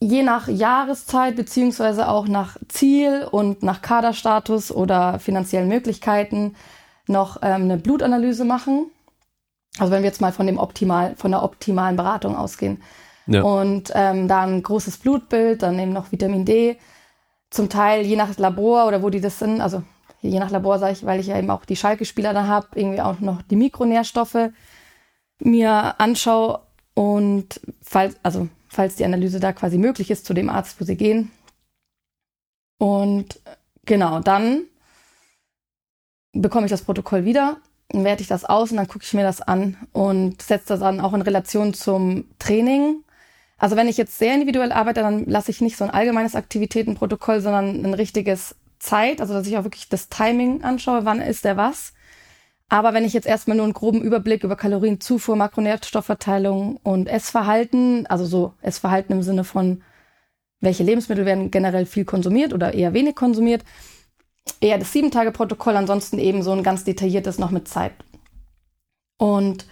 je 0.01 0.23
nach 0.23 0.49
Jahreszeit 0.49 1.37
beziehungsweise 1.37 2.09
auch 2.09 2.29
nach 2.29 2.57
Ziel 2.69 3.27
und 3.31 3.63
nach 3.63 3.83
Kaderstatus 3.83 4.71
oder 4.71 5.19
finanziellen 5.19 5.69
Möglichkeiten 5.69 6.57
noch 7.07 7.39
ähm, 7.43 7.63
eine 7.63 7.79
Blutanalyse 7.79 8.45
machen. 8.45 8.91
Also 9.79 9.93
wenn 9.93 10.03
wir 10.03 10.09
jetzt 10.09 10.21
mal 10.21 10.33
von 10.33 10.47
dem 10.47 10.59
optimal, 10.59 11.17
von 11.17 11.31
der 11.31 11.43
optimalen 11.43 11.97
Beratung 11.97 12.37
ausgehen. 12.37 12.83
Ja. 13.27 13.43
Und 13.43 13.91
ähm, 13.95 14.29
dann 14.29 14.63
großes 14.63 14.99
Blutbild, 14.99 15.63
dann 15.63 15.79
eben 15.79 15.93
noch 15.93 16.13
Vitamin 16.13 16.45
D. 16.45 16.79
Zum 17.51 17.69
Teil 17.69 18.05
je 18.05 18.17
nach 18.17 18.37
Labor 18.37 18.87
oder 18.87 19.03
wo 19.03 19.11
die 19.11 19.21
das 19.21 19.39
sind, 19.39 19.61
also 19.61 19.83
je 20.21 20.39
nach 20.39 20.51
Labor 20.51 20.79
sage 20.79 20.93
ich, 20.93 21.07
weil 21.07 21.21
ich 21.21 21.29
ja 21.29 21.39
eben 21.39 21.51
auch 21.51 21.65
die 21.65 21.77
Schalke-Spieler 21.77 22.35
da 22.35 22.47
habe, 22.47 22.69
irgendwie 22.75 23.01
auch 23.01 23.21
noch 23.21 23.43
die 23.43 23.57
Mikronährstoffe 23.57 24.51
mir 25.41 26.01
anschaue 26.01 26.61
und 26.95 27.61
falls, 27.83 28.17
also 28.23 28.49
falls 28.69 28.97
die 28.97 29.05
Analyse 29.05 29.41
da 29.41 29.53
quasi 29.53 29.79
möglich 29.79 30.11
ist, 30.11 30.27
zu 30.27 30.35
dem 30.35 30.49
Arzt, 30.49 30.81
wo 30.81 30.85
sie 30.85 30.97
gehen. 30.97 31.31
Und 32.79 33.41
genau, 33.85 34.21
dann 34.21 34.65
bekomme 36.33 36.67
ich 36.67 36.71
das 36.71 36.83
Protokoll 36.83 37.25
wieder, 37.25 37.59
werte 37.93 38.23
ich 38.23 38.29
das 38.29 38.45
aus 38.45 38.71
und 38.71 38.77
dann 38.77 38.89
gucke 38.89 39.05
ich 39.05 39.15
mir 39.15 39.23
das 39.23 39.41
an 39.41 39.77
und 39.93 40.43
setze 40.43 40.69
das 40.69 40.81
dann 40.81 41.01
auch 41.01 41.15
in 41.15 41.23
Relation 41.23 41.75
zum 41.75 42.27
Training. 42.39 43.05
Also 43.57 43.77
wenn 43.77 43.89
ich 43.89 43.97
jetzt 43.97 44.19
sehr 44.19 44.35
individuell 44.35 44.73
arbeite, 44.73 45.01
dann 45.01 45.25
lasse 45.27 45.51
ich 45.51 45.61
nicht 45.61 45.77
so 45.77 45.85
ein 45.85 45.91
allgemeines 45.91 46.35
Aktivitätenprotokoll, 46.35 47.41
sondern 47.41 47.85
ein 47.85 47.95
richtiges 47.95 48.57
Zeit, 48.79 49.21
also 49.21 49.33
dass 49.33 49.47
ich 49.47 49.57
auch 49.57 49.65
wirklich 49.65 49.89
das 49.89 50.09
Timing 50.09 50.63
anschaue, 50.65 51.05
wann 51.05 51.21
ist 51.21 51.45
der 51.45 51.57
was. 51.57 51.93
Aber 52.69 52.95
wenn 52.95 53.05
ich 53.05 53.13
jetzt 53.13 53.27
erstmal 53.27 53.57
nur 53.57 53.65
einen 53.65 53.75
groben 53.75 54.03
Überblick 54.03 54.43
über 54.43 54.57
Kalorienzufuhr, 54.57 55.37
Makronährstoffverteilung 55.37 56.79
und 56.83 57.09
Essverhalten, 57.09 58.07
also 58.07 58.25
so 58.25 58.55
Essverhalten 58.63 59.15
im 59.15 59.23
Sinne 59.23 59.45
von, 59.45 59.83
welche 60.61 60.83
Lebensmittel 60.83 61.27
werden 61.27 61.51
generell 61.51 61.87
viel 61.87 62.05
konsumiert 62.05 62.55
oder 62.55 62.75
eher 62.75 62.95
wenig 62.95 63.15
konsumiert, 63.15 63.65
eher 64.61 64.79
das 64.79 64.93
Sieben-Tage-Protokoll, 64.93 65.77
ansonsten 65.77 66.19
eben 66.19 66.43
so 66.43 66.53
ein 66.53 66.63
ganz 66.63 66.85
detailliertes 66.85 67.39
noch 67.39 67.51
mit 67.51 67.69
Zeit. 67.69 67.93
Und 69.19 69.67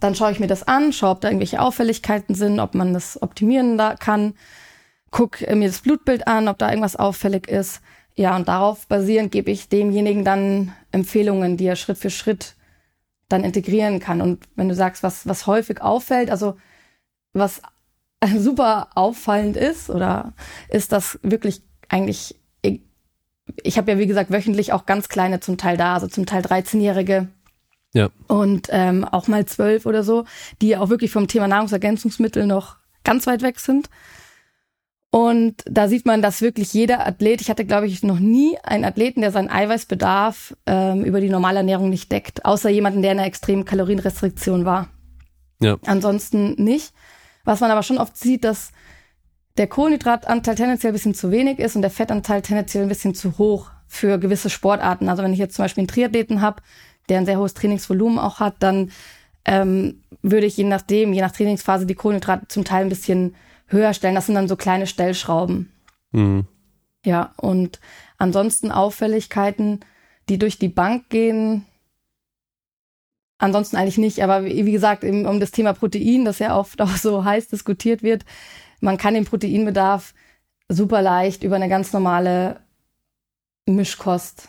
dann 0.00 0.14
schaue 0.14 0.32
ich 0.32 0.40
mir 0.40 0.46
das 0.46 0.68
an, 0.68 0.92
schaue, 0.92 1.10
ob 1.10 1.20
da 1.22 1.28
irgendwelche 1.28 1.60
Auffälligkeiten 1.60 2.34
sind, 2.34 2.60
ob 2.60 2.74
man 2.74 2.92
das 2.92 3.20
optimieren 3.22 3.78
da 3.78 3.96
kann, 3.96 4.34
guck 5.10 5.40
mir 5.40 5.68
das 5.68 5.80
Blutbild 5.80 6.26
an, 6.26 6.48
ob 6.48 6.58
da 6.58 6.68
irgendwas 6.68 6.96
auffällig 6.96 7.48
ist. 7.48 7.80
Ja, 8.16 8.36
und 8.36 8.48
darauf 8.48 8.86
basierend 8.86 9.32
gebe 9.32 9.50
ich 9.50 9.68
demjenigen 9.68 10.24
dann 10.24 10.72
Empfehlungen, 10.92 11.56
die 11.56 11.66
er 11.66 11.76
Schritt 11.76 11.98
für 11.98 12.10
Schritt 12.10 12.54
dann 13.28 13.42
integrieren 13.42 13.98
kann. 13.98 14.20
Und 14.20 14.44
wenn 14.54 14.68
du 14.68 14.74
sagst, 14.74 15.02
was, 15.02 15.26
was 15.26 15.46
häufig 15.46 15.80
auffällt, 15.80 16.30
also 16.30 16.56
was 17.32 17.60
super 18.36 18.88
auffallend 18.94 19.56
ist, 19.56 19.90
oder 19.90 20.32
ist 20.68 20.92
das 20.92 21.18
wirklich 21.22 21.62
eigentlich 21.88 22.36
ich 23.62 23.78
habe 23.78 23.92
ja, 23.92 23.98
wie 23.98 24.06
gesagt, 24.06 24.30
wöchentlich 24.30 24.72
auch 24.72 24.86
ganz 24.86 25.08
kleine 25.08 25.40
zum 25.40 25.56
Teil 25.56 25.76
da, 25.76 25.94
also 25.94 26.06
zum 26.06 26.26
Teil 26.26 26.42
13-Jährige. 26.42 27.28
Ja. 27.92 28.08
Und 28.26 28.68
ähm, 28.70 29.04
auch 29.04 29.28
mal 29.28 29.46
zwölf 29.46 29.86
oder 29.86 30.02
so, 30.02 30.24
die 30.60 30.76
auch 30.76 30.88
wirklich 30.88 31.12
vom 31.12 31.28
Thema 31.28 31.46
Nahrungsergänzungsmittel 31.46 32.46
noch 32.46 32.76
ganz 33.04 33.26
weit 33.26 33.42
weg 33.42 33.60
sind. 33.60 33.88
Und 35.14 35.62
da 35.66 35.86
sieht 35.86 36.06
man, 36.06 36.22
dass 36.22 36.42
wirklich 36.42 36.74
jeder 36.74 37.06
Athlet, 37.06 37.40
ich 37.40 37.48
hatte, 37.48 37.64
glaube 37.64 37.86
ich, 37.86 38.02
noch 38.02 38.18
nie 38.18 38.58
einen 38.64 38.84
Athleten, 38.84 39.20
der 39.20 39.30
seinen 39.30 39.48
Eiweißbedarf 39.48 40.56
ähm, 40.66 41.04
über 41.04 41.20
die 41.20 41.28
normale 41.28 41.58
Ernährung 41.58 41.88
nicht 41.88 42.10
deckt, 42.10 42.44
außer 42.44 42.68
jemanden, 42.68 43.00
der 43.00 43.12
in 43.12 43.20
einer 43.20 43.28
extremen 43.28 43.64
Kalorienrestriktion 43.64 44.64
war. 44.64 44.88
Ja. 45.60 45.78
Ansonsten 45.86 46.54
nicht. 46.54 46.92
Was 47.44 47.60
man 47.60 47.70
aber 47.70 47.84
schon 47.84 47.98
oft 47.98 48.16
sieht, 48.16 48.42
dass 48.42 48.72
der 49.56 49.68
Kohlenhydratanteil 49.68 50.56
tendenziell 50.56 50.90
ein 50.90 50.94
bisschen 50.94 51.14
zu 51.14 51.30
wenig 51.30 51.60
ist 51.60 51.76
und 51.76 51.82
der 51.82 51.92
Fettanteil 51.92 52.42
tendenziell 52.42 52.82
ein 52.82 52.88
bisschen 52.88 53.14
zu 53.14 53.38
hoch 53.38 53.70
für 53.86 54.18
gewisse 54.18 54.50
Sportarten. 54.50 55.08
Also 55.08 55.22
wenn 55.22 55.32
ich 55.32 55.38
jetzt 55.38 55.54
zum 55.54 55.64
Beispiel 55.64 55.82
einen 55.82 55.88
Triathleten 55.88 56.40
habe, 56.40 56.60
der 57.08 57.18
ein 57.18 57.26
sehr 57.26 57.38
hohes 57.38 57.54
Trainingsvolumen 57.54 58.18
auch 58.18 58.40
hat, 58.40 58.56
dann 58.58 58.90
ähm, 59.44 60.02
würde 60.22 60.46
ich 60.46 60.56
je 60.56 60.64
nachdem, 60.64 61.12
je 61.12 61.20
nach 61.20 61.30
Trainingsphase, 61.30 61.86
die 61.86 61.94
Kohlenhydrate 61.94 62.48
zum 62.48 62.64
Teil 62.64 62.82
ein 62.82 62.88
bisschen 62.88 63.36
höher 63.74 63.94
stellen. 63.94 64.14
Das 64.14 64.26
sind 64.26 64.34
dann 64.34 64.48
so 64.48 64.56
kleine 64.56 64.86
Stellschrauben. 64.86 65.72
Mhm. 66.12 66.46
Ja, 67.04 67.34
und 67.36 67.80
ansonsten 68.16 68.72
Auffälligkeiten, 68.72 69.80
die 70.28 70.38
durch 70.38 70.58
die 70.58 70.68
Bank 70.68 71.10
gehen, 71.10 71.66
ansonsten 73.38 73.76
eigentlich 73.76 73.98
nicht. 73.98 74.22
Aber 74.22 74.44
wie, 74.44 74.72
gesagt, 74.72 75.04
um 75.04 75.40
das 75.40 75.50
Thema 75.50 75.74
Protein, 75.74 76.24
das 76.24 76.38
ja 76.38 76.58
oft 76.58 76.80
auch 76.80 76.96
so 76.96 77.24
heiß 77.24 77.48
diskutiert 77.48 78.02
wird, 78.02 78.24
man 78.80 78.96
kann 78.96 79.14
den 79.14 79.24
Proteinbedarf 79.24 80.14
super 80.68 81.02
leicht 81.02 81.42
über 81.42 81.56
eine 81.56 81.68
ganz 81.68 81.92
normale 81.92 82.60
Mischkost 83.66 84.48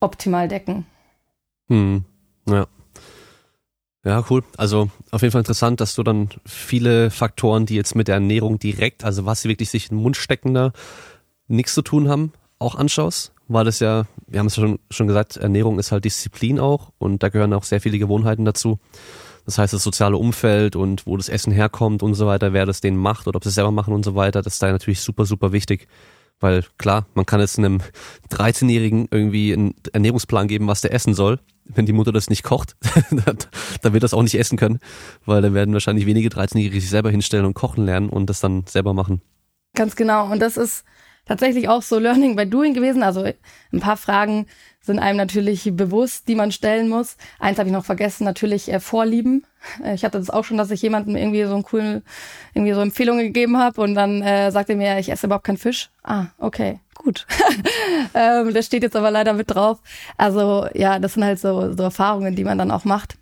optimal 0.00 0.48
decken. 0.48 0.86
Hm, 1.68 2.04
ja. 2.48 2.66
Ja, 4.04 4.24
cool. 4.30 4.42
Also 4.56 4.90
auf 5.12 5.22
jeden 5.22 5.30
Fall 5.30 5.42
interessant, 5.42 5.80
dass 5.80 5.94
du 5.94 6.02
dann 6.02 6.28
viele 6.44 7.10
Faktoren, 7.10 7.66
die 7.66 7.76
jetzt 7.76 7.94
mit 7.94 8.08
der 8.08 8.16
Ernährung 8.16 8.58
direkt, 8.58 9.04
also 9.04 9.26
was 9.26 9.42
sie 9.42 9.48
wirklich 9.48 9.70
sich 9.70 9.90
in 9.90 9.96
den 9.96 10.02
Mund 10.02 10.16
stecken 10.16 10.54
da, 10.54 10.72
nichts 11.46 11.74
zu 11.74 11.82
tun 11.82 12.08
haben, 12.08 12.32
auch 12.58 12.74
anschaust. 12.74 13.32
Weil 13.48 13.64
das 13.64 13.80
ja, 13.80 14.06
wir 14.26 14.40
haben 14.40 14.46
es 14.46 14.56
schon, 14.56 14.78
schon 14.90 15.06
gesagt, 15.06 15.36
Ernährung 15.36 15.78
ist 15.78 15.92
halt 15.92 16.04
Disziplin 16.04 16.58
auch 16.58 16.92
und 16.98 17.22
da 17.22 17.28
gehören 17.28 17.52
auch 17.52 17.64
sehr 17.64 17.80
viele 17.80 17.98
Gewohnheiten 17.98 18.44
dazu. 18.44 18.78
Das 19.44 19.58
heißt, 19.58 19.72
das 19.72 19.82
soziale 19.82 20.16
Umfeld 20.16 20.76
und 20.76 21.06
wo 21.06 21.16
das 21.16 21.28
Essen 21.28 21.52
herkommt 21.52 22.02
und 22.02 22.14
so 22.14 22.26
weiter, 22.26 22.52
wer 22.52 22.66
das 22.66 22.80
denen 22.80 22.96
macht 22.96 23.26
oder 23.26 23.36
ob 23.36 23.44
sie 23.44 23.48
es 23.48 23.56
selber 23.56 23.72
machen 23.72 23.92
und 23.92 24.04
so 24.04 24.14
weiter, 24.14 24.42
das 24.42 24.54
ist 24.54 24.62
da 24.62 24.70
natürlich 24.70 25.00
super, 25.00 25.26
super 25.26 25.52
wichtig. 25.52 25.88
Weil 26.40 26.64
klar, 26.78 27.06
man 27.14 27.26
kann 27.26 27.40
jetzt 27.40 27.58
einem 27.58 27.80
13-Jährigen 28.30 29.08
irgendwie 29.10 29.52
einen 29.52 29.74
Ernährungsplan 29.92 30.48
geben, 30.48 30.66
was 30.66 30.80
der 30.80 30.92
essen 30.92 31.14
soll. 31.14 31.38
Wenn 31.64 31.86
die 31.86 31.92
Mutter 31.92 32.12
das 32.12 32.28
nicht 32.28 32.42
kocht, 32.42 32.76
dann 33.82 33.92
wird 33.92 34.02
das 34.02 34.14
auch 34.14 34.22
nicht 34.22 34.34
essen 34.34 34.58
können, 34.58 34.80
weil 35.24 35.42
dann 35.42 35.54
werden 35.54 35.72
wahrscheinlich 35.72 36.06
wenige 36.06 36.28
13-Jährige 36.28 36.80
sich 36.80 36.90
selber 36.90 37.10
hinstellen 37.10 37.46
und 37.46 37.54
kochen 37.54 37.84
lernen 37.84 38.08
und 38.08 38.28
das 38.28 38.40
dann 38.40 38.64
selber 38.66 38.94
machen. 38.94 39.22
Ganz 39.74 39.96
genau. 39.96 40.30
Und 40.30 40.40
das 40.40 40.56
ist 40.56 40.84
tatsächlich 41.24 41.68
auch 41.68 41.82
so 41.82 41.98
Learning 41.98 42.36
by 42.36 42.46
Doing 42.46 42.74
gewesen. 42.74 43.02
Also 43.02 43.24
ein 43.72 43.80
paar 43.80 43.96
Fragen 43.96 44.46
sind 44.80 44.98
einem 44.98 45.16
natürlich 45.16 45.70
bewusst, 45.72 46.28
die 46.28 46.34
man 46.34 46.50
stellen 46.50 46.88
muss. 46.88 47.16
Eins 47.38 47.58
habe 47.58 47.68
ich 47.68 47.72
noch 47.72 47.84
vergessen, 47.84 48.24
natürlich 48.24 48.70
äh, 48.72 48.80
Vorlieben. 48.80 49.46
Äh, 49.82 49.94
ich 49.94 50.04
hatte 50.04 50.18
das 50.18 50.30
auch 50.30 50.44
schon, 50.44 50.58
dass 50.58 50.70
ich 50.70 50.82
jemandem 50.82 51.16
irgendwie 51.16 51.44
so 51.44 51.54
einen 51.54 51.62
coolen, 51.62 52.02
irgendwie 52.54 52.72
so 52.72 52.80
Empfehlungen 52.80 53.24
gegeben 53.24 53.58
habe 53.58 53.80
und 53.80 53.94
dann 53.94 54.22
äh, 54.22 54.50
sagte 54.50 54.72
er 54.72 54.78
mir, 54.78 54.98
ich 54.98 55.10
esse 55.10 55.26
überhaupt 55.26 55.46
keinen 55.46 55.58
Fisch. 55.58 55.90
Ah, 56.02 56.26
okay, 56.38 56.80
gut. 57.02 57.26
ähm, 58.14 58.54
das 58.54 58.66
steht 58.66 58.82
jetzt 58.82 58.96
aber 58.96 59.10
leider 59.10 59.32
mit 59.32 59.50
drauf. 59.50 59.80
Also 60.16 60.66
ja, 60.74 60.98
das 60.98 61.14
sind 61.14 61.24
halt 61.24 61.38
so, 61.38 61.74
so 61.74 61.82
Erfahrungen, 61.82 62.36
die 62.36 62.44
man 62.44 62.58
dann 62.58 62.70
auch 62.70 62.84
macht. 62.84 63.16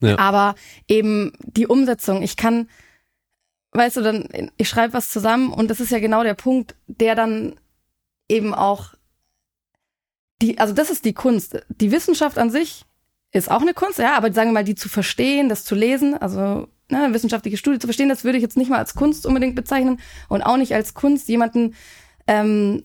Ja. 0.00 0.18
Aber 0.18 0.54
eben 0.88 1.32
die 1.40 1.66
Umsetzung, 1.66 2.22
ich 2.22 2.36
kann, 2.36 2.68
weißt 3.72 3.96
du, 3.96 4.02
dann, 4.02 4.50
ich 4.56 4.68
schreibe 4.68 4.92
was 4.92 5.08
zusammen 5.08 5.52
und 5.52 5.70
das 5.70 5.80
ist 5.80 5.90
ja 5.90 5.98
genau 5.98 6.22
der 6.22 6.34
Punkt, 6.34 6.76
der 6.86 7.14
dann 7.14 7.58
eben 8.28 8.54
auch 8.54 8.94
die, 10.42 10.58
also 10.58 10.74
das 10.74 10.90
ist 10.90 11.04
die 11.04 11.14
Kunst. 11.14 11.62
Die 11.68 11.92
Wissenschaft 11.92 12.38
an 12.38 12.50
sich 12.50 12.84
ist 13.32 13.50
auch 13.50 13.62
eine 13.62 13.74
Kunst, 13.74 13.98
ja, 13.98 14.16
aber 14.16 14.32
sagen 14.32 14.50
wir 14.50 14.54
mal, 14.54 14.64
die 14.64 14.74
zu 14.74 14.88
verstehen, 14.88 15.48
das 15.48 15.64
zu 15.64 15.74
lesen, 15.74 16.14
also 16.16 16.68
ne, 16.90 17.08
wissenschaftliche 17.12 17.56
Studie 17.56 17.78
zu 17.78 17.86
verstehen, 17.86 18.08
das 18.08 18.24
würde 18.24 18.38
ich 18.38 18.42
jetzt 18.42 18.56
nicht 18.56 18.70
mal 18.70 18.78
als 18.78 18.94
Kunst 18.94 19.26
unbedingt 19.26 19.56
bezeichnen 19.56 20.00
und 20.28 20.42
auch 20.42 20.56
nicht 20.56 20.74
als 20.74 20.94
Kunst, 20.94 21.28
jemanden 21.28 21.74
ähm, 22.26 22.84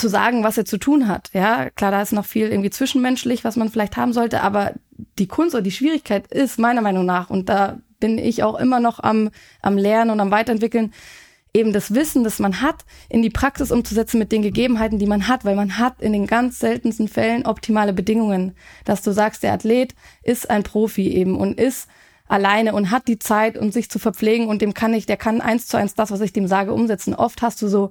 zu 0.00 0.08
sagen, 0.08 0.42
was 0.42 0.58
er 0.58 0.64
zu 0.64 0.78
tun 0.78 1.08
hat. 1.08 1.30
Ja, 1.32 1.70
klar, 1.70 1.90
da 1.90 2.02
ist 2.02 2.12
noch 2.12 2.24
viel 2.24 2.48
irgendwie 2.48 2.70
zwischenmenschlich, 2.70 3.44
was 3.44 3.56
man 3.56 3.70
vielleicht 3.70 3.96
haben 3.96 4.12
sollte, 4.12 4.42
aber 4.42 4.72
die 5.18 5.28
Kunst 5.28 5.54
oder 5.54 5.62
die 5.62 5.70
Schwierigkeit 5.70 6.26
ist 6.28 6.58
meiner 6.58 6.82
Meinung 6.82 7.06
nach, 7.06 7.30
und 7.30 7.48
da 7.48 7.78
bin 8.00 8.18
ich 8.18 8.42
auch 8.42 8.58
immer 8.58 8.80
noch 8.80 9.00
am, 9.00 9.30
am 9.62 9.76
Lernen 9.76 10.10
und 10.10 10.20
am 10.20 10.30
Weiterentwickeln, 10.30 10.92
eben 11.52 11.72
das 11.72 11.94
Wissen, 11.94 12.24
das 12.24 12.38
man 12.38 12.60
hat, 12.60 12.84
in 13.08 13.22
die 13.22 13.30
Praxis 13.30 13.72
umzusetzen 13.72 14.18
mit 14.18 14.32
den 14.32 14.42
Gegebenheiten, 14.42 14.98
die 14.98 15.06
man 15.06 15.28
hat, 15.28 15.44
weil 15.44 15.56
man 15.56 15.78
hat 15.78 16.00
in 16.00 16.12
den 16.12 16.26
ganz 16.26 16.60
seltensten 16.60 17.08
Fällen 17.08 17.44
optimale 17.44 17.92
Bedingungen, 17.92 18.54
dass 18.84 19.02
du 19.02 19.12
sagst, 19.12 19.42
der 19.42 19.52
Athlet 19.52 19.94
ist 20.22 20.48
ein 20.48 20.62
Profi 20.62 21.08
eben 21.08 21.36
und 21.36 21.58
ist 21.58 21.88
alleine 22.28 22.74
und 22.74 22.92
hat 22.92 23.08
die 23.08 23.18
Zeit, 23.18 23.58
um 23.58 23.72
sich 23.72 23.90
zu 23.90 23.98
verpflegen 23.98 24.46
und 24.46 24.62
dem 24.62 24.74
kann 24.74 24.94
ich, 24.94 25.06
der 25.06 25.16
kann 25.16 25.40
eins 25.40 25.66
zu 25.66 25.76
eins 25.76 25.94
das, 25.94 26.12
was 26.12 26.20
ich 26.20 26.32
dem 26.32 26.46
sage, 26.46 26.72
umsetzen. 26.72 27.14
Oft 27.14 27.42
hast 27.42 27.60
du 27.60 27.66
so, 27.66 27.90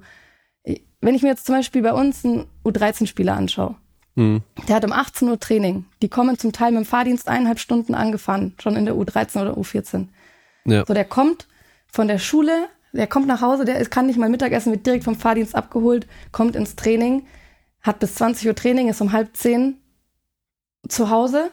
wenn 0.64 1.14
ich 1.14 1.22
mir 1.22 1.28
jetzt 1.28 1.46
zum 1.46 1.54
Beispiel 1.54 1.82
bei 1.82 1.92
uns 1.92 2.24
einen 2.24 2.46
U13-Spieler 2.64 3.34
anschaue, 3.34 3.76
mhm. 4.14 4.42
der 4.68 4.76
hat 4.76 4.84
um 4.84 4.92
18 4.92 5.28
Uhr 5.28 5.40
Training, 5.40 5.86
die 6.02 6.08
kommen 6.08 6.38
zum 6.38 6.52
Teil 6.52 6.72
mit 6.72 6.80
dem 6.80 6.86
Fahrdienst 6.86 7.28
eineinhalb 7.28 7.58
Stunden 7.58 7.94
angefahren, 7.94 8.54
schon 8.60 8.76
in 8.76 8.84
der 8.84 8.94
U13 8.94 9.42
oder 9.42 9.56
U14. 9.56 10.08
Ja. 10.66 10.84
So, 10.86 10.94
der 10.94 11.04
kommt 11.04 11.46
von 11.88 12.06
der 12.06 12.18
Schule 12.18 12.68
der 12.92 13.06
kommt 13.06 13.26
nach 13.26 13.40
Hause, 13.40 13.64
der 13.64 13.84
kann 13.86 14.06
nicht 14.06 14.18
mal 14.18 14.28
Mittagessen, 14.28 14.72
wird 14.72 14.86
direkt 14.86 15.04
vom 15.04 15.16
Fahrdienst 15.16 15.54
abgeholt, 15.54 16.06
kommt 16.32 16.56
ins 16.56 16.76
Training, 16.76 17.26
hat 17.82 17.98
bis 18.00 18.14
20 18.16 18.48
Uhr 18.48 18.54
Training, 18.54 18.88
ist 18.88 19.00
um 19.00 19.12
halb 19.12 19.36
zehn 19.36 19.76
zu 20.88 21.10
Hause. 21.10 21.50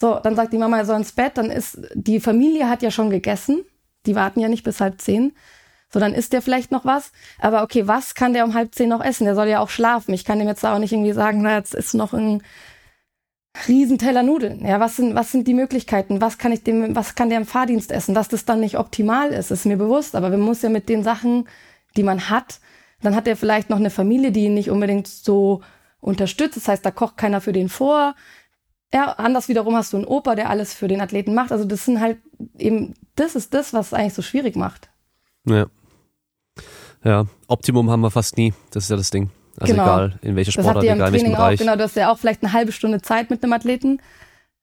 So, 0.00 0.20
dann 0.22 0.36
sagt 0.36 0.52
die 0.52 0.58
Mama, 0.58 0.78
er 0.78 0.84
soll 0.84 0.98
ins 0.98 1.12
Bett, 1.12 1.38
dann 1.38 1.50
ist, 1.50 1.80
die 1.94 2.20
Familie 2.20 2.68
hat 2.68 2.82
ja 2.82 2.90
schon 2.90 3.10
gegessen, 3.10 3.64
die 4.06 4.14
warten 4.14 4.40
ja 4.40 4.48
nicht 4.48 4.62
bis 4.62 4.80
halb 4.80 5.00
zehn. 5.00 5.32
So, 5.90 6.00
dann 6.00 6.14
isst 6.14 6.32
der 6.32 6.42
vielleicht 6.42 6.70
noch 6.70 6.84
was. 6.84 7.12
Aber 7.40 7.62
okay, 7.62 7.86
was 7.88 8.14
kann 8.14 8.34
der 8.34 8.44
um 8.44 8.54
halb 8.54 8.74
zehn 8.74 8.88
noch 8.88 9.02
essen? 9.02 9.24
Der 9.24 9.34
soll 9.34 9.48
ja 9.48 9.60
auch 9.60 9.70
schlafen. 9.70 10.12
Ich 10.12 10.24
kann 10.24 10.38
dem 10.38 10.48
jetzt 10.48 10.64
auch 10.64 10.78
nicht 10.78 10.92
irgendwie 10.92 11.12
sagen, 11.12 11.42
na, 11.42 11.56
jetzt 11.56 11.74
ist 11.74 11.94
noch 11.94 12.12
ein 12.12 12.42
Riesenteller 13.66 14.22
Nudeln. 14.22 14.64
Ja, 14.64 14.80
was 14.80 14.96
sind, 14.96 15.14
was 15.14 15.32
sind 15.32 15.48
die 15.48 15.54
Möglichkeiten? 15.54 16.20
Was 16.20 16.38
kann 16.38 16.52
ich 16.52 16.62
dem, 16.62 16.94
was 16.94 17.14
kann 17.14 17.30
der 17.30 17.38
im 17.38 17.46
Fahrdienst 17.46 17.90
essen? 17.90 18.14
Dass 18.14 18.28
das 18.28 18.44
dann 18.44 18.60
nicht 18.60 18.78
optimal 18.78 19.30
ist, 19.30 19.50
ist 19.50 19.64
mir 19.64 19.78
bewusst. 19.78 20.14
Aber 20.14 20.28
man 20.30 20.40
muss 20.40 20.62
ja 20.62 20.68
mit 20.68 20.88
den 20.88 21.02
Sachen, 21.02 21.48
die 21.96 22.02
man 22.02 22.28
hat, 22.28 22.60
dann 23.00 23.14
hat 23.14 23.26
er 23.26 23.36
vielleicht 23.36 23.70
noch 23.70 23.78
eine 23.78 23.90
Familie, 23.90 24.32
die 24.32 24.44
ihn 24.44 24.54
nicht 24.54 24.70
unbedingt 24.70 25.06
so 25.06 25.62
unterstützt. 26.00 26.56
Das 26.56 26.68
heißt, 26.68 26.84
da 26.84 26.90
kocht 26.90 27.16
keiner 27.16 27.40
für 27.40 27.52
den 27.52 27.68
vor. 27.68 28.14
Ja, 28.92 29.12
anders 29.12 29.48
wiederum 29.48 29.76
hast 29.76 29.92
du 29.92 29.98
einen 29.98 30.06
Opa, 30.06 30.34
der 30.34 30.50
alles 30.50 30.74
für 30.74 30.88
den 30.88 31.00
Athleten 31.00 31.34
macht. 31.34 31.52
Also 31.52 31.64
das 31.64 31.84
sind 31.84 32.00
halt 32.00 32.18
eben, 32.58 32.94
das 33.16 33.34
ist 33.34 33.54
das, 33.54 33.72
was 33.72 33.88
es 33.88 33.94
eigentlich 33.94 34.14
so 34.14 34.22
schwierig 34.22 34.56
macht. 34.56 34.90
Ja. 35.44 35.66
Ja, 37.04 37.26
Optimum 37.46 37.90
haben 37.90 38.00
wir 38.00 38.10
fast 38.10 38.36
nie. 38.36 38.52
Das 38.70 38.84
ist 38.84 38.90
ja 38.90 38.96
das 38.96 39.10
Ding. 39.10 39.30
Also 39.58 39.72
genau. 39.72 39.84
egal 39.84 40.18
in 40.22 40.36
welcher 40.36 40.52
Sportart, 40.52 40.84
egal 40.84 41.08
in 41.08 41.12
welchem 41.12 41.32
Bereich. 41.32 41.58
Auch, 41.60 41.64
genau, 41.64 41.76
du 41.76 41.82
hast 41.82 41.96
ja 41.96 42.12
auch 42.12 42.18
vielleicht 42.18 42.42
eine 42.42 42.52
halbe 42.52 42.72
Stunde 42.72 43.02
Zeit 43.02 43.30
mit 43.30 43.42
einem 43.42 43.52
Athleten. 43.52 44.00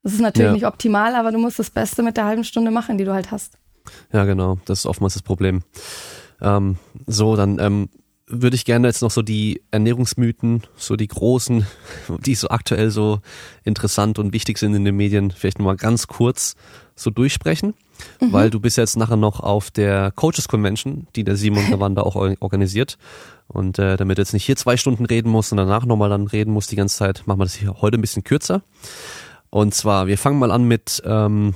Das 0.03 0.13
ist 0.13 0.21
natürlich 0.21 0.47
ja. 0.49 0.53
nicht 0.53 0.65
optimal, 0.67 1.15
aber 1.15 1.31
du 1.31 1.39
musst 1.39 1.59
das 1.59 1.69
Beste 1.69 2.03
mit 2.03 2.15
der 2.17 2.25
halben 2.25 2.43
Stunde 2.43 2.71
machen, 2.71 2.97
die 2.97 3.05
du 3.05 3.13
halt 3.13 3.31
hast. 3.31 3.57
Ja, 4.13 4.25
genau. 4.25 4.57
Das 4.65 4.79
ist 4.79 4.85
oftmals 4.85 5.13
das 5.13 5.23
Problem. 5.23 5.63
Ähm, 6.41 6.77
so, 7.07 7.35
dann 7.35 7.59
ähm, 7.59 7.89
würde 8.27 8.55
ich 8.55 8.65
gerne 8.65 8.87
jetzt 8.87 9.01
noch 9.01 9.11
so 9.11 9.21
die 9.21 9.61
Ernährungsmythen, 9.71 10.63
so 10.75 10.95
die 10.95 11.07
großen, 11.07 11.65
die 12.25 12.35
so 12.35 12.49
aktuell 12.49 12.91
so 12.91 13.19
interessant 13.63 14.19
und 14.19 14.33
wichtig 14.33 14.57
sind 14.57 14.73
in 14.73 14.85
den 14.85 14.95
Medien, 14.95 15.31
vielleicht 15.31 15.59
nochmal 15.59 15.75
ganz 15.75 16.07
kurz 16.07 16.55
so 16.95 17.09
durchsprechen, 17.09 17.73
mhm. 18.21 18.33
weil 18.33 18.49
du 18.49 18.59
bist 18.59 18.77
jetzt 18.77 18.97
nachher 18.97 19.17
noch 19.17 19.39
auf 19.39 19.71
der 19.71 20.11
Coaches 20.11 20.47
Convention, 20.47 21.07
die 21.15 21.23
der 21.23 21.35
Simon 21.35 21.69
Gawanda 21.69 22.01
auch 22.01 22.15
organisiert. 22.15 22.97
Und 23.47 23.77
äh, 23.77 23.95
damit 23.95 24.17
jetzt 24.17 24.33
nicht 24.33 24.45
hier 24.45 24.55
zwei 24.55 24.75
Stunden 24.75 25.05
reden 25.05 25.29
muss 25.29 25.51
und 25.51 25.57
danach 25.57 25.85
nochmal 25.85 26.09
dann 26.09 26.27
reden 26.27 26.51
muss 26.51 26.67
die 26.67 26.75
ganze 26.75 26.97
Zeit, 26.97 27.23
machen 27.25 27.39
wir 27.39 27.45
das 27.45 27.53
hier 27.53 27.81
heute 27.81 27.97
ein 27.97 28.01
bisschen 28.01 28.23
kürzer. 28.23 28.61
Und 29.49 29.73
zwar, 29.73 30.07
wir 30.07 30.17
fangen 30.17 30.39
mal 30.39 30.51
an 30.51 30.63
mit 30.63 31.01
ähm, 31.05 31.53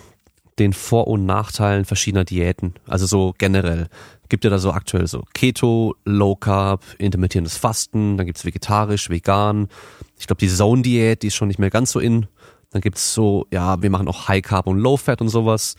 den 0.60 0.74
Vor- 0.74 1.08
und 1.08 1.26
Nachteilen 1.26 1.86
verschiedener 1.86 2.26
Diäten. 2.26 2.76
Also 2.88 3.06
so 3.06 3.34
generell. 3.38 3.88
Gibt 4.28 4.44
ja 4.44 4.52
da 4.52 4.60
so 4.60 4.72
aktuell 4.72 5.08
so 5.08 5.24
Keto, 5.34 5.96
Low 6.06 6.36
Carb, 6.36 6.84
intermittierendes 7.00 7.58
Fasten, 7.58 8.18
dann 8.18 8.28
gibt's 8.28 8.46
vegetarisch, 8.46 9.10
vegan. 9.10 9.70
Ich 10.20 10.28
glaube, 10.28 10.40
die 10.40 10.50
Zone-Diät, 10.50 11.24
die 11.24 11.28
ist 11.28 11.36
schon 11.36 11.48
nicht 11.48 11.60
mehr 11.60 11.72
ganz 11.72 11.92
so 11.92 12.00
in. 12.00 12.28
Dann 12.72 12.82
gibt's 12.82 13.14
so, 13.14 13.48
ja, 13.52 13.82
wir 13.82 13.90
machen 13.90 14.08
auch 14.08 14.28
High 14.28 14.44
Carb 14.44 14.68
und 14.68 14.78
Low 14.78 14.98
Fat 14.98 15.22
und 15.22 15.30
sowas. 15.30 15.76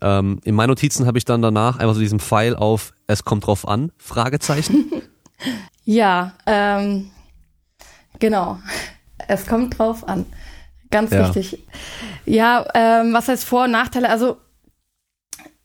Ähm, 0.00 0.40
in 0.44 0.54
meinen 0.54 0.70
Notizen 0.70 1.06
habe 1.06 1.18
ich 1.18 1.24
dann 1.24 1.42
danach 1.42 1.78
einfach 1.78 1.94
so 1.94 2.00
diesen 2.00 2.18
Pfeil 2.18 2.56
auf, 2.56 2.92
es 3.06 3.24
kommt 3.24 3.46
drauf 3.46 3.66
an, 3.66 3.92
Fragezeichen. 3.98 4.90
Ja, 5.84 6.34
ähm, 6.46 7.10
genau. 8.18 8.58
Es 9.28 9.46
kommt 9.46 9.78
drauf 9.78 10.06
an. 10.06 10.26
Ganz 10.90 11.10
ja. 11.10 11.26
wichtig. 11.26 11.66
Ja, 12.24 12.66
ähm, 12.74 13.12
was 13.12 13.28
heißt 13.28 13.44
Vor- 13.44 13.64
und 13.64 13.72
Nachteile? 13.72 14.08
Also, 14.08 14.36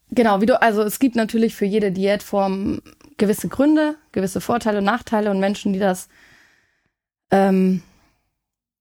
genau, 0.09 0.41
wie 0.41 0.45
du, 0.45 0.59
also 0.61 0.81
es 0.83 0.99
gibt 0.99 1.15
natürlich 1.15 1.55
für 1.55 1.65
jede 1.65 1.91
Diätform 1.91 2.81
gewisse 3.17 3.47
Gründe, 3.47 3.95
gewisse 4.11 4.41
Vorteile 4.41 4.79
und 4.79 4.85
Nachteile 4.85 5.31
und 5.31 5.39
Menschen, 5.39 5.73
die 5.73 5.79
das 5.79 6.07
ähm, 7.31 7.83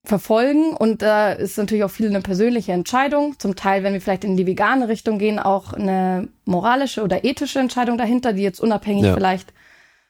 verfolgen. 0.08 0.74
Und 0.76 1.02
da 1.02 1.32
äh, 1.32 1.42
ist 1.42 1.58
natürlich 1.58 1.84
auch 1.84 1.90
viel 1.90 2.08
eine 2.08 2.20
persönliche 2.20 2.72
Entscheidung. 2.72 3.38
Zum 3.38 3.56
Teil, 3.56 3.82
wenn 3.82 3.92
wir 3.92 4.00
vielleicht 4.00 4.24
in 4.24 4.36
die 4.36 4.46
vegane 4.46 4.88
Richtung 4.88 5.18
gehen, 5.18 5.38
auch 5.38 5.72
eine 5.72 6.28
moralische 6.44 7.02
oder 7.02 7.24
ethische 7.24 7.58
Entscheidung 7.58 7.98
dahinter, 7.98 8.32
die 8.32 8.42
jetzt 8.42 8.60
unabhängig 8.60 9.04
ja. 9.04 9.14
vielleicht 9.14 9.52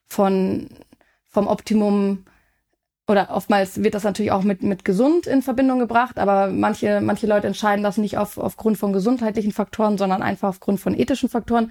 von 0.06 0.68
vom 1.28 1.48
Optimum 1.48 2.24
oder 3.08 3.28
oftmals 3.30 3.82
wird 3.84 3.94
das 3.94 4.04
natürlich 4.04 4.32
auch 4.32 4.42
mit, 4.42 4.62
mit 4.62 4.84
gesund 4.84 5.26
in 5.26 5.42
Verbindung 5.42 5.78
gebracht, 5.78 6.18
aber 6.18 6.48
manche, 6.48 7.00
manche 7.00 7.26
Leute 7.26 7.46
entscheiden 7.46 7.84
das 7.84 7.98
nicht 7.98 8.18
auf, 8.18 8.38
aufgrund 8.38 8.78
von 8.78 8.92
gesundheitlichen 8.92 9.52
Faktoren, 9.52 9.96
sondern 9.96 10.22
einfach 10.22 10.48
aufgrund 10.48 10.80
von 10.80 10.98
ethischen 10.98 11.28
Faktoren. 11.28 11.70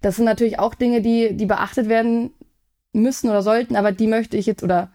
Das 0.00 0.16
sind 0.16 0.26
natürlich 0.26 0.58
auch 0.58 0.74
Dinge, 0.74 1.00
die, 1.00 1.36
die 1.36 1.46
beachtet 1.46 1.88
werden 1.88 2.34
müssen 2.92 3.28
oder 3.28 3.42
sollten, 3.42 3.74
aber 3.74 3.90
die 3.90 4.06
möchte 4.06 4.36
ich 4.36 4.46
jetzt 4.46 4.62
oder 4.62 4.90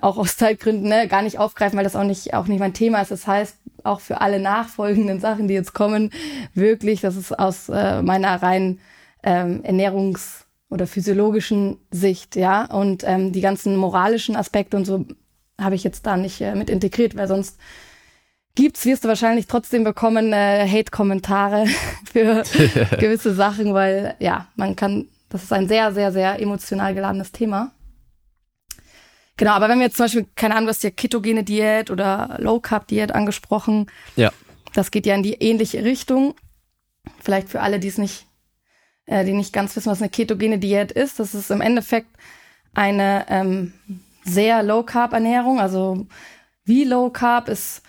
auch 0.00 0.18
aus 0.18 0.36
Zeitgründen 0.36 0.88
ne, 0.88 1.08
gar 1.08 1.22
nicht 1.22 1.38
aufgreifen, 1.38 1.76
weil 1.76 1.84
das 1.84 1.96
auch 1.96 2.04
nicht, 2.04 2.34
auch 2.34 2.46
nicht 2.46 2.60
mein 2.60 2.74
Thema 2.74 3.00
ist. 3.00 3.10
Das 3.10 3.26
heißt, 3.26 3.56
auch 3.84 4.00
für 4.00 4.20
alle 4.20 4.40
nachfolgenden 4.40 5.20
Sachen, 5.20 5.48
die 5.48 5.54
jetzt 5.54 5.74
kommen, 5.74 6.10
wirklich, 6.54 7.00
das 7.00 7.16
ist 7.16 7.38
aus 7.38 7.68
äh, 7.68 8.02
meiner 8.02 8.42
rein 8.42 8.80
ähm, 9.22 9.62
Ernährungs- 9.62 10.44
oder 10.70 10.86
physiologischen 10.86 11.78
Sicht, 11.90 12.36
ja. 12.36 12.64
Und 12.64 13.04
ähm, 13.06 13.32
die 13.32 13.40
ganzen 13.40 13.76
moralischen 13.76 14.36
Aspekte 14.36 14.76
und 14.76 14.84
so 14.84 15.04
habe 15.60 15.74
ich 15.76 15.84
jetzt 15.84 16.06
da 16.06 16.16
nicht 16.16 16.40
äh, 16.40 16.54
mit 16.54 16.70
integriert, 16.70 17.16
weil 17.16 17.28
sonst 17.28 17.58
gibt's, 18.54 18.84
wirst 18.84 19.04
du 19.04 19.08
wahrscheinlich 19.08 19.46
trotzdem 19.46 19.84
bekommen, 19.84 20.32
äh, 20.32 20.68
Hate-Kommentare 20.68 21.66
für 22.12 22.42
gewisse 22.98 23.34
Sachen, 23.34 23.74
weil 23.74 24.14
ja, 24.18 24.48
man 24.56 24.74
kann, 24.74 25.08
das 25.28 25.44
ist 25.44 25.52
ein 25.52 25.68
sehr, 25.68 25.92
sehr, 25.92 26.12
sehr 26.12 26.40
emotional 26.40 26.94
geladenes 26.94 27.32
Thema. 27.32 27.72
Genau, 29.36 29.52
aber 29.52 29.68
wenn 29.68 29.78
wir 29.78 29.86
jetzt 29.86 29.96
zum 29.96 30.04
Beispiel, 30.04 30.26
keine 30.36 30.54
Ahnung, 30.54 30.66
du 30.66 30.70
hast 30.70 30.84
ja 30.84 30.90
ketogene 30.90 31.42
Diät 31.42 31.90
oder 31.90 32.36
Low 32.38 32.60
Carb 32.60 32.86
Diät 32.86 33.12
angesprochen. 33.12 33.90
Ja. 34.16 34.32
Das 34.74 34.90
geht 34.90 35.06
ja 35.06 35.14
in 35.14 35.22
die 35.22 35.34
ähnliche 35.34 35.84
Richtung. 35.84 36.34
Vielleicht 37.20 37.48
für 37.48 37.60
alle, 37.60 37.80
die 37.80 37.88
es 37.88 37.98
nicht 37.98 38.26
äh, 39.06 39.24
die 39.24 39.32
nicht 39.32 39.52
ganz 39.52 39.74
wissen, 39.76 39.90
was 39.90 40.00
eine 40.00 40.10
ketogene 40.10 40.58
Diät 40.58 40.92
ist. 40.92 41.20
Das 41.20 41.34
ist 41.34 41.50
im 41.50 41.60
Endeffekt 41.60 42.08
eine 42.74 43.26
ähm, 43.28 43.74
sehr 44.24 44.62
Low-Carb-Ernährung. 44.62 45.60
Also 45.60 46.06
wie 46.64 46.84
Low-Carb 46.84 47.48
ist 47.48 47.82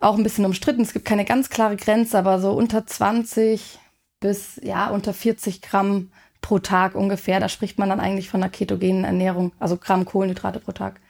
auch 0.00 0.16
ein 0.16 0.22
bisschen 0.22 0.44
umstritten. 0.44 0.82
Es 0.82 0.92
gibt 0.92 1.04
keine 1.04 1.24
ganz 1.24 1.50
klare 1.50 1.76
Grenze, 1.76 2.18
aber 2.18 2.40
so 2.40 2.52
unter 2.52 2.86
20 2.86 3.78
bis 4.20 4.60
ja 4.62 4.88
unter 4.90 5.12
40 5.12 5.62
Gramm 5.62 6.12
pro 6.40 6.58
Tag 6.58 6.94
ungefähr. 6.94 7.40
Da 7.40 7.48
spricht 7.48 7.78
man 7.78 7.88
dann 7.88 8.00
eigentlich 8.00 8.28
von 8.28 8.42
einer 8.42 8.50
ketogenen 8.50 9.04
Ernährung, 9.04 9.52
also 9.58 9.76
Gramm 9.76 10.04
Kohlenhydrate 10.04 10.60
pro 10.60 10.72
Tag. 10.72 11.00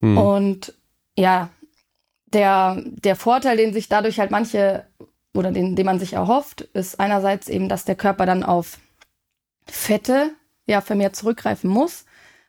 Hm. 0.00 0.18
Und 0.18 0.74
ja, 1.16 1.50
der, 2.26 2.82
der 2.86 3.16
Vorteil, 3.16 3.56
den 3.56 3.72
sich 3.72 3.88
dadurch 3.88 4.20
halt 4.20 4.30
manche 4.30 4.86
oder 5.34 5.52
den, 5.52 5.76
den 5.76 5.86
man 5.86 5.98
sich 5.98 6.14
erhofft, 6.14 6.62
ist 6.62 7.00
einerseits 7.00 7.48
eben, 7.48 7.68
dass 7.68 7.84
der 7.84 7.96
Körper 7.96 8.26
dann 8.26 8.42
auf 8.42 8.78
Fette 9.66 10.30
ja 10.66 10.80
vermehrt 10.80 11.16
zurückgreifen 11.16 11.70
muss. 11.70 12.04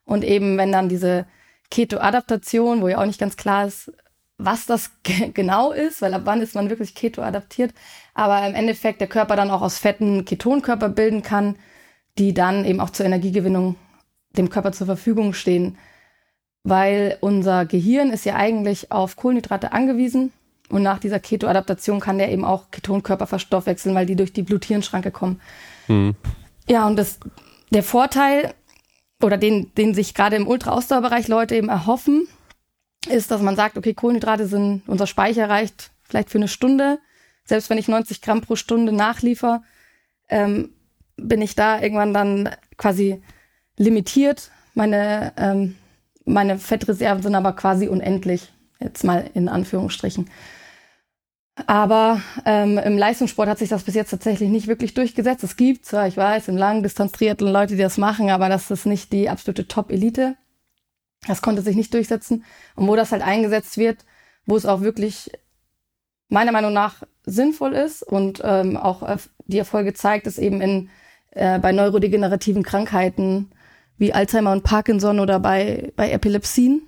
Und 0.06 0.24
eben, 0.24 0.58
wenn 0.58 0.72
dann 0.72 0.90
diese 0.90 1.26
Keto-Adaptation, 1.70 2.82
wo 2.82 2.88
ja 2.88 2.98
auch 3.00 3.06
nicht 3.06 3.20
ganz 3.20 3.38
klar 3.38 3.68
ist, 3.68 3.92
was 4.38 4.66
das 4.66 4.92
genau 5.34 5.72
ist, 5.72 6.02
weil 6.02 6.14
ab 6.14 6.22
wann 6.26 6.42
ist 6.42 6.56
man 6.56 6.70
wirklich 6.70 6.96
Keto-adaptiert, 6.96 7.74
aber 8.20 8.46
im 8.46 8.54
Endeffekt 8.54 9.00
der 9.00 9.08
Körper 9.08 9.38
dann 9.38 9.50
auch 9.50 9.62
aus 9.62 9.78
Fetten 9.78 10.26
Ketonkörper 10.26 10.90
bilden 10.90 11.22
kann, 11.22 11.56
die 12.18 12.34
dann 12.34 12.66
eben 12.66 12.82
auch 12.82 12.90
zur 12.90 13.06
Energiegewinnung 13.06 13.78
dem 14.38 14.50
Körper 14.50 14.74
zur 14.74 14.88
Verfügung 14.88 15.34
stehen. 15.34 15.78
Weil 16.64 17.18
unser 17.22 17.66
Gehirn 17.66 18.12
ist 18.12 18.26
ja 18.26 18.36
eigentlich 18.36 18.92
auf 18.92 19.16
Kohlenhydrate 19.16 19.72
angewiesen 19.72 20.34
und 20.68 20.84
nach 20.84 21.00
dieser 21.00 21.22
Keto-Adaptation 21.22 22.02
kann 22.02 22.18
der 22.18 22.30
eben 22.30 22.44
auch 22.44 22.72
Ketonkörper 22.72 23.26
verstoffwechseln, 23.26 23.96
weil 23.96 24.06
die 24.06 24.18
durch 24.18 24.34
die 24.34 24.44
Blut-Hirn-Schranke 24.44 25.12
kommen. 25.12 25.40
Mhm. 25.88 26.16
Ja, 26.68 26.88
und 26.88 26.98
das, 26.98 27.20
der 27.72 27.84
Vorteil 27.84 28.54
oder 29.24 29.38
den, 29.38 29.74
den 29.76 29.94
sich 29.94 30.14
gerade 30.14 30.36
im 30.36 30.46
Ultra-Ausdauerbereich 30.46 31.30
Leute 31.30 31.56
eben 31.56 31.70
erhoffen, 31.70 32.28
ist, 33.08 33.32
dass 33.32 33.42
man 33.42 33.56
sagt, 33.56 33.78
okay, 33.78 33.94
Kohlenhydrate 33.94 34.46
sind, 34.46 34.82
unser 34.88 35.08
Speicher 35.08 35.50
reicht 35.50 35.92
vielleicht 36.04 36.30
für 36.30 36.38
eine 36.38 36.50
Stunde. 36.50 37.00
Selbst 37.50 37.70
wenn 37.70 37.80
ich 37.80 37.88
90 37.88 38.22
Gramm 38.22 38.42
pro 38.42 38.56
Stunde 38.56 38.92
nachliefer, 38.92 39.64
ähm, 40.30 40.70
bin 41.18 41.42
ich 41.42 41.56
da 41.56 41.82
irgendwann 41.82 42.14
dann 42.14 42.50
quasi 42.78 43.24
limitiert. 43.76 44.52
Meine, 44.76 45.34
ähm, 45.36 45.76
meine 46.26 46.60
Fettreserven 46.60 47.24
sind 47.24 47.34
aber 47.34 47.54
quasi 47.54 47.88
unendlich. 47.88 48.54
Jetzt 48.80 49.04
mal 49.04 49.30
in 49.34 49.50
Anführungsstrichen. 49.50 50.30
Aber 51.66 52.22
ähm, 52.46 52.78
im 52.78 52.98
Leistungssport 52.98 53.50
hat 53.50 53.58
sich 53.58 53.70
das 53.70 53.84
bis 53.84 53.96
jetzt 53.96 54.12
tatsächlich 54.12 54.50
nicht 54.50 54.68
wirklich 54.68 54.94
durchgesetzt. 54.94 55.44
Es 55.44 55.58
gibt 55.58 55.86
zwar, 55.86 56.08
ich 56.08 56.16
weiß, 56.16 56.50
im 56.50 56.56
Langdistanz-Triathlon 56.56 57.52
Leute, 57.52 57.76
die 57.76 57.82
das 57.82 57.98
machen, 57.98 58.30
aber 58.30 58.48
das 58.48 58.70
ist 58.70 58.86
nicht 58.86 59.12
die 59.12 59.28
absolute 59.28 59.68
Top-Elite. 59.68 60.38
Das 61.28 61.42
konnte 61.42 61.64
sich 61.64 61.76
nicht 61.76 61.94
durchsetzen. 61.96 62.46
Und 62.76 62.88
wo 62.88 62.96
das 62.96 63.12
halt 63.12 63.24
eingesetzt 63.24 63.78
wird, 63.78 64.06
wo 64.46 64.56
es 64.56 64.68
auch 64.68 64.82
wirklich 64.82 65.32
meiner 66.30 66.52
Meinung 66.52 66.72
nach 66.72 67.04
sinnvoll 67.30 67.74
ist 67.74 68.04
und 68.04 68.42
ähm, 68.44 68.78
auch 68.78 69.08
die 69.46 69.58
Erfolge 69.58 69.94
zeigt, 69.94 70.28
ist 70.28 70.38
eben 70.38 70.62
in, 70.62 70.90
äh, 71.32 71.60
bei 71.60 71.72
neurodegenerativen 71.72 72.64
Krankheiten 72.64 73.52
wie 73.98 74.14
Alzheimer 74.14 74.52
und 74.52 74.64
Parkinson 74.64 75.20
oder 75.20 75.40
bei, 75.40 75.92
bei 75.96 76.12
Epilepsien. 76.12 76.82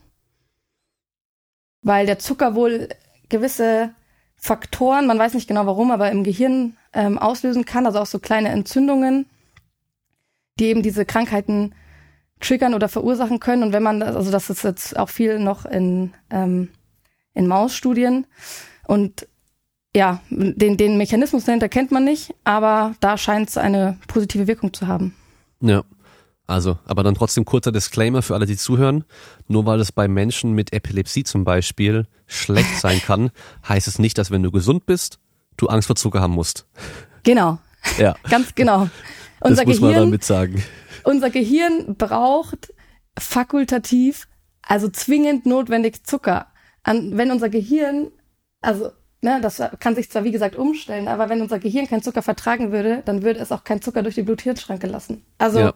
Weil 1.82 2.06
der 2.06 2.20
Zucker 2.20 2.56
wohl 2.56 2.90
gewisse 3.30 3.94
Faktoren, 4.36 5.08
man 5.08 5.20
weiß 5.20 5.34
nicht 5.34 5.48
genau 5.48 5.66
warum, 5.66 5.92
aber 5.92 6.10
im 6.10 6.24
Gehirn 6.24 6.78
ähm, 6.94 7.18
auslösen 7.18 7.66
kann, 7.66 7.86
also 7.86 8.00
auch 8.00 8.06
so 8.06 8.20
kleine 8.20 8.50
Entzündungen, 8.50 9.28
die 10.60 10.66
eben 10.66 10.84
diese 10.84 11.06
Krankheiten 11.06 11.74
triggern 12.40 12.74
oder 12.74 12.90
verursachen 12.90 13.40
können. 13.40 13.64
Und 13.64 13.74
wenn 13.74 13.84
man, 13.84 14.02
also 14.02 14.32
das 14.32 14.50
ist 14.50 14.64
jetzt 14.64 14.98
auch 14.98 15.10
viel 15.10 15.40
noch 15.40 15.66
in, 15.66 16.14
ähm, 16.30 16.70
in 17.34 17.48
Mausstudien. 17.48 18.26
Und 18.88 19.28
ja, 19.96 20.22
den, 20.30 20.78
den 20.78 20.98
Mechanismus 20.98 21.46
dahinter 21.46 21.70
kennt 21.70 21.92
man 21.92 22.04
nicht, 22.04 22.34
aber 22.44 22.96
da 23.00 23.18
scheint 23.18 23.50
es 23.50 23.58
eine 23.58 23.98
positive 24.08 24.48
Wirkung 24.48 24.74
zu 24.74 24.88
haben. 24.88 25.16
Ja. 25.62 25.84
Also, 26.48 26.78
aber 26.86 27.04
dann 27.04 27.16
trotzdem 27.16 27.46
kurzer 27.46 27.72
Disclaimer 27.72 28.22
für 28.22 28.34
alle, 28.34 28.46
die 28.46 28.58
zuhören. 28.58 29.06
Nur 29.48 29.66
weil 29.66 29.80
es 29.80 29.94
bei 29.94 30.10
Menschen 30.10 30.52
mit 30.52 30.74
Epilepsie 30.74 31.24
zum 31.24 31.46
Beispiel 31.46 32.08
schlecht 32.28 32.78
sein 32.80 33.00
kann, 33.06 33.32
heißt 33.68 33.88
es 33.88 34.00
nicht, 34.00 34.18
dass 34.18 34.32
wenn 34.32 34.44
du 34.44 34.52
gesund 34.52 34.86
bist, 34.86 35.20
du 35.56 35.68
Angst 35.68 35.88
vor 35.88 35.96
Zucker 35.96 36.20
haben 36.20 36.34
musst. 36.34 36.66
Genau. 37.24 37.60
Ja. 37.98 38.16
Ganz 38.30 38.54
genau. 38.54 38.90
Unser 39.40 39.64
das 39.64 39.66
muss 39.66 39.78
Gehirn, 39.78 39.94
man 39.94 40.04
damit 40.06 40.24
sagen. 40.24 40.64
Unser 41.04 41.30
Gehirn 41.30 41.96
braucht 41.96 42.74
fakultativ, 43.18 44.28
also 44.62 44.90
zwingend 44.90 45.46
notwendig 45.46 46.06
Zucker. 46.06 46.48
An, 46.84 47.18
wenn 47.18 47.32
unser 47.32 47.50
Gehirn, 47.50 48.12
also 48.62 48.92
ne, 49.22 49.40
das 49.42 49.62
kann 49.80 49.96
sich 49.96 50.10
zwar 50.10 50.24
wie 50.24 50.32
gesagt 50.32 50.56
umstellen, 50.56 51.08
aber 51.08 51.30
wenn 51.30 51.42
unser 51.42 51.60
Gehirn 51.60 51.88
keinen 51.88 52.04
Zucker 52.04 52.22
vertragen 52.22 52.72
würde, 52.72 53.02
dann 53.06 53.24
würde 53.24 53.40
es 53.40 53.52
auch 53.52 53.64
keinen 53.64 53.82
Zucker 53.82 54.04
durch 54.04 54.16
die 54.16 54.24
Blut-Hirn-Schranke 54.24 54.88
lassen. 54.88 55.24
Also 55.38 55.60
ja 55.60 55.74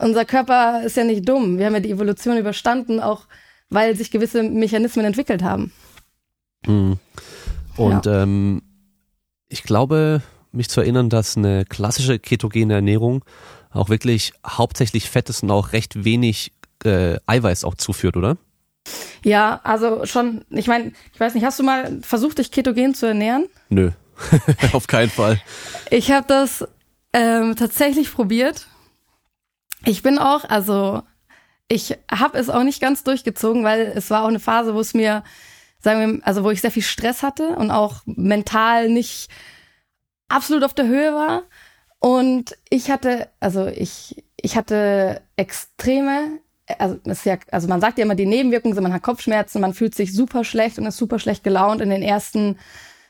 unser 0.00 0.24
Körper 0.24 0.82
ist 0.84 0.96
ja 0.96 1.04
nicht 1.04 1.28
dumm. 1.28 1.58
Wir 1.58 1.66
haben 1.66 1.74
ja 1.74 1.80
die 1.80 1.90
Evolution 1.90 2.36
überstanden, 2.36 3.00
auch 3.00 3.26
weil 3.68 3.96
sich 3.96 4.10
gewisse 4.10 4.42
Mechanismen 4.42 5.04
entwickelt 5.04 5.42
haben. 5.42 5.72
Mhm. 6.66 6.98
Und 7.76 8.06
ja. 8.06 8.22
ähm, 8.22 8.62
ich 9.48 9.62
glaube, 9.62 10.22
mich 10.52 10.68
zu 10.68 10.80
erinnern, 10.80 11.08
dass 11.08 11.36
eine 11.36 11.64
klassische 11.64 12.18
ketogene 12.18 12.74
Ernährung 12.74 13.24
auch 13.70 13.88
wirklich 13.88 14.32
hauptsächlich 14.44 15.08
Fett 15.08 15.28
ist 15.28 15.42
und 15.42 15.50
auch 15.50 15.72
recht 15.72 16.04
wenig 16.04 16.52
äh, 16.84 17.18
Eiweiß 17.26 17.64
auch 17.64 17.74
zuführt, 17.74 18.16
oder? 18.16 18.36
Ja, 19.22 19.60
also 19.64 20.06
schon, 20.06 20.44
ich 20.50 20.66
meine, 20.66 20.92
ich 21.12 21.20
weiß 21.20 21.34
nicht, 21.34 21.44
hast 21.44 21.58
du 21.58 21.62
mal 21.62 22.00
versucht, 22.02 22.38
dich 22.38 22.50
ketogen 22.50 22.94
zu 22.94 23.06
ernähren? 23.06 23.48
Nö, 23.68 23.90
auf 24.72 24.86
keinen 24.86 25.10
Fall. 25.10 25.40
Ich 25.90 26.10
habe 26.10 26.26
das 26.26 26.66
ähm, 27.12 27.56
tatsächlich 27.56 28.12
probiert 28.12 28.66
ich 29.84 30.02
bin 30.02 30.18
auch, 30.18 30.44
also 30.44 31.02
ich 31.68 31.96
habe 32.10 32.38
es 32.38 32.50
auch 32.50 32.62
nicht 32.62 32.80
ganz 32.80 33.04
durchgezogen, 33.04 33.64
weil 33.64 33.92
es 33.94 34.10
war 34.10 34.24
auch 34.24 34.28
eine 34.28 34.40
Phase, 34.40 34.74
wo 34.74 34.80
es 34.80 34.94
mir, 34.94 35.24
sagen 35.78 36.18
wir, 36.18 36.26
also 36.26 36.44
wo 36.44 36.50
ich 36.50 36.60
sehr 36.60 36.70
viel 36.70 36.82
Stress 36.82 37.22
hatte 37.22 37.56
und 37.56 37.70
auch 37.70 38.02
mental 38.04 38.88
nicht 38.88 39.30
absolut 40.28 40.64
auf 40.64 40.74
der 40.74 40.86
Höhe 40.86 41.14
war. 41.14 41.44
Und 41.98 42.56
ich 42.70 42.90
hatte, 42.90 43.28
also 43.40 43.66
ich, 43.66 44.24
ich 44.36 44.56
hatte 44.56 45.22
extreme, 45.36 46.40
also, 46.78 46.96
ist 47.04 47.24
ja, 47.24 47.38
also 47.50 47.68
man 47.68 47.80
sagt 47.80 47.98
ja 47.98 48.04
immer, 48.04 48.14
die 48.14 48.26
Nebenwirkungen 48.26 48.74
sind, 48.74 48.82
man 48.82 48.92
hat 48.92 49.02
Kopfschmerzen, 49.02 49.60
man 49.60 49.74
fühlt 49.74 49.94
sich 49.94 50.12
super 50.12 50.44
schlecht 50.44 50.78
und 50.78 50.86
ist 50.86 50.96
super 50.96 51.18
schlecht 51.18 51.44
gelaunt 51.44 51.80
in 51.80 51.90
den 51.90 52.02
ersten 52.02 52.58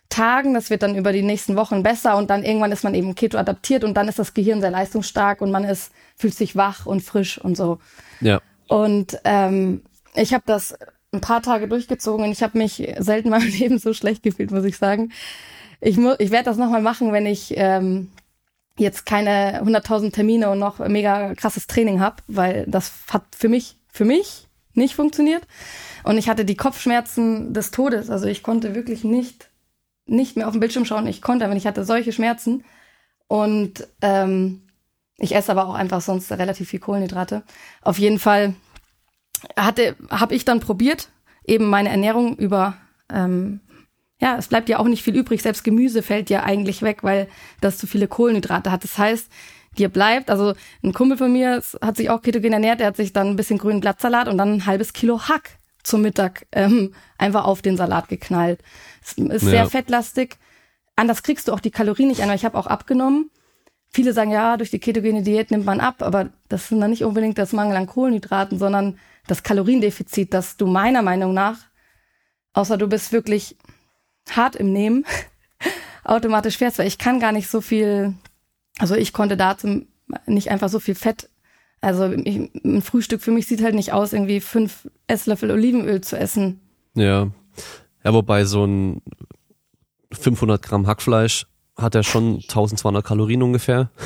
Tagen. 0.09 0.55
Das 0.55 0.70
wird 0.70 0.82
dann 0.82 0.97
über 0.97 1.12
die 1.12 1.23
nächsten 1.23 1.57
Wochen 1.57 1.82
besser 1.82 2.16
und 2.16 2.31
dann 2.31 2.45
irgendwann 2.45 2.73
ist 2.73 2.85
man 2.85 2.95
eben 2.95 3.15
Keto 3.15 3.39
adaptiert 3.39 3.85
und 3.85 3.95
dann 3.95 4.09
ist 4.09 4.19
das 4.19 4.35
Gehirn 4.35 4.61
sehr 4.61 4.70
leistungsstark 4.70 5.41
und 5.41 5.51
man 5.51 5.65
ist 5.65 5.93
fühlt 6.16 6.35
sich 6.35 6.57
wach 6.57 6.87
und 6.87 7.03
frisch 7.03 7.39
und 7.39 7.57
so. 7.57 7.78
Ja. 8.20 8.41
Und 8.69 9.19
ähm, 9.24 9.82
ich 10.15 10.35
habe 10.35 10.45
das 10.47 10.77
ein 11.12 11.20
paar 11.20 11.43
Tage 11.43 11.66
durchgezogen 11.66 12.24
und 12.24 12.32
ich 12.32 12.43
habe 12.43 12.59
mich 12.59 12.77
selten 12.99 13.28
in 13.28 13.31
meinem 13.31 13.49
Leben 13.59 13.78
so 13.78 13.95
schlecht 13.95 14.23
gefühlt, 14.23 14.51
muss 14.51 14.65
ich 14.65 14.77
sagen. 14.77 15.12
Ich, 15.81 15.97
mu 15.97 16.12
ich 16.19 16.31
werde 16.31 16.45
das 16.45 16.59
nochmal 16.59 16.82
machen, 16.82 17.12
wenn 17.12 17.27
ich 17.27 17.55
ähm, 17.57 18.11
jetzt 18.81 19.07
keine 19.07 19.62
100.000 19.62 20.12
Termine 20.12 20.51
und 20.51 20.59
noch 20.59 20.78
mega 20.89 21.35
krasses 21.35 21.66
Training 21.66 22.01
habe, 22.01 22.16
weil 22.27 22.65
das 22.66 22.93
hat 23.11 23.23
für 23.36 23.48
mich, 23.48 23.77
für 23.93 24.05
mich 24.05 24.48
nicht 24.74 24.94
funktioniert. 24.94 25.47
Und 26.02 26.19
ich 26.19 26.28
hatte 26.28 26.44
die 26.44 26.57
Kopfschmerzen 26.57 27.52
des 27.52 27.70
Todes. 27.70 28.11
Also 28.11 28.27
ich 28.27 28.43
konnte 28.43 28.74
wirklich 28.74 29.05
nicht, 29.05 29.51
nicht 30.07 30.36
mehr 30.36 30.47
auf 30.47 30.52
den 30.52 30.61
Bildschirm 30.61 30.85
schauen. 30.85 31.07
Ich 31.07 31.23
konnte, 31.23 31.48
wenn 31.48 31.57
ich 31.57 31.66
hatte 31.66 31.85
solche 31.85 32.12
Schmerzen. 32.12 32.65
Und 33.28 33.86
ähm, 34.02 34.62
ich 35.19 35.35
esse 35.35 35.52
aber 35.52 35.66
auch 35.66 35.74
einfach 35.74 36.01
sonst 36.01 36.32
relativ 36.32 36.70
viel 36.70 36.81
Kohlenhydrate. 36.81 37.43
Auf 37.82 37.98
jeden 37.98 38.19
Fall 38.19 38.55
hatte, 39.57 39.94
habe 40.11 40.35
ich 40.35 40.44
dann 40.44 40.61
probiert, 40.61 41.11
eben 41.44 41.66
meine 41.66 41.90
Ernährung 41.90 42.36
über, 42.36 42.77
ähm, 43.12 43.61
ja, 44.20 44.36
es 44.36 44.48
bleibt 44.48 44.68
ja 44.68 44.78
auch 44.78 44.86
nicht 44.86 45.02
viel 45.02 45.16
übrig. 45.16 45.42
Selbst 45.42 45.64
Gemüse 45.64 46.02
fällt 46.02 46.30
ja 46.30 46.42
eigentlich 46.42 46.82
weg, 46.82 47.02
weil 47.02 47.28
das 47.60 47.78
zu 47.78 47.86
viele 47.86 48.09
Kohlenhydrate 48.09 48.70
hat. 48.70 48.84
Das 48.84 48.98
heißt, 48.98 49.30
dir 49.78 49.88
bleibt, 49.88 50.30
also 50.30 50.55
ein 50.82 50.92
Kumpel 50.92 51.16
von 51.16 51.32
mir 51.32 51.62
hat 51.80 51.97
sich 51.97 52.10
auch 52.10 52.22
ketogen 52.22 52.52
ernährt, 52.52 52.80
der 52.80 52.88
hat 52.88 52.97
sich 52.97 53.12
dann 53.12 53.28
ein 53.28 53.36
bisschen 53.36 53.59
grünen 53.59 53.80
Blattsalat 53.80 54.28
und 54.28 54.36
dann 54.38 54.55
ein 54.55 54.66
halbes 54.66 54.92
Kilo 54.92 55.28
Hack 55.28 55.59
zum 55.82 56.02
Mittag 56.02 56.47
ähm, 56.52 56.94
einfach 57.16 57.44
auf 57.44 57.62
den 57.62 57.76
Salat 57.76 58.09
geknallt. 58.09 58.60
Es 59.02 59.12
ist 59.12 59.44
ja. 59.44 59.51
sehr 59.51 59.66
fettlastig. 59.66 60.36
Anders 60.97 61.22
kriegst 61.22 61.48
du 61.48 61.52
auch 61.52 61.60
die 61.60 61.70
Kalorien 61.70 62.09
nicht 62.09 62.20
ein, 62.20 62.28
weil 62.28 62.36
ich 62.36 62.44
habe 62.44 62.59
auch 62.59 62.66
abgenommen 62.66 63.30
viele 63.90 64.12
sagen, 64.12 64.30
ja, 64.30 64.56
durch 64.56 64.70
die 64.70 64.78
ketogene 64.78 65.22
Diät 65.22 65.51
nimmt 65.51 65.66
man 65.66 65.80
ab, 65.80 66.02
aber 66.02 66.30
das 66.48 66.70
ist 66.70 66.80
dann 66.80 66.90
nicht 66.90 67.05
unbedingt 67.05 67.38
das 67.38 67.52
Mangel 67.52 67.76
an 67.76 67.86
Kohlenhydraten, 67.86 68.59
sondern 68.59 68.98
das 69.26 69.42
Kaloriendefizit, 69.42 70.32
das 70.32 70.56
du 70.56 70.66
meiner 70.66 71.02
Meinung 71.02 71.34
nach, 71.34 71.59
außer 72.52 72.78
du 72.78 72.88
bist 72.88 73.12
wirklich 73.12 73.56
hart 74.30 74.56
im 74.56 74.72
Nehmen, 74.72 75.05
automatisch 76.05 76.59
fährst, 76.59 76.78
weil 76.78 76.86
ich 76.86 76.98
kann 76.98 77.20
gar 77.20 77.32
nicht 77.32 77.48
so 77.48 77.60
viel, 77.60 78.14
also 78.78 78.94
ich 78.94 79.12
konnte 79.12 79.36
dazu 79.36 79.86
nicht 80.26 80.51
einfach 80.51 80.68
so 80.68 80.80
viel 80.80 80.94
Fett, 80.94 81.28
also 81.80 82.10
ich, 82.12 82.51
ein 82.64 82.82
Frühstück 82.82 83.22
für 83.22 83.30
mich 83.30 83.47
sieht 83.47 83.62
halt 83.62 83.74
nicht 83.74 83.92
aus, 83.92 84.12
irgendwie 84.12 84.40
fünf 84.40 84.88
Esslöffel 85.06 85.51
Olivenöl 85.51 86.01
zu 86.01 86.18
essen. 86.18 86.60
Ja, 86.94 87.30
ja, 88.05 88.14
wobei 88.14 88.44
so 88.44 88.64
ein 88.64 89.02
500 90.12 90.60
Gramm 90.62 90.86
Hackfleisch 90.86 91.47
hat 91.76 91.94
er 91.94 92.02
schon 92.02 92.36
1200 92.36 93.05
Kalorien 93.05 93.42
ungefähr. 93.42 93.90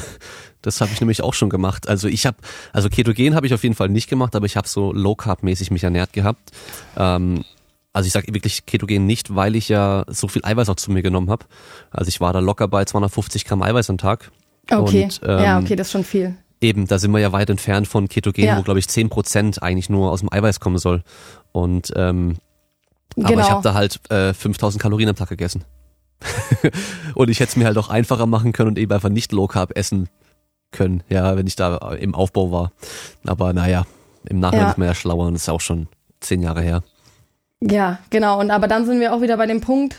Das 0.63 0.81
habe 0.81 0.91
ich 0.95 1.01
nämlich 1.03 1.21
auch 1.21 1.35
schon 1.35 1.51
gemacht. 1.51 1.91
Also 1.91 2.09
ich 2.09 2.25
habe, 2.25 2.39
also 2.73 2.89
Ketogen 2.89 3.35
habe 3.35 3.47
ich 3.47 3.53
auf 3.53 3.63
jeden 3.63 3.75
Fall 3.75 3.91
nicht 3.91 4.09
gemacht, 4.09 4.35
aber 4.35 4.47
ich 4.47 4.57
habe 4.57 4.67
so 4.67 4.95
Low 4.95 5.15
Carb 5.15 5.43
mäßig 5.43 5.71
mich 5.71 5.85
ernährt 5.85 6.15
gehabt. 6.15 6.53
Ähm, 6.97 7.45
also 7.95 8.09
ich 8.09 8.13
sage 8.13 8.35
wirklich 8.35 8.67
Ketogen 8.67 9.07
nicht, 9.07 9.35
weil 9.35 9.55
ich 9.55 9.69
ja 9.69 10.05
so 10.09 10.27
viel 10.29 10.45
Eiweiß 10.45 10.69
auch 10.69 10.77
zu 10.77 10.91
mir 10.91 11.03
genommen 11.03 11.31
habe. 11.31 11.47
Also 11.91 12.09
ich 12.09 12.21
war 12.21 12.33
da 12.33 12.41
locker 12.41 12.67
bei 12.69 12.85
250 12.85 13.45
Gramm 13.45 13.63
Eiweiß 13.63 13.89
am 13.89 13.99
Tag. 13.99 14.33
Okay, 14.69 15.05
und, 15.05 15.21
ähm, 15.25 15.39
ja, 15.39 15.59
okay, 15.59 15.77
das 15.77 15.87
ist 15.87 15.93
schon 15.93 16.05
viel. 16.05 16.37
Eben, 16.61 16.89
da 16.89 16.99
sind 16.99 17.13
wir 17.13 17.21
ja 17.21 17.31
weit 17.31 17.51
entfernt 17.51 17.87
von 17.87 18.09
Ketogen, 18.09 18.45
ja. 18.45 18.59
wo 18.59 18.63
glaube 18.63 18.81
ich 18.81 18.89
10 18.89 19.11
Prozent 19.11 19.63
eigentlich 19.63 19.89
nur 19.91 20.11
aus 20.11 20.21
dem 20.21 20.33
Eiweiß 20.33 20.59
kommen 20.59 20.79
soll. 20.79 21.05
Und 21.53 21.93
ähm, 21.95 22.37
genau. 23.15 23.29
aber 23.29 23.41
ich 23.41 23.51
habe 23.51 23.63
da 23.63 23.75
halt 23.75 24.01
äh, 24.11 24.35
5000 24.35 24.83
Kalorien 24.83 25.09
am 25.09 25.17
Tag 25.17 25.29
gegessen. 25.29 25.65
und 27.15 27.31
ich 27.31 27.39
hätte 27.39 27.51
es 27.51 27.57
mir 27.57 27.67
halt 27.67 27.79
auch 27.79 27.91
einfacher 27.91 28.27
machen 28.27 28.53
können 28.53 28.71
und 28.71 28.79
eben 28.79 28.91
einfach 28.93 29.09
nicht 29.09 29.31
Low 29.31 29.47
Carb 29.47 29.77
essen 29.77 30.09
können, 30.73 31.05
ja, 31.09 31.37
wenn 31.37 31.47
ich 31.47 31.55
da 31.55 31.77
im 31.93 32.17
Aufbau 32.17 32.51
war. 32.51 32.73
Aber 33.25 33.53
naja, 33.53 33.85
im 34.29 34.41
Nachhinein 34.41 34.65
ja. 34.65 34.71
ist 34.73 34.79
man 34.79 34.89
ja 34.89 34.95
schlauer 34.95 35.27
und 35.27 35.35
das 35.35 35.43
ist 35.43 35.49
auch 35.49 35.61
schon 35.61 35.87
zehn 36.21 36.43
Jahre 36.43 36.63
her. 36.63 36.83
Ja, 37.67 37.99
genau. 38.11 38.41
Und 38.41 38.51
aber 38.51 38.69
dann 38.69 38.85
sind 38.85 39.01
wir 39.01 39.15
auch 39.15 39.23
wieder 39.23 39.39
bei 39.39 39.47
dem 39.47 39.63
Punkt, 39.63 39.97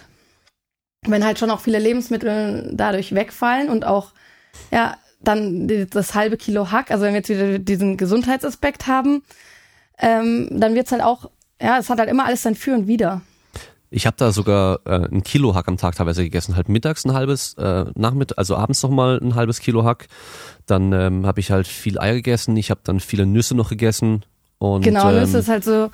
wenn 1.01 1.25
halt 1.25 1.39
schon 1.39 1.49
auch 1.49 1.59
viele 1.59 1.79
Lebensmittel 1.79 2.71
dadurch 2.73 3.15
wegfallen 3.15 3.69
und 3.69 3.85
auch, 3.85 4.11
ja, 4.71 4.97
dann 5.21 5.67
das 5.89 6.13
halbe 6.13 6.37
Kilo 6.37 6.71
Hack, 6.71 6.91
also 6.91 7.03
wenn 7.03 7.13
wir 7.13 7.19
jetzt 7.19 7.29
wieder 7.29 7.57
diesen 7.57 7.97
Gesundheitsaspekt 7.97 8.85
haben, 8.85 9.23
ähm, 9.97 10.47
dann 10.51 10.75
wird's 10.75 10.91
halt 10.91 11.01
auch, 11.01 11.29
ja, 11.59 11.79
es 11.79 11.89
hat 11.89 11.97
halt 11.97 12.09
immer 12.09 12.25
alles 12.25 12.43
sein 12.43 12.53
Für 12.53 12.75
und 12.75 12.87
Wider. 12.87 13.21
Ich 13.89 14.05
habe 14.05 14.17
da 14.19 14.31
sogar 14.31 14.81
äh, 14.85 15.07
ein 15.11 15.23
Kilo 15.23 15.55
Hack 15.55 15.67
am 15.67 15.77
Tag 15.77 15.95
teilweise 15.95 16.23
gegessen, 16.23 16.55
halt 16.55 16.69
mittags 16.69 17.05
ein 17.05 17.13
halbes, 17.13 17.55
äh, 17.55 17.85
Nachmittag, 17.95 18.37
also 18.37 18.55
abends 18.55 18.83
nochmal 18.83 19.19
ein 19.19 19.33
halbes 19.33 19.59
Kilo 19.59 19.83
Hack. 19.83 20.07
Dann 20.67 20.91
ähm, 20.91 21.25
habe 21.25 21.39
ich 21.39 21.49
halt 21.49 21.65
viel 21.65 21.97
Eier 21.97 22.15
gegessen, 22.15 22.55
ich 22.57 22.69
habe 22.69 22.81
dann 22.83 22.99
viele 22.99 23.25
Nüsse 23.25 23.55
noch 23.55 23.69
gegessen. 23.69 24.23
Und, 24.59 24.83
genau, 24.83 25.11
Nüsse 25.11 25.37
ähm, 25.37 25.39
ist 25.39 25.49
halt 25.49 25.63
so. 25.63 25.89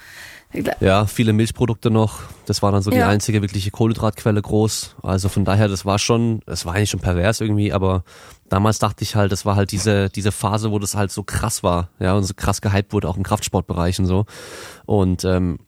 Ja, 0.79 1.05
viele 1.05 1.33
Milchprodukte 1.33 1.89
noch. 1.89 2.19
Das 2.45 2.61
war 2.61 2.71
dann 2.71 2.81
so 2.81 2.91
die 2.91 3.01
einzige 3.01 3.41
wirkliche 3.41 3.71
Kohlenhydratquelle 3.71 4.41
groß. 4.41 4.95
Also 5.01 5.29
von 5.29 5.45
daher, 5.45 5.67
das 5.67 5.85
war 5.85 5.97
schon, 5.97 6.41
es 6.45 6.65
war 6.65 6.73
eigentlich 6.73 6.89
schon 6.89 6.99
pervers 6.99 7.39
irgendwie, 7.39 7.71
aber 7.71 8.03
damals 8.49 8.79
dachte 8.79 9.03
ich 9.03 9.15
halt, 9.15 9.31
das 9.31 9.45
war 9.45 9.55
halt 9.55 9.71
diese, 9.71 10.09
diese 10.09 10.31
Phase, 10.31 10.71
wo 10.71 10.79
das 10.79 10.95
halt 10.95 11.11
so 11.11 11.23
krass 11.23 11.63
war, 11.63 11.89
ja, 11.99 12.13
und 12.13 12.23
so 12.23 12.33
krass 12.35 12.61
gehypt 12.61 12.91
wurde, 12.91 13.07
auch 13.07 13.17
im 13.17 13.23
Kraftsportbereich 13.23 13.99
und 13.99 14.07
so. 14.07 14.25
Und 14.85 15.23
ähm, 15.23 15.59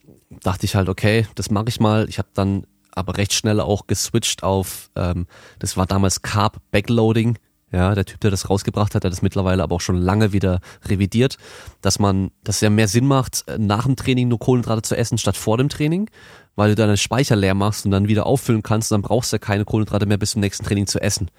dachte 0.42 0.66
ich 0.66 0.76
halt, 0.76 0.90
okay, 0.90 1.28
das 1.36 1.50
mache 1.50 1.70
ich 1.70 1.80
mal. 1.80 2.10
Ich 2.10 2.18
habe 2.18 2.30
dann 2.34 2.66
aber 2.92 3.18
recht 3.18 3.34
schnell 3.34 3.60
auch 3.60 3.88
geswitcht 3.88 4.44
auf, 4.44 4.90
ähm, 4.96 5.28
das 5.60 5.78
war 5.78 5.86
damals 5.86 6.22
Carb 6.22 6.58
Backloading. 6.72 7.38
Ja, 7.74 7.96
der 7.96 8.06
Typ, 8.06 8.20
der 8.20 8.30
das 8.30 8.52
rausgebracht 8.52 8.94
hat, 8.94 9.04
der 9.04 9.10
das 9.10 9.24
mittlerweile 9.24 9.64
aber 9.64 9.76
auch 9.76 9.82
schon 9.82 9.98
lange 9.98 10.32
wieder 10.32 10.60
revidiert, 10.86 11.40
dass 11.82 11.98
man, 11.98 12.30
dass 12.44 12.58
es 12.58 12.62
ja 12.62 12.70
mehr 12.70 12.88
Sinn 12.88 13.08
macht, 13.08 13.46
nach 13.58 13.86
dem 13.86 13.96
Training 13.96 14.28
nur 14.28 14.38
Kohlenhydrate 14.38 14.84
zu 14.84 14.96
essen 14.96 15.18
statt 15.18 15.36
vor 15.36 15.58
dem 15.58 15.70
Training, 15.70 16.08
weil 16.56 16.70
du 16.70 16.76
deinen 16.76 16.98
Speicher 16.98 17.36
leer 17.36 17.56
machst 17.56 17.86
und 17.86 17.92
dann 17.92 18.08
wieder 18.08 18.28
auffüllen 18.28 18.62
kannst, 18.62 18.92
dann 18.92 19.02
brauchst 19.02 19.32
du 19.32 19.38
ja 19.38 19.40
keine 19.40 19.66
Kohlenhydrate 19.66 20.06
mehr 20.06 20.20
bis 20.20 20.32
zum 20.32 20.42
nächsten 20.42 20.64
Training 20.64 20.86
zu 20.86 21.02
essen. 21.02 21.32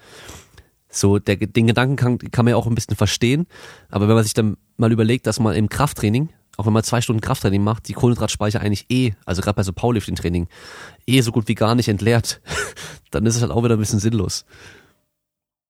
So, 0.89 1.19
der, 1.19 1.37
den 1.37 1.67
Gedanken 1.67 1.95
kann, 1.95 2.17
kann 2.17 2.43
man 2.43 2.51
ja 2.51 2.57
auch 2.57 2.67
ein 2.67 2.75
bisschen 2.75 2.97
verstehen, 2.97 3.47
aber 3.89 4.09
wenn 4.09 4.15
man 4.15 4.23
sich 4.25 4.33
dann 4.33 4.57
mal 4.75 4.91
überlegt, 4.91 5.27
dass 5.27 5.39
man 5.39 5.55
im 5.55 5.69
Krafttraining 5.69 6.29
auch 6.57 6.65
wenn 6.65 6.73
man 6.73 6.83
zwei 6.83 7.01
Stunden 7.01 7.21
Krafttraining 7.21 7.63
macht, 7.63 7.87
die 7.87 7.93
Kohlenhydratspeicher 7.93 8.61
eigentlich 8.61 8.85
eh, 8.89 9.11
also 9.25 9.41
gerade 9.41 9.55
bei 9.55 9.63
so 9.63 9.73
Powerlifting-Training, 9.73 10.47
eh 11.05 11.21
so 11.21 11.31
gut 11.31 11.47
wie 11.47 11.55
gar 11.55 11.75
nicht 11.75 11.89
entleert, 11.89 12.41
dann 13.11 13.25
ist 13.25 13.35
es 13.35 13.41
halt 13.41 13.51
auch 13.51 13.63
wieder 13.63 13.75
ein 13.75 13.79
bisschen 13.79 13.99
sinnlos. 13.99 14.45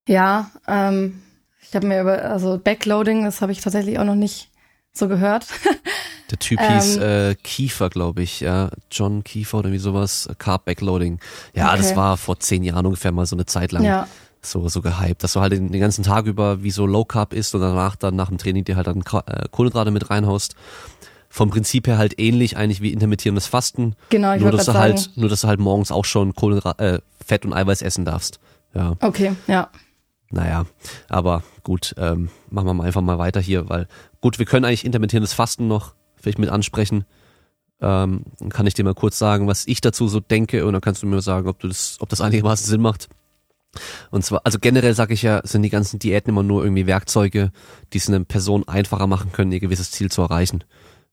Ja, 0.07 0.51
ähm, 0.67 1.21
ich 1.61 1.75
habe 1.75 1.87
mir 1.87 2.01
über, 2.01 2.23
also 2.23 2.59
Backloading, 2.63 3.25
das 3.25 3.41
habe 3.41 3.51
ich 3.51 3.61
tatsächlich 3.61 3.99
auch 3.99 4.05
noch 4.05 4.15
nicht 4.15 4.49
so 4.93 5.07
gehört. 5.07 5.47
Der 6.31 6.39
Typ 6.39 6.59
hieß 6.59 6.97
ähm, 6.97 7.01
äh, 7.03 7.35
Kiefer, 7.35 7.89
glaube 7.89 8.23
ich, 8.23 8.39
ja, 8.39 8.69
John 8.91 9.23
Kiefer 9.23 9.59
oder 9.59 9.71
wie 9.71 9.77
sowas, 9.77 10.27
Carb 10.39 10.65
Backloading. 10.65 11.19
Ja, 11.53 11.69
okay. 11.69 11.77
das 11.77 11.95
war 11.95 12.17
vor 12.17 12.39
zehn 12.39 12.63
Jahren 12.63 12.85
ungefähr 12.85 13.11
mal 13.11 13.25
so 13.25 13.35
eine 13.35 13.45
Zeit 13.45 13.71
lang. 13.71 13.83
Ja 13.83 14.07
so, 14.45 14.67
so 14.69 14.81
gehypt, 14.81 15.23
dass 15.23 15.33
du 15.33 15.41
halt 15.41 15.53
den, 15.53 15.71
den 15.71 15.81
ganzen 15.81 16.03
Tag 16.03 16.25
über 16.25 16.63
wie 16.63 16.71
so 16.71 16.85
Low 16.85 17.05
Carb 17.05 17.33
isst 17.33 17.55
und 17.55 17.61
danach 17.61 17.95
dann 17.95 18.15
nach 18.15 18.29
dem 18.29 18.37
Training 18.37 18.63
dir 18.63 18.75
halt 18.75 18.87
dann 18.87 19.01
äh, 19.01 19.47
Kohlenhydrate 19.51 19.91
mit 19.91 20.09
reinhaust. 20.09 20.55
Vom 21.29 21.49
Prinzip 21.49 21.87
her 21.87 21.97
halt 21.97 22.19
ähnlich 22.19 22.55
eigentlich 22.55 22.81
wie 22.81 22.93
intermittierendes 22.93 23.47
Fasten. 23.47 23.95
Genau, 24.09 24.33
ich 24.33 24.41
nur 24.41 24.51
dass 24.51 24.65
du 24.65 24.71
sagen. 24.71 24.79
halt, 24.79 25.11
nur 25.15 25.29
dass 25.29 25.41
du 25.41 25.47
halt 25.47 25.59
morgens 25.59 25.91
auch 25.91 26.05
schon 26.05 26.33
Kohlenhydrate, 26.33 26.83
äh, 26.83 26.99
Fett 27.25 27.45
und 27.45 27.53
Eiweiß 27.53 27.81
essen 27.81 28.05
darfst. 28.05 28.39
Ja. 28.73 28.95
Okay, 29.01 29.35
ja. 29.47 29.69
Naja, 30.31 30.65
aber 31.07 31.43
gut, 31.63 31.95
ähm, 31.97 32.29
machen 32.49 32.67
wir 32.67 32.73
mal 32.73 32.85
einfach 32.85 33.01
mal 33.01 33.17
weiter 33.17 33.39
hier, 33.39 33.69
weil 33.69 33.87
gut, 34.21 34.39
wir 34.39 34.45
können 34.45 34.65
eigentlich 34.65 34.85
intermittierendes 34.85 35.33
Fasten 35.33 35.67
noch 35.67 35.93
vielleicht 36.15 36.39
mit 36.39 36.49
ansprechen. 36.49 37.05
Ähm, 37.81 38.23
dann 38.39 38.49
kann 38.49 38.67
ich 38.67 38.73
dir 38.73 38.83
mal 38.83 38.95
kurz 38.95 39.19
sagen, 39.19 39.47
was 39.47 39.67
ich 39.67 39.81
dazu 39.81 40.07
so 40.07 40.19
denke 40.19 40.65
und 40.65 40.73
dann 40.73 40.81
kannst 40.81 41.03
du 41.03 41.07
mir 41.07 41.21
sagen, 41.21 41.47
ob 41.47 41.59
du 41.59 41.67
das, 41.67 41.97
ob 41.99 42.09
das 42.09 42.21
einigermaßen 42.21 42.65
Sinn 42.65 42.81
macht. 42.81 43.09
Und 44.09 44.23
zwar, 44.23 44.41
also 44.43 44.57
generell 44.59 44.93
sage 44.93 45.13
ich 45.13 45.21
ja, 45.21 45.41
sind 45.43 45.61
die 45.63 45.69
ganzen 45.69 45.99
Diäten 45.99 46.29
immer 46.29 46.43
nur 46.43 46.63
irgendwie 46.63 46.87
Werkzeuge, 46.87 47.51
die 47.93 47.97
es 47.97 48.07
einer 48.07 48.23
Person 48.23 48.67
einfacher 48.67 49.07
machen 49.07 49.31
können, 49.31 49.51
ihr 49.51 49.59
gewisses 49.59 49.91
Ziel 49.91 50.09
zu 50.09 50.21
erreichen. 50.21 50.63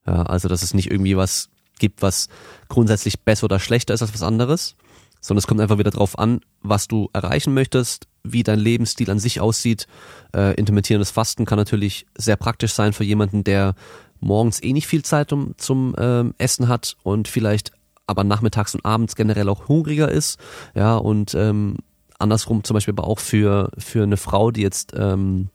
Ja, 0.07 0.23
also 0.23 0.47
dass 0.47 0.63
es 0.63 0.73
nicht 0.73 0.89
irgendwie 0.89 1.17
was 1.17 1.49
gibt, 1.79 2.01
was 2.01 2.29
grundsätzlich 2.69 3.21
besser 3.21 3.45
oder 3.45 3.59
schlechter 3.59 3.93
ist 3.93 4.01
als 4.01 4.13
was 4.13 4.23
anderes, 4.23 4.75
sondern 5.21 5.39
es 5.39 5.47
kommt 5.47 5.61
einfach 5.61 5.77
wieder 5.77 5.91
drauf 5.91 6.17
an, 6.17 6.41
was 6.61 6.87
du 6.87 7.09
erreichen 7.13 7.53
möchtest, 7.53 8.07
wie 8.23 8.43
dein 8.43 8.59
Lebensstil 8.59 9.09
an 9.11 9.19
sich 9.19 9.41
aussieht. 9.41 9.87
Äh, 10.35 10.55
intermittierendes 10.55 11.11
Fasten 11.11 11.45
kann 11.45 11.57
natürlich 11.57 12.05
sehr 12.17 12.37
praktisch 12.37 12.73
sein 12.73 12.93
für 12.93 13.03
jemanden, 13.03 13.43
der 13.43 13.75
morgens 14.19 14.63
eh 14.63 14.73
nicht 14.73 14.87
viel 14.87 15.03
Zeit 15.03 15.33
um, 15.33 15.53
zum 15.57 15.93
ähm, 15.97 16.33
Essen 16.37 16.67
hat 16.67 16.95
und 17.03 17.27
vielleicht 17.27 17.71
aber 18.07 18.23
nachmittags 18.23 18.75
und 18.75 18.85
abends 18.85 19.15
generell 19.15 19.49
auch 19.49 19.67
hungriger 19.67 20.09
ist, 20.09 20.39
ja, 20.75 20.95
und 20.95 21.35
ähm, 21.35 21.77
andersrum 22.19 22.63
zum 22.63 22.73
Beispiel 22.73 22.93
aber 22.93 23.07
auch 23.07 23.19
für, 23.19 23.71
für 23.77 24.03
eine 24.03 24.17
Frau, 24.17 24.51
die 24.51 24.61
jetzt 24.61 24.93
ähm, 24.95 25.49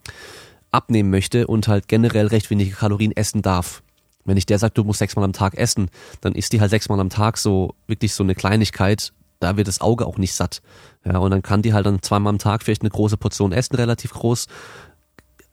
abnehmen 0.70 1.10
möchte 1.10 1.46
und 1.46 1.68
halt 1.68 1.88
generell 1.88 2.26
recht 2.26 2.50
wenige 2.50 2.74
Kalorien 2.74 3.16
essen 3.16 3.42
darf. 3.42 3.82
Wenn 4.24 4.36
ich 4.36 4.46
der 4.46 4.58
sagt, 4.58 4.76
du 4.76 4.84
musst 4.84 4.98
sechsmal 4.98 5.24
am 5.24 5.32
Tag 5.32 5.54
essen, 5.54 5.90
dann 6.20 6.34
isst 6.34 6.52
die 6.52 6.60
halt 6.60 6.70
sechsmal 6.70 7.00
am 7.00 7.08
Tag 7.08 7.38
so 7.38 7.74
wirklich 7.86 8.12
so 8.12 8.22
eine 8.22 8.34
Kleinigkeit, 8.34 9.12
da 9.40 9.56
wird 9.56 9.68
das 9.68 9.80
Auge 9.80 10.06
auch 10.06 10.18
nicht 10.18 10.34
satt. 10.34 10.62
Ja, 11.04 11.18
und 11.18 11.30
dann 11.30 11.42
kann 11.42 11.62
die 11.62 11.72
halt 11.72 11.86
dann 11.86 12.02
zweimal 12.02 12.32
am 12.32 12.38
Tag 12.38 12.62
vielleicht 12.62 12.82
eine 12.82 12.90
große 12.90 13.16
Portion 13.16 13.52
essen, 13.52 13.76
relativ 13.76 14.12
groß, 14.12 14.46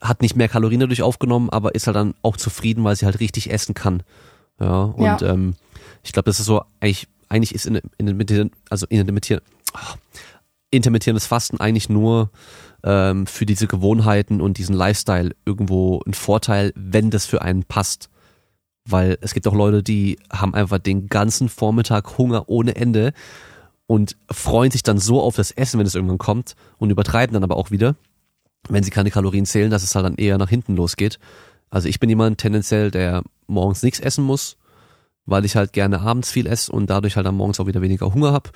hat 0.00 0.22
nicht 0.22 0.36
mehr 0.36 0.48
Kalorien 0.48 0.80
dadurch 0.80 1.02
aufgenommen, 1.02 1.50
aber 1.50 1.74
ist 1.74 1.86
halt 1.86 1.96
dann 1.96 2.14
auch 2.22 2.36
zufrieden, 2.36 2.84
weil 2.84 2.96
sie 2.96 3.06
halt 3.06 3.20
richtig 3.20 3.50
essen 3.50 3.74
kann. 3.74 4.02
Ja, 4.60 4.82
und 4.82 5.04
ja. 5.04 5.20
Ähm, 5.22 5.54
ich 6.02 6.12
glaube, 6.12 6.26
das 6.26 6.40
ist 6.40 6.46
so, 6.46 6.62
eigentlich, 6.80 7.08
eigentlich 7.28 7.54
ist 7.54 7.66
in, 7.66 7.80
in, 7.98 8.50
also 8.70 8.86
in, 8.88 9.00
in, 9.00 9.08
in, 9.08 9.40
intermittierendes 10.70 11.26
Fasten 11.26 11.60
eigentlich 11.60 11.88
nur 11.88 12.30
ähm, 12.84 13.26
für 13.26 13.46
diese 13.46 13.66
Gewohnheiten 13.66 14.40
und 14.40 14.58
diesen 14.58 14.74
Lifestyle 14.74 15.34
irgendwo 15.44 16.00
ein 16.06 16.14
Vorteil, 16.14 16.72
wenn 16.76 17.10
das 17.10 17.26
für 17.26 17.42
einen 17.42 17.64
passt. 17.64 18.10
Weil 18.88 19.18
es 19.20 19.34
gibt 19.34 19.48
auch 19.48 19.54
Leute, 19.54 19.82
die 19.82 20.18
haben 20.30 20.54
einfach 20.54 20.78
den 20.78 21.08
ganzen 21.08 21.48
Vormittag 21.48 22.18
Hunger 22.18 22.48
ohne 22.48 22.76
Ende 22.76 23.12
und 23.86 24.16
freuen 24.30 24.70
sich 24.70 24.82
dann 24.82 24.98
so 24.98 25.20
auf 25.20 25.36
das 25.36 25.50
Essen, 25.50 25.78
wenn 25.78 25.86
es 25.86 25.94
irgendwann 25.94 26.18
kommt 26.18 26.56
und 26.78 26.90
übertreiben 26.90 27.34
dann 27.34 27.44
aber 27.44 27.56
auch 27.56 27.70
wieder, 27.70 27.96
wenn 28.68 28.82
sie 28.82 28.90
keine 28.90 29.10
Kalorien 29.10 29.46
zählen, 29.46 29.70
dass 29.70 29.82
es 29.82 29.94
halt 29.94 30.04
dann 30.04 30.16
eher 30.16 30.38
nach 30.38 30.48
hinten 30.48 30.76
losgeht. 30.76 31.18
Also 31.70 31.88
ich 31.88 32.00
bin 32.00 32.08
jemand 32.08 32.38
tendenziell, 32.38 32.90
der 32.90 33.22
morgens 33.46 33.82
nichts 33.82 34.00
essen 34.00 34.24
muss, 34.24 34.56
weil 35.24 35.44
ich 35.44 35.56
halt 35.56 35.72
gerne 35.72 36.00
abends 36.00 36.30
viel 36.30 36.46
esse 36.46 36.72
und 36.72 36.90
dadurch 36.90 37.16
halt 37.16 37.26
dann 37.26 37.36
morgens 37.36 37.60
auch 37.60 37.66
wieder 37.66 37.82
weniger 37.82 38.12
Hunger 38.12 38.32
habe. 38.32 38.50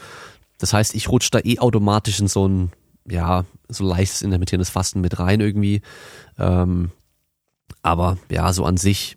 Das 0.59 0.73
heißt, 0.73 0.94
ich 0.94 1.09
rutsche 1.09 1.31
da 1.31 1.40
eh 1.40 1.59
automatisch 1.59 2.20
in 2.20 2.28
so 2.28 2.47
ein, 2.47 2.73
ja, 3.09 3.44
so 3.69 3.85
leichtes 3.85 4.23
intermittierendes 4.23 4.70
Fasten 4.70 5.01
mit 5.01 5.19
rein 5.19 5.40
irgendwie. 5.40 5.81
Ähm, 6.39 6.90
aber 7.82 8.19
ja, 8.31 8.52
so 8.52 8.65
an 8.65 8.77
sich, 8.77 9.16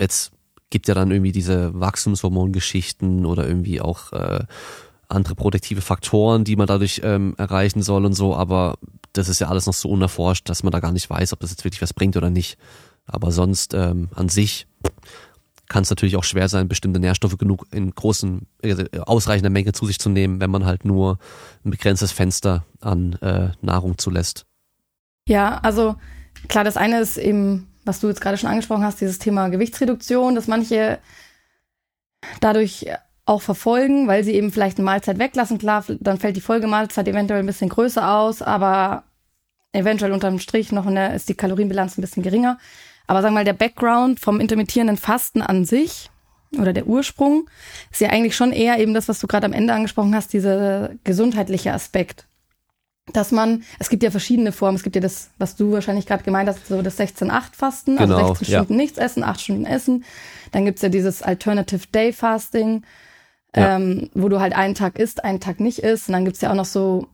jetzt 0.00 0.32
gibt 0.70 0.88
ja 0.88 0.94
dann 0.94 1.10
irgendwie 1.10 1.32
diese 1.32 1.78
Wachstumshormongeschichten 1.78 3.26
oder 3.26 3.46
irgendwie 3.46 3.80
auch 3.80 4.12
äh, 4.12 4.44
andere 5.12 5.34
protektive 5.34 5.80
Faktoren, 5.80 6.44
die 6.44 6.56
man 6.56 6.66
dadurch 6.66 7.00
ähm, 7.04 7.34
erreichen 7.38 7.82
soll 7.82 8.04
und 8.04 8.14
so, 8.14 8.34
aber 8.34 8.78
das 9.12 9.28
ist 9.28 9.40
ja 9.40 9.48
alles 9.48 9.66
noch 9.66 9.74
so 9.74 9.88
unerforscht, 9.88 10.48
dass 10.48 10.62
man 10.62 10.72
da 10.72 10.80
gar 10.80 10.92
nicht 10.92 11.08
weiß, 11.08 11.32
ob 11.32 11.40
das 11.40 11.50
jetzt 11.50 11.64
wirklich 11.64 11.82
was 11.82 11.94
bringt 11.94 12.16
oder 12.16 12.30
nicht. 12.30 12.56
Aber 13.06 13.30
sonst 13.30 13.74
ähm, 13.74 14.08
an 14.14 14.28
sich 14.28 14.66
kann 15.68 15.82
es 15.82 15.90
natürlich 15.90 16.16
auch 16.16 16.24
schwer 16.24 16.48
sein, 16.48 16.68
bestimmte 16.68 17.00
Nährstoffe 17.00 17.38
genug 17.38 17.66
in 17.70 17.90
großen, 17.94 18.46
äh, 18.62 18.86
ausreichender 19.00 19.50
Menge 19.50 19.72
zu 19.72 19.86
sich 19.86 19.98
zu 19.98 20.10
nehmen, 20.10 20.40
wenn 20.40 20.50
man 20.50 20.66
halt 20.66 20.84
nur 20.84 21.18
ein 21.64 21.70
begrenztes 21.70 22.12
Fenster 22.12 22.64
an 22.80 23.14
äh, 23.14 23.50
Nahrung 23.60 23.98
zulässt. 23.98 24.44
Ja, 25.26 25.58
also 25.58 25.96
klar, 26.48 26.64
das 26.64 26.76
eine 26.76 27.00
ist 27.00 27.16
eben, 27.16 27.68
was 27.84 28.00
du 28.00 28.08
jetzt 28.08 28.20
gerade 28.20 28.36
schon 28.36 28.50
angesprochen 28.50 28.84
hast, 28.84 29.00
dieses 29.00 29.18
Thema 29.18 29.48
Gewichtsreduktion, 29.48 30.34
dass 30.34 30.46
manche 30.46 30.98
dadurch 32.40 32.86
auch 33.24 33.42
verfolgen, 33.42 34.08
weil 34.08 34.24
sie 34.24 34.32
eben 34.32 34.50
vielleicht 34.50 34.78
eine 34.78 34.84
Mahlzeit 34.84 35.18
weglassen. 35.18 35.58
Klar, 35.58 35.84
dann 36.00 36.18
fällt 36.18 36.36
die 36.36 36.40
Folgemahlzeit 36.40 37.06
eventuell 37.06 37.40
ein 37.40 37.46
bisschen 37.46 37.68
größer 37.68 38.10
aus, 38.10 38.42
aber 38.42 39.04
eventuell 39.72 40.12
unterm 40.12 40.38
Strich 40.38 40.72
noch 40.72 40.86
eine, 40.86 41.14
ist 41.14 41.28
die 41.28 41.34
Kalorienbilanz 41.34 41.96
ein 41.96 42.02
bisschen 42.02 42.22
geringer. 42.22 42.58
Aber 43.06 43.22
sagen 43.22 43.34
wir 43.34 43.40
mal, 43.40 43.44
der 43.44 43.52
Background 43.52 44.20
vom 44.20 44.40
intermittierenden 44.40 44.96
Fasten 44.96 45.42
an 45.42 45.64
sich 45.64 46.10
oder 46.58 46.72
der 46.72 46.86
Ursprung 46.86 47.48
ist 47.90 48.00
ja 48.00 48.10
eigentlich 48.10 48.36
schon 48.36 48.52
eher 48.52 48.78
eben 48.78 48.94
das, 48.94 49.08
was 49.08 49.20
du 49.20 49.26
gerade 49.26 49.46
am 49.46 49.52
Ende 49.52 49.72
angesprochen 49.72 50.14
hast, 50.14 50.32
dieser 50.32 50.90
gesundheitliche 51.04 51.72
Aspekt. 51.72 52.26
Dass 53.12 53.32
man, 53.32 53.64
es 53.78 53.88
gibt 53.88 54.02
ja 54.02 54.10
verschiedene 54.10 54.52
Formen, 54.52 54.76
es 54.76 54.84
gibt 54.84 54.94
ja 54.94 55.02
das, 55.02 55.30
was 55.38 55.56
du 55.56 55.72
wahrscheinlich 55.72 56.06
gerade 56.06 56.22
gemeint 56.22 56.48
hast, 56.48 56.66
so 56.68 56.82
das 56.82 57.00
16-8-Fasten, 57.00 57.96
Genau, 57.96 58.16
also 58.16 58.34
16 58.34 58.52
ja. 58.52 58.58
Stunden 58.60 58.76
nichts 58.76 58.98
essen, 58.98 59.24
8 59.24 59.40
Stunden 59.40 59.64
essen. 59.64 60.04
Dann 60.52 60.64
gibt's 60.64 60.82
ja 60.82 60.88
dieses 60.88 61.22
Alternative 61.22 61.86
Day 61.92 62.12
Fasting, 62.12 62.84
Ja. 63.54 63.76
ähm, 63.76 64.08
wo 64.14 64.28
du 64.28 64.40
halt 64.40 64.54
einen 64.54 64.74
Tag 64.74 64.98
isst, 64.98 65.24
einen 65.24 65.40
Tag 65.40 65.60
nicht 65.60 65.80
isst. 65.80 66.08
Und 66.08 66.14
dann 66.14 66.24
gibt's 66.24 66.40
ja 66.40 66.50
auch 66.50 66.54
noch 66.56 66.64
so 66.64 67.08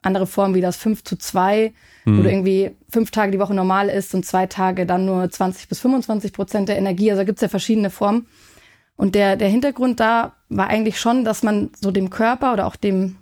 andere 0.00 0.26
Formen 0.26 0.54
wie 0.54 0.60
das 0.60 0.76
5 0.76 1.04
zu 1.04 1.16
2, 1.16 1.72
Hm. 2.04 2.18
wo 2.18 2.22
du 2.22 2.30
irgendwie 2.30 2.72
fünf 2.88 3.10
Tage 3.12 3.30
die 3.32 3.38
Woche 3.38 3.54
normal 3.54 3.88
isst 3.88 4.14
und 4.14 4.26
zwei 4.26 4.46
Tage 4.46 4.86
dann 4.86 5.04
nur 5.06 5.30
20 5.30 5.68
bis 5.68 5.78
25 5.80 6.32
Prozent 6.32 6.68
der 6.68 6.76
Energie. 6.78 7.10
Also 7.12 7.24
gibt's 7.24 7.42
ja 7.42 7.48
verschiedene 7.48 7.90
Formen. 7.90 8.26
Und 8.96 9.14
der, 9.14 9.36
der 9.36 9.48
Hintergrund 9.48 10.00
da 10.00 10.34
war 10.48 10.68
eigentlich 10.68 11.00
schon, 11.00 11.24
dass 11.24 11.42
man 11.42 11.70
so 11.80 11.90
dem 11.92 12.10
Körper 12.10 12.52
oder 12.52 12.66
auch 12.66 12.76
dem, 12.76 13.16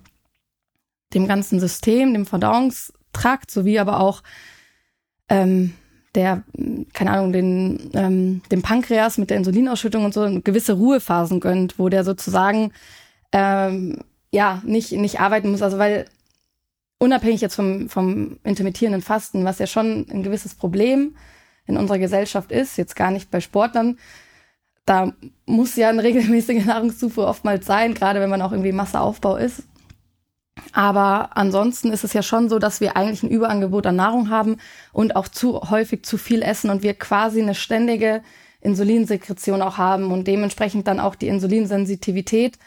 dem 1.13 1.27
ganzen 1.27 1.59
System, 1.59 2.13
dem 2.13 2.25
Verdauungstrakt, 2.25 3.51
sowie 3.51 3.79
aber 3.79 3.99
auch 3.99 4.21
ähm, 5.29 5.73
der, 6.15 6.43
keine 6.93 7.11
Ahnung, 7.11 7.31
den, 7.31 7.89
ähm, 7.93 8.41
dem 8.51 8.61
Pankreas 8.61 9.17
mit 9.17 9.29
der 9.29 9.37
Insulinausschüttung 9.37 10.03
und 10.05 10.13
so 10.13 10.41
gewisse 10.43 10.73
Ruhephasen 10.73 11.39
gönnt, 11.39 11.79
wo 11.79 11.89
der 11.89 12.03
sozusagen 12.03 12.71
ähm, 13.31 13.99
ja 14.31 14.61
nicht, 14.65 14.91
nicht 14.91 15.19
arbeiten 15.19 15.51
muss. 15.51 15.61
Also 15.61 15.77
weil 15.77 16.05
unabhängig 16.99 17.41
jetzt 17.41 17.55
vom, 17.55 17.89
vom 17.89 18.37
intermittierenden 18.43 19.01
Fasten, 19.01 19.45
was 19.45 19.59
ja 19.59 19.67
schon 19.67 20.05
ein 20.11 20.23
gewisses 20.23 20.53
Problem 20.53 21.15
in 21.65 21.77
unserer 21.77 21.99
Gesellschaft 21.99 22.51
ist, 22.51 22.77
jetzt 22.77 22.95
gar 22.95 23.11
nicht 23.11 23.31
bei 23.31 23.39
Sportlern, 23.39 23.97
da 24.85 25.13
muss 25.45 25.75
ja 25.75 25.89
eine 25.89 26.03
regelmäßige 26.03 26.65
Nahrungszufuhr 26.65 27.27
oftmals 27.27 27.65
sein, 27.65 27.93
gerade 27.93 28.19
wenn 28.19 28.29
man 28.29 28.41
auch 28.41 28.51
irgendwie 28.51 28.71
Masseaufbau 28.71 29.37
ist. 29.37 29.63
Aber 30.73 31.35
ansonsten 31.35 31.91
ist 31.91 32.03
es 32.03 32.13
ja 32.13 32.21
schon 32.21 32.49
so, 32.49 32.59
dass 32.59 32.81
wir 32.81 32.97
eigentlich 32.97 33.23
ein 33.23 33.29
Überangebot 33.29 33.85
an 33.87 33.95
Nahrung 33.95 34.29
haben 34.29 34.57
und 34.91 35.15
auch 35.15 35.27
zu 35.27 35.69
häufig 35.69 36.03
zu 36.03 36.17
viel 36.17 36.41
essen 36.41 36.69
und 36.69 36.83
wir 36.83 36.93
quasi 36.93 37.41
eine 37.41 37.55
ständige 37.55 38.21
Insulinsekretion 38.61 39.61
auch 39.61 39.77
haben 39.77 40.11
und 40.11 40.27
dementsprechend 40.27 40.87
dann 40.87 40.99
auch 40.99 41.15
die 41.15 41.27
Insulinsensitivität 41.27 42.57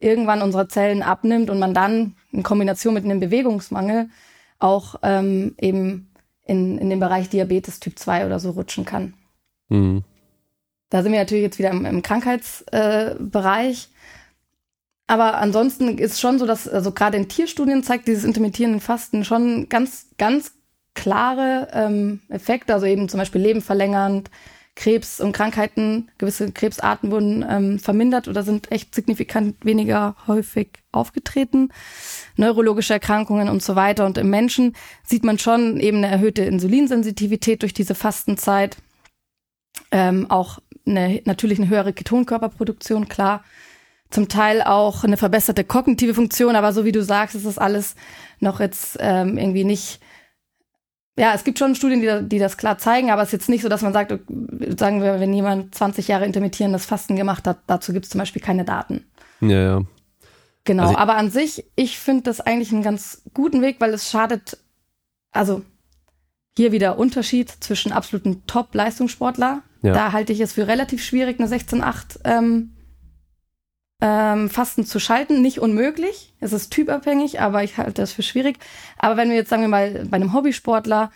irgendwann 0.00 0.42
unserer 0.42 0.68
Zellen 0.68 1.02
abnimmt 1.02 1.48
und 1.50 1.58
man 1.58 1.74
dann 1.74 2.16
in 2.32 2.42
Kombination 2.42 2.94
mit 2.94 3.04
einem 3.04 3.20
Bewegungsmangel 3.20 4.08
auch 4.58 4.96
ähm, 5.02 5.54
eben 5.58 6.10
in, 6.44 6.78
in 6.78 6.90
den 6.90 7.00
Bereich 7.00 7.28
Diabetes 7.28 7.80
Typ 7.80 7.98
2 7.98 8.26
oder 8.26 8.40
so 8.40 8.50
rutschen 8.50 8.84
kann. 8.84 9.14
Mhm. 9.68 10.02
Da 10.90 11.02
sind 11.02 11.12
wir 11.12 11.20
natürlich 11.20 11.44
jetzt 11.44 11.58
wieder 11.58 11.70
im, 11.70 11.86
im 11.86 12.02
Krankheitsbereich. 12.02 13.88
Äh. 13.90 13.93
Aber 15.06 15.38
ansonsten 15.38 15.98
ist 15.98 16.20
schon 16.20 16.38
so, 16.38 16.46
dass 16.46 16.66
also 16.66 16.92
gerade 16.92 17.16
in 17.16 17.28
Tierstudien 17.28 17.82
zeigt 17.82 18.08
dieses 18.08 18.24
intermittierende 18.24 18.80
Fasten 18.80 19.24
schon 19.24 19.68
ganz, 19.68 20.06
ganz 20.16 20.52
klare 20.94 21.68
ähm, 21.72 22.20
Effekte, 22.28 22.72
also 22.72 22.86
eben 22.86 23.08
zum 23.08 23.18
Beispiel 23.18 23.42
Leben 23.42 23.60
verlängernd, 23.60 24.30
Krebs 24.76 25.20
und 25.20 25.32
Krankheiten, 25.32 26.10
gewisse 26.18 26.50
Krebsarten 26.50 27.12
wurden 27.12 27.44
ähm, 27.48 27.78
vermindert 27.78 28.26
oder 28.26 28.42
sind 28.42 28.72
echt 28.72 28.94
signifikant 28.94 29.64
weniger 29.64 30.16
häufig 30.26 30.68
aufgetreten, 30.90 31.68
neurologische 32.36 32.94
Erkrankungen 32.94 33.48
und 33.48 33.62
so 33.62 33.76
weiter. 33.76 34.04
Und 34.04 34.18
im 34.18 34.30
Menschen 34.30 34.74
sieht 35.04 35.22
man 35.22 35.38
schon 35.38 35.78
eben 35.78 35.98
eine 35.98 36.08
erhöhte 36.08 36.42
Insulinsensitivität 36.42 37.62
durch 37.62 37.72
diese 37.72 37.94
Fastenzeit, 37.94 38.76
ähm, 39.92 40.28
auch 40.28 40.58
eine, 40.86 41.22
natürlich 41.24 41.58
eine 41.58 41.68
höhere 41.68 41.92
Ketonkörperproduktion, 41.92 43.08
klar. 43.08 43.44
Zum 44.10 44.28
Teil 44.28 44.62
auch 44.62 45.04
eine 45.04 45.16
verbesserte 45.16 45.64
kognitive 45.64 46.14
Funktion, 46.14 46.56
aber 46.56 46.72
so 46.72 46.84
wie 46.84 46.92
du 46.92 47.02
sagst, 47.02 47.34
ist 47.34 47.46
das 47.46 47.58
alles 47.58 47.94
noch 48.40 48.60
jetzt 48.60 48.96
ähm, 49.00 49.38
irgendwie 49.38 49.64
nicht. 49.64 50.00
Ja, 51.16 51.32
es 51.34 51.44
gibt 51.44 51.58
schon 51.58 51.74
Studien, 51.74 52.00
die, 52.00 52.28
die 52.28 52.38
das 52.38 52.56
klar 52.56 52.78
zeigen, 52.78 53.10
aber 53.10 53.22
es 53.22 53.28
ist 53.28 53.32
jetzt 53.32 53.48
nicht 53.48 53.62
so, 53.62 53.68
dass 53.68 53.82
man 53.82 53.92
sagt, 53.92 54.12
sagen 54.78 55.02
wir, 55.02 55.20
wenn 55.20 55.32
jemand 55.32 55.74
20 55.74 56.08
Jahre 56.08 56.26
intermittierendes 56.26 56.86
Fasten 56.86 57.16
gemacht 57.16 57.46
hat, 57.46 57.58
dazu 57.66 57.92
gibt 57.92 58.06
es 58.06 58.10
zum 58.10 58.18
Beispiel 58.18 58.42
keine 58.42 58.64
Daten. 58.64 59.04
Ja, 59.40 59.60
ja. 59.60 59.82
Genau, 60.64 60.84
Also 60.84 60.96
aber 60.96 61.16
an 61.16 61.30
sich, 61.30 61.64
ich 61.76 61.98
finde 61.98 62.24
das 62.24 62.40
eigentlich 62.40 62.72
einen 62.72 62.82
ganz 62.82 63.22
guten 63.34 63.62
Weg, 63.62 63.76
weil 63.80 63.92
es 63.92 64.10
schadet, 64.10 64.58
also 65.30 65.62
hier 66.56 66.72
wieder 66.72 66.98
Unterschied 66.98 67.50
zwischen 67.50 67.92
absoluten 67.92 68.46
Top-Leistungssportler. 68.46 69.62
Ja. 69.82 69.92
Da 69.92 70.12
halte 70.12 70.32
ich 70.32 70.40
es 70.40 70.54
für 70.54 70.66
relativ 70.66 71.04
schwierig, 71.04 71.38
eine 71.38 71.48
16-8 71.48 72.20
ähm, 72.24 72.73
ähm, 74.04 74.50
Fasten 74.50 74.84
zu 74.84 75.00
schalten. 75.00 75.40
Nicht 75.40 75.60
unmöglich, 75.60 76.34
es 76.38 76.52
ist 76.52 76.70
typabhängig, 76.70 77.40
aber 77.40 77.64
ich 77.64 77.78
halte 77.78 78.02
das 78.02 78.12
für 78.12 78.22
schwierig. 78.22 78.58
Aber 78.98 79.16
wenn 79.16 79.30
wir 79.30 79.36
jetzt, 79.36 79.48
sagen 79.48 79.62
wir 79.62 79.68
mal, 79.68 80.04
bei 80.10 80.16
einem 80.16 80.34
Hobbysportler 80.34 81.10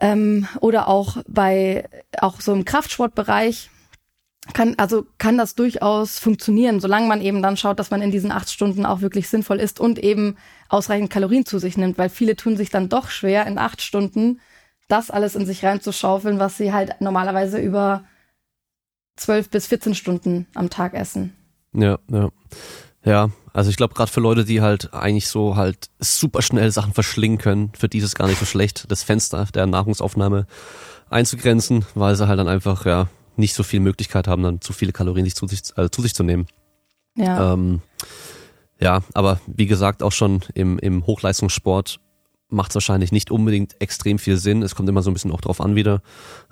ähm, 0.00 0.48
oder 0.62 0.88
auch 0.88 1.18
bei 1.28 1.86
auch 2.18 2.40
so 2.40 2.54
im 2.54 2.64
Kraftsportbereich, 2.64 3.68
kann, 4.54 4.74
also 4.78 5.06
kann 5.18 5.36
das 5.36 5.54
durchaus 5.54 6.18
funktionieren, 6.18 6.80
solange 6.80 7.06
man 7.06 7.20
eben 7.20 7.42
dann 7.42 7.58
schaut, 7.58 7.78
dass 7.78 7.90
man 7.90 8.00
in 8.00 8.10
diesen 8.10 8.32
acht 8.32 8.50
Stunden 8.50 8.86
auch 8.86 9.02
wirklich 9.02 9.28
sinnvoll 9.28 9.60
ist 9.60 9.78
und 9.78 9.98
eben 9.98 10.38
ausreichend 10.70 11.10
Kalorien 11.10 11.44
zu 11.44 11.58
sich 11.58 11.76
nimmt, 11.76 11.98
weil 11.98 12.08
viele 12.08 12.34
tun 12.34 12.56
sich 12.56 12.70
dann 12.70 12.88
doch 12.88 13.10
schwer, 13.10 13.46
in 13.46 13.58
acht 13.58 13.82
Stunden 13.82 14.40
das 14.88 15.10
alles 15.10 15.36
in 15.36 15.44
sich 15.44 15.64
reinzuschaufeln, 15.64 16.38
was 16.38 16.56
sie 16.56 16.72
halt 16.72 17.00
normalerweise 17.00 17.58
über 17.60 18.04
zwölf 19.16 19.50
bis 19.50 19.66
14 19.66 19.94
Stunden 19.94 20.46
am 20.54 20.70
Tag 20.70 20.94
essen. 20.94 21.36
Ja, 21.72 21.98
ja. 22.10 22.30
Ja, 23.02 23.30
also 23.54 23.70
ich 23.70 23.76
glaube 23.76 23.94
gerade 23.94 24.10
für 24.10 24.20
Leute, 24.20 24.44
die 24.44 24.60
halt 24.60 24.92
eigentlich 24.92 25.28
so 25.28 25.56
halt 25.56 25.88
super 25.98 26.42
schnell 26.42 26.70
Sachen 26.70 26.92
verschlingen 26.92 27.38
können, 27.38 27.72
für 27.74 27.88
die 27.88 27.98
ist 27.98 28.04
es 28.04 28.14
gar 28.14 28.28
nicht 28.28 28.38
so 28.38 28.44
schlecht, 28.44 28.90
das 28.90 29.02
Fenster 29.02 29.46
der 29.54 29.66
Nahrungsaufnahme 29.66 30.46
einzugrenzen, 31.08 31.86
weil 31.94 32.14
sie 32.14 32.28
halt 32.28 32.38
dann 32.38 32.48
einfach 32.48 32.84
ja 32.84 33.08
nicht 33.36 33.54
so 33.54 33.62
viel 33.62 33.80
Möglichkeit 33.80 34.28
haben, 34.28 34.42
dann 34.42 34.60
zu 34.60 34.74
viele 34.74 34.92
Kalorien 34.92 35.24
sich 35.24 35.34
zu 35.34 35.46
sich, 35.46 35.62
äh, 35.76 35.90
zu, 35.90 36.02
sich 36.02 36.14
zu 36.14 36.24
nehmen. 36.24 36.46
Ja, 37.16 37.54
Ähm, 37.54 37.80
ja, 38.78 39.02
aber 39.14 39.40
wie 39.46 39.66
gesagt, 39.66 40.02
auch 40.02 40.12
schon 40.12 40.40
im, 40.54 40.78
im 40.78 41.06
Hochleistungssport 41.06 42.00
macht 42.48 42.70
es 42.70 42.74
wahrscheinlich 42.74 43.12
nicht 43.12 43.30
unbedingt 43.30 43.80
extrem 43.80 44.18
viel 44.18 44.36
Sinn. 44.36 44.62
Es 44.62 44.74
kommt 44.74 44.88
immer 44.88 45.02
so 45.02 45.10
ein 45.10 45.14
bisschen 45.14 45.32
auch 45.32 45.40
drauf 45.40 45.60
an 45.60 45.76
wieder. 45.76 46.02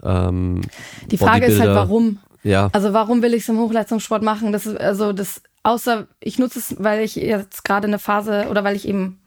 Ähm, 0.03 0.62
die 1.11 1.19
Frage 1.19 1.47
ist 1.47 1.61
halt, 1.61 1.74
warum. 1.74 2.19
Ja, 2.49 2.69
Also 2.73 2.93
warum 2.93 3.23
will 3.23 3.35
ich 3.35 3.43
es 3.43 3.49
im 3.49 3.59
Hochleistungssport 3.59 4.23
machen? 4.23 4.53
Das 4.53 4.66
ist 4.66 4.81
also 4.81 5.12
das 5.12 5.43
außer 5.62 6.09
ich 6.20 6.39
nutze 6.39 6.59
es, 6.59 6.77
weil 6.79 7.05
ich 7.05 7.16
jetzt 7.16 7.65
gerade 7.65 7.87
eine 7.87 7.99
Phase 7.99 8.47
oder 8.51 8.65
weil 8.65 8.77
ich 8.77 8.89
eben 8.89 9.20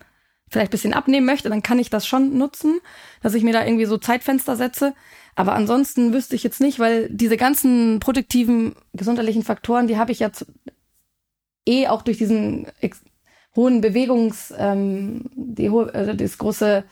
vielleicht 0.50 0.72
bisschen 0.72 0.94
abnehmen 0.94 1.26
möchte, 1.26 1.50
dann 1.50 1.64
kann 1.64 1.80
ich 1.80 1.90
das 1.90 2.06
schon 2.06 2.38
nutzen, 2.38 2.82
dass 3.22 3.36
ich 3.36 3.44
mir 3.44 3.54
da 3.54 3.64
irgendwie 3.64 3.86
so 3.86 3.98
Zeitfenster 3.98 4.58
setze. 4.58 4.94
Aber 5.36 5.54
ansonsten 5.54 6.14
wüsste 6.14 6.36
ich 6.36 6.44
jetzt 6.44 6.60
nicht, 6.60 6.78
weil 6.78 7.08
diese 7.10 7.38
ganzen 7.38 8.00
produktiven 8.02 8.76
gesundheitlichen 8.94 9.44
Faktoren, 9.44 9.88
die 9.88 9.98
habe 9.98 10.12
ich 10.12 10.20
jetzt 10.20 10.46
eh 11.66 11.88
auch 11.88 12.02
durch 12.02 12.18
diesen 12.18 12.68
hohen 13.56 13.80
Bewegungs, 13.80 14.54
ähm, 14.58 15.30
die 15.36 15.70
hohe, 15.70 15.94
also 15.94 16.14
das 16.14 16.38
große, 16.38 16.84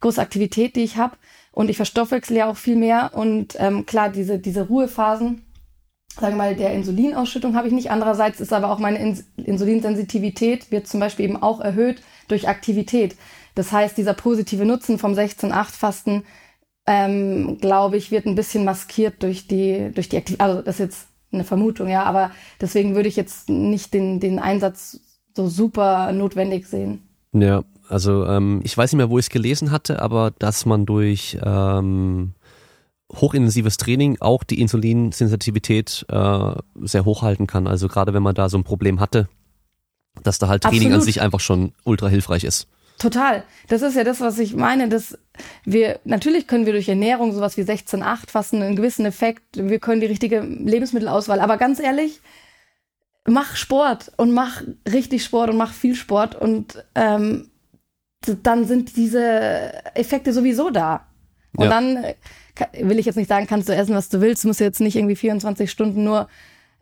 große 0.00 0.20
Aktivität, 0.20 0.74
die 0.74 0.82
ich 0.82 0.96
habe. 0.96 1.16
Und 1.52 1.70
ich 1.70 1.76
verstoffwechsel 1.76 2.36
ja 2.36 2.46
auch 2.50 2.56
viel 2.56 2.76
mehr. 2.76 3.12
Und 3.14 3.54
ähm, 3.58 3.86
klar, 3.86 4.10
diese, 4.10 4.38
diese 4.38 4.62
Ruhephasen, 4.62 5.45
sagen 6.18 6.34
wir 6.34 6.44
mal, 6.44 6.56
der 6.56 6.72
Insulinausschüttung 6.72 7.54
habe 7.56 7.68
ich 7.68 7.74
nicht. 7.74 7.90
Andererseits 7.90 8.40
ist 8.40 8.52
aber 8.52 8.70
auch 8.70 8.78
meine 8.78 8.98
Ins 8.98 9.24
Insulinsensitivität 9.36 10.70
wird 10.70 10.86
zum 10.86 11.00
Beispiel 11.00 11.26
eben 11.26 11.42
auch 11.42 11.60
erhöht 11.60 12.02
durch 12.28 12.48
Aktivität. 12.48 13.16
Das 13.54 13.72
heißt, 13.72 13.96
dieser 13.96 14.14
positive 14.14 14.64
Nutzen 14.64 14.98
vom 14.98 15.12
16-8-Fasten, 15.14 16.24
ähm, 16.86 17.58
glaube 17.60 17.96
ich, 17.96 18.10
wird 18.10 18.26
ein 18.26 18.34
bisschen 18.34 18.64
maskiert 18.64 19.22
durch 19.22 19.46
die, 19.46 19.90
durch 19.94 20.08
die 20.08 20.16
Aktivität. 20.16 20.40
Also 20.40 20.62
das 20.62 20.76
ist 20.76 20.80
jetzt 20.80 21.08
eine 21.32 21.44
Vermutung, 21.44 21.88
ja, 21.88 22.04
aber 22.04 22.30
deswegen 22.60 22.94
würde 22.94 23.08
ich 23.08 23.16
jetzt 23.16 23.48
nicht 23.48 23.92
den, 23.92 24.20
den 24.20 24.38
Einsatz 24.38 25.00
so 25.34 25.48
super 25.48 26.12
notwendig 26.12 26.66
sehen. 26.66 27.02
Ja, 27.32 27.62
also 27.88 28.24
ähm, 28.24 28.60
ich 28.64 28.76
weiß 28.76 28.92
nicht 28.92 28.98
mehr, 28.98 29.10
wo 29.10 29.18
ich 29.18 29.26
es 29.26 29.30
gelesen 29.30 29.70
hatte, 29.70 30.00
aber 30.00 30.32
dass 30.38 30.64
man 30.64 30.86
durch 30.86 31.38
ähm, 31.44 32.34
hochintensives 33.12 33.76
Training 33.76 34.18
auch 34.20 34.44
die 34.44 34.60
Insulinsensitivität 34.60 36.06
äh, 36.08 36.50
sehr 36.82 37.04
hoch 37.04 37.22
halten 37.22 37.46
kann. 37.46 37.66
Also 37.66 37.88
gerade 37.88 38.14
wenn 38.14 38.22
man 38.22 38.34
da 38.34 38.48
so 38.48 38.58
ein 38.58 38.64
Problem 38.64 39.00
hatte, 39.00 39.28
dass 40.22 40.38
da 40.38 40.48
halt 40.48 40.62
Training 40.62 40.88
an 40.88 40.94
Absolut. 40.94 41.04
sich 41.04 41.20
einfach 41.20 41.40
schon 41.40 41.72
ultra 41.84 42.08
hilfreich 42.08 42.44
ist. 42.44 42.68
Total. 42.98 43.44
Das 43.68 43.82
ist 43.82 43.94
ja 43.94 44.04
das, 44.04 44.20
was 44.20 44.38
ich 44.38 44.54
meine, 44.54 44.88
dass 44.88 45.18
wir, 45.64 46.00
natürlich 46.04 46.46
können 46.46 46.64
wir 46.64 46.72
durch 46.72 46.88
Ernährung 46.88 47.32
sowas 47.32 47.56
wie 47.58 47.62
16,8 47.62 48.30
fassen, 48.30 48.62
einen 48.62 48.76
gewissen 48.76 49.04
Effekt, 49.04 49.42
wir 49.52 49.78
können 49.78 50.00
die 50.00 50.06
richtige 50.06 50.40
Lebensmittelauswahl, 50.40 51.40
aber 51.40 51.58
ganz 51.58 51.78
ehrlich, 51.78 52.20
mach 53.26 53.54
Sport 53.56 54.12
und 54.16 54.32
mach 54.32 54.62
richtig 54.90 55.24
Sport 55.24 55.50
und 55.50 55.58
mach 55.58 55.74
viel 55.74 55.94
Sport 55.94 56.34
und 56.36 56.82
ähm, 56.94 57.50
dann 58.42 58.64
sind 58.64 58.96
diese 58.96 59.84
Effekte 59.94 60.32
sowieso 60.32 60.70
da. 60.70 61.06
Und 61.56 61.64
ja. 61.64 61.70
dann 61.70 62.04
will 62.80 62.98
ich 62.98 63.06
jetzt 63.06 63.16
nicht 63.16 63.28
sagen, 63.28 63.46
kannst 63.46 63.68
du 63.68 63.74
essen, 63.74 63.94
was 63.94 64.08
du 64.08 64.20
willst, 64.20 64.44
du 64.44 64.48
musst 64.48 64.60
jetzt 64.60 64.80
nicht 64.80 64.96
irgendwie 64.96 65.16
24 65.16 65.70
Stunden 65.70 66.04
nur 66.04 66.28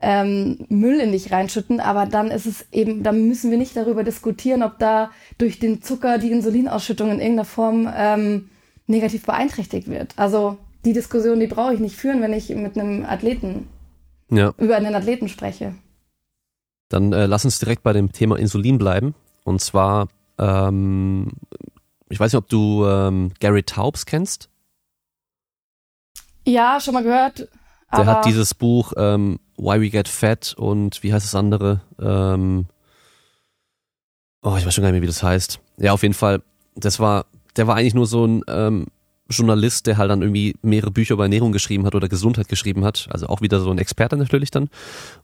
ähm, 0.00 0.66
Müll 0.68 1.00
in 1.00 1.12
dich 1.12 1.32
reinschütten, 1.32 1.80
aber 1.80 2.06
dann 2.06 2.30
ist 2.30 2.46
es 2.46 2.66
eben, 2.72 3.02
dann 3.02 3.26
müssen 3.26 3.50
wir 3.50 3.58
nicht 3.58 3.76
darüber 3.76 4.04
diskutieren, 4.04 4.62
ob 4.62 4.78
da 4.78 5.10
durch 5.38 5.58
den 5.58 5.82
Zucker 5.82 6.18
die 6.18 6.30
Insulinausschüttung 6.30 7.10
in 7.10 7.20
irgendeiner 7.20 7.44
Form 7.44 7.90
ähm, 7.96 8.50
negativ 8.86 9.24
beeinträchtigt 9.24 9.88
wird. 9.88 10.12
Also 10.16 10.58
die 10.84 10.92
Diskussion, 10.92 11.40
die 11.40 11.46
brauche 11.46 11.74
ich 11.74 11.80
nicht 11.80 11.96
führen, 11.96 12.20
wenn 12.20 12.32
ich 12.32 12.50
mit 12.50 12.78
einem 12.78 13.04
Athleten 13.04 13.68
ja. 14.30 14.52
über 14.58 14.76
einen 14.76 14.94
Athleten 14.94 15.28
spreche. 15.28 15.74
Dann 16.90 17.12
äh, 17.12 17.26
lass 17.26 17.44
uns 17.44 17.58
direkt 17.58 17.82
bei 17.82 17.92
dem 17.92 18.12
Thema 18.12 18.36
Insulin 18.36 18.78
bleiben. 18.78 19.14
Und 19.44 19.60
zwar, 19.60 20.08
ähm, 20.38 21.28
ich 22.10 22.20
weiß 22.20 22.32
nicht, 22.32 22.38
ob 22.38 22.48
du 22.48 22.86
ähm, 22.86 23.32
Gary 23.40 23.62
Taubes 23.62 24.04
kennst. 24.04 24.50
Ja, 26.44 26.78
schon 26.80 26.94
mal 26.94 27.02
gehört. 27.02 27.48
Der 27.96 28.06
hat 28.06 28.24
dieses 28.24 28.54
Buch 28.54 28.92
ähm, 28.96 29.38
Why 29.56 29.80
We 29.80 29.90
Get 29.90 30.08
Fat 30.08 30.54
und 30.56 31.02
wie 31.02 31.12
heißt 31.12 31.24
das 31.24 31.34
andere? 31.34 31.80
Ähm, 32.00 32.66
oh, 34.42 34.56
ich 34.56 34.66
weiß 34.66 34.74
schon 34.74 34.82
gar 34.82 34.90
nicht 34.90 35.00
mehr, 35.00 35.02
wie 35.02 35.06
das 35.06 35.22
heißt. 35.22 35.60
Ja, 35.78 35.92
auf 35.92 36.02
jeden 36.02 36.14
Fall. 36.14 36.42
Das 36.74 36.98
war, 36.98 37.26
der 37.56 37.66
war 37.66 37.76
eigentlich 37.76 37.94
nur 37.94 38.06
so 38.06 38.26
ein 38.26 38.42
ähm, 38.48 38.86
Journalist, 39.28 39.86
der 39.86 39.96
halt 39.96 40.10
dann 40.10 40.22
irgendwie 40.22 40.56
mehrere 40.62 40.90
Bücher 40.90 41.14
über 41.14 41.24
Ernährung 41.24 41.52
geschrieben 41.52 41.86
hat 41.86 41.94
oder 41.94 42.08
Gesundheit 42.08 42.48
geschrieben 42.48 42.84
hat. 42.84 43.08
Also 43.10 43.28
auch 43.28 43.40
wieder 43.40 43.60
so 43.60 43.70
ein 43.70 43.78
Experte 43.78 44.16
natürlich 44.16 44.50
dann. 44.50 44.68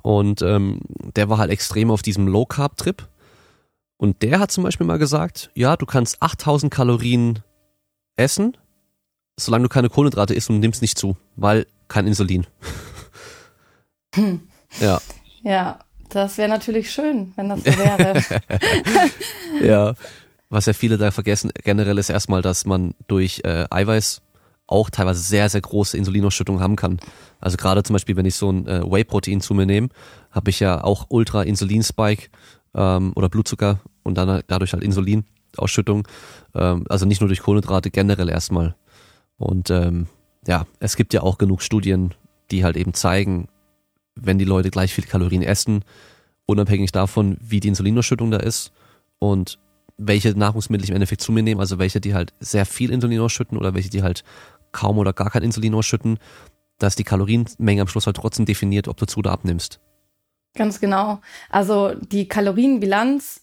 Und 0.03 0.43
ähm, 0.43 0.81
der 1.17 1.29
war 1.29 1.39
halt 1.39 1.51
extrem 1.51 1.91
auf 1.91 2.03
diesem 2.03 2.29
Low 2.29 2.47
Carb 2.47 2.77
Trip. 2.77 3.09
Und 3.97 4.23
der 4.23 4.39
hat 4.39 4.51
zum 4.51 4.65
Beispiel 4.65 4.87
mal 4.87 4.99
gesagt, 4.99 5.51
ja, 5.55 5.77
du 5.77 5.85
kannst 5.85 6.23
8000 6.23 6.73
Kalorien 6.73 7.41
essen, 8.17 8.57
solange 9.45 9.65
du 9.65 9.69
keine 9.69 9.89
Kohlenhydrate 9.89 10.35
isst 10.35 10.51
und 10.51 10.61
nimmst 10.61 10.83
nicht 10.83 10.99
zu, 10.99 11.17
weil 11.37 11.67
kein 11.89 12.07
Insulin. 12.07 12.47
Hm. 14.15 14.41
Ja. 14.81 15.01
Ja, 15.43 15.79
das 16.09 16.39
wäre 16.39 16.49
natürlich 16.49 16.91
schön, 16.91 17.33
wenn 17.37 17.49
das 17.49 17.61
so 17.61 17.67
wäre. 17.67 18.23
ja, 19.62 19.95
was 20.49 20.67
ja 20.67 20.73
viele 20.73 20.99
da 20.99 21.11
vergessen 21.11 21.51
generell 21.62 21.99
ist 21.99 22.11
erstmal, 22.11 22.43
dass 22.43 22.67
man 22.67 22.95
durch 23.07 23.41
äh, 23.45 23.67
Eiweiß 23.71 24.21
auch 24.67 24.91
teilweise 24.91 25.21
sehr, 25.21 25.49
sehr 25.49 25.61
große 25.61 25.97
Insulinausschüttung 25.97 26.61
haben 26.61 26.77
kann. 26.77 27.01
Also 27.41 27.57
gerade 27.57 27.83
zum 27.83 27.95
Beispiel, 27.95 28.17
wenn 28.17 28.27
ich 28.27 28.37
so 28.37 28.51
ein 28.51 28.67
äh, 28.67 28.83
Whey-Protein 28.83 29.41
zu 29.41 29.55
mir 29.55 29.67
nehme, 29.67 29.89
habe 30.31 30.51
ich 30.51 30.61
ja 30.61 30.83
auch 30.83 31.07
Ultra-Insulin-Spike 31.09 32.29
ähm, 32.75 33.12
oder 33.17 33.29
Blutzucker 33.29 33.81
und 34.03 34.17
dann 34.17 34.43
dadurch 34.47 34.73
halt 34.73 34.85
Insulinausschüttung. 34.85 36.07
Ähm, 36.55 36.85
also 36.89 37.07
nicht 37.07 37.21
nur 37.21 37.29
durch 37.29 37.41
Kohlenhydrate, 37.41 37.91
generell 37.91 38.29
erstmal. 38.29 38.77
Und 39.41 39.71
ähm, 39.71 40.07
ja, 40.47 40.67
es 40.81 40.97
gibt 40.97 41.15
ja 41.15 41.23
auch 41.23 41.39
genug 41.39 41.62
Studien, 41.62 42.15
die 42.51 42.62
halt 42.62 42.77
eben 42.77 42.93
zeigen, 42.93 43.49
wenn 44.15 44.39
die 44.39 44.45
Leute 44.45 44.71
gleich 44.71 44.93
viel 44.93 45.05
Kalorien 45.05 45.43
essen, 45.43 45.83
unabhängig 46.45 46.93
davon, 46.93 47.39
wie 47.41 47.59
die 47.59 47.69
Insulinausschüttung 47.69 48.31
da 48.31 48.37
ist 48.37 48.71
und 49.19 49.59
welche 49.97 50.39
Nahrungsmittel 50.39 50.85
ich 50.85 50.91
im 50.91 50.97
Endeffekt 50.97 51.23
zu 51.23 51.33
mir 51.33 51.43
nehme, 51.43 51.61
also 51.61 51.79
welche, 51.79 52.03
die 52.03 52.12
halt 52.12 52.35
sehr 52.39 52.67
viel 52.67 52.91
Insulin 52.91 53.21
ausschütten 53.21 53.57
oder 53.57 53.73
welche, 53.75 53.89
die 53.89 54.03
halt 54.03 54.25
kaum 54.73 54.99
oder 54.99 55.15
gar 55.15 55.31
kein 55.31 55.43
Insulin 55.43 55.75
ausschütten, 55.75 56.19
dass 56.79 56.95
die 56.95 57.05
Kalorienmenge 57.05 57.81
am 57.81 57.89
Schluss 57.89 58.07
halt 58.07 58.17
trotzdem 58.17 58.45
definiert, 58.45 58.89
ob 58.89 58.99
du 58.99 59.07
zu 59.07 59.21
oder 59.21 59.33
abnimmst. 59.33 59.81
Ganz 60.55 60.81
genau. 60.81 61.23
Also 61.49 61.95
die 61.95 62.29
Kalorienbilanz 62.29 63.43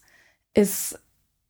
ist 0.54 1.00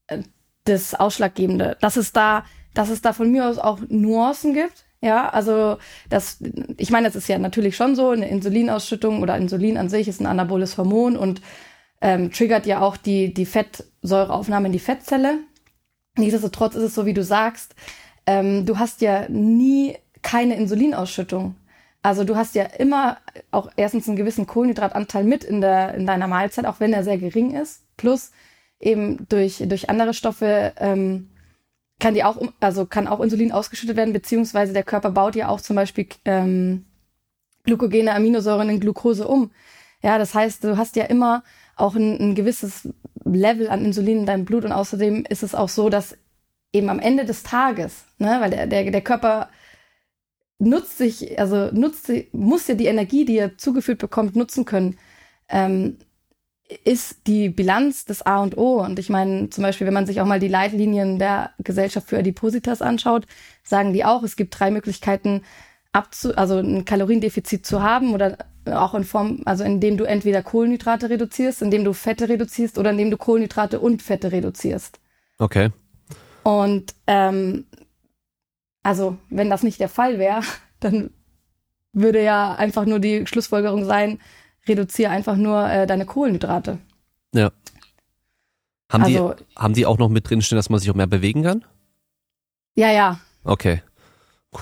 äh, 0.06 0.22
das 0.64 0.94
Ausschlaggebende. 0.94 1.76
Dass 1.80 1.96
es 1.96 2.12
da, 2.12 2.44
dass 2.78 2.90
es 2.90 3.02
da 3.02 3.12
von 3.12 3.32
mir 3.32 3.48
aus 3.48 3.58
auch 3.58 3.80
Nuancen 3.88 4.54
gibt, 4.54 4.84
ja, 5.00 5.28
also 5.28 5.78
das, 6.08 6.38
ich 6.76 6.90
meine, 6.90 7.08
das 7.08 7.16
ist 7.16 7.28
ja 7.28 7.36
natürlich 7.36 7.74
schon 7.74 7.96
so, 7.96 8.10
eine 8.10 8.28
Insulinausschüttung 8.28 9.20
oder 9.20 9.36
Insulin 9.36 9.76
an 9.76 9.88
sich 9.88 10.06
ist 10.06 10.20
ein 10.20 10.26
anaboles 10.26 10.78
Hormon 10.78 11.16
und 11.16 11.42
ähm, 12.00 12.30
triggert 12.30 12.66
ja 12.66 12.80
auch 12.80 12.96
die, 12.96 13.34
die 13.34 13.46
Fettsäureaufnahme 13.46 14.66
in 14.66 14.72
die 14.72 14.78
Fettzelle. 14.78 15.38
Nichtsdestotrotz 16.16 16.76
ist 16.76 16.84
es 16.84 16.94
so, 16.94 17.04
wie 17.04 17.14
du 17.14 17.24
sagst, 17.24 17.74
ähm, 18.26 18.64
du 18.64 18.78
hast 18.78 19.00
ja 19.00 19.28
nie 19.28 19.96
keine 20.22 20.54
Insulinausschüttung. 20.54 21.56
Also 22.02 22.22
du 22.22 22.36
hast 22.36 22.54
ja 22.54 22.62
immer 22.62 23.18
auch 23.50 23.72
erstens 23.74 24.06
einen 24.06 24.16
gewissen 24.16 24.46
Kohlenhydratanteil 24.46 25.24
mit 25.24 25.42
in, 25.42 25.60
der, 25.60 25.94
in 25.94 26.06
deiner 26.06 26.28
Mahlzeit, 26.28 26.64
auch 26.64 26.78
wenn 26.78 26.92
er 26.92 27.02
sehr 27.02 27.18
gering 27.18 27.54
ist. 27.54 27.82
Plus 27.96 28.30
eben 28.78 29.26
durch, 29.28 29.64
durch 29.66 29.90
andere 29.90 30.14
Stoffe 30.14 30.72
ähm, 30.76 31.28
kann 31.98 32.14
die 32.14 32.24
auch, 32.24 32.40
also 32.60 32.86
kann 32.86 33.08
auch 33.08 33.20
Insulin 33.20 33.52
ausgeschüttet 33.52 33.96
werden, 33.96 34.12
beziehungsweise 34.12 34.72
der 34.72 34.84
Körper 34.84 35.10
baut 35.10 35.34
ja 35.34 35.48
auch 35.48 35.60
zum 35.60 35.76
Beispiel 35.76 36.06
ähm, 36.24 36.84
glukogene 37.64 38.14
Aminosäuren 38.14 38.70
in 38.70 38.80
Glucose 38.80 39.26
um. 39.26 39.50
Ja, 40.02 40.18
das 40.18 40.34
heißt, 40.34 40.62
du 40.64 40.76
hast 40.76 40.96
ja 40.96 41.04
immer 41.04 41.42
auch 41.76 41.94
ein, 41.94 42.18
ein 42.18 42.34
gewisses 42.34 42.88
Level 43.24 43.68
an 43.68 43.84
Insulin 43.84 44.20
in 44.20 44.26
deinem 44.26 44.44
Blut 44.44 44.64
und 44.64 44.72
außerdem 44.72 45.24
ist 45.28 45.42
es 45.42 45.54
auch 45.54 45.68
so, 45.68 45.88
dass 45.88 46.16
eben 46.72 46.88
am 46.88 47.00
Ende 47.00 47.24
des 47.24 47.42
Tages, 47.42 48.04
ne, 48.18 48.38
weil 48.40 48.50
der, 48.50 48.66
der, 48.66 48.90
der 48.90 49.00
Körper 49.00 49.48
nutzt 50.58 50.98
sich, 50.98 51.38
also 51.38 51.70
nutzt, 51.72 52.10
muss 52.32 52.66
ja 52.68 52.74
die 52.74 52.86
Energie, 52.86 53.24
die 53.24 53.38
er 53.38 53.56
zugeführt 53.58 53.98
bekommt, 53.98 54.36
nutzen 54.36 54.64
können. 54.64 54.98
Ähm, 55.48 55.98
ist 56.84 57.26
die 57.26 57.48
Bilanz 57.48 58.04
des 58.04 58.22
A 58.22 58.42
und 58.42 58.56
O. 58.58 58.82
Und 58.82 58.98
ich 58.98 59.08
meine, 59.08 59.48
zum 59.50 59.62
Beispiel, 59.62 59.86
wenn 59.86 59.94
man 59.94 60.06
sich 60.06 60.20
auch 60.20 60.26
mal 60.26 60.40
die 60.40 60.48
Leitlinien 60.48 61.18
der 61.18 61.50
Gesellschaft 61.58 62.08
für 62.08 62.18
Adipositas 62.18 62.82
anschaut, 62.82 63.26
sagen 63.62 63.92
die 63.92 64.04
auch, 64.04 64.22
es 64.22 64.36
gibt 64.36 64.58
drei 64.58 64.70
Möglichkeiten, 64.70 65.42
abzu 65.92 66.36
also 66.36 66.58
ein 66.58 66.84
Kaloriendefizit 66.84 67.64
zu 67.64 67.82
haben 67.82 68.14
oder 68.14 68.38
auch 68.66 68.94
in 68.94 69.04
Form, 69.04 69.42
also 69.46 69.64
indem 69.64 69.96
du 69.96 70.04
entweder 70.04 70.42
Kohlenhydrate 70.42 71.08
reduzierst, 71.08 71.62
indem 71.62 71.84
du 71.84 71.94
Fette 71.94 72.28
reduzierst 72.28 72.78
oder 72.78 72.90
indem 72.90 73.10
du 73.10 73.16
Kohlenhydrate 73.16 73.80
und 73.80 74.02
Fette 74.02 74.30
reduzierst. 74.32 75.00
Okay. 75.38 75.70
Und 76.42 76.94
ähm, 77.06 77.66
also, 78.82 79.16
wenn 79.30 79.50
das 79.50 79.62
nicht 79.62 79.80
der 79.80 79.88
Fall 79.88 80.18
wäre, 80.18 80.42
dann 80.80 81.10
würde 81.92 82.22
ja 82.22 82.54
einfach 82.54 82.84
nur 82.84 82.98
die 82.98 83.26
Schlussfolgerung 83.26 83.84
sein, 83.84 84.18
reduziere 84.68 85.10
einfach 85.10 85.36
nur 85.36 85.68
äh, 85.68 85.86
deine 85.86 86.06
Kohlenhydrate. 86.06 86.78
Ja. 87.34 87.50
Haben, 88.90 89.04
also, 89.04 89.34
die, 89.34 89.44
haben 89.56 89.74
die 89.74 89.86
auch 89.86 89.98
noch 89.98 90.08
mit 90.08 90.28
drin 90.28 90.40
stehen, 90.40 90.56
dass 90.56 90.70
man 90.70 90.80
sich 90.80 90.90
auch 90.90 90.94
mehr 90.94 91.06
bewegen 91.06 91.42
kann? 91.42 91.64
Ja, 92.74 92.90
ja. 92.90 93.20
Okay. 93.44 93.82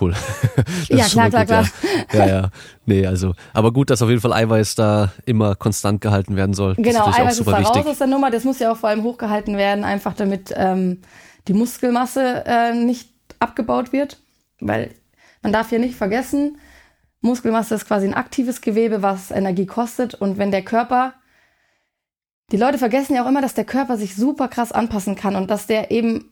Cool. 0.01 0.15
ja, 0.89 1.05
klar, 1.07 1.31
klar, 1.31 1.47
klar. 1.47 1.67
Ja. 2.13 2.19
ja, 2.19 2.27
ja. 2.27 2.51
Nee, 2.87 3.07
also, 3.07 3.35
aber 3.53 3.73
gut, 3.73 3.89
dass 3.91 4.03
auf 4.03 4.09
jeden 4.09 4.21
Fall 4.21 4.33
Eiweiß 4.33 4.75
da 4.75 5.13
immer 5.27 5.55
konstant 5.55 6.01
gehalten 6.01 6.35
werden 6.35 6.55
soll. 6.55 6.75
Genau, 6.75 7.09
ist 7.09 7.19
Eiweiß 7.19 7.39
ist 7.39 7.47
da 7.47 7.59
raus 7.59 7.87
aus 7.87 7.99
der 7.99 8.09
Nummer. 8.09 8.31
Das 8.31 8.43
muss 8.43 8.59
ja 8.59 8.73
auch 8.73 8.77
vor 8.77 8.89
allem 8.89 9.05
hochgehalten 9.05 9.57
werden, 9.57 9.85
einfach 9.85 10.15
damit 10.15 10.53
ähm, 10.57 11.03
die 11.47 11.53
Muskelmasse 11.53 12.45
äh, 12.47 12.75
nicht 12.75 13.11
abgebaut 13.39 13.93
wird. 13.93 14.19
Weil 14.61 14.91
man 15.43 15.53
darf 15.53 15.71
ja 15.71 15.79
nicht 15.79 15.95
vergessen, 15.95 16.59
Muskelmasse 17.21 17.75
ist 17.75 17.87
quasi 17.87 18.07
ein 18.07 18.15
aktives 18.15 18.61
Gewebe, 18.61 19.03
was 19.03 19.31
Energie 19.31 19.67
kostet. 19.67 20.15
Und 20.15 20.39
wenn 20.39 20.51
der 20.51 20.63
Körper, 20.63 21.15
die 22.53 22.57
Leute 22.57 22.79
vergessen 22.79 23.15
ja 23.15 23.25
auch 23.25 23.29
immer, 23.29 23.43
dass 23.43 23.55
der 23.55 23.65
Körper 23.65 23.97
sich 23.97 24.15
super 24.15 24.49
krass 24.49 24.73
anpassen 24.73 25.17
kann 25.17 25.37
und 25.37 25.51
dass 25.51 25.67
der 25.67 25.91
eben 25.91 26.31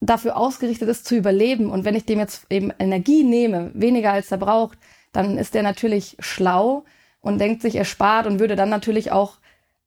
dafür 0.00 0.36
ausgerichtet 0.36 0.88
ist 0.88 1.06
zu 1.06 1.16
überleben. 1.16 1.70
Und 1.70 1.84
wenn 1.84 1.94
ich 1.94 2.04
dem 2.04 2.18
jetzt 2.18 2.46
eben 2.50 2.72
Energie 2.78 3.24
nehme, 3.24 3.70
weniger 3.74 4.12
als 4.12 4.30
er 4.30 4.38
braucht, 4.38 4.78
dann 5.12 5.38
ist 5.38 5.54
der 5.54 5.62
natürlich 5.62 6.16
schlau 6.18 6.84
und 7.20 7.38
denkt 7.38 7.62
sich, 7.62 7.76
er 7.76 7.84
spart 7.84 8.26
und 8.26 8.40
würde 8.40 8.56
dann 8.56 8.68
natürlich 8.68 9.12
auch 9.12 9.38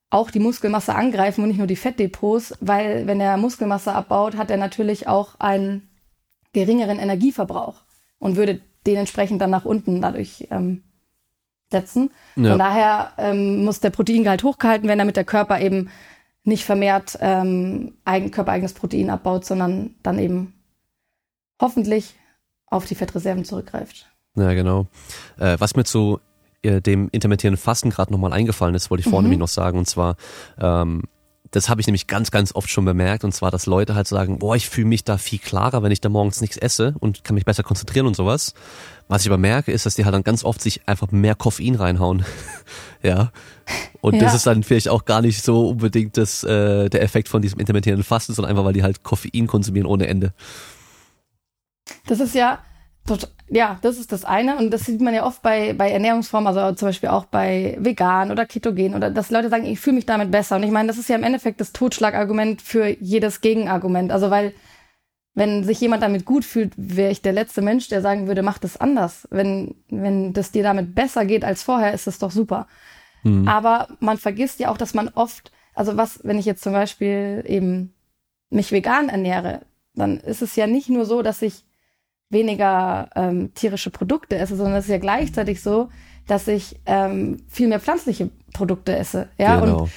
auch 0.10 0.32
die 0.32 0.40
Muskelmasse 0.40 0.95
angreifen 0.95 1.41
und 1.41 1.49
nicht 1.49 1.57
nur 1.57 1.68
die 1.68 1.76
Fettdepots, 1.76 2.56
weil 2.61 3.07
wenn 3.07 3.19
er 3.19 3.38
Muskelmasse 3.38 3.91
abbaut, 3.91 4.38
hat 4.38 4.49
er 4.49 4.57
natürlich 4.57 5.07
auch 5.07 5.36
einen 5.40 5.90
geringeren 6.53 6.98
Energieverbrauch 6.98 7.82
und 8.19 8.38
würde 8.38 8.61
dementsprechend 8.88 9.41
dann 9.41 9.49
nach 9.49 9.65
unten 9.65 10.01
dadurch 10.01 10.47
ähm, 10.49 10.84
setzen. 11.72 12.11
Ja. 12.35 12.51
Von 12.51 12.59
daher 12.59 13.11
ähm, 13.18 13.64
muss 13.65 13.80
der 13.80 13.89
Proteingehalt 13.89 14.43
hochgehalten 14.43 14.88
werden, 14.88 14.99
damit 14.99 15.18
der 15.18 15.26
Körper 15.26 15.59
eben 15.59 15.89
nicht 16.43 16.64
vermehrt 16.64 17.18
ähm, 17.22 17.95
eigen, 18.05 18.31
körpereigenes 18.31 18.73
Protein 18.73 19.09
abbaut, 19.09 19.45
sondern 19.45 19.95
dann 20.01 20.18
eben 20.18 20.53
hoffentlich 21.61 22.15
auf 22.68 22.85
die 22.85 22.95
Fettreserven 22.95 23.43
zurückgreift. 23.43 24.09
Ja, 24.35 24.53
genau. 24.53 24.88
Äh, 25.38 25.57
was 25.59 25.76
mir 25.76 25.84
zu 25.84 26.19
äh, 26.61 26.81
dem 26.81 27.09
intermittierenden 27.11 27.61
Fasten 27.61 27.89
gerade 27.89 28.11
nochmal 28.11 28.34
eingefallen 28.34 28.76
ist, 28.76 28.89
wollte 28.89 29.01
ich 29.01 29.09
vorne 29.09 29.27
mhm. 29.27 29.38
noch 29.38 29.47
sagen, 29.47 29.77
und 29.77 29.88
zwar 29.88 30.15
ähm, 30.59 31.03
das 31.52 31.69
habe 31.69 31.82
ich 31.82 31.88
nämlich 31.88 32.07
ganz, 32.07 32.32
ganz 32.32 32.53
oft 32.53 32.69
schon 32.69 32.86
bemerkt. 32.86 33.24
Und 33.24 33.32
zwar, 33.34 33.52
dass 33.52 33.65
Leute 33.65 33.95
halt 33.95 34.07
sagen, 34.07 34.40
boah, 34.40 34.56
ich 34.56 34.69
fühle 34.69 34.88
mich 34.88 35.03
da 35.03 35.18
viel 35.18 35.40
klarer, 35.40 35.84
wenn 35.84 35.91
ich 35.91 36.02
da 36.02 36.10
morgens 36.10 36.41
nichts 36.41 36.57
esse 36.57 36.95
und 36.99 37.24
kann 37.24 37.36
mich 37.36 37.45
besser 37.45 37.64
konzentrieren 37.64 38.07
und 38.07 38.15
sowas. 38.15 38.53
Was 39.07 39.22
ich 39.22 39.30
aber 39.30 39.38
merke, 39.38 39.72
ist, 39.72 39.86
dass 39.86 39.95
die 39.95 40.06
halt 40.06 40.14
dann 40.14 40.24
ganz 40.24 40.44
oft 40.44 40.61
sich 40.61 40.88
einfach 40.88 41.11
mehr 41.11 41.36
Koffein 41.36 41.76
reinhauen. 41.76 42.26
ja. 43.03 43.32
Und 44.02 44.15
ja. 44.15 44.22
das 44.22 44.34
ist 44.34 44.45
dann 44.45 44.64
vielleicht 44.64 44.90
auch 44.90 45.06
gar 45.06 45.22
nicht 45.22 45.44
so 45.44 45.69
unbedingt 45.69 46.18
das, 46.18 46.44
äh, 46.44 46.90
der 46.90 47.02
Effekt 47.02 47.30
von 47.30 47.41
diesem 47.41 47.60
intermittierenden 47.60 48.03
Fasten, 48.03 48.34
sondern 48.34 48.52
einfach, 48.52 48.65
weil 48.65 48.74
die 48.74 48.84
halt 48.84 49.03
Koffein 49.03 49.48
konsumieren 49.48 49.88
ohne 49.88 50.07
Ende. 50.07 50.34
Das 52.06 52.19
ist 52.19 52.36
ja, 52.36 52.60
ja, 53.49 53.79
das 53.81 53.97
ist 53.97 54.11
das 54.11 54.25
eine. 54.25 54.57
Und 54.57 54.71
das 54.71 54.85
sieht 54.85 55.01
man 55.01 55.13
ja 55.13 55.25
oft 55.25 55.41
bei, 55.41 55.73
bei 55.73 55.89
Ernährungsformen, 55.89 56.47
also 56.47 56.75
zum 56.75 56.89
Beispiel 56.89 57.09
auch 57.09 57.25
bei 57.25 57.77
vegan 57.79 58.31
oder 58.31 58.45
ketogen 58.45 58.95
oder 58.95 59.09
dass 59.09 59.31
Leute 59.31 59.49
sagen, 59.49 59.65
ich 59.65 59.79
fühle 59.79 59.95
mich 59.95 60.05
damit 60.05 60.31
besser. 60.31 60.57
Und 60.57 60.63
ich 60.63 60.71
meine, 60.71 60.88
das 60.88 60.97
ist 60.97 61.09
ja 61.09 61.15
im 61.15 61.23
Endeffekt 61.23 61.61
das 61.61 61.73
Totschlagargument 61.73 62.61
für 62.61 62.88
jedes 62.88 63.41
Gegenargument. 63.41 64.11
Also 64.11 64.29
weil, 64.29 64.53
wenn 65.34 65.63
sich 65.63 65.79
jemand 65.79 66.03
damit 66.03 66.25
gut 66.25 66.43
fühlt, 66.43 66.73
wäre 66.75 67.11
ich 67.11 67.21
der 67.21 67.34
letzte 67.34 67.61
Mensch, 67.61 67.88
der 67.88 68.01
sagen 68.01 68.27
würde, 68.27 68.41
mach 68.41 68.57
das 68.57 68.77
anders. 68.77 69.27
Wenn, 69.31 69.75
wenn 69.89 70.34
das 70.34 70.51
dir 70.51 70.63
damit 70.63 70.93
besser 70.95 71.25
geht 71.25 71.45
als 71.45 71.63
vorher, 71.63 71.93
ist 71.93 72.07
das 72.07 72.19
doch 72.19 72.31
super. 72.31 72.67
Mhm. 73.23 73.47
Aber 73.47 73.88
man 73.99 74.17
vergisst 74.17 74.59
ja 74.59 74.69
auch, 74.69 74.77
dass 74.77 74.93
man 74.93 75.09
oft, 75.09 75.51
also 75.73 75.95
was, 75.95 76.19
wenn 76.23 76.39
ich 76.39 76.45
jetzt 76.45 76.63
zum 76.63 76.73
Beispiel 76.73 77.43
eben 77.47 77.93
mich 78.49 78.71
vegan 78.71 79.09
ernähre, 79.09 79.61
dann 79.93 80.17
ist 80.17 80.41
es 80.41 80.55
ja 80.55 80.67
nicht 80.67 80.89
nur 80.89 81.05
so, 81.05 81.21
dass 81.21 81.41
ich 81.41 81.66
weniger 82.29 83.09
ähm, 83.15 83.53
tierische 83.53 83.89
Produkte 83.89 84.37
esse, 84.37 84.55
sondern 84.55 84.75
es 84.75 84.85
ist 84.85 84.91
ja 84.91 84.97
gleichzeitig 84.97 85.61
so, 85.61 85.89
dass 86.27 86.47
ich 86.47 86.79
ähm, 86.85 87.37
viel 87.47 87.67
mehr 87.67 87.79
pflanzliche 87.79 88.29
Produkte 88.53 88.95
esse. 88.95 89.29
Ja, 89.37 89.59
genau. 89.59 89.83
und 89.83 89.89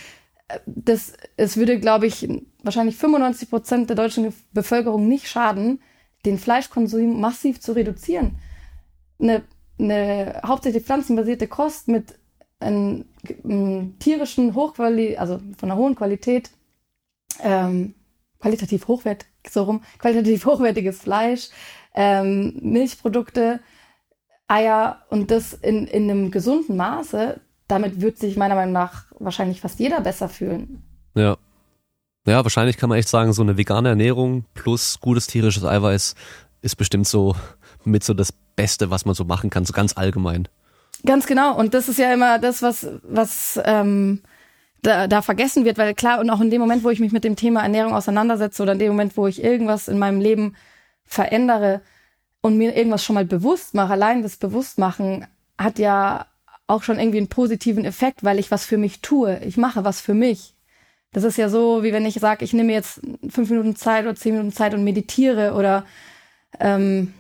äh, 0.49 0.59
das, 0.67 1.15
es 1.37 1.57
würde, 1.57 1.81
glaube 1.81 2.07
ich, 2.07 2.29
wahrscheinlich 2.63 2.97
95 2.97 3.51
Prozent 3.51 3.89
der 3.89 3.97
deutschen 3.97 4.33
Bevölkerung 4.53 5.09
nicht 5.09 5.29
schaden, 5.29 5.81
den 6.25 6.39
Fleischkonsum 6.39 7.21
massiv 7.21 7.61
zu 7.61 7.73
reduzieren. 7.73 8.39
Eine, 9.19 9.43
eine 9.79 10.41
hauptsächlich 10.47 10.85
pflanzenbasierte 10.85 11.49
Kost 11.49 11.89
mit 11.89 12.19
einem, 12.61 13.07
einem 13.43 13.99
tierischen 13.99 14.55
Hochqualität, 14.55 15.19
also 15.19 15.41
von 15.59 15.71
einer 15.71 15.81
hohen 15.81 15.95
Qualität, 15.95 16.51
ähm, 17.43 17.95
qualitativ 18.39 18.87
hochwert, 18.89 19.27
so 19.49 19.65
rum, 19.65 19.83
qualitativ 19.99 20.45
hochwertiges 20.47 21.01
Fleisch, 21.01 21.49
ähm, 21.95 22.59
Milchprodukte, 22.63 23.61
Eier 24.49 25.03
und 25.09 25.31
das 25.31 25.53
in, 25.53 25.87
in 25.87 26.11
einem 26.11 26.31
gesunden 26.31 26.77
Maße, 26.77 27.41
damit 27.69 28.01
wird 28.01 28.19
sich 28.19 28.37
meiner 28.37 28.57
Meinung 28.57 28.73
nach 28.73 29.05
wahrscheinlich 29.19 29.61
fast 29.61 29.79
jeder 29.79 30.01
besser 30.01 30.29
fühlen. 30.29 30.83
Ja. 31.15 31.37
Ja, 32.27 32.45
wahrscheinlich 32.45 32.77
kann 32.77 32.89
man 32.89 32.99
echt 32.99 33.09
sagen, 33.09 33.33
so 33.33 33.43
eine 33.43 33.57
vegane 33.57 33.89
Ernährung 33.89 34.45
plus 34.55 35.01
gutes 35.01 35.27
tierisches 35.27 35.65
Eiweiß 35.65 36.15
ist 36.63 36.77
bestimmt 36.77 37.07
so 37.07 37.35
mit 37.85 38.05
so 38.05 38.13
das 38.13 38.33
Beste, 38.57 38.91
was 38.91 39.05
man 39.07 39.15
so 39.15 39.25
machen 39.25 39.49
kann, 39.49 39.65
so 39.65 39.73
ganz 39.73 39.97
allgemein. 39.97 40.47
Ganz 41.07 41.27
genau. 41.27 41.57
Und 41.57 41.73
das 41.73 41.89
ist 41.89 41.99
ja 41.99 42.13
immer 42.13 42.39
das, 42.39 42.61
was, 42.61 42.87
was 43.03 43.59
ähm, 43.65 44.21
da, 44.83 45.07
da 45.07 45.23
vergessen 45.23 45.65
wird, 45.65 45.79
weil 45.79 45.95
klar, 45.95 46.21
und 46.21 46.29
auch 46.29 46.41
in 46.41 46.51
dem 46.51 46.61
Moment, 46.61 46.85
wo 46.85 46.91
ich 46.91 47.01
mich 47.01 47.13
mit 47.13 47.25
dem 47.25 47.37
Thema 47.37 47.63
Ernährung 47.63 47.95
auseinandersetze 47.95 48.63
oder 48.63 48.73
in 48.73 48.79
dem 48.79 48.89
Moment, 48.89 49.17
wo 49.17 49.27
ich 49.27 49.43
irgendwas 49.43 49.89
in 49.89 49.99
meinem 49.99 50.21
Leben 50.21 50.55
verändere 51.11 51.83
und 52.41 52.57
mir 52.57 52.77
irgendwas 52.77 53.05
schon 53.05 53.15
mal 53.15 53.25
bewusst 53.25 53.75
mache, 53.75 53.93
allein 53.93 54.23
das 54.23 54.37
Bewusstmachen 54.37 55.27
hat 55.59 55.79
ja 55.79 56.27
auch 56.67 56.83
schon 56.83 56.99
irgendwie 56.99 57.19
einen 57.19 57.29
positiven 57.29 57.85
Effekt, 57.85 58.25
weil 58.25 58.39
ich 58.39 58.51
was 58.51 58.65
für 58.65 58.79
mich 58.79 59.03
tue. 59.03 59.41
Ich 59.45 59.57
mache 59.57 59.85
was 59.85 60.01
für 60.01 60.15
mich. 60.15 60.55
Das 61.13 61.25
ist 61.25 61.37
ja 61.37 61.49
so, 61.49 61.83
wie 61.83 61.93
wenn 61.93 62.07
ich 62.07 62.15
sage, 62.15 62.45
ich 62.45 62.53
nehme 62.53 62.73
jetzt 62.73 63.01
fünf 63.29 63.51
Minuten 63.51 63.75
Zeit 63.75 64.05
oder 64.05 64.15
zehn 64.15 64.35
Minuten 64.35 64.53
Zeit 64.53 64.73
und 64.73 64.85
meditiere 64.85 65.55
oder 65.55 65.85
ähm, 66.61 67.13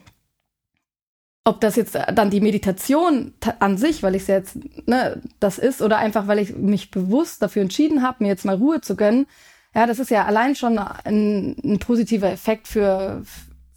ob 1.44 1.60
das 1.60 1.74
jetzt 1.74 1.98
dann 2.14 2.30
die 2.30 2.40
Meditation 2.40 3.34
an 3.58 3.76
sich, 3.76 4.04
weil 4.04 4.14
ich 4.14 4.22
es 4.22 4.28
jetzt 4.28 4.56
ne, 4.86 5.20
das 5.40 5.58
ist, 5.58 5.82
oder 5.82 5.98
einfach, 5.98 6.28
weil 6.28 6.38
ich 6.38 6.54
mich 6.54 6.92
bewusst 6.92 7.42
dafür 7.42 7.62
entschieden 7.62 8.02
habe, 8.02 8.22
mir 8.22 8.28
jetzt 8.28 8.44
mal 8.44 8.56
Ruhe 8.56 8.80
zu 8.80 8.94
gönnen. 8.94 9.26
Ja, 9.74 9.86
das 9.86 9.98
ist 9.98 10.10
ja 10.10 10.26
allein 10.26 10.54
schon 10.54 10.78
ein, 10.78 11.56
ein 11.64 11.78
positiver 11.80 12.30
Effekt 12.30 12.68
für, 12.68 13.22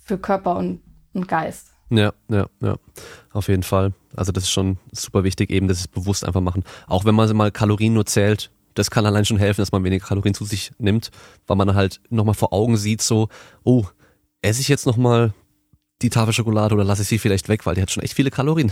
für 0.03 0.17
Körper 0.17 0.55
und, 0.57 0.81
und 1.13 1.27
Geist. 1.27 1.73
Ja, 1.89 2.13
ja, 2.29 2.47
ja, 2.61 2.75
auf 3.31 3.47
jeden 3.47 3.63
Fall. 3.63 3.93
Also 4.15 4.31
das 4.31 4.45
ist 4.45 4.51
schon 4.51 4.77
super 4.91 5.23
wichtig, 5.23 5.49
eben 5.51 5.67
das 5.67 5.87
bewusst 5.87 6.25
einfach 6.25 6.41
machen. 6.41 6.63
Auch 6.87 7.05
wenn 7.05 7.15
man 7.15 7.35
mal 7.35 7.51
Kalorien 7.51 7.93
nur 7.93 8.05
zählt, 8.05 8.51
das 8.73 8.89
kann 8.89 9.05
allein 9.05 9.25
schon 9.25 9.37
helfen, 9.37 9.61
dass 9.61 9.71
man 9.71 9.83
weniger 9.83 10.05
Kalorien 10.05 10.33
zu 10.33 10.45
sich 10.45 10.71
nimmt, 10.79 11.11
weil 11.45 11.57
man 11.57 11.75
halt 11.75 12.01
nochmal 12.09 12.33
vor 12.33 12.53
Augen 12.53 12.77
sieht, 12.77 13.01
so, 13.01 13.29
oh, 13.63 13.85
esse 14.41 14.61
ich 14.61 14.67
jetzt 14.67 14.85
nochmal 14.85 15.33
die 16.01 16.09
Tafel 16.09 16.33
Schokolade 16.33 16.73
oder 16.73 16.83
lasse 16.83 17.03
ich 17.03 17.07
sie 17.07 17.19
vielleicht 17.19 17.49
weg, 17.49 17.65
weil 17.65 17.75
die 17.75 17.81
hat 17.81 17.91
schon 17.91 18.03
echt 18.03 18.15
viele 18.15 18.31
Kalorien. 18.31 18.71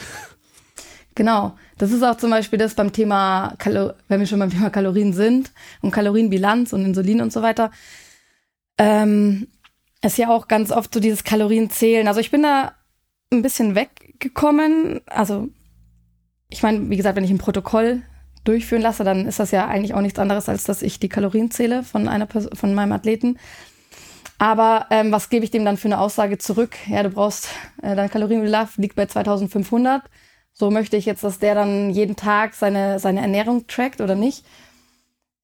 Genau, 1.14 1.58
das 1.78 1.91
ist 1.91 2.03
auch 2.03 2.16
zum 2.16 2.30
Beispiel 2.30 2.58
das 2.58 2.74
beim 2.74 2.94
Thema, 2.94 3.56
Kalo 3.58 3.94
wenn 4.08 4.22
wir 4.22 4.28
schon 4.28 4.40
beim 4.40 4.49
Thema 4.49 4.70
Kalorien 4.70 5.12
sind 5.12 5.52
und 5.82 5.91
Kalorienbilanz 5.91 6.72
und 6.72 6.86
Insulin 6.86 7.22
und 7.22 7.34
so 7.34 7.41
weiter. 7.41 7.70
Ähm, 8.78 9.48
ist 10.02 10.18
ja 10.18 10.30
auch 10.30 10.48
ganz 10.48 10.72
oft 10.72 10.94
so 10.94 10.99
dieses 10.99 11.23
Kalorienzählen. 11.23 12.07
Also 12.07 12.19
ich 12.19 12.32
bin 12.32 12.44
da 12.44 12.73
ein 13.32 13.41
bisschen 13.41 13.76
weggekommen. 13.76 15.02
Also 15.06 15.49
ich 16.49 16.64
meine, 16.64 16.90
wie 16.90 16.98
gesagt, 16.98 17.15
wenn 17.15 17.23
ich 17.23 17.32
ein 17.32 17.38
Protokoll 17.38 18.02
durchführen 18.44 18.82
lasse, 18.82 19.03
dann 19.03 19.28
ist 19.28 19.40
das 19.40 19.52
ja 19.52 19.68
eigentlich 19.68 19.94
auch 19.94 20.02
nichts 20.02 20.19
anderes, 20.19 20.49
als 20.49 20.64
dass 20.64 20.82
ich 20.82 20.99
die 20.99 21.10
Kalorien 21.10 21.52
zähle 21.52 21.84
von 21.84 22.07
einer 22.07 22.26
Person, 22.26 22.56
von 22.56 22.73
meinem 22.73 22.91
Athleten. 22.91 23.38
Aber 24.40 24.88
ähm, 24.90 25.11
was 25.11 25.30
gebe 25.30 25.45
ich 25.45 25.52
dem 25.52 25.64
dann 25.64 25.78
für 25.78 25.88
eine 25.88 25.99
Aussage 25.99 26.40
zurück? 26.40 26.76
Ja, 26.88 27.03
du 27.03 27.10
brauchst, 27.11 27.49
äh, 27.84 27.95
dein 27.95 28.10
Kalorienbedarf 28.10 28.78
liegt 28.78 28.95
bei 28.95 29.06
2500. 29.06 30.02
So 30.52 30.72
möchte 30.72 30.98
ich 30.98 31.06
jetzt, 31.06 31.23
dass 31.23 31.38
der 31.38 31.53
dann 31.53 31.91
jeden 31.91 32.15
Tag 32.15 32.56
seine, 32.56 32.98
seine 32.98 33.22
Ernährung 33.22 33.68
trackt 33.68 34.02
oder 34.02 34.15
nicht. 34.15 34.44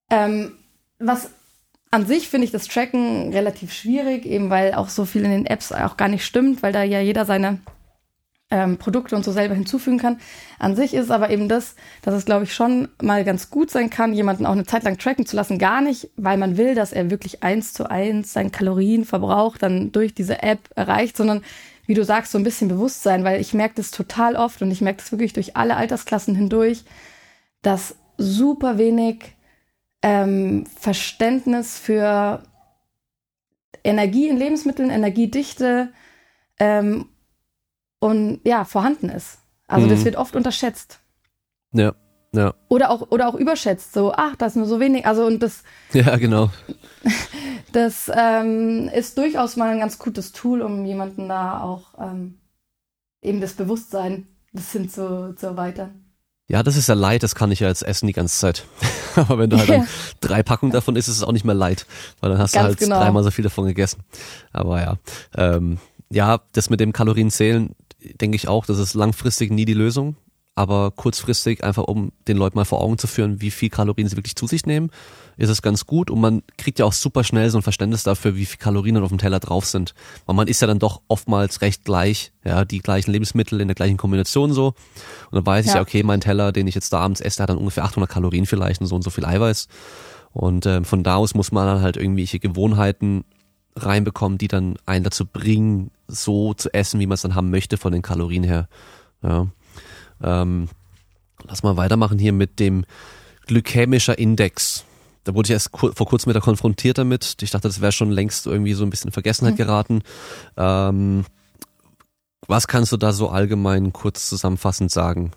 Ähm, 0.10 0.58
was 0.98 1.30
an 1.98 2.06
sich 2.06 2.30
finde 2.30 2.46
ich 2.46 2.52
das 2.52 2.68
Tracken 2.68 3.34
relativ 3.34 3.74
schwierig, 3.74 4.28
eben 4.28 4.52
weil 4.52 4.76
auch 4.76 4.88
so 4.88 5.04
viel 5.04 5.26
in 5.26 5.32
den 5.32 5.46
Apps 5.48 5.72
auch 5.72 5.98
gar 5.98 6.10
nicht 6.10 6.24
stimmt, 6.24 6.62
weil 6.62 6.72
da 6.72 6.84
ja 6.84 7.02
jeder 7.02 7.26
seine 7.26 7.58
ähm, 8.52 8.78
Produkte 8.78 9.16
und 9.16 9.26
so 9.26 9.32
selber 9.32 9.56
hinzufügen 9.56 9.98
kann. 9.98 10.20
An 10.60 10.76
sich 10.76 10.94
ist 10.94 11.10
aber 11.10 11.32
eben 11.32 11.50
das, 11.50 11.74
dass 12.04 12.14
es, 12.14 12.26
glaube 12.26 12.44
ich, 12.44 12.54
schon 12.54 12.90
mal 13.02 13.26
ganz 13.26 13.50
gut 13.50 13.72
sein 13.72 13.90
kann, 13.90 14.14
jemanden 14.14 14.46
auch 14.46 14.52
eine 14.52 14.68
Zeit 14.68 14.84
lang 14.84 15.00
tracken 15.00 15.26
zu 15.26 15.36
lassen. 15.36 15.58
Gar 15.58 15.82
nicht, 15.82 16.12
weil 16.18 16.38
man 16.38 16.56
will, 16.56 16.76
dass 16.76 16.94
er 16.94 17.10
wirklich 17.10 17.42
eins 17.42 17.74
zu 17.74 17.90
eins 17.90 18.32
seinen 18.32 18.52
Kalorienverbrauch 18.52 19.58
dann 19.58 19.92
durch 19.92 20.14
diese 20.14 20.44
App 20.44 20.70
erreicht, 20.76 21.18
sondern 21.18 21.42
wie 21.88 21.96
du 21.96 22.06
sagst, 22.06 22.32
so 22.32 22.38
ein 22.38 22.44
bisschen 22.44 22.68
Bewusstsein, 22.68 23.24
weil 23.24 23.42
ich 23.42 23.56
merke 23.56 23.74
das 23.78 23.90
total 23.90 24.36
oft 24.36 24.62
und 24.62 24.70
ich 24.70 24.82
merke 24.82 25.00
das 25.00 25.12
wirklich 25.12 25.34
durch 25.34 25.58
alle 25.58 25.76
Altersklassen 25.78 26.36
hindurch, 26.36 26.84
dass 27.64 27.96
super 28.20 28.78
wenig 28.78 29.37
ähm, 30.02 30.66
Verständnis 30.66 31.78
für 31.78 32.44
Energie 33.84 34.28
in 34.28 34.38
Lebensmitteln, 34.38 34.90
Energiedichte 34.90 35.92
ähm, 36.60 37.10
und 38.00 38.42
ja, 38.44 38.66
vorhanden 38.66 39.10
ist. 39.10 39.40
Also 39.68 39.86
mhm. 39.86 39.90
das 39.92 40.06
wird 40.06 40.16
oft 40.16 40.36
unterschätzt. 40.36 41.00
Ja, 41.72 41.94
ja. 42.34 42.54
Oder 42.68 42.92
auch, 42.92 43.10
oder 43.12 43.28
auch 43.28 43.36
überschätzt, 43.36 43.94
so, 43.94 44.14
ach, 44.14 44.36
das 44.36 44.54
ist 44.54 44.58
nur 44.58 44.66
so 44.66 44.80
wenig. 44.80 45.06
Also 45.06 45.26
und 45.26 45.42
das. 45.42 45.64
Ja, 45.94 46.16
genau. 46.18 46.50
Das 47.74 48.10
ähm, 48.16 48.90
ist 48.94 49.18
durchaus 49.18 49.58
mal 49.58 49.70
ein 49.70 49.80
ganz 49.80 50.00
gutes 50.00 50.32
Tool, 50.32 50.62
um 50.62 50.86
jemanden 50.86 51.28
da 51.28 51.62
auch 51.62 51.94
ähm, 52.00 52.40
eben 53.22 53.42
das 53.42 53.54
Bewusstsein 53.54 54.14
ein 54.14 54.28
bisschen 54.54 54.90
zu, 54.90 55.36
zu 55.36 55.48
erweitern. 55.48 56.07
Ja, 56.48 56.64
das 56.64 56.78
ist 56.78 56.88
ja 56.88 56.96
leid, 56.96 57.24
das 57.24 57.36
kann 57.36 57.52
ich 57.52 57.60
ja 57.60 57.68
jetzt 57.68 57.84
essen 57.84 58.08
die 58.08 58.14
ganze 58.14 58.40
Zeit. 58.40 58.66
Aber 59.16 59.38
wenn 59.38 59.50
du 59.50 59.58
halt 59.58 59.68
ja. 59.68 59.86
drei 60.22 60.44
Packungen 60.44 60.72
davon 60.72 60.96
isst, 60.96 61.10
ist 61.10 61.18
es 61.18 61.24
auch 61.24 61.34
nicht 61.34 61.46
mehr 61.46 61.56
leid, 61.56 61.86
weil 62.22 62.30
dann 62.30 62.40
hast 62.40 62.54
Ganz 62.54 62.64
du 62.64 62.68
halt 62.68 62.80
genau. 62.80 63.00
dreimal 63.00 63.24
so 63.24 63.32
viel 63.32 63.44
davon 63.44 63.66
gegessen. 63.66 64.04
Aber 64.54 64.82
ja, 64.82 64.98
ähm, 65.36 65.78
ja, 66.10 66.40
das 66.54 66.70
mit 66.70 66.80
dem 66.80 66.94
Kalorienzählen, 66.94 67.76
denke 68.22 68.38
ich 68.38 68.48
auch, 68.48 68.66
das 68.66 68.80
ist 68.80 68.94
langfristig 68.94 69.52
nie 69.52 69.66
die 69.66 69.74
Lösung 69.74 70.16
aber 70.58 70.90
kurzfristig 70.90 71.64
einfach 71.64 71.84
um 71.84 72.12
den 72.28 72.36
Leuten 72.36 72.58
mal 72.58 72.66
vor 72.66 72.82
Augen 72.82 72.98
zu 72.98 73.06
führen, 73.06 73.42
wie 73.42 73.52
viel 73.52 73.70
Kalorien 73.70 74.08
sie 74.08 74.18
wirklich 74.18 74.36
zu 74.36 74.48
sich 74.48 74.66
nehmen, 74.66 74.90
ist 75.38 75.50
es 75.50 75.62
ganz 75.62 75.86
gut 75.86 76.10
und 76.10 76.20
man 76.20 76.42
kriegt 76.58 76.80
ja 76.80 76.86
auch 76.86 76.94
super 76.94 77.24
schnell 77.24 77.50
so 77.50 77.60
ein 77.60 77.62
Verständnis 77.62 78.04
dafür, 78.04 78.36
wie 78.36 78.46
viel 78.46 78.58
Kalorien 78.58 78.98
auf 78.98 79.10
dem 79.10 79.20
Teller 79.20 79.40
drauf 79.40 79.66
sind. 79.66 79.94
Weil 80.26 80.36
man 80.36 80.48
isst 80.48 80.62
ja 80.62 80.68
dann 80.68 80.80
doch 80.80 81.02
oftmals 81.08 81.62
recht 81.62 81.86
gleich, 81.86 82.32
ja, 82.44 82.66
die 82.66 82.80
gleichen 82.80 83.12
Lebensmittel 83.12 83.62
in 83.62 83.68
der 83.68 83.76
gleichen 83.76 83.98
Kombination 83.98 84.52
so. 84.52 84.68
Und 84.68 84.76
dann 85.34 85.46
weiß 85.46 85.66
ja. 85.66 85.72
ich 85.72 85.76
ja, 85.76 85.82
okay, 85.82 86.04
mein 86.04 86.22
Teller, 86.22 86.52
den 86.52 86.68
ich 86.68 86.76
jetzt 86.76 86.92
da 86.92 87.00
abends 87.00 87.22
esse, 87.22 87.38
der 87.38 87.44
hat 87.44 87.50
dann 87.52 87.58
ungefähr 87.58 87.84
800 87.84 88.10
Kalorien 88.10 88.46
vielleicht 88.48 88.82
und 88.82 88.88
so 88.88 88.96
und 88.96 89.04
so 89.04 89.12
viel 89.12 89.26
Eiweiß. 89.26 89.68
Und 90.34 90.66
äh, 90.66 90.84
von 90.84 91.04
da 91.04 91.16
aus 91.16 91.36
muss 91.36 91.52
man 91.52 91.68
dann 91.68 91.82
halt 91.82 91.98
irgendwelche 91.98 92.40
Gewohnheiten 92.40 93.24
reinbekommen, 93.76 94.38
die 94.38 94.48
dann 94.48 94.78
einen 94.86 95.04
dazu 95.04 95.26
bringen, 95.26 95.92
so 96.08 96.54
zu 96.54 96.74
essen, 96.74 97.00
wie 97.00 97.06
man 97.06 97.16
es 97.16 97.22
dann 97.22 97.36
haben 97.36 97.52
möchte 97.52 97.78
von 97.78 97.92
den 97.92 98.02
Kalorien 98.02 98.44
her. 98.44 98.68
Ja. 99.22 99.48
Ähm, 100.24 100.70
lass 101.48 101.64
mal 101.64 101.78
weitermachen 101.78 102.18
hier 102.18 102.34
mit 102.34 102.60
dem 102.60 102.86
glykämischer 103.46 104.18
Index. 104.18 104.86
Da 105.28 105.36
wurde 105.36 105.48
ich 105.48 105.52
erst 105.52 105.72
kur 105.72 105.94
vor 105.94 106.08
kurzem 106.08 106.30
wieder 106.30 106.42
konfrontiert 106.42 106.98
damit. 106.98 107.38
Ich 107.42 107.52
dachte, 107.52 107.68
das 107.68 107.82
wäre 107.82 107.92
schon 107.92 108.12
längst 108.12 108.48
irgendwie 108.48 108.74
so 108.74 108.84
ein 108.84 108.90
bisschen 108.90 109.10
in 109.10 109.14
Vergessenheit 109.14 109.56
mhm. 109.56 109.58
geraten. 109.58 110.02
Ähm, 110.56 111.26
was 112.48 112.68
kannst 112.68 112.94
du 112.94 112.98
da 112.98 113.12
so 113.12 113.30
allgemein 113.30 113.92
kurz 113.92 114.30
zusammenfassend 114.30 114.90
sagen? 114.90 115.32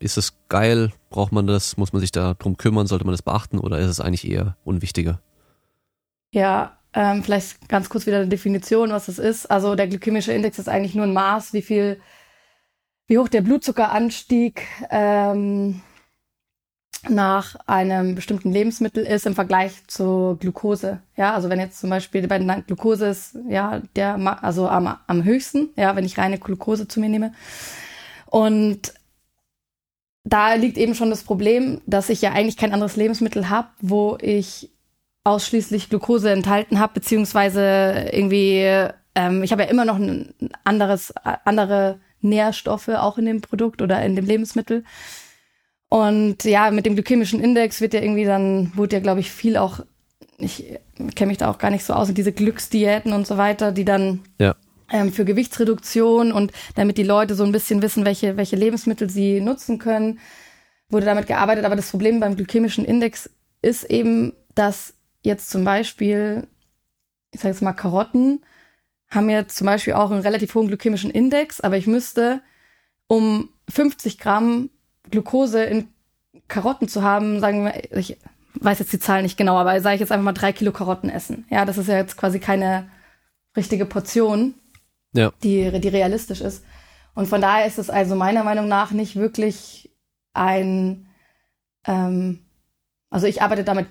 Ist 0.00 0.16
es 0.18 0.34
geil? 0.48 0.92
Braucht 1.10 1.32
man 1.32 1.46
das? 1.46 1.76
Muss 1.76 1.92
man 1.92 2.00
sich 2.00 2.10
da 2.10 2.34
drum 2.34 2.56
kümmern? 2.56 2.86
Sollte 2.88 3.04
man 3.04 3.12
das 3.12 3.22
beachten? 3.22 3.58
Oder 3.58 3.78
ist 3.78 3.88
es 3.88 4.00
eigentlich 4.00 4.28
eher 4.28 4.56
unwichtiger? 4.64 5.20
Ja, 6.32 6.76
ähm, 6.92 7.22
vielleicht 7.22 7.68
ganz 7.68 7.88
kurz 7.88 8.06
wieder 8.06 8.18
eine 8.18 8.28
Definition, 8.28 8.90
was 8.90 9.06
das 9.06 9.18
ist. 9.18 9.46
Also 9.46 9.76
der 9.76 9.86
glykämische 9.86 10.32
Index 10.32 10.58
ist 10.58 10.68
eigentlich 10.68 10.94
nur 10.94 11.06
ein 11.06 11.12
Maß, 11.12 11.52
wie 11.52 11.62
viel, 11.62 12.00
wie 13.06 13.18
hoch 13.18 13.28
der 13.28 13.42
Blutzuckeranstieg 13.42 14.66
ähm, 14.90 15.82
nach 17.08 17.56
einem 17.66 18.14
bestimmten 18.14 18.52
Lebensmittel 18.52 19.04
ist 19.04 19.26
im 19.26 19.34
Vergleich 19.34 19.72
zur 19.86 20.38
Glucose. 20.38 21.00
Ja, 21.16 21.34
also 21.34 21.48
wenn 21.48 21.60
jetzt 21.60 21.80
zum 21.80 21.90
Beispiel 21.90 22.26
bei 22.26 22.38
Glucose 22.66 23.06
ist, 23.06 23.38
ja, 23.48 23.80
der, 23.94 24.16
also 24.42 24.68
am, 24.68 24.96
am 25.06 25.24
höchsten, 25.24 25.70
ja, 25.76 25.96
wenn 25.96 26.04
ich 26.04 26.18
reine 26.18 26.38
Glucose 26.38 26.88
zu 26.88 27.00
mir 27.00 27.08
nehme. 27.08 27.32
Und 28.26 28.94
da 30.24 30.54
liegt 30.54 30.76
eben 30.76 30.94
schon 30.94 31.10
das 31.10 31.22
Problem, 31.22 31.80
dass 31.86 32.08
ich 32.08 32.20
ja 32.20 32.32
eigentlich 32.32 32.56
kein 32.56 32.72
anderes 32.72 32.96
Lebensmittel 32.96 33.48
habe, 33.48 33.68
wo 33.80 34.18
ich 34.20 34.70
ausschließlich 35.24 35.88
Glucose 35.88 36.30
enthalten 36.30 36.78
habe, 36.78 36.94
beziehungsweise 36.94 38.10
irgendwie, 38.12 38.88
ähm, 39.14 39.42
ich 39.42 39.52
habe 39.52 39.62
ja 39.62 39.68
immer 39.68 39.84
noch 39.84 39.96
ein 39.96 40.34
anderes, 40.64 41.12
andere 41.44 42.00
Nährstoffe 42.20 42.88
auch 42.88 43.18
in 43.18 43.26
dem 43.26 43.40
Produkt 43.40 43.82
oder 43.82 44.02
in 44.04 44.16
dem 44.16 44.24
Lebensmittel. 44.24 44.84
Und 45.88 46.44
ja, 46.44 46.70
mit 46.70 46.86
dem 46.86 46.94
glykämischen 46.94 47.40
Index 47.40 47.80
wird 47.80 47.94
ja 47.94 48.00
irgendwie 48.00 48.24
dann, 48.24 48.72
wurde 48.74 48.96
ja, 48.96 49.00
glaube 49.00 49.20
ich, 49.20 49.30
viel 49.30 49.56
auch, 49.56 49.80
ich 50.38 50.78
kenne 51.14 51.28
mich 51.28 51.38
da 51.38 51.50
auch 51.50 51.58
gar 51.58 51.70
nicht 51.70 51.84
so 51.84 51.92
aus, 51.94 52.12
diese 52.12 52.32
Glücksdiäten 52.32 53.12
und 53.12 53.26
so 53.26 53.36
weiter, 53.36 53.72
die 53.72 53.84
dann 53.84 54.20
ja. 54.38 54.56
ähm, 54.90 55.12
für 55.12 55.24
Gewichtsreduktion 55.24 56.32
und 56.32 56.52
damit 56.74 56.98
die 56.98 57.04
Leute 57.04 57.34
so 57.34 57.44
ein 57.44 57.52
bisschen 57.52 57.82
wissen, 57.82 58.04
welche, 58.04 58.36
welche 58.36 58.56
Lebensmittel 58.56 59.08
sie 59.08 59.40
nutzen 59.40 59.78
können, 59.78 60.18
wurde 60.88 61.06
damit 61.06 61.28
gearbeitet. 61.28 61.64
Aber 61.64 61.76
das 61.76 61.90
Problem 61.90 62.18
beim 62.18 62.36
glykämischen 62.36 62.84
Index 62.84 63.30
ist 63.62 63.84
eben, 63.84 64.32
dass 64.54 64.94
jetzt 65.22 65.50
zum 65.50 65.64
Beispiel, 65.64 66.48
ich 67.32 67.40
sage 67.40 67.54
jetzt 67.54 67.62
mal 67.62 67.72
Karotten, 67.72 68.44
haben 69.08 69.30
jetzt 69.30 69.56
zum 69.56 69.66
Beispiel 69.66 69.92
auch 69.92 70.10
einen 70.10 70.22
relativ 70.22 70.54
hohen 70.56 70.66
glykämischen 70.66 71.12
Index, 71.12 71.60
aber 71.60 71.76
ich 71.76 71.86
müsste, 71.86 72.42
um 73.06 73.50
50 73.68 74.18
Gramm 74.18 74.70
Glucose 75.10 75.64
in 75.64 75.88
Karotten 76.48 76.88
zu 76.88 77.02
haben, 77.02 77.40
sagen 77.40 77.64
wir, 77.64 77.96
ich 77.96 78.18
weiß 78.54 78.78
jetzt 78.78 78.92
die 78.92 78.98
Zahl 78.98 79.22
nicht 79.22 79.36
genau, 79.36 79.56
aber 79.56 79.80
sage 79.80 79.96
ich 79.96 80.00
jetzt 80.00 80.12
einfach 80.12 80.24
mal 80.24 80.32
drei 80.32 80.52
Kilo 80.52 80.72
Karotten 80.72 81.10
essen. 81.10 81.44
Ja, 81.50 81.64
das 81.64 81.78
ist 81.78 81.88
ja 81.88 81.96
jetzt 81.96 82.16
quasi 82.16 82.38
keine 82.38 82.88
richtige 83.56 83.86
Portion, 83.86 84.54
ja. 85.12 85.32
die, 85.42 85.80
die 85.80 85.88
realistisch 85.88 86.40
ist. 86.40 86.64
Und 87.14 87.26
von 87.26 87.40
daher 87.40 87.66
ist 87.66 87.78
es 87.78 87.90
also 87.90 88.14
meiner 88.14 88.44
Meinung 88.44 88.68
nach 88.68 88.90
nicht 88.90 89.16
wirklich 89.16 89.90
ein, 90.34 91.08
ähm, 91.86 92.40
also 93.10 93.26
ich 93.26 93.42
arbeite 93.42 93.64
damit 93.64 93.86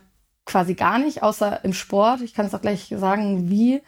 quasi 0.45 0.75
gar 0.75 0.99
nicht, 0.99 1.23
außer 1.23 1.63
im 1.63 1.73
Sport. 1.73 2.21
Ich 2.21 2.33
kann 2.33 2.45
es 2.45 2.53
auch 2.53 2.61
gleich 2.61 2.93
sagen, 2.95 3.49
wie. 3.49 3.81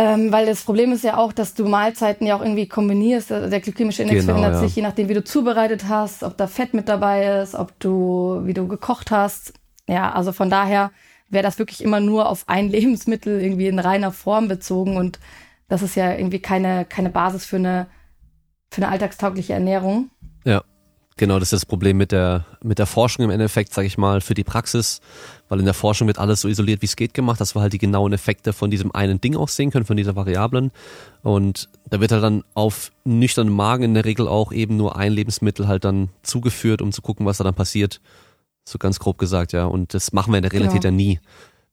Ähm, 0.00 0.30
weil 0.30 0.46
das 0.46 0.62
Problem 0.62 0.92
ist 0.92 1.02
ja 1.02 1.16
auch, 1.16 1.32
dass 1.32 1.54
du 1.54 1.66
Mahlzeiten 1.66 2.24
ja 2.24 2.36
auch 2.36 2.40
irgendwie 2.40 2.68
kombinierst. 2.68 3.30
Der 3.30 3.58
glykämische 3.58 4.02
Index 4.04 4.20
genau, 4.20 4.38
verändert 4.38 4.62
ja. 4.62 4.68
sich, 4.68 4.76
je 4.76 4.82
nachdem, 4.82 5.08
wie 5.08 5.14
du 5.14 5.24
zubereitet 5.24 5.88
hast, 5.88 6.22
ob 6.22 6.36
da 6.36 6.46
Fett 6.46 6.72
mit 6.72 6.88
dabei 6.88 7.40
ist, 7.40 7.56
ob 7.56 7.76
du, 7.80 8.42
wie 8.44 8.54
du 8.54 8.68
gekocht 8.68 9.10
hast. 9.10 9.54
Ja, 9.88 10.12
also 10.12 10.30
von 10.30 10.50
daher 10.50 10.92
wäre 11.28 11.42
das 11.42 11.58
wirklich 11.58 11.82
immer 11.82 11.98
nur 11.98 12.28
auf 12.28 12.44
ein 12.46 12.68
Lebensmittel 12.70 13.42
irgendwie 13.42 13.66
in 13.66 13.80
reiner 13.80 14.12
Form 14.12 14.46
bezogen 14.46 14.96
und 14.96 15.18
das 15.66 15.82
ist 15.82 15.96
ja 15.96 16.12
irgendwie 16.12 16.38
keine, 16.38 16.84
keine 16.84 17.10
Basis 17.10 17.44
für 17.44 17.56
eine, 17.56 17.88
für 18.70 18.82
eine 18.82 18.92
alltagstaugliche 18.92 19.54
Ernährung. 19.54 20.10
Ja. 21.18 21.26
Genau, 21.26 21.38
das 21.40 21.52
ist 21.52 21.62
das 21.62 21.66
Problem 21.66 21.96
mit 21.96 22.12
der, 22.12 22.44
mit 22.62 22.78
der 22.78 22.86
Forschung 22.86 23.24
im 23.24 23.30
Endeffekt, 23.30 23.74
sage 23.74 23.88
ich 23.88 23.98
mal, 23.98 24.20
für 24.20 24.34
die 24.34 24.44
Praxis, 24.44 25.00
weil 25.48 25.58
in 25.58 25.64
der 25.64 25.74
Forschung 25.74 26.06
wird 26.06 26.18
alles 26.18 26.42
so 26.42 26.48
isoliert, 26.48 26.80
wie 26.80 26.86
es 26.86 26.94
geht 26.94 27.12
gemacht, 27.12 27.40
dass 27.40 27.56
wir 27.56 27.60
halt 27.60 27.72
die 27.72 27.78
genauen 27.78 28.12
Effekte 28.12 28.52
von 28.52 28.70
diesem 28.70 28.94
einen 28.94 29.20
Ding 29.20 29.36
auch 29.36 29.48
sehen 29.48 29.70
können, 29.72 29.84
von 29.84 29.96
dieser 29.96 30.14
Variablen. 30.14 30.70
Und 31.22 31.68
da 31.90 32.00
wird 32.00 32.12
halt 32.12 32.22
dann 32.22 32.44
auf 32.54 32.92
nüchternen 33.04 33.52
Magen 33.52 33.82
in 33.82 33.94
der 33.94 34.04
Regel 34.04 34.28
auch 34.28 34.52
eben 34.52 34.76
nur 34.76 34.96
ein 34.96 35.12
Lebensmittel 35.12 35.66
halt 35.66 35.84
dann 35.84 36.10
zugeführt, 36.22 36.82
um 36.82 36.92
zu 36.92 37.02
gucken, 37.02 37.26
was 37.26 37.38
da 37.38 37.44
dann 37.44 37.54
passiert. 37.54 38.00
So 38.64 38.78
ganz 38.78 39.00
grob 39.00 39.18
gesagt, 39.18 39.52
ja. 39.52 39.64
Und 39.64 39.94
das 39.94 40.12
machen 40.12 40.32
wir 40.32 40.38
in 40.38 40.42
der 40.42 40.52
Realität 40.52 40.82
genau. 40.82 40.84
ja 40.84 40.90
nie. 40.92 41.20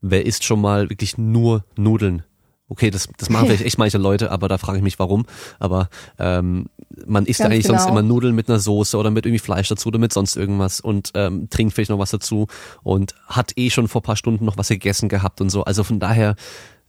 Wer 0.02 0.26
isst 0.26 0.44
schon 0.44 0.62
mal 0.62 0.90
wirklich 0.90 1.18
nur 1.20 1.66
Nudeln? 1.76 2.24
Okay, 2.68 2.90
das, 2.90 3.08
das 3.18 3.30
machen 3.30 3.48
vielleicht 3.48 3.64
echt 3.66 3.78
manche 3.78 3.98
Leute, 3.98 4.32
aber 4.32 4.48
da 4.48 4.58
frage 4.58 4.80
ich 4.80 4.84
mich, 4.84 4.98
warum. 4.98 5.26
Aber 5.60 5.90
ähm, 6.18 6.66
man 7.06 7.26
isst 7.26 7.40
ja 7.40 7.46
eigentlich 7.46 7.66
genau. 7.66 7.78
sonst 7.78 7.90
immer 7.90 8.02
Nudeln 8.02 8.34
mit 8.34 8.50
einer 8.50 8.60
Soße 8.60 8.98
oder 8.98 9.12
mit 9.12 9.26
irgendwie 9.26 9.40
Fleisch 9.40 9.68
dazu 9.70 9.90
oder 9.90 10.00
mit 10.00 10.14
sonst 10.14 10.36
irgendwas 10.36 10.80
und 10.80 11.12
ähm, 11.14 11.50
trinkt 11.50 11.74
vielleicht 11.74 11.92
noch 11.92 12.00
was 12.00 12.12
dazu 12.12 12.48
und 12.84 13.14
hat 13.28 13.54
eh 13.56 13.70
schon 13.70 13.88
vor 13.88 14.02
paar 14.02 14.16
Stunden 14.16 14.46
noch 14.46 14.58
was 14.58 14.70
gegessen 14.70 15.10
gehabt 15.10 15.42
und 15.42 15.50
so. 15.50 15.64
Also 15.64 15.84
von 15.84 16.00
daher 16.00 16.36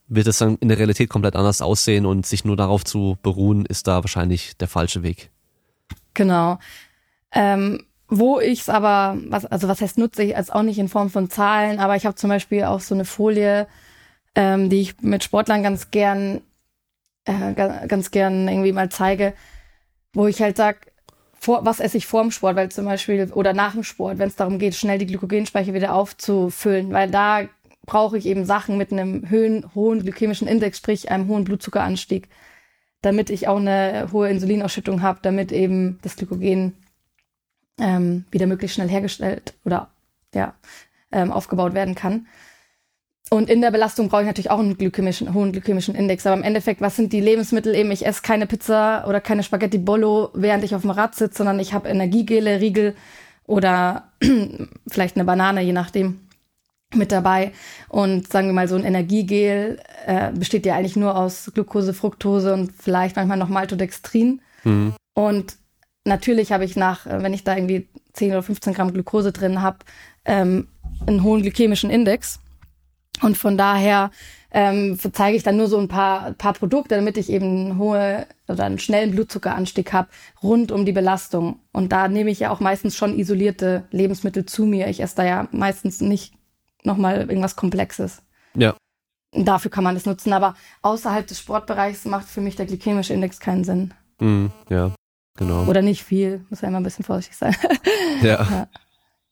wird 0.09 0.27
es 0.27 0.39
dann 0.39 0.57
in 0.57 0.69
der 0.69 0.79
Realität 0.79 1.11
komplett 1.11 1.37
anders 1.37 1.61
aussehen 1.61 2.07
und 2.07 2.27
sich 2.27 2.45
nur 2.45 2.57
darauf 2.57 2.85
zu 2.85 3.19
beruhen, 3.23 3.67
ist 3.67 3.87
da 3.87 4.03
wahrscheinlich 4.03 4.57
der 4.57 4.69
falsche 4.69 5.03
Weg. 5.03 5.31
Genau. 6.15 6.59
Ähm, 7.33 7.85
wo 8.09 8.39
ich 8.39 8.61
es 8.61 8.69
aber, 8.69 9.19
was, 9.29 9.45
also 9.47 9.69
was 9.69 9.81
heißt 9.81 9.99
nutze 9.99 10.23
ich 10.23 10.37
als 10.37 10.51
auch 10.51 10.63
nicht 10.63 10.79
in 10.79 10.89
Form 10.89 11.11
von 11.11 11.29
Zahlen, 11.29 11.81
aber 11.81 11.97
ich 11.97 12.07
habe 12.07 12.15
zum 12.15 12.31
Beispiel 12.31 12.65
auch 12.65 12.81
so 12.81 12.95
eine 12.95 13.05
Folie, 13.05 13.67
ähm, 14.37 14.71
die 14.71 14.83
ich 14.83 15.01
mit 15.01 15.25
Sportlern 15.25 15.65
ganz 15.65 15.91
gern, 15.91 16.43
äh, 17.25 17.55
ganz 17.89 18.13
gern 18.13 18.47
irgendwie 18.47 18.73
mal 18.73 18.91
zeige, 18.91 19.33
wo 20.13 20.27
ich 20.27 20.41
halt 20.41 20.57
sag, 20.57 20.93
vor, 21.39 21.65
was 21.65 21.81
esse 21.81 21.97
ich 21.97 22.07
vor 22.07 22.23
dem 22.23 22.31
Sport, 22.31 22.57
weil 22.57 22.71
zum 22.71 22.85
Beispiel 22.85 23.31
oder 23.33 23.53
nach 23.53 23.73
dem 23.73 23.83
Sport, 23.83 24.19
wenn 24.19 24.29
es 24.29 24.37
darum 24.37 24.59
geht, 24.59 24.75
schnell 24.75 24.99
die 24.99 25.07
Glykogenspeicher 25.07 25.75
wieder 25.75 25.95
aufzufüllen, 25.95 26.93
weil 26.93 27.11
da 27.11 27.49
brauche 27.85 28.19
ich 28.19 28.27
eben 28.27 28.45
Sachen 28.45 28.77
mit 28.77 28.93
einem 28.93 29.31
hohen, 29.31 29.65
hohen 29.75 30.01
glykämischen 30.01 30.49
Index, 30.49 30.79
sprich 30.79 31.11
einem 31.11 31.29
hohen 31.29 31.45
Blutzuckeranstieg, 31.45 32.29
damit 33.01 33.31
ich 33.31 33.49
auch 33.49 33.59
eine 33.59 34.09
hohe 34.13 34.29
Insulinausschüttung 34.29 35.03
habe, 35.03 35.21
damit 35.23 35.53
eben 35.53 35.99
das 36.03 36.17
Glykogen 36.17 36.75
ähm, 37.79 38.25
wieder 38.31 38.47
möglichst 38.47 38.75
schnell 38.75 38.89
hergestellt 38.89 39.55
oder 39.65 39.91
ja 40.35 40.55
ähm, 41.13 41.31
aufgebaut 41.31 41.75
werden 41.75 41.95
kann. 41.95 42.27
Und 43.29 43.51
in 43.51 43.61
der 43.61 43.73
Belastung 43.73 44.09
brauche 44.09 44.23
ich 44.23 44.27
natürlich 44.27 44.51
auch 44.51 44.61
einen 44.61 44.79
glykämischen, 44.79 45.35
hohen 45.35 45.51
glykämischen 45.51 45.97
Index. 45.97 46.27
Aber 46.27 46.37
im 46.37 46.45
Endeffekt, 46.45 46.81
was 46.81 46.95
sind 46.95 47.13
die 47.13 47.21
Lebensmittel 47.21 47.75
eben? 47.75 47.91
Ich 47.91 48.07
esse 48.07 48.23
keine 48.23 48.47
Pizza 48.47 49.05
oder 49.09 49.21
keine 49.21 49.43
Spaghetti 49.43 49.79
Bollo, 49.79 50.31
während 50.35 50.63
ich 50.63 50.75
auf 50.75 50.83
dem 50.83 50.91
Rad 50.91 51.17
sitze, 51.17 51.39
sondern 51.39 51.59
ich 51.59 51.75
habe 51.75 51.89
Energiegele, 51.89 52.61
Riegel 52.61 52.95
oder 53.47 54.13
vielleicht 54.89 55.17
eine 55.17 55.25
Banane, 55.25 55.63
je 55.63 55.73
nachdem, 55.73 56.21
mit 56.95 57.11
dabei. 57.11 57.53
Und 57.89 58.31
sagen 58.31 58.47
wir 58.47 58.55
mal, 58.55 58.69
so 58.69 58.77
ein 58.77 58.85
Energiegel 58.85 59.81
äh, 60.07 60.31
besteht 60.33 60.65
ja 60.65 60.77
eigentlich 60.77 60.97
nur 60.97 61.17
aus 61.17 61.51
Glucose, 61.53 61.95
Fructose 61.95 62.53
und 62.55 62.73
vielleicht 62.79 63.17
manchmal 63.17 63.39
noch 63.39 63.49
Maltodextrin. 63.49 64.41
Mhm. 64.63 64.95
Und 65.15 65.57
natürlich 66.05 66.53
habe 66.53 66.65
ich 66.65 66.77
nach, 66.77 67.07
wenn 67.07 67.35
ich 67.35 67.43
da 67.43 67.57
irgendwie 67.57 67.89
10 68.13 68.31
oder 68.31 68.43
15 68.45 68.73
Gramm 68.73 68.93
Glucose 68.93 69.33
drin 69.33 69.63
habe, 69.63 69.79
ähm, 70.25 70.69
einen 71.07 71.25
hohen 71.25 71.43
glykämischen 71.43 71.91
Index. 71.91 72.39
Und 73.23 73.37
von 73.37 73.57
daher 73.57 74.11
ähm, 74.51 74.99
zeige 75.13 75.37
ich 75.37 75.43
dann 75.43 75.57
nur 75.57 75.69
so 75.69 75.79
ein 75.79 75.89
paar, 75.89 76.33
paar 76.33 76.53
Produkte, 76.53 76.95
damit 76.95 77.17
ich 77.17 77.31
eben 77.31 77.79
hohe 77.79 78.27
oder 78.49 78.65
einen 78.65 78.79
schnellen 78.79 79.11
Blutzuckeranstieg 79.11 79.93
habe, 79.93 80.09
rund 80.43 80.73
um 80.73 80.85
die 80.85 80.93
Belastung. 80.93 81.61
Und 81.73 81.93
da 81.93 82.09
nehme 82.09 82.31
ich 82.31 82.41
ja 82.41 82.51
auch 82.51 82.61
meistens 82.61 82.97
schon 82.97 83.19
isolierte 83.19 83.85
Lebensmittel 83.91 84.47
zu 84.47 84.65
mir. 84.65 84.89
Ich 84.89 85.01
esse 85.01 85.17
da 85.17 85.25
ja 85.25 85.49
meistens 85.53 86.01
nicht 86.01 86.35
nochmal 86.85 87.29
irgendwas 87.29 87.57
Komplexes. 87.57 88.23
Ja. 88.55 88.75
Dafür 89.33 89.71
kann 89.71 89.85
man 89.85 89.95
das 89.95 90.07
nutzen. 90.07 90.33
Aber 90.33 90.55
außerhalb 90.83 91.27
des 91.27 91.39
Sportbereichs 91.39 92.05
macht 92.05 92.29
für 92.29 92.41
mich 92.41 92.57
der 92.57 92.67
glykämische 92.67 93.13
Index 93.13 93.41
keinen 93.41 93.65
Sinn. 93.65 93.93
Mm, 94.21 94.47
ja, 94.71 94.93
genau. 95.37 95.65
Oder 95.67 95.83
nicht 95.83 96.03
viel. 96.03 96.47
Muss 96.49 96.63
ja 96.63 96.69
immer 96.69 96.81
ein 96.81 96.85
bisschen 96.85 97.05
vorsichtig 97.05 97.37
sein. 97.37 97.55
ja. 98.23 98.43
ja. 98.51 98.69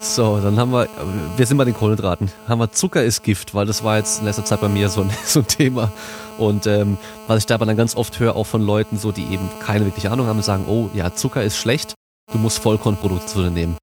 So, 0.03 0.41
dann 0.41 0.59
haben 0.59 0.73
wir, 0.73 0.89
wir 1.37 1.47
sind 1.47 1.57
bei 1.57 1.65
den 1.65 1.75
Kohlenhydraten. 1.75 2.31
Haben 2.49 2.61
wir 2.61 2.73
Zucker 2.73 3.03
ist 3.05 3.23
Gift, 3.23 3.55
weil 3.55 3.67
das 3.67 3.85
war 3.85 3.97
jetzt 3.97 4.19
in 4.19 4.27
letzter 4.27 4.45
Zeit 4.45 4.61
bei 4.61 4.69
mir 4.69 4.89
so 4.89 5.03
ein, 5.03 5.11
so 5.25 5.41
ein 5.41 5.47
Thema. 5.47 5.93
Und 6.39 6.67
ähm, 6.67 6.99
was 7.27 7.39
ich 7.39 7.47
da 7.47 7.55
aber 7.55 7.67
dann 7.67 7.77
ganz 7.77 7.97
oft 7.97 8.19
höre, 8.19 8.37
auch 8.37 8.45
von 8.45 8.63
Leuten, 8.63 8.99
so 8.99 9.13
die 9.13 9.25
eben 9.25 9.49
keine 9.61 9.85
wirkliche 9.85 10.11
Ahnung 10.11 10.27
haben, 10.27 10.43
sagen, 10.43 10.67
oh 10.69 10.91
ja, 10.95 11.15
Zucker 11.15 11.43
ist 11.43 11.57
schlecht, 11.57 11.95
du 12.33 12.39
musst 12.39 12.59
Vollkornprodukte 12.59 13.27
zu 13.27 13.43
dir 13.43 13.51
nehmen. 13.51 13.77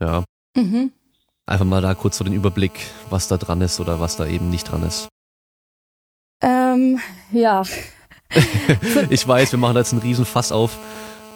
Ja. 0.00 0.24
Mhm. 0.56 0.92
Einfach 1.46 1.66
mal 1.66 1.82
da 1.82 1.94
kurz 1.94 2.18
so 2.18 2.24
den 2.24 2.32
Überblick, 2.32 2.72
was 3.10 3.28
da 3.28 3.36
dran 3.36 3.60
ist 3.60 3.80
oder 3.80 4.00
was 4.00 4.16
da 4.16 4.26
eben 4.26 4.48
nicht 4.48 4.70
dran 4.70 4.84
ist. 4.84 5.08
Ähm, 6.42 6.98
ja. 7.30 7.62
ich 9.10 9.26
weiß, 9.26 9.52
wir 9.52 9.58
machen 9.58 9.74
da 9.74 9.80
jetzt 9.80 9.92
einen 9.92 10.02
riesen 10.02 10.24
Fass 10.24 10.50
auf. 10.50 10.78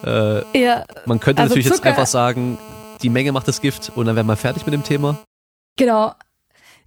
Äh, 0.04 0.58
ja, 0.58 0.84
man 1.06 1.20
könnte 1.20 1.42
also 1.42 1.54
natürlich 1.54 1.66
Zucker, 1.66 1.88
jetzt 1.88 1.98
einfach 1.98 2.06
sagen, 2.06 2.58
die 3.02 3.10
Menge 3.10 3.32
macht 3.32 3.48
das 3.48 3.60
Gift 3.60 3.92
und 3.94 4.06
dann 4.06 4.16
wären 4.16 4.26
wir 4.26 4.36
fertig 4.36 4.64
mit 4.66 4.74
dem 4.74 4.84
Thema. 4.84 5.18
Genau. 5.76 6.14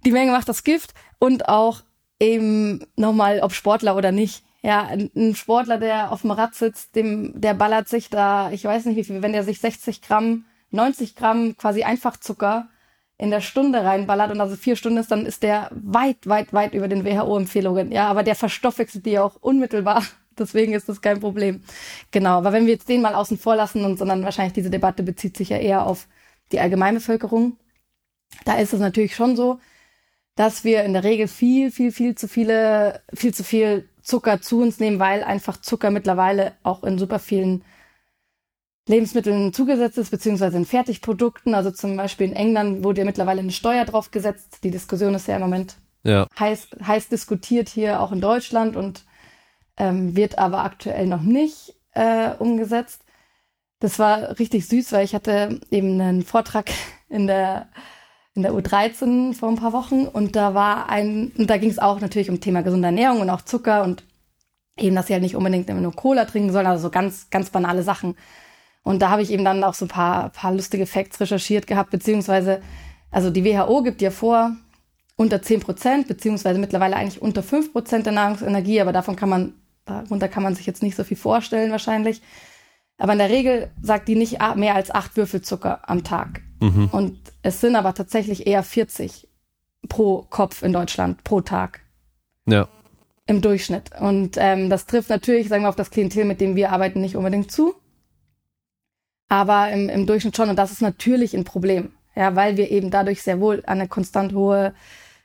die 0.04 0.10
Menge 0.10 0.32
macht 0.32 0.48
das 0.48 0.64
Gift 0.64 0.94
und 1.18 1.48
auch 1.48 1.82
eben 2.18 2.84
nochmal, 2.96 3.40
ob 3.40 3.52
Sportler 3.52 3.96
oder 3.96 4.12
nicht. 4.12 4.44
Ja, 4.62 4.88
ein 4.90 5.34
Sportler, 5.34 5.78
der 5.78 6.12
auf 6.12 6.20
dem 6.20 6.32
Rad 6.32 6.54
sitzt, 6.54 6.94
dem, 6.94 7.40
der 7.40 7.54
ballert 7.54 7.88
sich 7.88 8.10
da, 8.10 8.50
ich 8.50 8.64
weiß 8.64 8.84
nicht 8.84 8.96
wie 8.96 9.04
viel, 9.04 9.22
wenn 9.22 9.32
der 9.32 9.44
sich 9.44 9.60
60 9.60 10.02
Gramm, 10.02 10.44
90 10.70 11.16
Gramm 11.16 11.56
quasi 11.56 11.82
Einfachzucker 11.82 12.68
in 13.16 13.30
der 13.30 13.40
Stunde 13.40 13.84
reinballert 13.84 14.30
und 14.30 14.40
also 14.40 14.56
vier 14.56 14.76
Stunden 14.76 14.98
ist, 14.98 15.10
dann 15.10 15.26
ist 15.26 15.42
der 15.42 15.70
weit, 15.72 16.26
weit, 16.26 16.52
weit 16.52 16.74
über 16.74 16.88
den 16.88 17.04
WHO-Empfehlungen. 17.04 17.92
Ja, 17.92 18.08
aber 18.08 18.22
der 18.22 18.34
verstoffwechselt 18.34 19.06
die 19.06 19.18
auch 19.18 19.36
unmittelbar. 19.40 20.04
Deswegen 20.40 20.72
ist 20.72 20.88
das 20.88 21.00
kein 21.00 21.20
Problem. 21.20 21.62
Genau, 22.10 22.38
aber 22.38 22.52
wenn 22.52 22.66
wir 22.66 22.72
jetzt 22.72 22.88
den 22.88 23.02
mal 23.02 23.14
außen 23.14 23.38
vor 23.38 23.56
lassen 23.56 23.84
und 23.84 23.98
sondern 23.98 24.24
wahrscheinlich 24.24 24.54
diese 24.54 24.70
Debatte 24.70 25.02
bezieht 25.02 25.36
sich 25.36 25.50
ja 25.50 25.58
eher 25.58 25.86
auf 25.86 26.08
die 26.52 26.60
Allgemeinbevölkerung, 26.60 27.56
da 28.44 28.58
ist 28.58 28.72
es 28.72 28.80
natürlich 28.80 29.14
schon 29.14 29.36
so, 29.36 29.60
dass 30.34 30.64
wir 30.64 30.84
in 30.84 30.94
der 30.94 31.04
Regel 31.04 31.28
viel, 31.28 31.70
viel, 31.70 31.92
viel 31.92 32.14
zu 32.14 32.28
viele, 32.28 33.02
viel 33.14 33.34
zu 33.34 33.44
viel 33.44 33.88
Zucker 34.02 34.40
zu 34.40 34.60
uns 34.62 34.80
nehmen, 34.80 34.98
weil 34.98 35.22
einfach 35.22 35.60
Zucker 35.60 35.90
mittlerweile 35.90 36.54
auch 36.62 36.82
in 36.82 36.98
super 36.98 37.18
vielen 37.18 37.62
Lebensmitteln 38.88 39.52
zugesetzt 39.52 39.98
ist, 39.98 40.10
beziehungsweise 40.10 40.56
in 40.56 40.64
Fertigprodukten. 40.64 41.54
Also 41.54 41.70
zum 41.70 41.96
Beispiel 41.96 42.28
in 42.28 42.36
England 42.36 42.84
wurde 42.84 43.00
ja 43.00 43.04
mittlerweile 43.04 43.40
eine 43.40 43.52
Steuer 43.52 43.84
drauf 43.84 44.10
gesetzt. 44.10 44.58
Die 44.64 44.70
Diskussion 44.70 45.14
ist 45.14 45.28
ja 45.28 45.36
im 45.36 45.42
Moment 45.42 45.76
ja. 46.02 46.26
heiß, 46.38 46.68
heiß 46.86 47.08
diskutiert 47.08 47.68
hier 47.68 48.00
auch 48.00 48.12
in 48.12 48.20
Deutschland 48.20 48.76
und 48.76 49.04
ähm, 49.80 50.14
wird 50.14 50.38
aber 50.38 50.62
aktuell 50.62 51.06
noch 51.06 51.22
nicht 51.22 51.74
äh, 51.94 52.30
umgesetzt. 52.38 53.02
Das 53.80 53.98
war 53.98 54.38
richtig 54.38 54.68
süß, 54.68 54.92
weil 54.92 55.04
ich 55.04 55.14
hatte 55.14 55.60
eben 55.70 56.00
einen 56.00 56.22
Vortrag 56.22 56.70
in 57.08 57.26
der 57.26 57.68
in 58.34 58.42
der 58.42 58.52
U13 58.52 59.34
vor 59.34 59.48
ein 59.48 59.56
paar 59.56 59.72
Wochen 59.72 60.06
und 60.06 60.36
da 60.36 60.54
war 60.54 60.88
ein, 60.88 61.32
und 61.36 61.50
da 61.50 61.56
ging 61.56 61.68
es 61.68 61.80
auch 61.80 62.00
natürlich 62.00 62.30
um 62.30 62.40
Thema 62.40 62.62
gesunde 62.62 62.86
Ernährung 62.86 63.20
und 63.20 63.28
auch 63.28 63.42
Zucker 63.42 63.82
und 63.82 64.04
eben, 64.78 64.94
dass 64.94 65.08
sie 65.08 65.14
halt 65.14 65.24
nicht 65.24 65.34
unbedingt 65.34 65.68
nur 65.68 65.92
Cola 65.92 66.26
trinken 66.26 66.52
sollen, 66.52 66.68
also 66.68 66.84
so 66.84 66.90
ganz, 66.90 67.28
ganz 67.30 67.50
banale 67.50 67.82
Sachen. 67.82 68.16
Und 68.84 69.02
da 69.02 69.10
habe 69.10 69.22
ich 69.22 69.32
eben 69.32 69.44
dann 69.44 69.64
auch 69.64 69.74
so 69.74 69.86
ein 69.86 69.88
paar, 69.88 70.30
paar 70.30 70.54
lustige 70.54 70.86
Facts 70.86 71.20
recherchiert 71.20 71.66
gehabt, 71.66 71.90
beziehungsweise, 71.90 72.62
also 73.10 73.30
die 73.30 73.44
WHO 73.44 73.82
gibt 73.82 74.00
ja 74.00 74.12
vor, 74.12 74.56
unter 75.16 75.42
10 75.42 75.60
Prozent, 75.60 76.08
beziehungsweise 76.08 76.58
mittlerweile 76.58 76.96
eigentlich 76.96 77.20
unter 77.20 77.42
5 77.42 77.72
Prozent 77.72 78.06
der 78.06 78.14
Nahrungsenergie, 78.14 78.80
aber 78.80 78.92
davon 78.92 79.16
kann 79.16 79.28
man, 79.28 79.54
darunter 79.84 80.28
kann 80.28 80.42
man 80.42 80.54
sich 80.54 80.66
jetzt 80.66 80.82
nicht 80.82 80.96
so 80.96 81.04
viel 81.04 81.16
vorstellen 81.16 81.70
wahrscheinlich. 81.70 82.22
Aber 82.98 83.12
in 83.12 83.18
der 83.18 83.30
Regel 83.30 83.70
sagt 83.80 84.08
die 84.08 84.16
nicht 84.16 84.38
mehr 84.56 84.74
als 84.74 84.90
acht 84.90 85.16
Würfel 85.16 85.40
Zucker 85.40 85.88
am 85.88 86.04
Tag. 86.04 86.42
Mhm. 86.60 86.88
Und 86.92 87.18
es 87.42 87.60
sind 87.60 87.76
aber 87.76 87.94
tatsächlich 87.94 88.46
eher 88.46 88.62
40 88.62 89.28
pro 89.88 90.26
Kopf 90.28 90.62
in 90.62 90.72
Deutschland 90.72 91.24
pro 91.24 91.40
Tag. 91.40 91.80
Ja. 92.46 92.68
Im 93.26 93.40
Durchschnitt. 93.40 93.90
Und 93.98 94.36
ähm, 94.38 94.68
das 94.68 94.86
trifft 94.86 95.08
natürlich, 95.08 95.48
sagen 95.48 95.64
wir, 95.64 95.68
auf 95.70 95.76
das 95.76 95.90
Klientel, 95.90 96.24
mit 96.24 96.40
dem 96.40 96.56
wir 96.56 96.72
arbeiten, 96.72 97.00
nicht 97.00 97.16
unbedingt 97.16 97.50
zu 97.50 97.74
aber 99.30 99.70
im, 99.70 99.88
im 99.88 100.04
Durchschnitt 100.04 100.36
schon. 100.36 100.50
Und 100.50 100.56
das 100.56 100.72
ist 100.72 100.82
natürlich 100.82 101.34
ein 101.34 101.44
Problem, 101.44 101.92
ja, 102.14 102.36
weil 102.36 102.58
wir 102.58 102.70
eben 102.70 102.90
dadurch 102.90 103.22
sehr 103.22 103.40
wohl 103.40 103.62
eine 103.66 103.88
konstant 103.88 104.34
hohe 104.34 104.74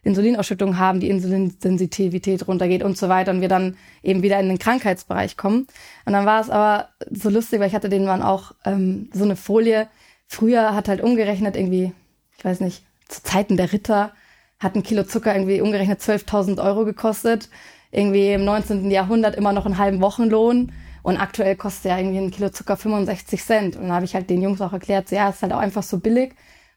Insulinausschüttung 0.06 0.77
haben, 0.77 0.99
die 0.99 1.10
Insulinsensitivität 1.10 2.48
runtergeht 2.48 2.84
und 2.84 2.98
so 2.98 3.10
weiter 3.10 3.32
und 3.32 3.41
wir 3.41 3.49
dann 3.49 3.76
eben 4.03 4.22
wieder 4.22 4.40
in 4.40 4.48
den 4.48 4.60
Krankheitsbereich 4.60 5.36
kommen. 5.36 5.68
Und 6.06 6.14
dann 6.14 6.26
war 6.26 6.40
es 6.41 6.49
aber 6.49 6.90
so 7.10 7.30
lustig, 7.30 7.60
weil 7.60 7.68
ich 7.68 7.76
hatte 7.76 7.90
den 7.90 8.06
Mann 8.06 8.22
auch 8.22 8.53
ähm, 8.65 9.10
so 9.14 9.23
eine 9.23 9.36
Folie. 9.36 9.88
Früher 10.27 10.76
hat 10.76 10.88
halt 10.88 11.02
umgerechnet 11.02 11.56
irgendwie, 11.56 11.91
ich 12.38 12.45
weiß 12.45 12.60
nicht, 12.60 12.84
zu 13.07 13.23
Zeiten 13.23 13.57
der 13.57 13.73
Ritter 13.73 14.14
hat 14.60 14.76
ein 14.76 14.84
Kilo 14.84 15.03
Zucker 15.03 15.34
irgendwie 15.36 15.60
umgerechnet 15.61 15.99
12.000 16.02 16.64
Euro 16.64 16.86
gekostet. 16.86 17.49
Irgendwie 17.91 18.34
im 18.34 18.45
19. 18.45 18.90
Jahrhundert 18.91 19.36
immer 19.36 19.53
noch 19.53 19.65
einen 19.65 19.77
halben 19.77 20.02
Wochenlohn. 20.02 20.72
Und 21.02 21.18
aktuell 21.18 21.56
kostet 21.56 21.91
ja 21.91 21.98
irgendwie 21.98 22.18
ein 22.18 22.32
Kilo 22.32 22.49
Zucker 22.49 22.77
65 22.77 23.44
Cent. 23.44 23.76
Und 23.76 23.84
dann 23.84 23.91
habe 23.91 24.06
ich 24.06 24.15
halt 24.15 24.30
den 24.30 24.41
Jungs 24.41 24.61
auch 24.61 24.73
erklärt, 24.73 25.10
so, 25.10 25.15
ja, 25.15 25.30
ist 25.30 25.41
halt 25.41 25.53
auch 25.53 25.60
einfach 25.60 25.84
so 25.84 25.99
billig. 25.99 26.34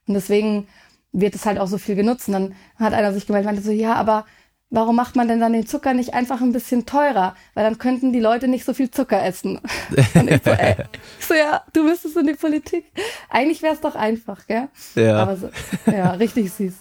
Und 0.07 0.15
deswegen 0.15 0.67
wird 1.13 1.35
es 1.35 1.47
halt 1.47 1.59
auch 1.59 1.67
so 1.67 1.79
viel 1.79 1.95
genutzt. 1.95 2.29
Und 2.29 2.35
dann 2.35 2.55
hat 2.77 2.93
einer 2.93 3.13
sich 3.13 3.27
gemeldet, 3.27 3.47
meinte 3.47 3.63
so, 3.63 3.71
ja, 3.71 3.95
aber 3.95 4.27
warum 4.71 4.97
macht 4.97 5.17
man 5.17 5.29
denn 5.29 5.41
dann 5.41 5.53
den 5.53 5.67
Zucker 5.67 5.95
nicht 5.95 6.15
einfach 6.15 6.41
ein 6.41 6.53
bisschen 6.53 6.87
teurer? 6.87 7.35
Weil 7.55 7.65
dann 7.65 7.79
könnten 7.79 8.13
die 8.13 8.21
Leute 8.21 8.49
nicht 8.49 8.65
so 8.65 8.75
viel 8.75 8.91
Zucker 8.91 9.23
essen. 9.23 9.61
Und 10.15 10.31
ich 10.31 10.43
so, 10.45 10.51
ey, 10.51 10.77
ich 11.19 11.27
so 11.27 11.35
ja, 11.35 11.63
du 11.73 11.85
müsstest 11.85 12.17
in 12.17 12.27
die 12.27 12.35
Politik. 12.35 12.85
Eigentlich 13.31 13.63
wäre 13.63 13.75
es 13.75 13.81
doch 13.81 13.95
einfach, 13.95 14.47
gell? 14.47 14.69
Ja. 14.95 15.23
Aber 15.23 15.37
so, 15.37 15.51
ja, 15.87 16.11
richtig 16.13 16.53
süß. 16.53 16.75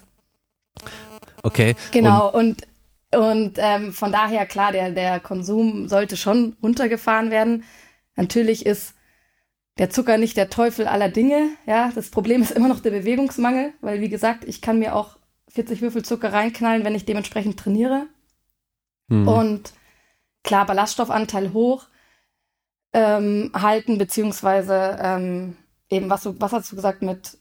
Okay. 1.43 1.75
Genau, 1.91 2.29
und, 2.31 2.33
und 2.33 2.67
und 3.11 3.53
ähm, 3.57 3.93
von 3.93 4.11
daher, 4.11 4.45
klar, 4.45 4.71
der, 4.71 4.91
der 4.91 5.19
Konsum 5.19 5.87
sollte 5.87 6.17
schon 6.17 6.57
runtergefahren 6.61 7.31
werden. 7.31 7.63
Natürlich 8.15 8.65
ist 8.65 8.95
der 9.77 9.89
Zucker 9.89 10.17
nicht 10.17 10.37
der 10.37 10.49
Teufel 10.49 10.87
aller 10.87 11.09
Dinge. 11.09 11.49
Ja, 11.65 11.91
das 11.93 12.09
Problem 12.09 12.41
ist 12.41 12.51
immer 12.51 12.67
noch 12.67 12.79
der 12.79 12.91
Bewegungsmangel, 12.91 13.73
weil 13.81 14.01
wie 14.01 14.09
gesagt, 14.09 14.45
ich 14.45 14.61
kann 14.61 14.79
mir 14.79 14.95
auch 14.95 15.17
40 15.49 15.81
Würfel 15.81 16.03
Zucker 16.03 16.33
reinknallen, 16.33 16.83
wenn 16.83 16.95
ich 16.95 17.05
dementsprechend 17.05 17.59
trainiere. 17.59 18.07
Mhm. 19.07 19.27
Und 19.27 19.73
klar, 20.43 20.65
Ballaststoffanteil 20.65 21.53
hoch 21.53 21.85
ähm, 22.93 23.51
halten, 23.53 23.97
beziehungsweise 23.97 24.97
ähm, 25.01 25.57
eben, 25.89 26.09
was, 26.09 26.23
du, 26.23 26.35
was 26.39 26.51
hast 26.51 26.71
du 26.71 26.75
gesagt 26.75 27.01
mit 27.01 27.37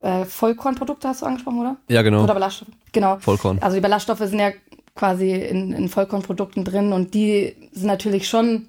äh, 0.00 0.24
Vollkornprodukte 0.24 1.08
hast 1.08 1.22
du 1.22 1.26
angesprochen, 1.26 1.60
oder? 1.60 1.76
Ja, 1.88 2.02
genau. 2.02 2.24
Oder 2.24 2.34
Ballaststoffe. 2.34 2.70
Genau. 2.92 3.18
Vollkorn. 3.18 3.58
Also 3.60 3.76
die 3.76 3.80
Ballaststoffe 3.80 4.18
sind 4.18 4.38
ja 4.38 4.52
quasi 4.94 5.32
in, 5.32 5.72
in 5.72 5.88
Vollkornprodukten 5.88 6.64
drin 6.64 6.92
und 6.92 7.14
die 7.14 7.56
sind 7.72 7.86
natürlich 7.86 8.28
schon 8.28 8.68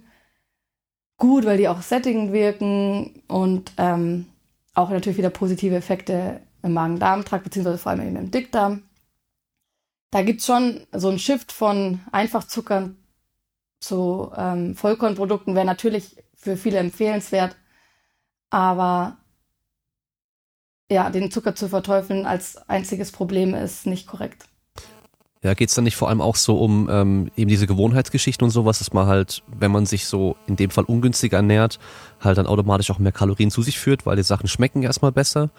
gut, 1.17 1.45
weil 1.45 1.57
die 1.57 1.67
auch 1.67 1.81
sättigend 1.81 2.31
wirken 2.31 3.23
und 3.27 3.71
ähm, 3.77 4.27
auch 4.73 4.89
natürlich 4.89 5.17
wieder 5.17 5.29
positive 5.29 5.75
Effekte 5.75 6.41
im 6.61 6.73
Magen-Darm-Trakt, 6.73 7.43
beziehungsweise 7.43 7.77
vor 7.77 7.91
allem 7.91 8.07
eben 8.07 8.15
im 8.17 8.31
Dickdarm. 8.31 8.83
Da 10.11 10.21
gibt's 10.21 10.45
schon 10.45 10.85
so 10.91 11.09
ein 11.09 11.19
Shift 11.19 11.51
von 11.51 12.01
Einfachzuckern 12.11 12.97
zu 13.79 14.31
ähm, 14.35 14.75
Vollkornprodukten, 14.75 15.55
wäre 15.55 15.65
natürlich 15.65 16.17
für 16.35 16.57
viele 16.57 16.79
empfehlenswert, 16.79 17.55
aber 18.49 19.17
ja, 20.89 21.09
den 21.09 21.31
Zucker 21.31 21.55
zu 21.55 21.67
verteufeln 21.67 22.25
als 22.25 22.57
einziges 22.69 23.11
Problem 23.11 23.53
ist 23.53 23.87
nicht 23.87 24.07
korrekt. 24.07 24.47
Ja, 25.45 25.53
geht 25.53 25.69
es 25.69 25.75
dann 25.75 25.83
nicht 25.83 25.95
vor 25.95 26.09
allem 26.09 26.21
auch 26.21 26.37
so 26.37 26.57
um 26.57 26.89
ähm, 26.91 27.29
eben 27.37 27.49
diese 27.49 27.67
Gewohnheitsgeschichten 27.67 28.43
und 28.45 28.49
sowas, 28.49 28.79
dass 28.79 28.93
man 28.93 29.05
halt, 29.05 29.43
wenn 29.45 29.69
man 29.69 29.85
sich 29.85 30.07
so 30.07 30.37
in 30.47 30.55
dem 30.55 30.71
Fall 30.71 30.85
ungünstig 30.85 31.33
ernährt, 31.33 31.77
halt 32.19 32.39
dann 32.39 32.47
automatisch 32.47 32.89
auch 32.89 32.97
mehr 32.97 33.11
Kalorien 33.11 33.51
zu 33.51 33.61
sich 33.61 33.77
führt, 33.77 34.07
weil 34.07 34.15
die 34.15 34.23
Sachen 34.23 34.47
schmecken 34.47 34.81
erstmal 34.81 35.11
besser, 35.11 35.51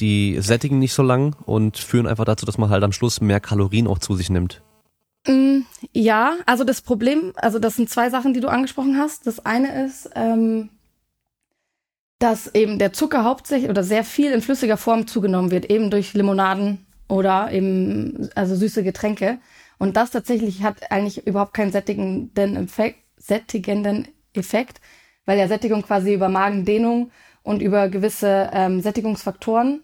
die 0.00 0.38
sättigen 0.40 0.78
nicht 0.78 0.94
so 0.94 1.02
lang 1.02 1.36
und 1.44 1.76
führen 1.76 2.06
einfach 2.06 2.24
dazu, 2.24 2.46
dass 2.46 2.56
man 2.56 2.70
halt 2.70 2.82
am 2.82 2.92
Schluss 2.92 3.20
mehr 3.20 3.38
Kalorien 3.40 3.88
auch 3.88 3.98
zu 3.98 4.16
sich 4.16 4.30
nimmt. 4.30 4.62
Mm, 5.26 5.58
ja, 5.92 6.36
also 6.46 6.64
das 6.64 6.80
Problem, 6.80 7.34
also 7.36 7.58
das 7.58 7.76
sind 7.76 7.90
zwei 7.90 8.08
Sachen, 8.08 8.32
die 8.32 8.40
du 8.40 8.48
angesprochen 8.48 8.96
hast. 8.96 9.26
Das 9.26 9.44
eine 9.44 9.84
ist, 9.84 10.08
ähm, 10.14 10.70
dass 12.20 12.54
eben 12.54 12.78
der 12.78 12.94
Zucker 12.94 13.24
hauptsächlich 13.24 13.68
oder 13.68 13.84
sehr 13.84 14.02
viel 14.02 14.32
in 14.32 14.40
flüssiger 14.40 14.78
Form 14.78 15.06
zugenommen 15.06 15.50
wird, 15.50 15.66
eben 15.66 15.90
durch 15.90 16.14
Limonaden 16.14 16.85
oder 17.08 17.50
eben 17.52 18.28
also 18.34 18.56
süße 18.56 18.82
Getränke. 18.82 19.38
Und 19.78 19.96
das 19.96 20.10
tatsächlich 20.10 20.62
hat 20.62 20.90
eigentlich 20.90 21.26
überhaupt 21.26 21.54
keinen 21.54 21.72
sättigenden 21.72 22.56
Effekt, 22.56 22.98
sättigenden 23.16 24.08
Effekt, 24.34 24.80
weil 25.24 25.38
ja 25.38 25.48
Sättigung 25.48 25.82
quasi 25.82 26.14
über 26.14 26.28
Magendehnung 26.28 27.10
und 27.42 27.62
über 27.62 27.88
gewisse 27.88 28.50
ähm, 28.52 28.80
Sättigungsfaktoren 28.80 29.82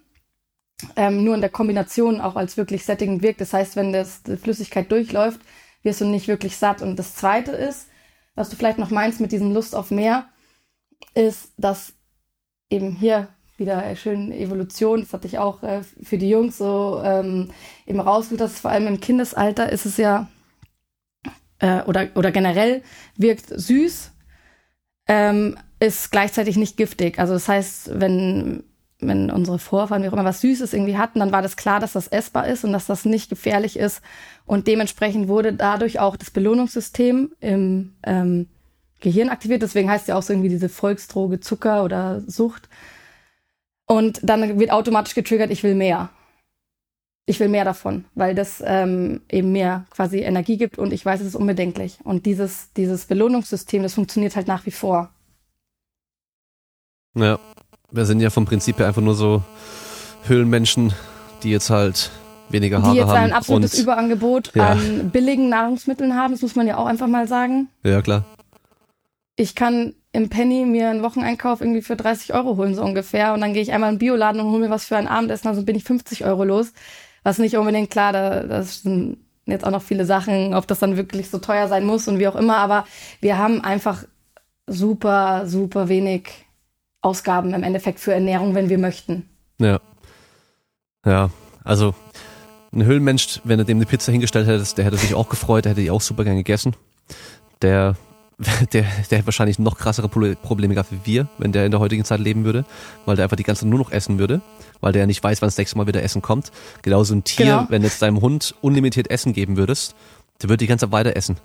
ähm, 0.97 1.25
nur 1.25 1.35
in 1.35 1.41
der 1.41 1.51
Kombination 1.51 2.21
auch 2.21 2.37
als 2.37 2.57
wirklich 2.57 2.85
sättigend 2.85 3.23
wirkt. 3.23 3.41
Das 3.41 3.53
heißt, 3.53 3.77
wenn 3.77 3.93
das 3.93 4.23
die 4.23 4.37
Flüssigkeit 4.37 4.91
durchläuft, 4.91 5.41
wirst 5.83 6.01
du 6.01 6.07
nicht 6.07 6.29
wirklich 6.29 6.57
satt. 6.57 6.83
Und 6.83 6.99
das 6.99 7.15
Zweite 7.15 7.53
ist, 7.53 7.89
was 8.35 8.49
du 8.49 8.57
vielleicht 8.57 8.79
noch 8.79 8.91
meinst 8.91 9.21
mit 9.21 9.33
diesem 9.33 9.53
Lust 9.53 9.75
auf 9.75 9.91
mehr, 9.91 10.29
ist, 11.15 11.53
dass 11.57 11.95
eben 12.71 12.93
hier 12.93 13.29
wieder 13.63 13.97
schön 13.97 14.33
Evolution, 14.33 15.01
das 15.01 15.13
hatte 15.13 15.27
ich 15.27 15.39
auch 15.39 15.63
äh, 15.63 15.81
für 16.03 16.19
die 16.19 16.29
Jungs 16.29 16.59
so 16.59 17.01
ähm, 17.05 17.51
eben 17.87 18.01
rausgeholt, 18.01 18.41
dass 18.41 18.61
vor 18.61 18.71
allem 18.71 18.87
im 18.87 19.01
Kindesalter 19.01 19.71
ist 19.71 19.87
es 19.87 19.97
ja 19.97 20.29
äh, 21.63 21.83
oder, 21.85 22.09
oder 22.15 22.31
generell 22.31 22.83
wirkt 23.17 23.47
süß, 23.49 24.11
ähm, 25.09 25.57
ist 25.81 26.11
gleichzeitig 26.11 26.57
nicht 26.57 26.77
giftig. 26.77 27.19
Also 27.19 27.33
das 27.33 27.49
heißt, 27.49 28.01
wenn, 28.01 28.65
wenn 29.01 29.31
unsere 29.31 29.59
Vorfahren, 29.59 30.03
wie 30.03 30.09
auch 30.09 30.13
immer, 30.13 30.25
was 30.25 30.41
Süßes 30.41 30.75
irgendwie 30.75 30.99
hatten, 30.99 31.21
dann 31.21 31.33
war 31.33 31.43
das 31.43 31.57
klar, 31.57 31.81
dass 31.81 31.93
das 31.93 32.09
essbar 32.09 32.47
ist 32.47 32.65
und 32.65 32.73
dass 32.73 32.87
das 32.87 33.05
nicht 33.05 33.31
gefährlich 33.31 33.79
ist. 33.79 34.03
Und 34.45 34.67
dementsprechend 34.67 35.29
wurde 35.29 35.53
dadurch 35.53 35.99
auch 35.99 36.17
das 36.17 36.31
Belohnungssystem 36.31 37.33
im 37.41 37.95
ähm, 38.03 38.49
Gehirn 39.01 39.29
aktiviert. 39.29 39.63
Deswegen 39.63 39.91
heißt 39.91 40.09
ja 40.09 40.17
auch 40.17 40.23
so 40.23 40.33
irgendwie 40.33 40.49
diese 40.49 40.69
Volksdroge 40.69 41.41
Zucker 41.41 41.85
oder 41.85 42.23
Sucht. 42.27 42.69
Und 43.87 44.21
dann 44.23 44.59
wird 44.59 44.71
automatisch 44.71 45.15
getriggert, 45.15 45.51
ich 45.51 45.63
will 45.63 45.75
mehr. 45.75 46.11
ich 47.27 47.39
will 47.41 47.49
mehr 47.49 47.65
davon, 47.65 48.05
weil 48.15 48.35
das 48.35 48.63
ähm, 48.67 49.21
eben 49.31 49.53
mir 49.53 49.85
quasi 49.91 50.19
Energie 50.21 50.57
gibt 50.57 50.77
und 50.79 50.93
ich 50.93 51.05
weiß, 51.05 51.21
es 51.21 51.29
ist 51.29 51.35
unbedenklich. 51.37 51.99
Und 52.05 52.27
dieses, 52.27 52.73
dieses 52.73 53.07
Belohnungssystem, 53.07 53.83
das 53.83 53.95
funktioniert 53.95 54.35
halt 54.35 54.49
nach 54.49 54.67
wie 54.67 54.71
vor. 54.73 55.11
Ja, 57.15 57.39
wir 57.91 58.07
sind 58.07 58.21
ja 58.21 58.31
vom 58.31 58.45
Prinzip 58.45 58.79
her 58.79 58.87
einfach 58.89 59.03
nur 59.03 59.15
so 59.15 59.43
Höhlenmenschen, 60.25 60.93
die 61.43 61.51
jetzt 61.51 61.71
halt 61.71 62.11
weniger 62.49 62.79
Haare 62.79 62.87
haben. 62.89 62.95
Die 62.95 63.01
jetzt 63.01 63.09
haben 63.09 63.25
ein 63.25 63.33
absolutes 63.33 63.79
Überangebot 63.79 64.53
Ja. 64.55 64.71
an 64.71 65.11
billigen 65.11 65.49
Nahrungsmitteln 65.49 66.17
haben, 66.17 66.33
das 66.33 66.43
muss 66.43 66.57
man 66.57 66.67
ja 66.67 66.77
auch 66.77 66.87
einfach 66.87 67.09
mal 67.09 67.29
sagen. 67.29 67.69
Ja, 67.83 68.01
klar. 68.03 68.25
Ich 69.37 69.55
kann 69.55 69.95
im 70.13 70.29
Penny 70.29 70.65
mir 70.65 70.91
einen 70.91 71.03
Wocheneinkauf 71.03 71.61
irgendwie 71.61 71.83
für 71.83 71.97
30 71.97 72.35
Euro 72.35 72.57
holen, 72.57 72.75
so 72.75 72.83
ungefähr. 72.83 73.33
Und 73.33 73.41
dann 73.41 73.55
gehe 73.55 73.63
ich 73.63 73.73
einmal 73.73 73.91
in 73.91 73.97
den 73.97 74.01
Bioladen 74.01 74.41
und 74.41 74.51
hole 74.51 74.61
mir 74.61 74.71
was 74.71 74.85
für 74.85 74.97
ein 74.97 75.09
Abendessen, 75.09 75.49
also 75.49 75.65
bin 75.65 75.77
ich 75.77 75.85
50 75.85 76.25
Euro 76.25 76.45
los. 76.45 76.73
Was 77.23 77.39
nicht 77.39 77.57
unbedingt 77.57 77.91
klar, 77.91 78.13
da, 78.13 78.43
das 78.43 78.83
sind 78.83 79.19
jetzt 79.47 79.65
auch 79.65 79.71
noch 79.71 79.83
viele 79.83 80.05
Sachen, 80.05 80.55
ob 80.55 80.67
das 80.67 80.81
dann 80.81 80.97
wirklich 80.97 81.31
so 81.31 81.39
teuer 81.39 81.69
sein 81.69 81.85
muss 81.85 82.09
und 82.09 82.19
wie 82.19 82.29
auch 82.29 82.37
immer. 82.37 82.57
Aber 82.57 82.85
wir 83.21 83.39
haben 83.39 83.63
einfach 83.63 84.05
super, 84.67 85.47
super 85.47 85.89
wenig 85.89 86.29
Ausgaben 87.01 87.55
im 87.55 87.63
Endeffekt 87.63 87.99
für 87.99 88.13
Ernährung, 88.13 88.55
wenn 88.55 88.69
wir 88.69 88.79
möchten. 88.79 89.29
Ja. 89.59 89.81
Ja, 91.05 91.31
also 91.65 91.95
ein 92.73 92.85
Höhlenmensch, 92.85 93.41
wenn 93.45 93.59
er 93.59 93.65
dem 93.65 93.79
eine 93.79 93.87
Pizza 93.87 94.13
hingestellt 94.13 94.47
hätte, 94.47 94.65
der 94.77 94.85
hätte 94.85 94.97
sich 94.97 95.15
auch 95.15 95.29
gefreut, 95.29 95.65
der 95.65 95.73
hätte 95.73 95.83
die 95.83 95.91
auch 95.91 96.01
super 96.01 96.25
gern 96.25 96.37
gegessen. 96.37 96.75
Der, 97.61 97.97
der, 98.73 98.83
der 98.83 98.83
hätte 99.19 99.27
wahrscheinlich 99.27 99.59
noch 99.59 99.77
krassere 99.79 100.09
Pro- 100.09 100.35
Probleme 100.43 100.75
gehabt 100.75 100.91
wie 100.93 101.01
wir, 101.05 101.29
wenn 101.39 101.53
der 101.53 101.65
in 101.65 101.71
der 101.71 101.81
heutigen 101.81 102.05
Zeit 102.05 102.21
leben 102.21 102.45
würde, 102.45 102.65
weil 103.05 103.17
der 103.17 103.25
einfach 103.25 103.37
die 103.37 103.43
ganze 103.43 103.61
Zeit 103.63 103.71
nur 103.71 103.79
noch 103.79 103.91
essen 103.93 104.19
würde, 104.19 104.41
weil 104.81 104.93
der 104.93 105.01
ja 105.01 105.07
nicht 105.07 105.23
weiß, 105.23 105.43
wann 105.43 105.47
das 105.49 105.59
nächste 105.59 105.77
Mal 105.79 105.87
wieder 105.87 106.03
Essen 106.03 106.23
kommt. 106.23 106.51
Genauso 106.83 107.15
ein 107.15 107.25
Tier, 107.25 107.47
Genau. 107.47 107.67
wenn 107.69 107.83
jetzt 107.83 108.03
deinem 108.03 108.21
Hund 108.21 108.55
unlimitiert 108.61 109.11
Essen 109.11 109.33
geben 109.33 109.57
würdest, 109.57 109.95
der 110.43 110.49
würde 110.49 110.59
die 110.59 110.67
ganze 110.67 110.87
Zeit 110.87 110.93
weiter 110.93 111.17
essen. 111.17 111.37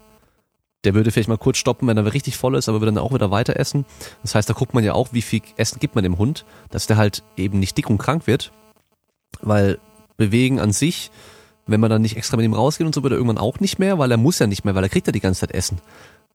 Der 0.83 0.93
würde 0.93 1.11
vielleicht 1.11 1.29
mal 1.29 1.37
kurz 1.37 1.57
stoppen, 1.57 1.87
wenn 1.87 1.97
er 1.97 2.13
richtig 2.13 2.37
voll 2.37 2.55
ist, 2.55 2.69
aber 2.69 2.79
würde 2.81 2.93
dann 2.93 3.03
auch 3.03 3.13
wieder 3.13 3.31
weiter 3.31 3.57
essen. 3.59 3.85
Das 4.21 4.35
heißt, 4.35 4.49
da 4.49 4.53
guckt 4.53 4.73
man 4.73 4.83
ja 4.83 4.93
auch, 4.93 5.09
wie 5.11 5.21
viel 5.23 5.41
Essen 5.57 5.79
gibt 5.79 5.95
man 5.95 6.03
dem 6.03 6.17
Hund, 6.17 6.45
dass 6.69 6.87
der 6.87 6.97
halt 6.97 7.23
eben 7.35 7.59
nicht 7.59 7.77
dick 7.77 7.89
und 7.89 7.97
krank 7.97 8.27
wird, 8.27 8.51
weil 9.41 9.79
bewegen 10.17 10.59
an 10.59 10.71
sich, 10.71 11.11
wenn 11.65 11.79
man 11.79 11.89
dann 11.89 12.01
nicht 12.01 12.15
extra 12.15 12.37
mit 12.37 12.45
ihm 12.45 12.53
rausgeht 12.53 12.87
und 12.87 12.95
so, 12.95 13.03
wird 13.03 13.11
er 13.13 13.17
irgendwann 13.17 13.37
auch 13.37 13.59
nicht 13.59 13.77
mehr, 13.79 13.97
weil 13.99 14.09
er 14.11 14.17
muss 14.17 14.39
ja 14.39 14.47
nicht 14.47 14.65
mehr, 14.65 14.73
weil 14.75 14.83
er 14.83 14.89
kriegt 14.89 15.07
ja 15.07 15.11
die 15.11 15.19
ganze 15.19 15.41
Zeit 15.41 15.51
Essen. 15.51 15.79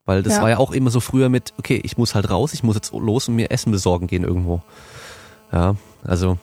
Weil 0.04 0.22
das 0.22 0.34
Ja. 0.34 0.42
war 0.42 0.50
ja 0.50 0.58
auch 0.58 0.72
immer 0.72 0.90
so 0.90 1.00
früher 1.00 1.28
mit, 1.28 1.52
okay, 1.58 1.80
ich 1.84 1.96
muss 1.96 2.14
halt 2.14 2.28
raus, 2.30 2.52
ich 2.54 2.62
muss 2.62 2.74
jetzt 2.74 2.92
los 2.92 3.28
und 3.28 3.36
mir 3.36 3.50
Essen 3.50 3.70
besorgen 3.72 4.06
gehen 4.08 4.24
irgendwo. 4.24 4.62
Ja, 5.52 5.76
also 6.04 6.38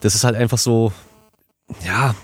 das 0.00 0.14
ist 0.14 0.24
halt 0.24 0.34
einfach 0.36 0.58
so, 0.58 0.92
ja, 1.84 2.14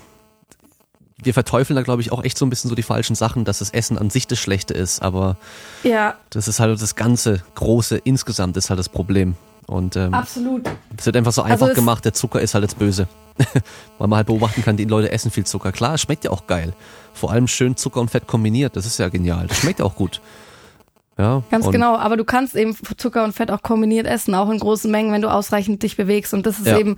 wir 1.21 1.33
verteufeln 1.33 1.75
da 1.75 1.81
glaube 1.83 2.01
ich 2.01 2.11
auch 2.11 2.23
echt 2.23 2.37
so 2.37 2.45
ein 2.45 2.49
bisschen 2.49 2.69
so 2.69 2.75
die 2.75 2.83
falschen 2.83 3.15
Sachen, 3.15 3.43
dass 3.45 3.59
das 3.59 3.69
Essen 3.71 3.97
an 3.97 4.09
sich 4.09 4.25
das 4.25 4.39
Schlechte 4.39 4.73
ist, 4.73 5.01
aber 5.01 5.35
Ja, 5.83 6.15
das 6.29 6.47
ist 6.47 6.59
halt 6.59 6.81
das 6.81 6.95
ganze 6.95 7.43
große 7.55 7.97
insgesamt 7.97 8.55
ist 8.57 8.69
halt 8.69 8.79
das 8.79 8.89
Problem. 8.89 9.35
Und 9.67 9.95
ähm, 9.97 10.13
absolut. 10.15 10.67
es 10.97 11.05
wird 11.05 11.15
einfach 11.17 11.31
so 11.33 11.43
Also 11.43 11.53
einfach 11.53 11.67
es- 11.69 11.75
gemacht, 11.75 12.03
der 12.05 12.13
Zucker 12.13 12.41
ist 12.41 12.55
halt 12.55 12.63
jetzt 12.63 12.79
böse. 12.79 13.07
Weil 13.99 14.07
man 14.07 14.17
halt 14.17 14.27
beobachten 14.27 14.63
kann, 14.63 14.77
die 14.77 14.85
Leute 14.85 15.11
essen 15.11 15.29
viel 15.29 15.45
Zucker. 15.45 15.71
Klar, 15.71 15.93
es 15.93 16.01
schmeckt 16.01 16.23
ja 16.23 16.31
auch 16.31 16.47
geil. 16.47 16.73
Vor 17.13 17.31
allem 17.31 17.47
schön 17.47 17.75
Zucker 17.77 17.99
und 18.01 18.09
Fett 18.09 18.25
kombiniert, 18.25 18.75
das 18.75 18.85
ist 18.87 18.97
ja 18.97 19.09
genial. 19.09 19.45
Das 19.47 19.57
schmeckt 19.57 19.81
auch 19.81 19.93
gut. 19.95 20.21
Ja, 21.19 21.43
Ganz 21.51 21.69
genau, 21.69 21.97
aber 21.97 22.15
du 22.15 22.23
kannst 22.23 22.55
eben 22.55 22.73
Zucker 22.95 23.25
und 23.25 23.33
Fett 23.33 23.51
auch 23.51 23.61
kombiniert 23.61 24.07
essen, 24.07 24.33
auch 24.33 24.49
in 24.49 24.57
großen 24.57 24.89
Mengen, 24.89 25.11
wenn 25.11 25.21
du 25.21 25.29
ausreichend 25.29 25.83
dich 25.83 25.97
bewegst. 25.97 26.33
Und 26.33 26.45
das 26.45 26.59
ist 26.59 26.67
Ja. 26.67 26.79
eben 26.79 26.95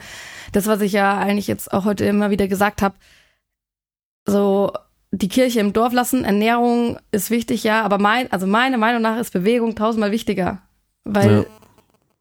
das, 0.52 0.68
was 0.68 0.82
ich 0.82 0.92
ja 0.92 1.18
eigentlich 1.18 1.48
jetzt 1.48 1.74
auch 1.74 1.86
heute 1.86 2.06
immer 2.06 2.30
wieder 2.30 2.48
gesagt 2.48 2.84
habe. 2.84 2.94
So 4.28 4.74
die 5.10 5.28
Kirche 5.28 5.60
im 5.60 5.74
Dorf 5.74 5.92
lassen, 5.92 6.24
Ernährung 6.24 7.00
ist 7.12 7.32
wichtig, 7.32 7.64
ja, 7.64 7.82
aber 7.82 7.98
mein, 7.98 8.32
also 8.32 8.46
meiner 8.46 8.78
Meinung 8.78 9.02
nach 9.02 9.18
ist 9.18 9.34
Bewegung 9.34 9.76
tausendmal 9.76 10.12
wichtiger. 10.12 10.60
Weil, 11.04 11.48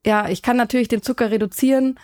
ja, 0.06 0.26
ich 0.30 0.40
kann 0.40 0.56
natürlich 0.56 0.88
den 0.88 1.02
Zucker 1.02 1.30
reduzieren 1.30 1.98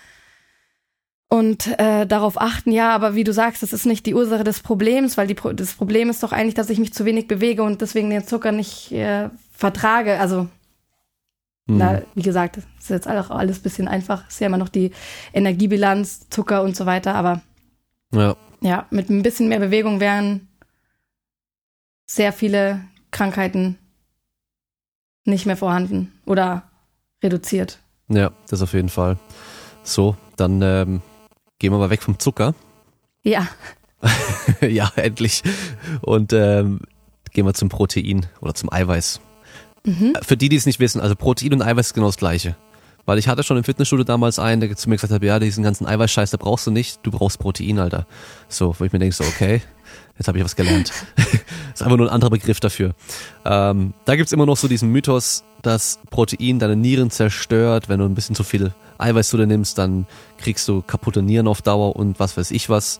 und 1.28 1.66
äh, 1.78 2.06
darauf 2.06 2.39
achten, 2.39 2.70
ja, 2.70 2.94
aber 2.94 3.14
wie 3.14 3.24
du 3.24 3.32
sagst, 3.32 3.62
das 3.62 3.73
ist 3.73 3.86
nicht 3.86 4.05
die 4.05 4.14
Ursache 4.14 4.44
des 4.44 4.60
Problems, 4.60 5.16
weil 5.16 5.27
die, 5.27 5.36
das 5.55 5.73
Problem 5.73 6.10
ist 6.10 6.23
doch 6.23 6.32
eigentlich, 6.32 6.55
dass 6.55 6.68
ich 6.68 6.78
mich 6.78 6.93
zu 6.93 7.06
wenig 7.06 7.27
bewege 7.28 7.62
und 7.62 7.81
deswegen 7.81 8.10
den 8.10 8.27
Zucker 8.27 8.52
nicht 8.52 8.93
äh, 8.93 9.31
vertrage. 9.57 10.19
Also 10.20 10.49
hm, 11.69 11.78
na, 11.78 12.03
wie 12.15 12.23
gesagt, 12.23 12.59
ist 12.59 12.91
jetzt 12.91 13.09
auch 13.09 13.31
alles 13.31 13.59
ein 13.59 13.62
bisschen 13.62 13.89
einfach. 13.89 14.28
Ist 14.28 14.41
ja 14.41 14.47
immer 14.47 14.59
noch 14.59 14.69
die 14.69 14.93
Energiebilanz, 15.33 16.28
Zucker 16.31 16.62
und 16.62 16.77
so 16.77 16.87
weiter. 16.87 17.15
Aber 17.15 17.43
ja, 18.12 18.37
ja, 18.61 18.87
mit 18.91 19.11
ein 19.11 19.23
bisschen 19.23 19.49
mehr 19.49 19.61
Bewegung 19.61 20.01
wären 20.01 20.49
sehr 22.07 22.33
viele 22.33 22.83
Krankheiten 23.11 23.78
nicht 25.24 25.47
mehr 25.47 25.57
vorhanden 25.57 26.12
oder 26.24 26.70
reduziert. 27.23 27.81
ja, 28.09 28.31
das 28.49 28.62
auf 28.62 28.74
jeden 28.74 28.89
Fall. 28.89 29.19
So, 29.83 30.16
dann 30.37 30.62
ähm, 30.62 31.03
gehen 31.59 31.73
wir 31.73 31.78
mal 31.78 31.91
weg 31.91 32.03
vom 32.03 32.19
Zucker. 32.20 32.55
Ja, 33.23 33.49
ja, 34.61 34.91
endlich. 34.97 35.43
Und 36.03 36.33
ähm, 36.33 36.81
gehen 37.33 37.47
wir 37.47 37.55
zum 37.55 37.69
Protein 37.69 38.27
oder 38.41 38.55
zum 38.55 38.73
Eiweiß. 38.73 39.20
Mhm. 39.87 40.13
Für 40.23 40.37
die, 40.37 40.49
die 40.49 40.57
es 40.57 40.67
nicht 40.67 40.81
wissen, 40.81 41.01
also 41.01 41.15
Protein 41.15 41.55
und 41.55 41.63
Eiweiß 41.63 41.89
ist 41.89 41.95
genau 41.95 42.07
das 42.07 42.19
gleiche. 42.19 42.57
Weil 43.07 43.19
ich 43.19 43.29
hatte 43.29 43.45
schon 43.45 43.57
im 43.57 43.65
Fitnessstudio 43.65 44.05
damals 44.05 44.39
einen, 44.39 44.61
der 44.61 44.77
zu 44.77 44.89
mir 44.89 44.97
gesagt 44.97 45.13
hat, 45.13 45.23
ja, 45.23 45.39
diesen 45.39 45.63
ganzen 45.63 45.87
Eiweißscheiß, 45.87 46.33
der 46.33 46.39
brauchst 46.39 46.67
du 46.67 46.73
nicht, 46.73 46.99
du 47.05 47.13
brauchst 47.13 47.39
Protein, 47.39 47.79
Alter. 47.79 48.07
So, 48.49 48.75
wo 48.79 48.85
ich 48.85 48.93
mir 48.93 48.99
denke, 48.99 49.15
so, 49.15 49.23
okay, 49.23 49.63
jetzt 50.19 50.27
habe 50.27 50.39
ich 50.39 50.45
was 50.45 50.57
gelernt. 50.57 50.93
ist 51.73 51.83
einfach 51.83 51.97
nur 51.97 52.09
ein 52.09 52.13
anderer 52.13 52.31
Begriff 52.31 52.59
dafür. 52.59 52.95
Ähm, 53.45 53.95
da 54.05 54.17
gibt's 54.17 54.33
immer 54.33 54.45
noch 54.45 54.57
so 54.57 54.67
diesen 54.67 54.91
Mythos, 54.91 55.45
dass 55.63 56.01
Protein 56.11 56.59
deine 56.59 56.75
Nieren 56.75 57.11
zerstört. 57.11 57.89
Wenn 57.89 58.01
du 58.01 58.07
ein 58.07 58.15
bisschen 58.15 58.35
zu 58.35 58.43
viel 58.43 58.75
Eiweiß 58.99 59.29
zu 59.29 59.37
dir 59.37 59.47
nimmst, 59.47 59.79
dann 59.79 60.07
kriegst 60.39 60.67
du 60.67 60.83
kaputte 60.83 61.23
Nieren 61.23 61.47
auf 61.47 61.63
Dauer 61.63 61.95
und 61.95 62.19
was 62.19 62.37
weiß 62.37 62.51
ich 62.51 62.69
was. 62.69 62.99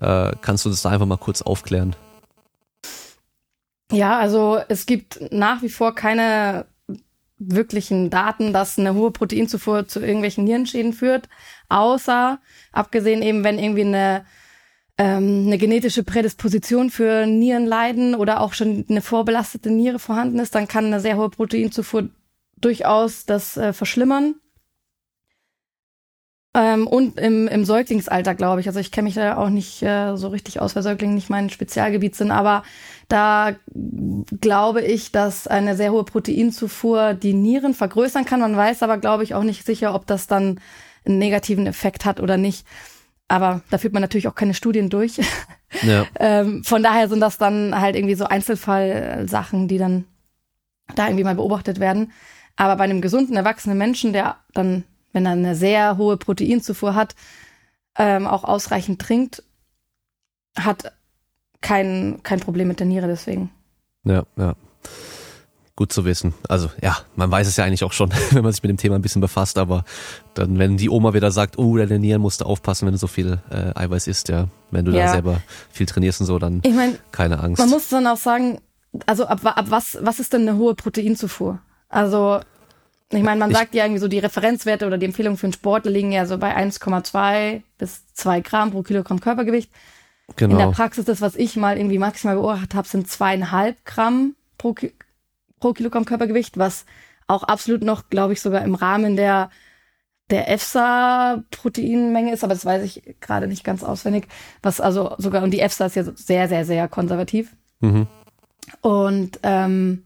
Äh, 0.00 0.32
kannst 0.42 0.66
du 0.66 0.68
das 0.68 0.82
da 0.82 0.90
einfach 0.90 1.06
mal 1.06 1.16
kurz 1.16 1.40
aufklären? 1.40 1.96
Ja, 3.92 4.18
also 4.18 4.58
es 4.68 4.86
gibt 4.86 5.20
nach 5.32 5.62
wie 5.62 5.68
vor 5.68 5.94
keine 5.94 6.66
wirklichen 7.38 8.10
Daten, 8.10 8.52
dass 8.52 8.78
eine 8.78 8.94
hohe 8.94 9.10
Proteinzufuhr 9.10 9.86
zu 9.86 10.00
irgendwelchen 10.00 10.44
Nierenschäden 10.44 10.92
führt, 10.92 11.28
außer 11.68 12.40
abgesehen 12.72 13.22
eben, 13.22 13.44
wenn 13.44 13.58
irgendwie 13.58 13.84
eine 13.84 14.24
ähm, 14.98 15.44
eine 15.46 15.58
genetische 15.58 16.04
Prädisposition 16.04 16.90
für 16.90 17.26
Nierenleiden 17.26 18.14
oder 18.14 18.40
auch 18.40 18.54
schon 18.54 18.84
eine 18.88 19.02
vorbelastete 19.02 19.70
Niere 19.70 19.98
vorhanden 19.98 20.38
ist, 20.38 20.54
dann 20.54 20.68
kann 20.68 20.86
eine 20.86 21.00
sehr 21.00 21.16
hohe 21.18 21.28
Proteinzufuhr 21.28 22.08
durchaus 22.58 23.26
das 23.26 23.56
äh, 23.56 23.72
verschlimmern. 23.72 24.36
Ähm, 26.56 26.86
und 26.86 27.20
im, 27.20 27.48
im 27.48 27.66
Säuglingsalter, 27.66 28.34
glaube 28.34 28.62
ich. 28.62 28.66
Also 28.66 28.80
ich 28.80 28.90
kenne 28.90 29.04
mich 29.04 29.14
da 29.14 29.36
auch 29.36 29.50
nicht 29.50 29.82
äh, 29.82 30.16
so 30.16 30.28
richtig 30.28 30.58
aus, 30.58 30.74
weil 30.74 30.82
Säuglinge 30.82 31.14
nicht 31.14 31.28
mein 31.28 31.50
Spezialgebiet 31.50 32.16
sind, 32.16 32.30
aber 32.30 32.62
da 33.08 33.54
glaube 34.40 34.80
ich, 34.80 35.12
dass 35.12 35.46
eine 35.46 35.76
sehr 35.76 35.92
hohe 35.92 36.04
Proteinzufuhr 36.04 37.12
die 37.12 37.34
Nieren 37.34 37.74
vergrößern 37.74 38.24
kann. 38.24 38.40
Man 38.40 38.56
weiß 38.56 38.82
aber, 38.82 38.96
glaube 38.96 39.22
ich, 39.22 39.34
auch 39.34 39.42
nicht 39.42 39.66
sicher, 39.66 39.94
ob 39.94 40.06
das 40.06 40.28
dann 40.28 40.58
einen 41.04 41.18
negativen 41.18 41.66
Effekt 41.66 42.06
hat 42.06 42.20
oder 42.20 42.38
nicht. 42.38 42.66
Aber 43.28 43.60
da 43.70 43.76
führt 43.76 43.92
man 43.92 44.00
natürlich 44.00 44.28
auch 44.28 44.34
keine 44.34 44.54
Studien 44.54 44.88
durch. 44.88 45.20
Ja, 45.82 46.06
ähm, 46.18 46.64
von 46.64 46.82
daher 46.82 47.08
sind 47.08 47.20
das 47.20 47.36
dann 47.36 47.78
halt 47.78 47.96
irgendwie 47.96 48.14
so 48.14 48.24
Einzelfallsachen, 48.24 49.68
die 49.68 49.78
dann 49.78 50.04
da 50.94 51.06
irgendwie 51.06 51.24
mal 51.24 51.34
beobachtet 51.34 51.80
werden. 51.80 52.12
Aber 52.56 52.76
bei 52.76 52.84
einem 52.84 53.02
gesunden, 53.02 53.36
erwachsenen 53.36 53.76
Menschen, 53.76 54.14
der 54.14 54.36
dann, 54.54 54.84
wenn 55.16 55.24
er 55.26 55.32
eine 55.32 55.54
sehr 55.56 55.96
hohe 55.96 56.18
Proteinzufuhr 56.18 56.94
hat, 56.94 57.14
ähm, 57.98 58.26
auch 58.26 58.44
ausreichend 58.44 59.00
trinkt, 59.00 59.42
hat 60.58 60.92
kein, 61.62 62.20
kein 62.22 62.38
Problem 62.38 62.68
mit 62.68 62.78
der 62.80 62.86
Niere 62.86 63.06
deswegen. 63.08 63.50
ja, 64.04 64.24
ja. 64.36 64.54
Gut 65.74 65.92
zu 65.92 66.06
wissen. 66.06 66.32
Also 66.48 66.70
ja, 66.80 66.96
man 67.16 67.30
weiß 67.30 67.46
es 67.48 67.56
ja 67.58 67.64
eigentlich 67.64 67.84
auch 67.84 67.92
schon, 67.92 68.10
wenn 68.30 68.42
man 68.42 68.52
sich 68.52 68.62
mit 68.62 68.70
dem 68.70 68.76
Thema 68.78 68.94
ein 68.94 69.02
bisschen 69.02 69.20
befasst, 69.20 69.58
aber 69.58 69.84
dann, 70.34 70.58
wenn 70.58 70.76
die 70.78 70.88
Oma 70.88 71.12
wieder 71.12 71.30
sagt, 71.30 71.58
oh, 71.58 71.76
deine 71.76 71.98
Nieren 71.98 72.22
musst 72.22 72.40
du 72.40 72.44
aufpassen, 72.46 72.86
wenn 72.86 72.92
du 72.92 72.98
so 72.98 73.06
viel 73.06 73.38
äh, 73.50 73.72
Eiweiß 73.74 74.06
isst, 74.06 74.28
ja, 74.30 74.48
wenn 74.70 74.84
du 74.86 74.92
da 74.92 74.98
Ja. 75.00 75.08
selber 75.08 75.40
viel 75.70 75.84
trainierst 75.86 76.20
und 76.20 76.26
so, 76.26 76.38
dann 76.38 76.60
Ich 76.64 76.72
meine, 76.74 76.98
keine 77.12 77.40
Angst. 77.40 77.58
man 77.60 77.68
muss 77.70 77.88
dann 77.90 78.06
auch 78.06 78.16
sagen, 78.16 78.58
also 79.06 79.26
ab, 79.26 79.40
ab 79.44 79.66
was, 79.68 79.98
was 80.00 80.18
ist 80.20 80.32
denn 80.32 80.48
eine 80.48 80.56
hohe 80.58 80.74
Proteinzufuhr? 80.74 81.58
Also, 81.90 82.40
ich 83.12 83.22
meine, 83.22 83.38
man 83.38 83.50
Ich- 83.50 83.56
sagt 83.56 83.74
ja 83.74 83.84
irgendwie 83.84 84.00
so, 84.00 84.08
die 84.08 84.18
Referenzwerte 84.18 84.86
oder 84.86 84.98
die 84.98 85.06
Empfehlungen 85.06 85.36
für 85.38 85.46
einen 85.46 85.52
Sportler 85.52 85.90
liegen 85.92 86.12
ja 86.12 86.26
so 86.26 86.38
bei 86.38 86.54
1,2 86.56 87.62
bis 87.78 88.06
2 88.14 88.40
Gramm 88.40 88.72
pro 88.72 88.82
Kilogramm 88.82 89.20
Körpergewicht. 89.20 89.70
In 90.28 90.34
der 90.36 90.48
genau. 90.48 90.72
Praxis, 90.72 91.04
das, 91.04 91.20
was 91.20 91.36
ich 91.36 91.56
mal 91.56 91.76
irgendwie 91.78 91.98
maximal 91.98 92.34
beobachtet 92.34 92.74
habe, 92.74 92.88
sind 92.88 93.08
zweieinhalb 93.08 93.84
Gramm 93.84 94.34
pro, 94.58 94.72
Ki 94.74 94.92
pro 95.60 95.72
Kilogramm 95.72 96.04
Körpergewicht, 96.04 96.58
was 96.58 96.84
auch 97.28 97.44
absolut 97.44 97.82
noch, 97.82 98.10
glaube 98.10 98.32
ich, 98.32 98.40
sogar 98.40 98.62
im 98.62 98.74
Rahmen 98.74 99.16
der 99.16 99.50
der 100.30 100.48
EFSA-Proteinmenge 100.50 102.32
ist, 102.32 102.42
aber 102.42 102.54
das 102.54 102.64
weiß 102.64 102.82
ich 102.82 103.16
gerade 103.20 103.46
nicht 103.46 103.62
ganz 103.62 103.84
auswendig. 103.84 104.26
Was 104.60 104.80
also 104.80 105.14
sogar, 105.18 105.44
und 105.44 105.52
die 105.52 105.60
EFSA 105.60 105.86
ist 105.86 105.94
ja 105.94 106.02
sehr, 106.02 106.48
sehr, 106.48 106.64
sehr 106.64 106.88
konservativ. 106.88 107.54
Mhm. 107.78 108.08
Und 108.80 109.38
ähm, 109.44 110.02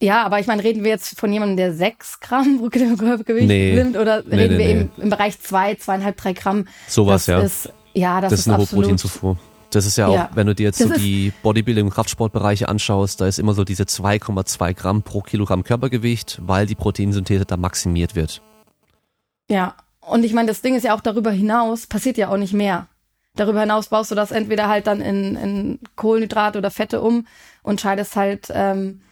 ja, 0.00 0.24
aber 0.24 0.40
ich 0.40 0.46
meine, 0.46 0.64
reden 0.64 0.82
wir 0.82 0.90
jetzt 0.90 1.18
von 1.18 1.32
jemandem, 1.32 1.56
der 1.58 1.74
sechs 1.74 2.20
Gramm 2.20 2.58
pro 2.58 2.68
Kilogramm 2.68 2.96
Körpergewicht 2.96 3.48
nee. 3.48 3.74
nimmt 3.74 3.96
oder 3.96 4.22
nee, 4.22 4.36
reden 4.36 4.56
nee, 4.56 4.58
wir 4.58 4.70
eben 4.70 4.90
im 4.96 5.10
Bereich 5.10 5.38
zwei, 5.40 5.74
zweieinhalb, 5.74 6.16
drei 6.16 6.32
Gramm? 6.32 6.66
Sowas, 6.88 7.26
ja. 7.26 7.40
Ist, 7.40 7.72
ja, 7.92 8.20
das, 8.20 8.30
das 8.30 8.40
ist, 8.40 8.48
eine 8.48 8.58
hohe 8.58 8.66
Proteinzufuhr. 8.66 9.36
Das 9.70 9.86
ist 9.86 9.96
ja 9.96 10.08
auch, 10.08 10.14
ja. 10.14 10.30
wenn 10.34 10.46
du 10.46 10.54
dir 10.54 10.64
jetzt 10.64 10.80
das 10.80 10.88
so 10.88 10.94
die 10.94 11.32
Bodybuilding- 11.44 11.84
und 11.84 11.90
Kraftsportbereiche 11.90 12.68
anschaust, 12.68 13.20
da 13.20 13.26
ist 13.26 13.38
immer 13.38 13.54
so 13.54 13.62
diese 13.62 13.84
2,2 13.84 14.74
Gramm 14.74 15.02
pro 15.02 15.20
Kilogramm 15.20 15.62
Körpergewicht, 15.62 16.40
weil 16.42 16.66
die 16.66 16.74
Proteinsynthese 16.74 17.44
da 17.44 17.56
maximiert 17.56 18.16
wird. 18.16 18.42
Ja, 19.48 19.74
und 20.00 20.24
ich 20.24 20.32
meine, 20.32 20.48
das 20.48 20.62
Ding 20.62 20.74
ist 20.74 20.84
ja 20.84 20.94
auch 20.94 21.00
darüber 21.00 21.30
hinaus, 21.30 21.86
passiert 21.86 22.16
ja 22.16 22.30
auch 22.30 22.36
nicht 22.36 22.52
mehr. 22.52 22.88
Darüber 23.36 23.60
hinaus 23.60 23.88
baust 23.88 24.10
du 24.10 24.14
das 24.16 24.32
entweder 24.32 24.68
halt 24.68 24.86
dann 24.86 25.00
in, 25.00 25.36
in 25.36 25.78
Kohlenhydrate 25.94 26.58
oder 26.58 26.70
Fette 26.70 27.00
um 27.00 27.26
und 27.62 27.80
scheidest 27.80 28.16
halt 28.16 28.48
ähm, 28.52 29.02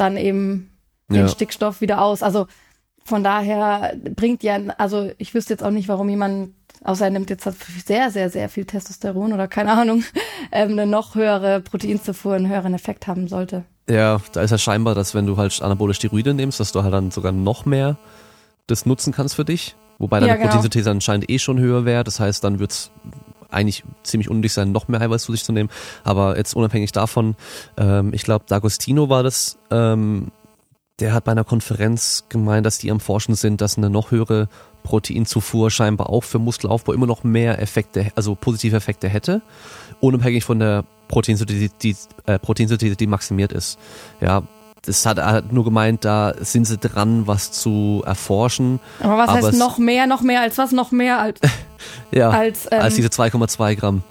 dann 0.00 0.16
eben 0.16 0.70
den 1.08 1.28
Stickstoff 1.28 1.80
wieder 1.80 2.00
aus. 2.00 2.22
Also 2.22 2.46
von 3.04 3.24
daher 3.24 3.94
bringt 4.14 4.42
ja, 4.42 4.58
also 4.78 5.10
ich 5.18 5.34
wüsste 5.34 5.54
jetzt 5.54 5.62
auch 5.62 5.70
nicht, 5.70 5.88
warum 5.88 6.08
jemand, 6.08 6.54
außer 6.84 7.06
er 7.06 7.10
nimmt 7.10 7.30
jetzt 7.30 7.48
sehr, 7.86 8.10
sehr, 8.10 8.30
sehr 8.30 8.48
viel 8.48 8.64
Testosteron 8.64 9.32
oder 9.32 9.48
keine 9.48 9.72
Ahnung, 9.72 10.04
ähm, 10.52 10.72
eine 10.72 10.86
noch 10.86 11.14
höhere 11.14 11.60
Proteinzufuhr 11.60 12.34
einen 12.34 12.48
höheren 12.48 12.74
Effekt 12.74 13.06
haben 13.06 13.28
sollte. 13.28 13.64
Ja, 13.88 14.20
da 14.32 14.42
ist 14.42 14.52
ja 14.52 14.58
scheinbar, 14.58 14.94
dass 14.94 15.14
wenn 15.14 15.26
du 15.26 15.36
halt 15.36 15.60
anabole 15.62 15.94
Steroide 15.94 16.34
nimmst, 16.34 16.60
dass 16.60 16.70
du 16.72 16.82
halt 16.82 16.94
dann 16.94 17.10
sogar 17.10 17.32
noch 17.32 17.66
mehr 17.66 17.98
das 18.68 18.86
nutzen 18.86 19.12
kannst 19.12 19.34
für 19.34 19.44
dich. 19.44 19.74
Wobei 19.98 20.20
deine 20.20 20.28
ja, 20.28 20.36
genau. 20.36 20.46
Proteinsynthese 20.46 20.90
anscheinend 20.90 21.28
eh 21.28 21.38
schon 21.38 21.58
höher 21.58 21.84
wäre. 21.84 22.04
Das 22.04 22.20
heißt, 22.20 22.44
dann 22.44 22.60
wird's 22.60 22.92
eigentlich 23.50 23.84
ziemlich 24.02 24.30
unnötig 24.30 24.52
sein, 24.52 24.72
noch 24.72 24.88
mehr 24.88 25.00
Eiweiß 25.00 25.22
zu 25.22 25.32
sich 25.32 25.44
zu 25.44 25.52
nehmen. 25.52 25.70
Aber 26.04 26.36
jetzt 26.36 26.54
unabhängig 26.54 26.92
davon, 26.92 27.36
ähm, 27.76 28.12
ich 28.12 28.22
glaube, 28.22 28.44
D'Agostino 28.46 29.08
war 29.08 29.22
das, 29.22 29.58
ähm, 29.70 30.30
der 31.00 31.14
hat 31.14 31.24
bei 31.24 31.32
einer 31.32 31.44
Konferenz 31.44 32.24
gemeint, 32.28 32.66
dass 32.66 32.78
die 32.78 32.90
am 32.90 33.00
Forschen 33.00 33.34
sind, 33.34 33.60
dass 33.60 33.78
eine 33.78 33.90
noch 33.90 34.10
höhere 34.10 34.48
Proteinzufuhr 34.82 35.70
scheinbar 35.70 36.10
auch 36.10 36.24
für 36.24 36.38
Muskelaufbau 36.38 36.92
immer 36.92 37.06
noch 37.06 37.24
mehr 37.24 37.60
Effekte, 37.60 38.12
also 38.14 38.34
positive 38.34 38.76
Effekte 38.76 39.08
hätte, 39.08 39.42
unabhängig 40.00 40.44
von 40.44 40.58
der 40.58 40.84
Proteinsynthese, 41.08 41.70
die, 41.82 41.96
äh, 42.26 42.38
Proteinsynthese, 42.38 42.96
die 42.96 43.06
maximiert 43.06 43.52
ist. 43.52 43.78
Ja, 44.20 44.42
das 44.82 45.04
hat 45.06 45.18
er 45.18 45.42
nur 45.50 45.64
gemeint, 45.64 46.04
da 46.04 46.34
sind 46.40 46.66
sie 46.66 46.78
dran, 46.78 47.26
was 47.26 47.52
zu 47.52 48.02
erforschen. 48.06 48.80
Aber 49.00 49.18
was 49.18 49.28
aber 49.28 49.46
heißt 49.48 49.58
noch 49.58 49.78
mehr, 49.78 50.06
noch 50.06 50.22
mehr 50.22 50.40
als 50.40 50.58
was, 50.58 50.72
noch 50.72 50.90
mehr 50.90 51.20
als? 51.20 51.40
ja, 52.10 52.30
als, 52.30 52.66
ähm, 52.70 52.80
als 52.80 52.94
diese 52.94 53.08
2,2 53.08 53.76
Gramm. 53.76 54.02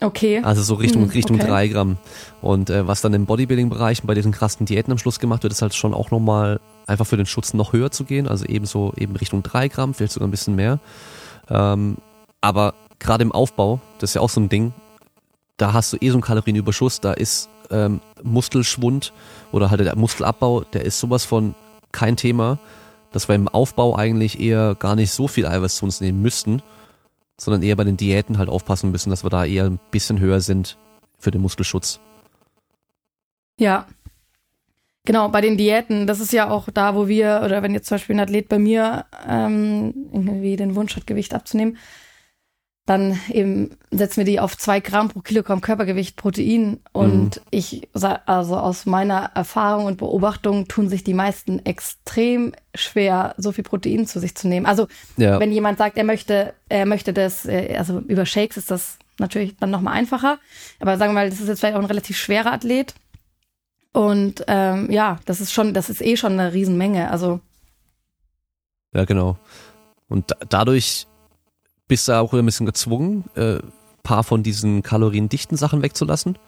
Okay. 0.00 0.40
Also 0.42 0.62
so 0.62 0.74
Richtung, 0.74 1.02
hm, 1.02 1.10
Richtung 1.10 1.36
okay. 1.36 1.48
3 1.48 1.68
Gramm. 1.68 1.98
Und 2.40 2.70
äh, 2.70 2.86
was 2.86 3.02
dann 3.02 3.12
im 3.12 3.26
Bodybuilding-Bereich 3.26 4.02
bei 4.02 4.14
diesen 4.14 4.32
krassen 4.32 4.64
Diäten 4.64 4.92
am 4.92 4.98
Schluss 4.98 5.20
gemacht 5.20 5.42
wird, 5.42 5.52
ist 5.52 5.60
halt 5.60 5.74
schon 5.74 5.92
auch 5.92 6.10
nochmal 6.10 6.60
einfach 6.86 7.06
für 7.06 7.18
den 7.18 7.26
Schutz 7.26 7.52
noch 7.52 7.74
höher 7.74 7.90
zu 7.90 8.04
gehen. 8.04 8.26
Also 8.26 8.46
eben 8.46 8.64
so 8.64 8.94
eben 8.96 9.14
Richtung 9.16 9.42
3 9.42 9.68
Gramm, 9.68 9.92
vielleicht 9.92 10.12
sogar 10.12 10.26
ein 10.26 10.30
bisschen 10.30 10.56
mehr. 10.56 10.78
Ähm, 11.50 11.98
aber 12.40 12.74
gerade 12.98 13.22
im 13.22 13.32
Aufbau, 13.32 13.80
das 13.98 14.10
ist 14.10 14.14
ja 14.14 14.22
auch 14.22 14.30
so 14.30 14.40
ein 14.40 14.48
Ding, 14.48 14.72
da 15.58 15.74
hast 15.74 15.92
du 15.92 15.98
eh 16.00 16.08
so 16.08 16.14
einen 16.14 16.22
Kalorienüberschuss, 16.22 17.00
da 17.00 17.12
ist 17.12 17.50
ähm, 17.70 18.00
Muskelschwund 18.22 19.12
oder 19.52 19.70
halt 19.70 19.80
der 19.80 19.96
Muskelabbau, 19.96 20.62
der 20.62 20.84
ist 20.84 21.00
sowas 21.00 21.24
von 21.24 21.54
kein 21.92 22.16
Thema, 22.16 22.58
dass 23.12 23.28
wir 23.28 23.34
im 23.34 23.48
Aufbau 23.48 23.96
eigentlich 23.96 24.40
eher 24.40 24.74
gar 24.74 24.96
nicht 24.96 25.10
so 25.10 25.28
viel 25.28 25.46
Eiweiß 25.46 25.76
zu 25.76 25.84
uns 25.84 26.00
nehmen 26.00 26.22
müssten, 26.22 26.62
sondern 27.38 27.62
eher 27.62 27.76
bei 27.76 27.84
den 27.84 27.96
Diäten 27.96 28.38
halt 28.38 28.48
aufpassen 28.48 28.90
müssen, 28.90 29.10
dass 29.10 29.24
wir 29.24 29.30
da 29.30 29.44
eher 29.44 29.64
ein 29.64 29.80
bisschen 29.90 30.20
höher 30.20 30.40
sind 30.40 30.76
für 31.18 31.30
den 31.30 31.40
Muskelschutz. 31.40 32.00
Ja. 33.58 33.86
Genau, 35.06 35.28
bei 35.28 35.40
den 35.40 35.56
Diäten, 35.56 36.06
das 36.06 36.20
ist 36.20 36.32
ja 36.32 36.50
auch 36.50 36.68
da, 36.72 36.94
wo 36.94 37.08
wir, 37.08 37.42
oder 37.44 37.62
wenn 37.62 37.72
jetzt 37.72 37.88
zum 37.88 37.96
Beispiel 37.96 38.16
ein 38.16 38.20
Athlet 38.20 38.48
bei 38.48 38.58
mir 38.58 39.06
ähm, 39.26 39.94
irgendwie 40.12 40.56
den 40.56 40.76
Wunsch 40.76 40.94
hat, 40.94 41.06
Gewicht 41.06 41.34
abzunehmen, 41.34 41.78
dann 42.90 43.20
eben 43.28 43.76
setzen 43.92 44.16
wir 44.16 44.24
die 44.24 44.40
auf 44.40 44.58
zwei 44.58 44.80
Gramm 44.80 45.10
pro 45.10 45.20
Kilogramm 45.20 45.60
Körpergewicht 45.60 46.16
Protein. 46.16 46.80
Und 46.90 47.36
mhm. 47.36 47.42
ich, 47.52 47.88
also 47.94 48.56
aus 48.56 48.84
meiner 48.84 49.30
Erfahrung 49.36 49.84
und 49.84 49.96
Beobachtung 49.96 50.66
tun 50.66 50.88
sich 50.88 51.04
die 51.04 51.14
meisten 51.14 51.64
extrem 51.64 52.52
schwer, 52.74 53.36
so 53.38 53.52
viel 53.52 53.62
Protein 53.62 54.08
zu 54.08 54.18
sich 54.18 54.34
zu 54.34 54.48
nehmen. 54.48 54.66
Also 54.66 54.88
ja. 55.16 55.38
wenn 55.38 55.52
jemand 55.52 55.78
sagt, 55.78 55.98
er 55.98 56.02
möchte, 56.02 56.52
er 56.68 56.84
möchte 56.84 57.12
das, 57.12 57.46
äh, 57.46 57.76
also 57.78 58.00
über 58.00 58.26
Shakes 58.26 58.56
ist 58.56 58.72
das 58.72 58.98
natürlich 59.20 59.56
dann 59.56 59.70
nochmal 59.70 59.94
einfacher. 59.94 60.40
Aber 60.80 60.98
sagen 60.98 61.12
wir 61.12 61.20
mal, 61.20 61.30
das 61.30 61.38
ist 61.38 61.46
jetzt 61.46 61.60
vielleicht 61.60 61.76
auch 61.76 61.82
ein 61.82 61.86
relativ 61.86 62.16
schwerer 62.16 62.52
Athlet. 62.52 62.94
Und 63.92 64.44
ähm, 64.48 64.90
ja, 64.90 65.20
das 65.26 65.40
ist 65.40 65.52
schon, 65.52 65.74
das 65.74 65.90
ist 65.90 66.02
eh 66.02 66.16
schon 66.16 66.32
eine 66.32 66.54
Riesenmenge. 66.54 67.12
Also 67.12 67.38
ja, 68.92 69.04
genau. 69.04 69.38
Und 70.08 70.34
dadurch 70.48 71.06
bist 71.90 72.06
du 72.06 72.12
auch 72.12 72.32
ein 72.32 72.46
bisschen 72.46 72.66
gezwungen, 72.66 73.24
äh, 73.34 73.58
paar 74.04 74.22
von 74.22 74.44
diesen 74.44 74.84
kaloriendichten 74.84 75.56
Sachen 75.56 75.82
wegzulassen, 75.82 76.38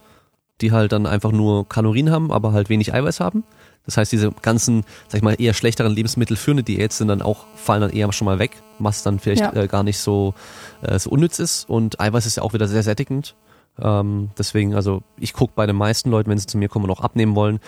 die 0.60 0.70
halt 0.70 0.92
dann 0.92 1.04
einfach 1.04 1.32
nur 1.32 1.68
Kalorien 1.68 2.12
haben, 2.12 2.30
aber 2.30 2.52
halt 2.52 2.68
wenig 2.68 2.94
Eiweiß 2.94 3.18
haben. 3.18 3.42
Das 3.84 3.96
heißt, 3.96 4.12
diese 4.12 4.30
ganzen, 4.30 4.84
sag 5.08 5.18
ich 5.18 5.24
mal, 5.24 5.34
eher 5.34 5.52
schlechteren 5.52 5.92
Lebensmittel 5.92 6.36
für 6.36 6.52
eine 6.52 6.62
Diät 6.62 6.92
sind 6.92 7.08
dann 7.08 7.22
auch, 7.22 7.46
fallen 7.56 7.80
dann 7.80 7.90
eher 7.90 8.12
schon 8.12 8.26
mal 8.26 8.38
weg, 8.38 8.52
was 8.78 9.02
dann 9.02 9.18
vielleicht 9.18 9.40
ja. 9.40 9.52
äh, 9.52 9.66
gar 9.66 9.82
nicht 9.82 9.98
so, 9.98 10.34
äh, 10.82 10.96
so 11.00 11.10
unnütz 11.10 11.40
ist. 11.40 11.68
Und 11.68 12.00
Eiweiß 12.00 12.24
ist 12.24 12.36
ja 12.36 12.44
auch 12.44 12.52
wieder 12.52 12.68
sehr 12.68 12.84
sättigend. 12.84 13.34
Ähm, 13.80 14.30
deswegen, 14.36 14.74
also 14.74 15.02
ich 15.18 15.32
gucke 15.32 15.54
bei 15.56 15.66
den 15.66 15.76
meisten 15.76 16.10
Leuten, 16.10 16.30
wenn 16.30 16.38
sie 16.38 16.46
zu 16.46 16.58
mir 16.58 16.68
kommen 16.68 16.84
und 16.84 16.90
auch 16.90 17.00
abnehmen 17.00 17.34
wollen, 17.34 17.58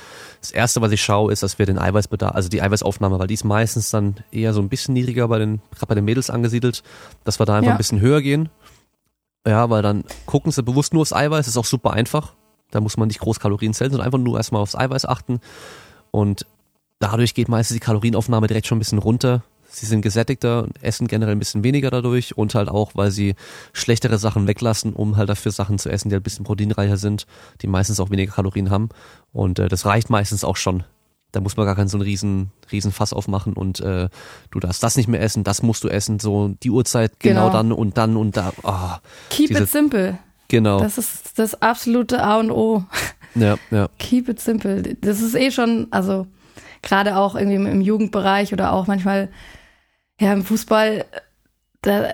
das 0.41 0.51
erste, 0.51 0.81
was 0.81 0.93
ich 0.93 1.03
schaue, 1.03 1.33
ist, 1.33 1.43
dass 1.43 1.59
wir 1.59 1.67
den 1.67 1.79
Eiweißbedarf, 1.79 2.35
also 2.35 2.49
die 2.49 2.61
Eiweißaufnahme, 2.61 3.19
weil 3.19 3.27
die 3.27 3.35
ist 3.35 3.45
meistens 3.45 3.91
dann 3.91 4.17
eher 4.31 4.53
so 4.53 4.61
ein 4.61 4.69
bisschen 4.69 4.95
niedriger 4.95 5.29
bei 5.29 5.39
den, 5.39 5.63
gerade 5.75 5.87
bei 5.87 5.95
den 5.95 6.05
Mädels 6.05 6.31
angesiedelt, 6.31 6.83
dass 7.25 7.41
wir 7.41 7.47
da 7.47 7.57
einfach 7.57 7.69
ja. 7.69 7.73
ein 7.73 7.79
bisschen 7.79 8.01
höher 8.01 8.21
gehen. 8.21 8.51
Ja, 9.47 9.69
weil 9.71 9.83
dann 9.83 10.05
gucken 10.27 10.53
sie 10.53 10.63
bewusst 10.63 10.93
nur 10.93 11.03
aufs 11.03 11.13
Eiweiß, 11.13 11.47
ist 11.47 11.57
auch 11.57 11.65
super 11.65 11.93
einfach. 11.93 12.35
Da 12.71 12.81
muss 12.81 12.97
man 12.97 13.09
nicht 13.09 13.21
groß 13.21 13.41
Kalorien 13.41 13.75
zählen, 13.75 13.91
sondern 13.91 14.07
einfach 14.07 14.19
nur 14.19 14.37
erstmal 14.37 14.63
aufs 14.63 14.75
Eiweiß 14.75 15.07
achten. 15.07 15.41
Und 16.11 16.47
dadurch 16.99 17.35
geht 17.35 17.49
meistens 17.49 17.75
die 17.75 17.81
Kalorienaufnahme 17.81 18.47
direkt 18.47 18.67
schon 18.67 18.77
ein 18.77 18.81
bisschen 18.81 18.99
runter 18.99 19.43
sie 19.75 19.87
sind 19.87 20.03
gesättigter, 20.03 20.69
essen 20.81 21.09
generell 21.09 21.35
ein 21.35 21.39
bisschen 21.39 21.65
weniger 21.65 21.91
dadurch 21.91 22.37
und 22.37 22.55
halt 22.55 22.69
auch, 22.69 22.93
weil 22.95 23.11
sie 23.11 23.35
schlechtere 23.73 24.19
Sachen 24.19 24.47
weglassen, 24.47 24.93
um 24.93 25.17
halt 25.17 25.29
dafür 25.29 25.53
Sachen 25.53 25.79
zu 25.79 25.91
essen, 25.91 26.09
die 26.09 26.15
halt 26.15 26.23
ein 26.23 26.25
bisschen 26.25 26.45
proteinreicher 26.45 26.97
sind, 26.97 27.27
die 27.63 27.67
meistens 27.67 28.01
auch 28.01 28.11
weniger 28.11 28.33
Kalorien 28.33 28.71
haben. 28.71 28.89
Und 29.33 29.59
äh, 29.59 29.69
das 29.69 29.87
reicht 29.87 30.11
meistens 30.11 30.45
auch 30.45 30.57
schon. 30.57 30.85
Da 31.33 31.41
muss 31.41 31.57
man 31.57 31.67
gar 31.67 31.75
keinen 31.75 31.89
so 31.89 31.97
einen 31.97 32.05
riesen, 32.05 32.53
riesen 32.71 32.93
Fass 32.93 33.13
aufmachen 33.13 33.55
und 33.55 33.81
äh, 33.81 34.09
du 34.53 34.61
darfst 34.61 34.83
das 34.85 34.97
nicht 34.97 35.09
mehr 35.09 35.21
essen, 35.21 35.43
das 35.43 35.63
musst 35.63 35.83
du 35.83 35.89
essen, 35.89 36.21
so 36.21 36.55
die 36.63 36.71
Uhrzeit 36.71 37.19
genau, 37.19 37.47
genau 37.47 37.53
dann 37.53 37.73
und 37.73 37.99
dann 37.99 38.17
und 38.17 38.37
da. 38.37 38.53
Oh, 38.63 38.97
Keep 39.31 39.49
diese, 39.49 39.65
it 39.65 39.69
simple. 39.69 40.19
Genau. 40.47 40.79
Das 40.79 40.97
ist 40.97 41.37
das 41.39 41.61
absolute 41.61 42.23
A 42.23 42.39
und 42.39 42.53
O. 42.53 42.85
Ja, 43.35 43.57
ja. 43.73 43.89
Keep 43.99 44.29
it 44.29 44.41
simple. 44.41 44.81
Das 45.01 45.21
ist 45.21 45.35
eh 45.35 45.51
schon, 45.51 45.89
also 45.91 46.29
gerade 46.83 47.17
auch 47.17 47.35
irgendwie 47.35 47.57
im 47.57 47.81
Jugendbereich 47.81 48.53
oder 48.53 48.73
auch 48.73 48.87
manchmal 48.87 49.29
ja, 50.21 50.33
im 50.33 50.45
Fußball, 50.45 51.05
da, 51.83 52.09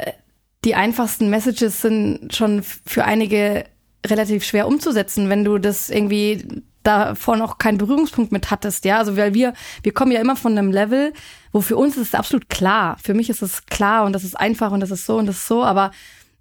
die 0.65 0.75
einfachsten 0.75 1.31
Messages 1.31 1.81
sind 1.83 2.35
schon 2.35 2.63
für 2.63 3.05
einige 3.05 3.65
relativ 4.07 4.45
schwer 4.45 4.67
umzusetzen, 4.67 5.29
wenn 5.29 5.45
du 5.45 5.59
das 5.59 5.91
irgendwie 5.91 6.63
davor 6.83 7.37
noch 7.37 7.59
keinen 7.59 7.79
Berührungspunkt 7.79 8.33
mit 8.33 8.51
hattest, 8.51 8.85
ja. 8.85 8.99
Also 8.99 9.17
weil 9.17 9.35
wir, 9.35 9.53
wir 9.83 9.93
kommen 9.93 10.13
ja 10.13 10.21
immer 10.21 10.37
von 10.37 10.57
einem 10.57 10.73
Level, 10.73 11.13
wo 11.53 11.61
für 11.61 11.77
uns 11.77 11.97
ist 11.97 12.09
es 12.09 12.15
absolut 12.15 12.49
klar. 12.49 12.97
Für 13.03 13.15
mich 13.15 13.29
ist 13.29 13.43
es 13.43 13.67
klar 13.67 14.05
und 14.05 14.13
das 14.13 14.25
ist 14.25 14.39
einfach 14.39 14.73
und 14.73 14.81
das 14.81 14.91
ist 14.91 15.05
so 15.05 15.19
und 15.19 15.27
das 15.27 15.37
ist 15.37 15.47
so, 15.47 15.63
aber 15.63 15.91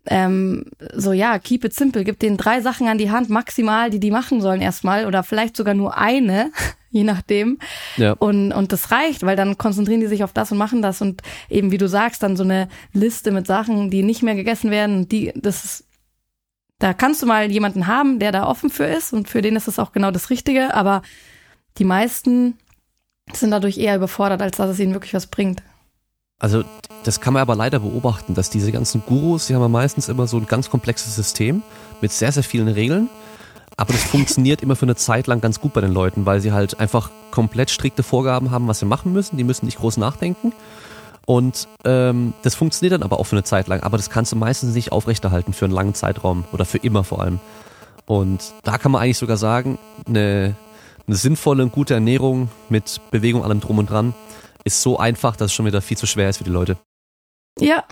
ähm, 0.06 0.66
so 0.94 1.12
ja, 1.12 1.40
keep 1.40 1.66
it 1.66 1.74
simple, 1.74 2.04
gib 2.04 2.20
denen 2.20 2.38
drei 2.38 2.62
Sachen 2.62 2.88
an 2.88 2.98
die 2.98 3.12
Hand 3.12 3.30
maximal, 3.30 3.90
die 3.90 4.00
die 4.00 4.12
machen 4.12 4.42
sollen 4.42 4.62
erstmal 4.62 5.06
oder 5.06 5.24
vielleicht 5.24 5.56
sogar 5.56 5.74
nur 5.74 5.98
eine, 5.98 6.52
je 6.90 7.04
nachdem. 7.04 7.60
Ja. 7.98 8.14
Und, 8.14 8.52
und 8.52 8.72
das 8.72 8.92
reicht, 8.92 9.24
weil 9.24 9.36
dann 9.36 9.58
konzentrieren 9.58 10.00
die 10.00 10.08
sich 10.08 10.24
auf 10.24 10.34
das 10.34 10.52
und 10.52 10.58
machen 10.58 10.82
das 10.82 11.02
und 11.02 11.22
eben, 11.50 11.72
wie 11.72 11.78
du 11.78 11.88
sagst, 11.88 12.24
dann 12.24 12.38
so 12.38 12.44
eine 12.44 12.70
Liste 12.94 13.32
mit 13.32 13.46
Sachen, 13.46 13.90
die 13.90 14.04
nicht 14.04 14.24
mehr 14.24 14.36
gegessen 14.36 14.72
werden, 14.72 15.08
die, 15.08 15.32
das 15.36 15.66
ist, 15.66 15.86
da 16.80 16.94
kannst 16.94 17.22
du 17.22 17.26
mal 17.26 17.52
jemanden 17.52 17.88
haben, 17.88 18.20
der 18.20 18.32
da 18.32 18.48
offen 18.48 18.70
für 18.70 18.86
ist 18.86 19.14
und 19.14 19.28
für 19.28 19.42
den 19.42 19.56
ist 19.56 19.68
es 19.68 19.80
auch 19.80 19.92
genau 19.92 20.12
das 20.12 20.30
Richtige, 20.30 20.74
aber 20.74 21.02
die 21.78 21.84
meisten 21.84 22.58
sind 23.34 23.52
dadurch 23.52 23.78
eher 23.78 23.96
überfordert, 23.96 24.42
als 24.42 24.58
dass 24.58 24.72
es 24.72 24.80
ihnen 24.80 24.94
wirklich 24.94 25.14
was 25.14 25.28
bringt. 25.28 25.62
Also 26.40 26.64
das 27.04 27.22
kann 27.22 27.34
man 27.34 27.42
aber 27.42 27.56
leider 27.56 27.80
beobachten, 27.80 28.34
dass 28.34 28.50
diese 28.50 28.72
ganzen 28.72 29.04
Gurus, 29.06 29.48
die 29.48 29.56
haben 29.56 29.62
ja 29.62 29.68
meistens 29.68 30.10
immer 30.10 30.28
so 30.28 30.38
ein 30.38 30.48
ganz 30.48 30.70
komplexes 30.70 31.16
System 31.16 31.62
mit 32.02 32.12
sehr, 32.12 32.32
sehr 32.32 32.44
vielen 32.44 32.68
Regeln. 32.68 33.10
Aber 33.78 33.94
das 33.94 34.04
funktioniert 34.04 34.62
immer 34.64 34.76
für 34.76 34.86
eine 34.86 34.96
Zeit 34.96 35.28
lang 35.28 35.42
ganz 35.42 35.60
gut 35.60 35.74
bei 35.74 35.82
den 35.82 35.94
Leuten, 35.94 36.26
weil 36.26 36.42
sie 36.42 36.52
halt 36.52 36.80
einfach 36.80 37.12
komplett 37.32 37.70
strikte 37.70 38.04
Vorgaben 38.04 38.52
haben, 38.52 38.68
was 38.68 38.80
sie 38.80 38.86
machen 38.86 39.14
müssen. 39.14 39.38
Die 39.38 39.44
müssen 39.44 39.66
nicht 39.66 39.78
groß 39.78 39.98
nachdenken. 39.98 40.54
Und 41.26 41.68
ähm, 41.86 42.34
das 42.42 42.56
funktioniert 42.56 42.94
dann 42.94 43.04
aber 43.04 43.20
auch 43.20 43.26
für 43.26 43.36
eine 43.36 43.44
Zeit 43.44 43.68
lang, 43.68 43.84
aber 43.84 43.98
das 43.98 44.10
kannst 44.10 44.32
du 44.32 44.36
meistens 44.36 44.74
nicht 44.74 44.92
aufrechterhalten 44.92 45.54
für 45.54 45.66
einen 45.66 45.76
langen 45.76 45.94
Zeitraum 45.94 46.44
oder 46.52 46.66
für 46.66 46.80
immer 46.80 47.04
vor 47.04 47.22
allem. 47.22 47.40
Und 48.08 48.56
da 48.64 48.80
kann 48.80 48.92
man 48.92 49.04
eigentlich 49.04 49.20
sogar 49.20 49.38
sagen, 49.38 49.78
eine, 50.08 50.56
eine 51.06 51.16
sinnvolle 51.16 51.62
und 51.62 51.72
gute 51.72 51.94
Ernährung 51.94 52.50
mit 52.70 53.00
Bewegung, 53.12 53.44
allem 53.44 53.60
drum 53.60 53.78
und 53.78 53.92
dran, 53.92 54.16
ist 54.70 54.82
so 54.82 54.98
einfach, 54.98 55.36
dass 55.36 55.48
es 55.48 55.54
schon 55.54 55.66
wieder 55.66 55.82
viel 55.82 55.98
zu 55.98 56.06
schwer 56.06 56.30
ist 56.30 56.38
für 56.38 56.44
die 56.44 56.50
Leute. 56.50 56.78
Ja. 57.60 57.68
ja. 57.68 57.86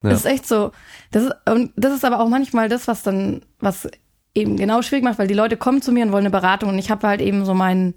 Das 0.00 0.20
ist 0.20 0.26
echt 0.26 0.48
so. 0.48 0.72
Das 1.10 1.24
ist, 1.24 1.32
und 1.48 1.72
das 1.76 1.94
ist 1.94 2.04
aber 2.04 2.20
auch 2.20 2.28
manchmal 2.28 2.68
das, 2.68 2.88
was 2.88 3.02
dann, 3.02 3.42
was 3.60 3.88
eben 4.34 4.56
genau 4.56 4.82
schwierig 4.82 5.04
macht, 5.04 5.18
weil 5.18 5.28
die 5.28 5.34
Leute 5.34 5.56
kommen 5.56 5.82
zu 5.82 5.92
mir 5.92 6.04
und 6.04 6.12
wollen 6.12 6.26
eine 6.26 6.30
Beratung 6.30 6.70
und 6.70 6.78
ich 6.78 6.90
habe 6.90 7.06
halt 7.06 7.20
eben 7.20 7.44
so 7.44 7.54
meinen 7.54 7.94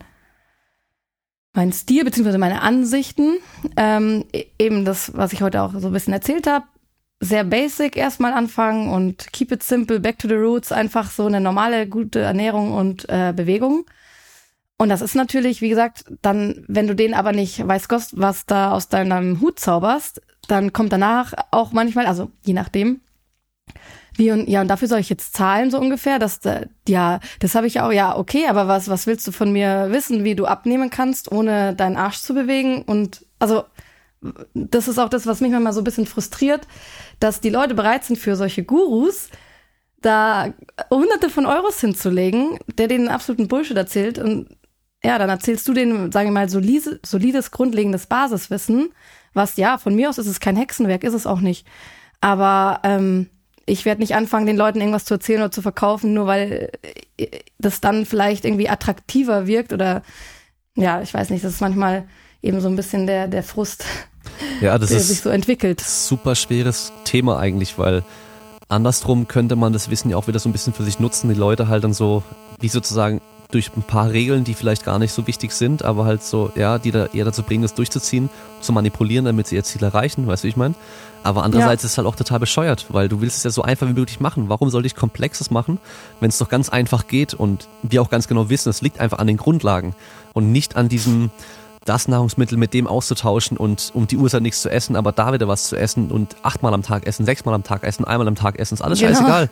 mein 1.53 1.73
Stil 1.73 2.05
beziehungsweise 2.05 2.37
meine 2.37 2.61
Ansichten, 2.61 3.37
ähm, 3.75 4.25
e-, 4.31 4.45
eben 4.57 4.85
das, 4.85 5.11
was 5.15 5.33
ich 5.33 5.41
heute 5.41 5.61
auch 5.61 5.73
so 5.77 5.87
ein 5.87 5.93
bisschen 5.93 6.13
erzählt 6.13 6.47
habe, 6.47 6.65
sehr 7.19 7.43
basic 7.43 7.97
erstmal 7.97 8.33
anfangen 8.33 8.89
und 8.89 9.31
keep 9.33 9.51
it 9.51 9.61
simple, 9.61 9.99
back 9.99 10.17
to 10.17 10.27
the 10.27 10.35
roots, 10.35 10.71
einfach 10.71 11.11
so 11.11 11.25
eine 11.25 11.41
normale, 11.41 11.87
gute 11.87 12.19
Ernährung 12.19 12.71
und 12.73 13.07
äh, 13.09 13.33
Bewegung. 13.35 13.85
Und 14.81 14.89
das 14.89 15.03
ist 15.03 15.13
natürlich, 15.13 15.61
wie 15.61 15.69
gesagt, 15.69 16.05
dann, 16.23 16.65
wenn 16.67 16.87
du 16.87 16.95
den 16.95 17.13
aber 17.13 17.33
nicht 17.33 17.67
weiß 17.67 17.87
Gott, 17.87 18.07
was 18.13 18.47
da 18.47 18.71
aus 18.71 18.89
deinem 18.89 19.39
Hut 19.39 19.59
zauberst, 19.59 20.23
dann 20.47 20.73
kommt 20.73 20.91
danach 20.91 21.33
auch 21.51 21.71
manchmal, 21.71 22.07
also 22.07 22.31
je 22.43 22.53
nachdem, 22.53 22.99
wie 24.15 24.31
und 24.31 24.49
ja, 24.49 24.59
und 24.59 24.69
dafür 24.69 24.87
soll 24.87 24.97
ich 24.97 25.09
jetzt 25.09 25.35
zahlen, 25.35 25.69
so 25.69 25.77
ungefähr. 25.77 26.17
Das, 26.17 26.43
äh, 26.47 26.65
ja, 26.87 27.19
das 27.41 27.53
habe 27.53 27.67
ich 27.67 27.79
auch, 27.79 27.91
ja, 27.91 28.17
okay, 28.17 28.47
aber 28.47 28.67
was, 28.67 28.89
was 28.89 29.05
willst 29.05 29.27
du 29.27 29.31
von 29.31 29.51
mir 29.51 29.89
wissen, 29.91 30.23
wie 30.23 30.33
du 30.33 30.47
abnehmen 30.47 30.89
kannst, 30.89 31.31
ohne 31.31 31.75
deinen 31.75 31.95
Arsch 31.95 32.17
zu 32.17 32.33
bewegen? 32.33 32.81
Und 32.81 33.23
also 33.37 33.65
das 34.55 34.87
ist 34.87 34.97
auch 34.97 35.09
das, 35.09 35.27
was 35.27 35.41
mich 35.41 35.51
manchmal 35.51 35.73
so 35.73 35.81
ein 35.81 35.83
bisschen 35.83 36.07
frustriert, 36.07 36.67
dass 37.19 37.39
die 37.39 37.51
Leute 37.51 37.75
bereit 37.75 38.03
sind 38.03 38.17
für 38.17 38.35
solche 38.35 38.63
Gurus, 38.63 39.29
da 40.01 40.55
hunderte 40.89 41.29
von 41.29 41.45
Euros 41.45 41.79
hinzulegen, 41.79 42.57
der 42.79 42.87
denen 42.87 43.09
absoluten 43.09 43.47
Bullshit 43.47 43.77
erzählt. 43.77 44.17
Und 44.17 44.47
ja, 45.03 45.17
dann 45.17 45.29
erzählst 45.29 45.67
du 45.67 45.73
denen, 45.73 46.11
sagen 46.11 46.29
wir 46.29 46.33
mal, 46.33 46.49
solides, 46.49 46.99
solides, 47.03 47.51
grundlegendes 47.51 48.05
Basiswissen, 48.05 48.91
was 49.33 49.57
ja, 49.57 49.77
von 49.77 49.95
mir 49.95 50.09
aus 50.09 50.17
ist 50.17 50.27
es 50.27 50.39
kein 50.39 50.55
Hexenwerk, 50.55 51.03
ist 51.03 51.13
es 51.13 51.25
auch 51.25 51.39
nicht. 51.39 51.65
Aber 52.19 52.79
ähm, 52.83 53.29
ich 53.65 53.85
werde 53.85 54.01
nicht 54.01 54.15
anfangen, 54.15 54.45
den 54.45 54.57
Leuten 54.57 54.79
irgendwas 54.79 55.05
zu 55.05 55.15
erzählen 55.15 55.41
oder 55.41 55.51
zu 55.51 55.61
verkaufen, 55.61 56.13
nur 56.13 56.27
weil 56.27 56.71
äh, 57.17 57.27
das 57.57 57.81
dann 57.81 58.05
vielleicht 58.05 58.45
irgendwie 58.45 58.69
attraktiver 58.69 59.47
wirkt 59.47 59.73
oder 59.73 60.03
ja, 60.75 61.01
ich 61.01 61.13
weiß 61.13 61.29
nicht, 61.29 61.43
das 61.43 61.53
ist 61.53 61.61
manchmal 61.61 62.07
eben 62.41 62.61
so 62.61 62.67
ein 62.67 62.75
bisschen 62.75 63.07
der, 63.07 63.27
der 63.27 63.43
Frust, 63.43 63.85
ja, 64.61 64.77
das 64.77 64.89
der 64.89 64.99
ist 64.99 65.07
sich 65.07 65.21
so 65.21 65.29
entwickelt. 65.29 65.81
Super 65.81 66.35
schweres 66.35 66.91
Thema 67.05 67.39
eigentlich, 67.39 67.77
weil 67.77 68.03
andersrum 68.69 69.27
könnte 69.27 69.55
man 69.55 69.73
das 69.73 69.89
Wissen 69.89 70.09
ja 70.09 70.17
auch 70.17 70.27
wieder 70.27 70.39
so 70.39 70.49
ein 70.49 70.51
bisschen 70.51 70.73
für 70.73 70.83
sich 70.83 70.99
nutzen, 70.99 71.29
die 71.29 71.35
Leute 71.35 71.67
halt 71.67 71.83
dann 71.83 71.93
so, 71.93 72.23
wie 72.59 72.69
sozusagen 72.69 73.21
durch 73.51 73.71
ein 73.75 73.83
paar 73.83 74.11
Regeln, 74.11 74.43
die 74.43 74.53
vielleicht 74.53 74.83
gar 74.83 74.99
nicht 74.99 75.11
so 75.13 75.27
wichtig 75.27 75.51
sind, 75.51 75.83
aber 75.83 76.05
halt 76.05 76.23
so, 76.23 76.51
ja, 76.55 76.79
die 76.79 76.91
da 76.91 77.07
eher 77.07 77.25
dazu 77.25 77.43
bringen, 77.43 77.61
das 77.61 77.73
durchzuziehen, 77.73 78.29
zu 78.61 78.73
manipulieren, 78.73 79.25
damit 79.25 79.47
sie 79.47 79.55
ihr 79.55 79.63
Ziel 79.63 79.83
erreichen, 79.83 80.27
weißt 80.27 80.43
du, 80.43 80.45
wie 80.45 80.49
ich 80.49 80.57
meine? 80.57 80.75
Aber 81.23 81.43
andererseits 81.43 81.83
ja. 81.83 81.87
ist 81.87 81.91
es 81.93 81.97
halt 81.97 82.07
auch 82.07 82.15
total 82.15 82.39
bescheuert, 82.39 82.87
weil 82.89 83.07
du 83.07 83.21
willst 83.21 83.37
es 83.37 83.43
ja 83.43 83.51
so 83.51 83.61
einfach 83.61 83.87
wie 83.87 83.93
möglich 83.93 84.19
machen. 84.19 84.49
Warum 84.49 84.69
sollte 84.69 84.87
ich 84.87 84.95
Komplexes 84.95 85.51
machen, 85.51 85.79
wenn 86.19 86.29
es 86.29 86.37
doch 86.37 86.49
ganz 86.49 86.69
einfach 86.69 87.07
geht 87.07 87.33
und 87.33 87.67
wir 87.83 88.01
auch 88.01 88.09
ganz 88.09 88.27
genau 88.27 88.49
wissen, 88.49 88.69
es 88.69 88.81
liegt 88.81 88.99
einfach 88.99 89.19
an 89.19 89.27
den 89.27 89.37
Grundlagen 89.37 89.95
und 90.33 90.51
nicht 90.51 90.75
an 90.75 90.89
diesem, 90.89 91.29
das 91.85 92.07
Nahrungsmittel 92.07 92.57
mit 92.57 92.73
dem 92.73 92.87
auszutauschen 92.87 93.57
und 93.57 93.91
um 93.93 94.07
die 94.07 94.17
Uhrzeit 94.17 94.41
nichts 94.41 94.61
zu 94.61 94.69
essen, 94.69 94.95
aber 94.95 95.11
da 95.11 95.33
wieder 95.33 95.47
was 95.47 95.65
zu 95.65 95.75
essen 95.75 96.11
und 96.11 96.35
achtmal 96.41 96.73
am 96.73 96.83
Tag 96.83 97.05
essen, 97.05 97.25
sechsmal 97.25 97.53
am 97.53 97.63
Tag 97.63 97.83
essen, 97.83 98.05
einmal 98.05 98.27
am 98.27 98.35
Tag 98.35 98.59
essen, 98.59 98.75
ist 98.75 98.81
alles 98.81 98.99
genau. 98.99 99.11
scheißegal. 99.11 99.49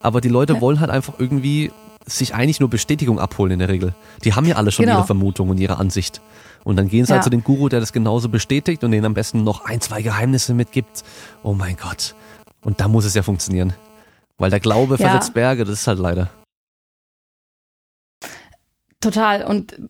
Aber 0.00 0.20
die 0.20 0.28
Leute 0.28 0.60
wollen 0.60 0.80
halt 0.80 0.90
einfach 0.90 1.14
irgendwie 1.18 1.70
sich 2.10 2.34
eigentlich 2.34 2.60
nur 2.60 2.70
Bestätigung 2.70 3.18
abholen 3.18 3.52
in 3.52 3.58
der 3.58 3.68
Regel. 3.68 3.94
Die 4.24 4.34
haben 4.34 4.46
ja 4.46 4.56
alle 4.56 4.70
schon 4.72 4.86
genau. 4.86 4.98
ihre 4.98 5.06
Vermutung 5.06 5.48
und 5.50 5.58
ihre 5.58 5.78
Ansicht. 5.78 6.20
Und 6.64 6.76
dann 6.76 6.88
gehen 6.88 7.06
sie 7.06 7.12
halt 7.12 7.18
ja. 7.18 7.22
halt 7.22 7.24
zu 7.24 7.30
dem 7.30 7.44
Guru, 7.44 7.68
der 7.68 7.80
das 7.80 7.92
genauso 7.92 8.28
bestätigt 8.28 8.84
und 8.84 8.90
denen 8.90 9.06
am 9.06 9.14
besten 9.14 9.44
noch 9.44 9.64
ein, 9.64 9.80
zwei 9.80 10.02
Geheimnisse 10.02 10.54
mitgibt. 10.54 11.04
Oh 11.42 11.54
mein 11.54 11.76
Gott. 11.76 12.14
Und 12.62 12.80
da 12.80 12.88
muss 12.88 13.04
es 13.04 13.14
ja 13.14 13.22
funktionieren. 13.22 13.72
Weil 14.36 14.50
der 14.50 14.60
Glaube 14.60 14.96
ja. 14.96 15.08
versetzt 15.08 15.34
Berge, 15.34 15.64
das 15.64 15.80
ist 15.80 15.86
halt 15.86 15.98
leider. 15.98 16.30
Total. 19.00 19.44
Und 19.44 19.80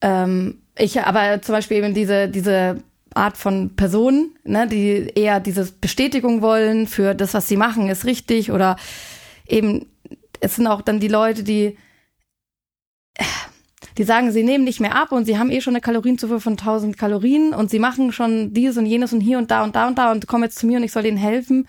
ähm, 0.00 0.62
ich, 0.78 1.00
aber 1.00 1.42
zum 1.42 1.54
Beispiel 1.54 1.78
eben 1.78 1.94
diese, 1.94 2.28
diese 2.28 2.82
Art 3.14 3.36
von 3.36 3.74
Personen, 3.74 4.36
ne, 4.44 4.68
die 4.68 5.10
eher 5.14 5.40
diese 5.40 5.70
Bestätigung 5.80 6.42
wollen 6.42 6.86
für 6.86 7.14
das, 7.14 7.34
was 7.34 7.48
sie 7.48 7.56
machen, 7.56 7.88
ist 7.88 8.04
richtig 8.04 8.52
oder 8.52 8.76
eben, 9.48 9.86
es 10.46 10.56
sind 10.56 10.66
auch 10.66 10.80
dann 10.80 11.00
die 11.00 11.08
Leute, 11.08 11.42
die, 11.42 11.76
die 13.98 14.04
sagen, 14.04 14.30
sie 14.32 14.42
nehmen 14.42 14.64
nicht 14.64 14.80
mehr 14.80 14.94
ab 14.94 15.12
und 15.12 15.24
sie 15.24 15.38
haben 15.38 15.50
eh 15.50 15.60
schon 15.60 15.74
eine 15.74 15.80
Kalorienzufuhr 15.80 16.40
von 16.40 16.54
1000 16.54 16.96
Kalorien 16.96 17.52
und 17.52 17.70
sie 17.70 17.78
machen 17.78 18.12
schon 18.12 18.54
dieses 18.54 18.76
und 18.76 18.86
jenes 18.86 19.12
und 19.12 19.20
hier 19.20 19.38
und 19.38 19.50
da 19.50 19.64
und 19.64 19.76
da 19.76 19.88
und 19.88 19.98
da 19.98 20.12
und 20.12 20.26
kommen 20.26 20.44
jetzt 20.44 20.58
zu 20.58 20.66
mir 20.66 20.78
und 20.78 20.84
ich 20.84 20.92
soll 20.92 21.04
ihnen 21.04 21.16
helfen. 21.16 21.68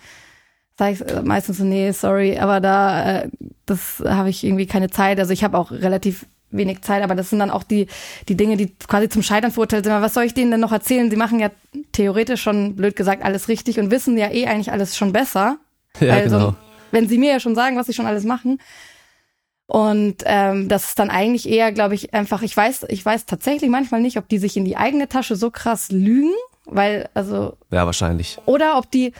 Sag 0.78 0.92
ich 0.92 1.00
äh, 1.00 1.22
meistens 1.22 1.58
so, 1.58 1.64
nee, 1.64 1.90
sorry, 1.90 2.38
aber 2.38 2.60
da, 2.60 3.22
äh, 3.22 3.28
das 3.66 4.02
habe 4.06 4.30
ich 4.30 4.44
irgendwie 4.44 4.66
keine 4.66 4.90
Zeit. 4.90 5.18
Also 5.18 5.32
ich 5.32 5.42
habe 5.42 5.58
auch 5.58 5.72
relativ 5.72 6.26
wenig 6.50 6.82
Zeit, 6.82 7.02
aber 7.02 7.14
das 7.14 7.30
sind 7.30 7.40
dann 7.40 7.50
auch 7.50 7.64
die, 7.64 7.88
die 8.28 8.36
Dinge, 8.36 8.56
die 8.56 8.74
quasi 8.86 9.08
zum 9.08 9.22
Scheitern 9.22 9.50
verurteilt 9.50 9.84
sind. 9.84 9.92
was 9.92 10.14
soll 10.14 10.24
ich 10.24 10.34
denen 10.34 10.52
denn 10.52 10.60
noch 10.60 10.72
erzählen? 10.72 11.10
Sie 11.10 11.16
machen 11.16 11.40
ja 11.40 11.50
theoretisch 11.92 12.40
schon, 12.40 12.76
blöd 12.76 12.94
gesagt, 12.94 13.24
alles 13.24 13.48
richtig 13.48 13.80
und 13.80 13.90
wissen 13.90 14.16
ja 14.16 14.30
eh 14.30 14.46
eigentlich 14.46 14.70
alles 14.70 14.96
schon 14.96 15.12
besser. 15.12 15.58
Ja, 16.00 16.14
also, 16.14 16.38
genau. 16.38 16.56
Wenn 16.90 17.08
sie 17.08 17.18
mir 17.18 17.32
ja 17.32 17.40
schon 17.40 17.54
sagen, 17.54 17.76
was 17.76 17.86
sie 17.86 17.92
schon 17.92 18.06
alles 18.06 18.24
machen. 18.24 18.60
Und 19.66 20.22
ähm, 20.24 20.68
das 20.68 20.88
ist 20.88 20.98
dann 20.98 21.10
eigentlich 21.10 21.46
eher, 21.48 21.72
glaube 21.72 21.94
ich, 21.94 22.14
einfach, 22.14 22.40
ich 22.42 22.56
weiß, 22.56 22.86
ich 22.88 23.04
weiß 23.04 23.26
tatsächlich 23.26 23.68
manchmal 23.68 24.00
nicht, 24.00 24.16
ob 24.16 24.28
die 24.28 24.38
sich 24.38 24.56
in 24.56 24.64
die 24.64 24.78
eigene 24.78 25.08
Tasche 25.08 25.36
so 25.36 25.50
krass 25.50 25.90
lügen, 25.90 26.32
weil, 26.64 27.10
also. 27.12 27.56
Ja, 27.70 27.84
wahrscheinlich. 27.84 28.38
Oder 28.46 28.78
ob 28.78 28.90
die, 28.90 29.12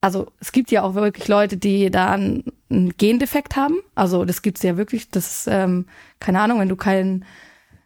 also 0.00 0.28
es 0.40 0.52
gibt 0.52 0.70
ja 0.70 0.82
auch 0.82 0.94
wirklich 0.94 1.26
Leute, 1.26 1.56
die 1.56 1.90
da 1.90 2.12
einen, 2.12 2.44
einen 2.70 2.96
Gendefekt 2.96 3.56
haben. 3.56 3.80
Also 3.96 4.24
das 4.24 4.42
gibt's 4.42 4.62
ja 4.62 4.76
wirklich. 4.76 5.10
Das 5.10 5.48
ähm, 5.48 5.86
keine 6.20 6.40
Ahnung, 6.40 6.60
wenn 6.60 6.68
du 6.68 6.76
kein 6.76 7.24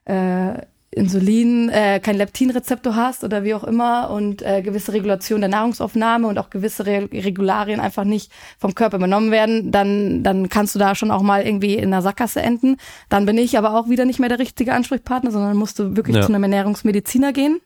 äh, 0.04 0.54
Insulin, 0.94 1.70
äh, 1.70 2.00
kein 2.00 2.16
Leptinrezeptor 2.16 2.94
hast 2.94 3.24
oder 3.24 3.44
wie 3.44 3.54
auch 3.54 3.64
immer 3.64 4.10
und 4.10 4.42
äh, 4.42 4.60
gewisse 4.60 4.92
Regulation 4.92 5.40
der 5.40 5.48
Nahrungsaufnahme 5.48 6.28
und 6.28 6.38
auch 6.38 6.50
gewisse 6.50 6.84
Re 6.84 7.08
Regularien 7.10 7.80
einfach 7.80 8.04
nicht 8.04 8.30
vom 8.58 8.74
Körper 8.74 8.98
übernommen 8.98 9.30
werden, 9.30 9.72
dann, 9.72 10.22
dann 10.22 10.50
kannst 10.50 10.74
du 10.74 10.78
da 10.78 10.94
schon 10.94 11.10
auch 11.10 11.22
mal 11.22 11.46
irgendwie 11.46 11.76
in 11.76 11.90
der 11.90 12.02
Sackgasse 12.02 12.42
enden. 12.42 12.76
Dann 13.08 13.24
bin 13.24 13.38
ich 13.38 13.56
aber 13.56 13.74
auch 13.74 13.88
wieder 13.88 14.04
nicht 14.04 14.20
mehr 14.20 14.28
der 14.28 14.38
richtige 14.38 14.74
Ansprechpartner, 14.74 15.30
sondern 15.30 15.56
musst 15.56 15.78
du 15.78 15.96
wirklich 15.96 16.16
ja. 16.16 16.22
zu 16.22 16.28
einem 16.28 16.42
Ernährungsmediziner 16.42 17.32
gehen. 17.32 17.60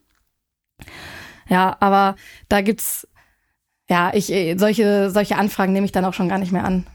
Ja, 1.48 1.76
aber 1.80 2.14
da 2.48 2.60
gibt's 2.60 3.08
ja, 3.88 4.12
ich 4.14 4.32
äh, 4.32 4.56
solche 4.56 5.10
solche 5.10 5.36
Anfragen 5.36 5.72
nehme 5.72 5.86
ich 5.86 5.92
dann 5.92 6.04
auch 6.04 6.14
schon 6.14 6.28
gar 6.28 6.38
nicht 6.38 6.52
mehr 6.52 6.64
an. 6.64 6.86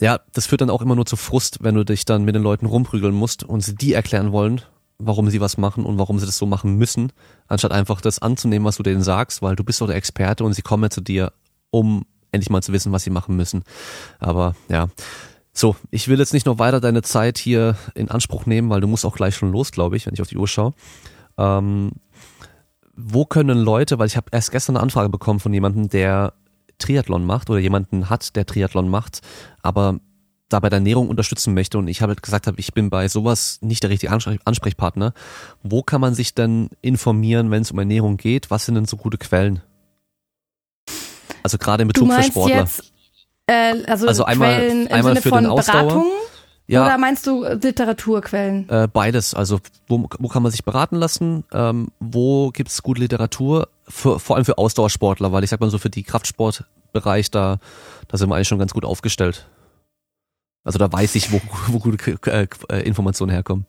Ja, 0.00 0.20
das 0.32 0.46
führt 0.46 0.60
dann 0.60 0.70
auch 0.70 0.82
immer 0.82 0.96
nur 0.96 1.06
zu 1.06 1.16
Frust, 1.16 1.58
wenn 1.62 1.76
du 1.76 1.84
dich 1.84 2.04
dann 2.04 2.24
mit 2.24 2.34
den 2.34 2.42
Leuten 2.42 2.66
rumprügeln 2.66 3.14
musst 3.14 3.44
und 3.44 3.60
sie 3.60 3.76
die 3.76 3.92
erklären 3.92 4.32
wollen, 4.32 4.60
warum 4.98 5.28
sie 5.30 5.40
was 5.40 5.58
machen 5.58 5.84
und 5.84 5.98
warum 5.98 6.18
sie 6.18 6.26
das 6.26 6.38
so 6.38 6.46
machen 6.46 6.76
müssen, 6.76 7.12
anstatt 7.48 7.72
einfach 7.72 8.00
das 8.00 8.18
anzunehmen, 8.20 8.66
was 8.66 8.76
du 8.76 8.82
denen 8.82 9.02
sagst, 9.02 9.42
weil 9.42 9.56
du 9.56 9.64
bist 9.64 9.80
doch 9.80 9.86
der 9.86 9.96
Experte 9.96 10.44
und 10.44 10.54
sie 10.54 10.62
kommen 10.62 10.84
ja 10.84 10.90
zu 10.90 11.00
dir, 11.00 11.32
um 11.70 12.06
endlich 12.32 12.50
mal 12.50 12.62
zu 12.62 12.72
wissen, 12.72 12.92
was 12.92 13.04
sie 13.04 13.10
machen 13.10 13.36
müssen. 13.36 13.64
Aber 14.18 14.54
ja. 14.68 14.88
So, 15.52 15.74
ich 15.90 16.08
will 16.08 16.18
jetzt 16.18 16.34
nicht 16.34 16.44
noch 16.44 16.58
weiter 16.58 16.80
deine 16.80 17.00
Zeit 17.00 17.38
hier 17.38 17.76
in 17.94 18.10
Anspruch 18.10 18.44
nehmen, 18.44 18.68
weil 18.68 18.82
du 18.82 18.86
musst 18.86 19.06
auch 19.06 19.16
gleich 19.16 19.34
schon 19.36 19.52
los, 19.52 19.72
glaube 19.72 19.96
ich, 19.96 20.06
wenn 20.06 20.12
ich 20.12 20.20
auf 20.20 20.28
die 20.28 20.36
Uhr 20.36 20.48
schaue. 20.48 20.74
Ähm, 21.38 21.92
wo 22.94 23.24
können 23.24 23.58
Leute, 23.58 23.98
weil 23.98 24.06
ich 24.06 24.16
habe 24.16 24.28
erst 24.32 24.50
gestern 24.50 24.76
eine 24.76 24.82
Anfrage 24.82 25.08
bekommen 25.08 25.40
von 25.40 25.54
jemandem, 25.54 25.88
der 25.88 26.34
Triathlon 26.78 27.24
macht 27.24 27.48
oder 27.48 27.58
jemanden 27.58 28.10
hat, 28.10 28.36
der 28.36 28.44
Triathlon 28.44 28.88
macht, 28.88 29.20
aber 29.62 29.98
da 30.48 30.60
bei 30.60 30.68
der 30.68 30.78
Ernährung 30.78 31.08
unterstützen 31.08 31.54
möchte 31.54 31.78
und 31.78 31.88
ich 31.88 32.02
habe 32.02 32.10
halt 32.10 32.22
gesagt 32.22 32.46
habe, 32.46 32.58
ich 32.60 32.72
bin 32.72 32.88
bei 32.88 33.08
sowas 33.08 33.58
nicht 33.62 33.82
der 33.82 33.90
richtige 33.90 34.12
Ansprechpartner. 34.12 35.12
Wo 35.62 35.82
kann 35.82 36.00
man 36.00 36.14
sich 36.14 36.34
denn 36.34 36.70
informieren, 36.82 37.50
wenn 37.50 37.62
es 37.62 37.72
um 37.72 37.78
Ernährung 37.78 38.16
geht? 38.16 38.50
Was 38.50 38.66
sind 38.66 38.76
denn 38.76 38.84
so 38.84 38.96
gute 38.96 39.18
Quellen? 39.18 39.62
Also 41.42 41.58
gerade 41.58 41.82
in 41.82 41.88
Bezug 41.88 42.12
für 42.12 42.22
Sportler. 42.22 42.60
Jetzt, 42.60 42.92
äh, 43.46 43.82
also, 43.86 44.06
also 44.06 44.24
einmal, 44.24 44.56
Quellen 44.56 44.88
einmal 44.88 45.12
Sinne 45.12 45.22
für 45.22 45.28
von 45.30 45.44
den 45.44 45.50
Ausdauer. 45.50 45.82
Beratung? 45.82 46.06
Ja. 46.68 46.84
Oder 46.84 46.98
meinst 46.98 47.26
du 47.26 47.44
Literaturquellen? 47.44 48.68
Äh, 48.68 48.88
beides. 48.92 49.34
Also 49.34 49.60
wo, 49.86 50.08
wo 50.18 50.28
kann 50.28 50.42
man 50.42 50.50
sich 50.50 50.64
beraten 50.64 50.96
lassen? 50.96 51.44
Ähm, 51.52 51.88
wo 52.00 52.50
gibt's 52.50 52.82
gute 52.82 53.00
Literatur? 53.00 53.68
Für, 53.88 54.18
vor 54.18 54.34
allem 54.34 54.44
für 54.44 54.58
Ausdauersportler, 54.58 55.30
weil 55.30 55.44
ich 55.44 55.50
sag 55.50 55.60
mal 55.60 55.70
so 55.70 55.78
für 55.78 55.90
die 55.90 56.02
Kraftsportbereich, 56.02 57.30
da, 57.30 57.58
da 58.08 58.16
sind 58.18 58.28
wir 58.28 58.34
eigentlich 58.34 58.48
schon 58.48 58.58
ganz 58.58 58.74
gut 58.74 58.84
aufgestellt. 58.84 59.46
Also 60.66 60.78
da 60.78 60.92
weiß 60.92 61.14
ich, 61.14 61.32
wo, 61.32 61.40
wo 61.68 61.78
gute 61.78 62.18
äh, 62.26 62.46
äh, 62.68 62.86
Informationen 62.86 63.30
herkommen. 63.30 63.64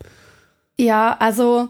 Ja, 0.77 1.15
also 1.19 1.69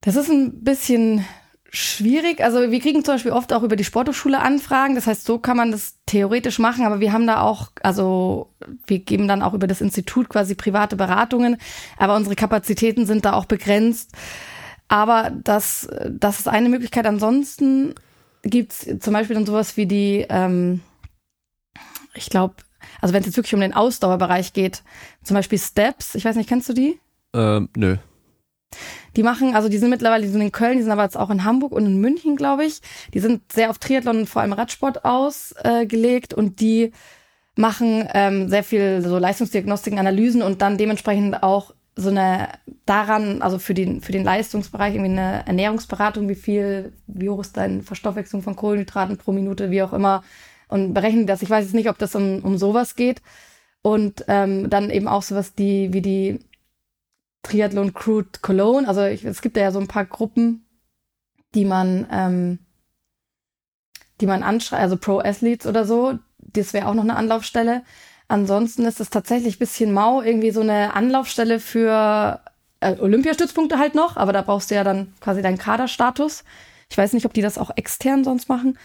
das 0.00 0.16
ist 0.16 0.30
ein 0.30 0.62
bisschen 0.62 1.24
schwierig. 1.68 2.42
Also 2.42 2.70
wir 2.70 2.80
kriegen 2.80 3.04
zum 3.04 3.14
Beispiel 3.14 3.32
oft 3.32 3.52
auch 3.52 3.64
über 3.64 3.74
die 3.74 3.84
Sporthochschule 3.84 4.40
Anfragen. 4.40 4.94
Das 4.94 5.08
heißt, 5.08 5.26
so 5.26 5.38
kann 5.38 5.56
man 5.56 5.72
das 5.72 5.96
theoretisch 6.06 6.60
machen, 6.60 6.86
aber 6.86 7.00
wir 7.00 7.12
haben 7.12 7.26
da 7.26 7.40
auch, 7.40 7.72
also 7.82 8.54
wir 8.86 9.00
geben 9.00 9.26
dann 9.26 9.42
auch 9.42 9.52
über 9.52 9.66
das 9.66 9.80
Institut 9.80 10.28
quasi 10.28 10.54
private 10.54 10.94
Beratungen, 10.96 11.56
aber 11.98 12.14
unsere 12.14 12.36
Kapazitäten 12.36 13.04
sind 13.04 13.24
da 13.24 13.32
auch 13.32 13.46
begrenzt. 13.46 14.12
Aber 14.88 15.32
das, 15.42 15.88
das 16.08 16.38
ist 16.38 16.48
eine 16.48 16.68
Möglichkeit. 16.68 17.06
Ansonsten 17.06 17.94
gibt's 18.42 18.86
zum 19.00 19.12
Beispiel 19.12 19.34
dann 19.34 19.46
sowas 19.46 19.76
wie 19.76 19.86
die, 19.86 20.24
ähm, 20.28 20.80
ich 22.14 22.30
glaube, 22.30 22.54
also 23.00 23.14
wenn 23.14 23.20
es 23.20 23.26
jetzt 23.26 23.36
wirklich 23.36 23.54
um 23.54 23.60
den 23.60 23.74
Ausdauerbereich 23.74 24.52
geht, 24.52 24.82
zum 25.22 25.34
Beispiel 25.34 25.58
Steps, 25.58 26.14
ich 26.14 26.24
weiß 26.24 26.36
nicht, 26.36 26.48
kennst 26.48 26.68
du 26.68 26.72
die? 26.72 26.98
Ähm, 27.34 27.68
nö. 27.76 27.96
Die 29.16 29.22
machen, 29.22 29.54
also 29.54 29.68
die 29.68 29.78
sind 29.78 29.90
mittlerweile, 29.90 30.24
die 30.24 30.30
sind 30.30 30.40
in 30.40 30.52
Köln, 30.52 30.76
die 30.76 30.82
sind 30.82 30.92
aber 30.92 31.04
jetzt 31.04 31.16
auch 31.16 31.30
in 31.30 31.44
Hamburg 31.44 31.72
und 31.72 31.86
in 31.86 32.00
München, 32.00 32.36
glaube 32.36 32.64
ich. 32.64 32.80
Die 33.14 33.20
sind 33.20 33.50
sehr 33.50 33.70
auf 33.70 33.78
Triathlon 33.78 34.18
und 34.18 34.28
vor 34.28 34.42
allem 34.42 34.52
Radsport 34.52 35.04
ausgelegt 35.04 36.32
äh, 36.32 36.36
und 36.36 36.60
die 36.60 36.92
machen 37.54 38.06
ähm, 38.12 38.48
sehr 38.48 38.62
viel 38.62 39.00
so 39.02 39.18
Leistungsdiagnostiken, 39.18 39.98
Analysen 39.98 40.42
und 40.42 40.60
dann 40.60 40.76
dementsprechend 40.76 41.42
auch 41.42 41.74
so 41.98 42.10
eine 42.10 42.48
daran, 42.84 43.40
also 43.40 43.58
für 43.58 43.72
den, 43.72 44.02
für 44.02 44.12
den 44.12 44.24
Leistungsbereich 44.24 44.94
irgendwie 44.94 45.18
eine 45.18 45.46
Ernährungsberatung, 45.46 46.28
wie 46.28 46.34
viel, 46.34 46.92
wie 47.06 47.30
hoch 47.30 47.40
ist 47.40 47.56
deine 47.56 47.82
Verstoffwechslung 47.82 48.42
von 48.42 48.54
Kohlenhydraten 48.54 49.16
pro 49.16 49.32
Minute, 49.32 49.70
wie 49.70 49.82
auch 49.82 49.94
immer, 49.94 50.22
und 50.68 50.94
berechnen 50.94 51.26
das. 51.26 51.42
Ich 51.42 51.50
weiß 51.50 51.64
jetzt 51.64 51.74
nicht, 51.74 51.88
ob 51.88 51.98
das 51.98 52.14
um, 52.14 52.40
um 52.44 52.58
sowas 52.58 52.96
geht. 52.96 53.22
Und 53.82 54.24
ähm, 54.28 54.68
dann 54.68 54.90
eben 54.90 55.06
auch 55.06 55.22
sowas 55.22 55.54
die, 55.54 55.92
wie 55.92 56.02
die 56.02 56.40
Triathlon 57.42 57.94
Crude 57.94 58.28
Cologne. 58.42 58.88
Also 58.88 59.04
ich, 59.04 59.24
es 59.24 59.42
gibt 59.42 59.56
ja 59.56 59.70
so 59.70 59.78
ein 59.78 59.86
paar 59.86 60.04
Gruppen, 60.04 60.66
die 61.54 61.64
man, 61.64 62.06
ähm, 62.10 62.58
die 64.20 64.26
man 64.26 64.42
anschreibt, 64.42 64.82
also 64.82 64.96
Pro 64.96 65.18
Athletes 65.20 65.66
oder 65.66 65.84
so. 65.84 66.18
Das 66.38 66.72
wäre 66.72 66.88
auch 66.88 66.94
noch 66.94 67.04
eine 67.04 67.16
Anlaufstelle. 67.16 67.82
Ansonsten 68.28 68.84
ist 68.86 69.00
es 69.00 69.10
tatsächlich 69.10 69.58
bisschen 69.58 69.92
mau, 69.92 70.20
irgendwie 70.20 70.50
so 70.50 70.60
eine 70.60 70.94
Anlaufstelle 70.94 71.60
für 71.60 72.40
äh, 72.80 72.98
Olympiastützpunkte 72.98 73.78
halt 73.78 73.94
noch, 73.94 74.16
aber 74.16 74.32
da 74.32 74.42
brauchst 74.42 74.70
du 74.70 74.74
ja 74.74 74.82
dann 74.82 75.12
quasi 75.20 75.42
deinen 75.42 75.58
Kaderstatus. 75.58 76.42
Ich 76.90 76.98
weiß 76.98 77.12
nicht, 77.12 77.26
ob 77.26 77.34
die 77.34 77.42
das 77.42 77.58
auch 77.58 77.70
extern 77.76 78.24
sonst 78.24 78.48
machen. 78.48 78.78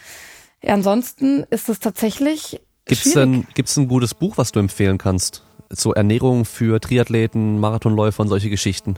Ja, 0.63 0.73
ansonsten 0.73 1.43
ist 1.49 1.69
es 1.69 1.79
tatsächlich. 1.79 2.61
Gibt's 2.85 3.13
denn, 3.13 3.47
gibt's 3.53 3.77
ein 3.77 3.88
gutes 3.88 4.13
Buch, 4.13 4.38
was 4.38 4.51
du 4.51 4.59
empfehlen 4.59 4.97
kannst? 4.97 5.43
So 5.69 5.93
Ernährung 5.93 6.45
für 6.45 6.79
Triathleten, 6.79 7.59
Marathonläufer 7.59 8.21
und 8.21 8.29
solche 8.29 8.49
Geschichten? 8.49 8.97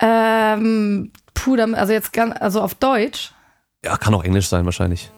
Ähm, 0.00 1.12
puh, 1.34 1.56
also 1.56 1.92
jetzt 1.92 2.12
ganz, 2.12 2.34
also 2.38 2.60
auf 2.60 2.74
Deutsch. 2.74 3.32
Ja, 3.84 3.96
kann 3.96 4.14
auch 4.14 4.24
Englisch 4.24 4.48
sein 4.48 4.64
wahrscheinlich. 4.64 5.10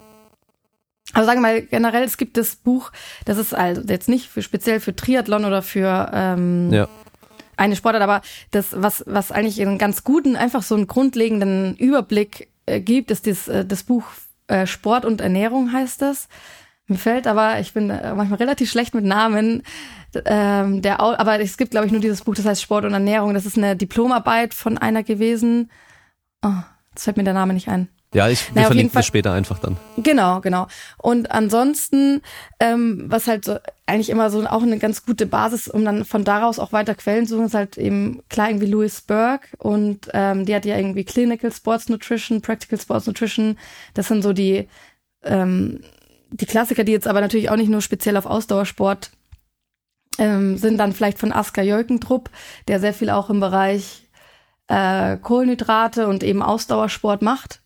Also 1.12 1.26
sagen 1.26 1.40
wir 1.40 1.48
mal 1.48 1.62
generell, 1.62 2.04
es 2.04 2.16
gibt 2.16 2.36
das 2.36 2.56
Buch, 2.56 2.92
das 3.24 3.36
ist 3.36 3.52
also 3.52 3.82
jetzt 3.82 4.08
nicht 4.08 4.28
für 4.28 4.42
speziell 4.42 4.78
für 4.80 4.94
Triathlon 4.94 5.44
oder 5.44 5.60
für 5.60 6.10
ähm, 6.12 6.72
ja. 6.72 6.88
eine 7.56 7.74
Sportart, 7.74 8.02
aber 8.02 8.22
das 8.52 8.80
was 8.80 9.02
was 9.06 9.32
eigentlich 9.32 9.60
einen 9.60 9.78
ganz 9.78 10.04
guten, 10.04 10.36
einfach 10.36 10.62
so 10.62 10.76
einen 10.76 10.86
grundlegenden 10.86 11.76
Überblick 11.76 12.48
äh, 12.66 12.80
gibt, 12.80 13.10
ist 13.10 13.26
das 13.26 13.48
äh, 13.48 13.64
das 13.64 13.82
Buch 13.82 14.04
äh, 14.50 14.66
Sport 14.66 15.04
und 15.04 15.20
Ernährung 15.20 15.72
heißt 15.72 16.02
das. 16.02 16.28
Mir 16.86 16.98
fällt 16.98 17.26
aber, 17.26 17.60
ich 17.60 17.72
bin 17.72 17.88
äh, 17.88 18.14
manchmal 18.14 18.38
relativ 18.38 18.70
schlecht 18.70 18.94
mit 18.94 19.04
Namen. 19.04 19.62
Ähm, 20.24 20.82
der, 20.82 20.98
aber 20.98 21.40
es 21.40 21.56
gibt, 21.56 21.70
glaube 21.70 21.86
ich, 21.86 21.92
nur 21.92 22.00
dieses 22.00 22.22
Buch, 22.22 22.34
das 22.34 22.44
heißt 22.46 22.60
Sport 22.60 22.84
und 22.84 22.92
Ernährung. 22.92 23.32
Das 23.32 23.46
ist 23.46 23.56
eine 23.56 23.76
Diplomarbeit 23.76 24.54
von 24.54 24.76
einer 24.76 25.04
gewesen. 25.04 25.70
Oh, 26.42 26.48
jetzt 26.90 27.04
fällt 27.04 27.16
mir 27.16 27.24
der 27.24 27.34
Name 27.34 27.54
nicht 27.54 27.68
ein. 27.68 27.88
Ja, 28.12 28.28
ich 28.28 28.48
wir 28.48 28.56
naja, 28.56 28.66
verlinken 28.66 28.94
das 28.94 29.06
später 29.06 29.32
einfach 29.32 29.60
dann. 29.60 29.76
Genau, 29.96 30.40
genau. 30.40 30.66
Und 30.98 31.30
ansonsten, 31.30 32.22
ähm, 32.58 33.04
was 33.06 33.28
halt 33.28 33.44
so 33.44 33.58
eigentlich 33.86 34.10
immer 34.10 34.30
so 34.30 34.44
auch 34.46 34.62
eine 34.62 34.78
ganz 34.78 35.06
gute 35.06 35.26
Basis, 35.26 35.68
um 35.68 35.84
dann 35.84 36.04
von 36.04 36.24
daraus 36.24 36.58
auch 36.58 36.72
weiter 36.72 36.96
Quellen 36.96 37.26
zu 37.26 37.34
suchen, 37.34 37.46
ist 37.46 37.54
halt 37.54 37.78
eben 37.78 38.22
klar 38.28 38.48
irgendwie 38.48 38.66
Louis 38.66 39.00
Burke 39.02 39.46
und 39.58 40.08
ähm, 40.12 40.44
die 40.44 40.54
hat 40.54 40.64
ja 40.64 40.76
irgendwie 40.76 41.04
Clinical 41.04 41.52
Sports 41.52 41.88
Nutrition, 41.88 42.40
Practical 42.40 42.80
Sports 42.80 43.06
Nutrition. 43.06 43.56
Das 43.94 44.08
sind 44.08 44.22
so 44.22 44.32
die 44.32 44.68
ähm, 45.22 45.80
die 46.32 46.46
Klassiker, 46.46 46.82
die 46.82 46.92
jetzt 46.92 47.06
aber 47.06 47.20
natürlich 47.20 47.50
auch 47.50 47.56
nicht 47.56 47.70
nur 47.70 47.82
speziell 47.82 48.16
auf 48.16 48.26
Ausdauersport 48.26 49.12
ähm, 50.18 50.56
sind, 50.56 50.78
dann 50.78 50.92
vielleicht 50.92 51.18
von 51.18 51.32
Asker 51.32 51.62
Jölkentrupp, 51.62 52.28
der 52.66 52.80
sehr 52.80 52.94
viel 52.94 53.10
auch 53.10 53.30
im 53.30 53.38
Bereich 53.38 54.08
äh, 54.66 55.16
Kohlenhydrate 55.16 56.08
und 56.08 56.24
eben 56.24 56.42
Ausdauersport 56.42 57.22
macht 57.22 57.60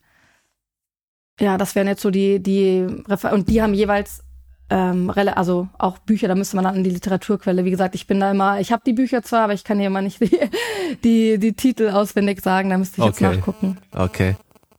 ja, 1.40 1.58
das 1.58 1.74
wären 1.74 1.88
jetzt 1.88 2.02
so 2.02 2.10
die, 2.10 2.40
die 2.40 2.86
Refer 3.08 3.32
und 3.32 3.48
die 3.48 3.62
haben 3.62 3.74
jeweils 3.74 4.22
ähm, 4.70 5.10
also 5.14 5.68
auch 5.78 5.98
Bücher, 5.98 6.28
da 6.28 6.34
müsste 6.34 6.56
man 6.56 6.64
dann 6.64 6.76
in 6.76 6.84
die 6.84 6.90
Literaturquelle. 6.90 7.64
Wie 7.64 7.70
gesagt, 7.70 7.94
ich 7.94 8.06
bin 8.06 8.20
da 8.20 8.30
immer, 8.30 8.60
ich 8.60 8.72
habe 8.72 8.82
die 8.86 8.92
Bücher 8.92 9.22
zwar, 9.22 9.44
aber 9.44 9.52
ich 9.52 9.64
kann 9.64 9.78
hier 9.78 9.88
immer 9.88 10.02
nicht 10.02 10.20
die, 10.20 10.38
die, 11.04 11.38
die 11.38 11.52
Titel 11.52 11.90
auswendig 11.90 12.40
sagen, 12.40 12.70
da 12.70 12.78
müsste 12.78 12.96
ich 12.96 13.02
okay. 13.02 13.24
jetzt 13.24 13.36
nachgucken. 13.36 13.78
Okay. 13.92 14.36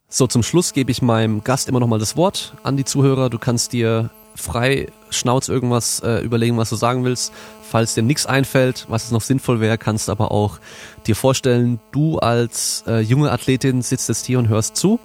So, 0.08 0.26
zum 0.26 0.42
Schluss 0.42 0.72
gebe 0.72 0.90
ich 0.90 1.02
meinem 1.02 1.42
Gast 1.44 1.68
immer 1.68 1.80
nochmal 1.80 1.98
das 1.98 2.16
Wort 2.16 2.54
an 2.62 2.76
die 2.76 2.84
Zuhörer. 2.84 3.28
Du 3.28 3.38
kannst 3.38 3.72
dir 3.72 4.10
frei 4.34 4.88
Schnauz 5.10 5.48
irgendwas 5.48 6.00
äh, 6.00 6.18
überlegen, 6.20 6.56
was 6.56 6.70
du 6.70 6.76
sagen 6.76 7.04
willst. 7.04 7.32
Falls 7.62 7.94
dir 7.94 8.02
nichts 8.02 8.26
einfällt, 8.26 8.86
was 8.88 9.04
es 9.04 9.10
noch 9.10 9.20
sinnvoll 9.20 9.60
wäre, 9.60 9.78
kannst 9.78 10.08
aber 10.08 10.30
auch 10.30 10.58
dir 11.06 11.16
vorstellen, 11.16 11.80
du 11.90 12.18
als 12.18 12.84
äh, 12.86 13.00
junge 13.00 13.32
Athletin 13.32 13.82
sitzt 13.82 14.08
jetzt 14.08 14.26
hier 14.26 14.38
und 14.38 14.48
hörst 14.48 14.76
zu 14.76 15.00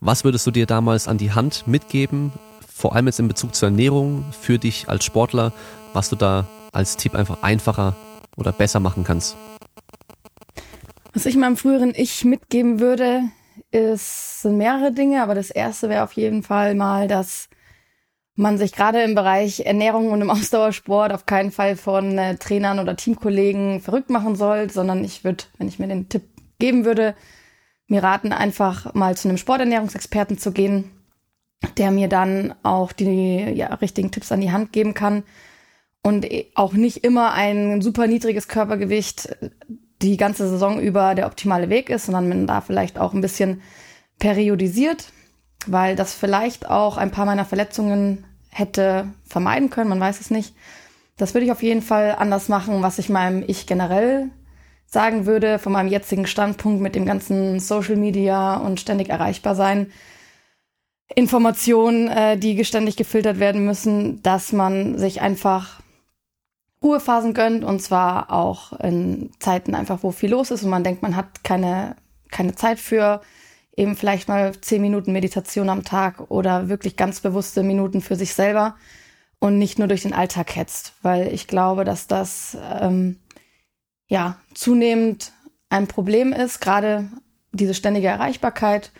was 0.00 0.24
würdest 0.24 0.46
du 0.46 0.50
dir 0.50 0.66
damals 0.66 1.08
an 1.08 1.18
die 1.18 1.32
Hand 1.32 1.66
mitgeben, 1.66 2.32
vor 2.74 2.94
allem 2.94 3.06
jetzt 3.06 3.20
in 3.20 3.28
Bezug 3.28 3.54
zur 3.54 3.68
Ernährung 3.68 4.24
für 4.32 4.58
dich 4.58 4.88
als 4.88 5.04
Sportler, 5.04 5.52
was 5.92 6.08
du 6.08 6.16
da 6.16 6.46
als 6.72 6.96
Tipp 6.96 7.14
einfach 7.14 7.42
einfacher 7.42 7.96
oder 8.36 8.52
besser 8.52 8.80
machen 8.80 9.04
kannst? 9.04 9.36
Was 11.12 11.26
ich 11.26 11.36
meinem 11.36 11.56
früheren 11.56 11.92
Ich 11.94 12.24
mitgeben 12.24 12.80
würde, 12.80 13.22
ist, 13.70 14.42
sind 14.42 14.56
mehrere 14.56 14.92
Dinge, 14.92 15.22
aber 15.22 15.34
das 15.34 15.50
erste 15.50 15.88
wäre 15.88 16.04
auf 16.04 16.12
jeden 16.12 16.42
Fall 16.42 16.74
mal, 16.74 17.08
dass 17.08 17.48
man 18.36 18.58
sich 18.58 18.72
gerade 18.72 19.02
im 19.02 19.14
Bereich 19.14 19.60
Ernährung 19.60 20.10
und 20.10 20.22
im 20.22 20.30
Ausdauersport 20.30 21.12
auf 21.12 21.26
keinen 21.26 21.52
Fall 21.52 21.76
von 21.76 22.16
äh, 22.16 22.36
Trainern 22.36 22.78
oder 22.78 22.96
Teamkollegen 22.96 23.80
verrückt 23.80 24.08
machen 24.08 24.36
soll, 24.36 24.70
sondern 24.70 25.04
ich 25.04 25.24
würde, 25.24 25.44
wenn 25.58 25.68
ich 25.68 25.78
mir 25.78 25.88
den 25.88 26.08
Tipp 26.08 26.22
geben 26.58 26.84
würde, 26.84 27.14
mir 27.90 28.02
raten, 28.02 28.32
einfach 28.32 28.94
mal 28.94 29.16
zu 29.16 29.28
einem 29.28 29.38
Sporternährungsexperten 29.38 30.38
zu 30.38 30.52
gehen, 30.52 30.90
der 31.76 31.90
mir 31.90 32.08
dann 32.08 32.54
auch 32.62 32.92
die 32.92 33.42
ja, 33.54 33.74
richtigen 33.74 34.10
Tipps 34.10 34.32
an 34.32 34.40
die 34.40 34.52
Hand 34.52 34.72
geben 34.72 34.94
kann 34.94 35.24
und 36.02 36.26
auch 36.54 36.72
nicht 36.72 37.04
immer 37.04 37.32
ein 37.32 37.82
super 37.82 38.06
niedriges 38.06 38.48
Körpergewicht 38.48 39.36
die 40.00 40.16
ganze 40.16 40.48
Saison 40.48 40.80
über 40.80 41.14
der 41.14 41.26
optimale 41.26 41.68
Weg 41.68 41.90
ist, 41.90 42.06
sondern 42.06 42.28
man 42.28 42.46
da 42.46 42.62
vielleicht 42.62 42.98
auch 42.98 43.12
ein 43.12 43.20
bisschen 43.20 43.60
periodisiert, 44.18 45.12
weil 45.66 45.96
das 45.96 46.14
vielleicht 46.14 46.68
auch 46.70 46.96
ein 46.96 47.10
paar 47.10 47.26
meiner 47.26 47.44
Verletzungen 47.44 48.24
hätte 48.48 49.08
vermeiden 49.26 49.70
können, 49.70 49.90
man 49.90 50.00
weiß 50.00 50.20
es 50.20 50.30
nicht. 50.30 50.54
Das 51.16 51.34
würde 51.34 51.44
ich 51.44 51.52
auf 51.52 51.62
jeden 51.62 51.82
Fall 51.82 52.16
anders 52.18 52.48
machen, 52.48 52.82
was 52.82 52.98
ich 52.98 53.10
meinem 53.10 53.44
Ich 53.46 53.66
generell 53.66 54.30
sagen 54.90 55.24
würde, 55.24 55.58
von 55.58 55.72
meinem 55.72 55.88
jetzigen 55.88 56.26
Standpunkt 56.26 56.82
mit 56.82 56.94
dem 56.94 57.06
ganzen 57.06 57.60
Social 57.60 57.96
Media 57.96 58.56
und 58.56 58.80
ständig 58.80 59.08
erreichbar 59.08 59.54
sein, 59.54 59.90
Informationen, 61.14 62.08
äh, 62.08 62.36
die 62.36 62.54
geständig 62.54 62.96
gefiltert 62.96 63.38
werden 63.40 63.64
müssen, 63.64 64.22
dass 64.22 64.52
man 64.52 64.98
sich 64.98 65.20
einfach 65.20 65.80
Ruhephasen 66.82 67.34
gönnt 67.34 67.64
und 67.64 67.80
zwar 67.80 68.32
auch 68.32 68.72
in 68.80 69.30
Zeiten 69.38 69.74
einfach, 69.74 70.02
wo 70.02 70.12
viel 70.12 70.30
los 70.30 70.50
ist 70.50 70.62
und 70.62 70.70
man 70.70 70.84
denkt, 70.84 71.02
man 71.02 71.16
hat 71.16 71.44
keine, 71.44 71.96
keine 72.30 72.54
Zeit 72.54 72.78
für 72.78 73.20
eben 73.76 73.96
vielleicht 73.96 74.28
mal 74.28 74.52
zehn 74.60 74.82
Minuten 74.82 75.12
Meditation 75.12 75.68
am 75.68 75.84
Tag 75.84 76.30
oder 76.30 76.68
wirklich 76.68 76.96
ganz 76.96 77.20
bewusste 77.20 77.62
Minuten 77.62 78.00
für 78.00 78.16
sich 78.16 78.34
selber 78.34 78.76
und 79.40 79.58
nicht 79.58 79.78
nur 79.78 79.88
durch 79.88 80.02
den 80.02 80.12
Alltag 80.12 80.56
hetzt, 80.56 80.94
weil 81.02 81.28
ich 81.32 81.46
glaube, 81.46 81.84
dass 81.84 82.06
das 82.06 82.56
ähm, 82.80 83.18
ja 84.10 84.36
zunehmend 84.52 85.32
ein 85.70 85.86
Problem 85.86 86.34
ist, 86.34 86.60
gerade 86.60 87.08
diese 87.52 87.74
ständige 87.74 88.08
Erreichbarkeit 88.08 88.90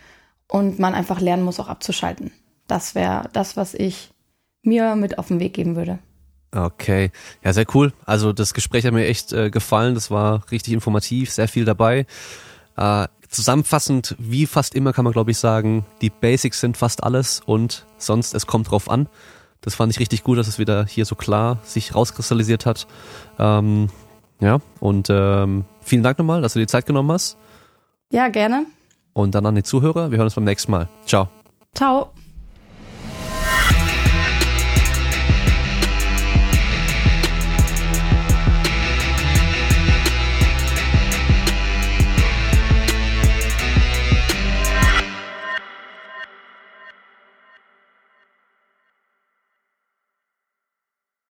und 0.49 0.79
man 0.79 0.95
einfach 0.95 1.21
lernen 1.21 1.43
muss, 1.43 1.61
auch 1.61 1.69
abzuschalten. 1.69 2.33
Das 2.67 2.95
wäre 2.95 3.29
das, 3.33 3.57
was 3.57 3.75
ich 3.75 4.13
mir 4.63 4.97
mit 4.97 5.19
auf 5.19 5.29
den 5.29 5.41
Weg 5.41 5.53
geben 5.53 5.77
würde. 5.77 5.99
Okay, 6.53 7.11
ja, 7.45 7.53
sehr 7.53 7.67
cool. 7.75 7.93
Also 8.07 8.33
das 8.33 8.55
Gespräch 8.55 8.85
hat 8.85 8.93
mir 8.93 9.07
echt 9.07 9.33
äh, 9.33 9.51
gefallen. 9.51 9.95
Das 9.95 10.11
war 10.11 10.51
richtig 10.51 10.73
informativ, 10.73 11.31
sehr 11.31 11.49
viel 11.49 11.65
dabei. 11.65 12.07
Äh, 12.77 13.07
zusammenfassend, 13.29 14.17
wie 14.19 14.47
fast 14.47 14.75
immer 14.75 14.93
kann 14.93 15.05
man, 15.05 15.13
glaube 15.13 15.31
ich, 15.31 15.39
sagen, 15.39 15.85
die 16.01 16.11
Basics 16.11 16.61
sind 16.61 16.77
fast 16.77 17.05
alles 17.05 17.41
und 17.45 17.87
sonst, 17.99 18.35
es 18.35 18.47
kommt 18.47 18.71
drauf 18.71 18.91
an. 18.91 19.09
Das 19.61 19.75
fand 19.75 19.93
ich 19.93 20.01
richtig 20.01 20.25
gut, 20.25 20.39
dass 20.39 20.49
es 20.49 20.59
wieder 20.59 20.87
hier 20.87 21.05
so 21.05 21.15
klar 21.15 21.59
sich 21.65 21.95
rauskristallisiert 21.95 22.67
hat. 22.67 22.87
Ähm, 23.39 23.89
ja, 24.41 24.59
und 24.81 25.09
ähm, 25.11 25.65
vielen 25.81 26.03
Dank 26.03 26.19
nochmal, 26.19 26.43
dass 26.43 26.55
du 26.55 26.59
dir 26.59 26.67
Zeit 26.67 26.87
genommen 26.87 27.13
hast. 27.13 27.37
Ja, 28.13 28.29
gerne. 28.29 28.67
Und 29.13 29.35
dann 29.35 29.47
an 29.47 29.55
die 29.55 29.63
Zuhörer, 29.63 30.11
wir 30.11 30.19
hören 30.19 30.27
uns 30.27 30.35
beim 30.35 30.45
nächsten 30.45 30.71
Mal. 30.73 30.89
Ciao. 31.07 31.29
Ciao. 31.75 32.11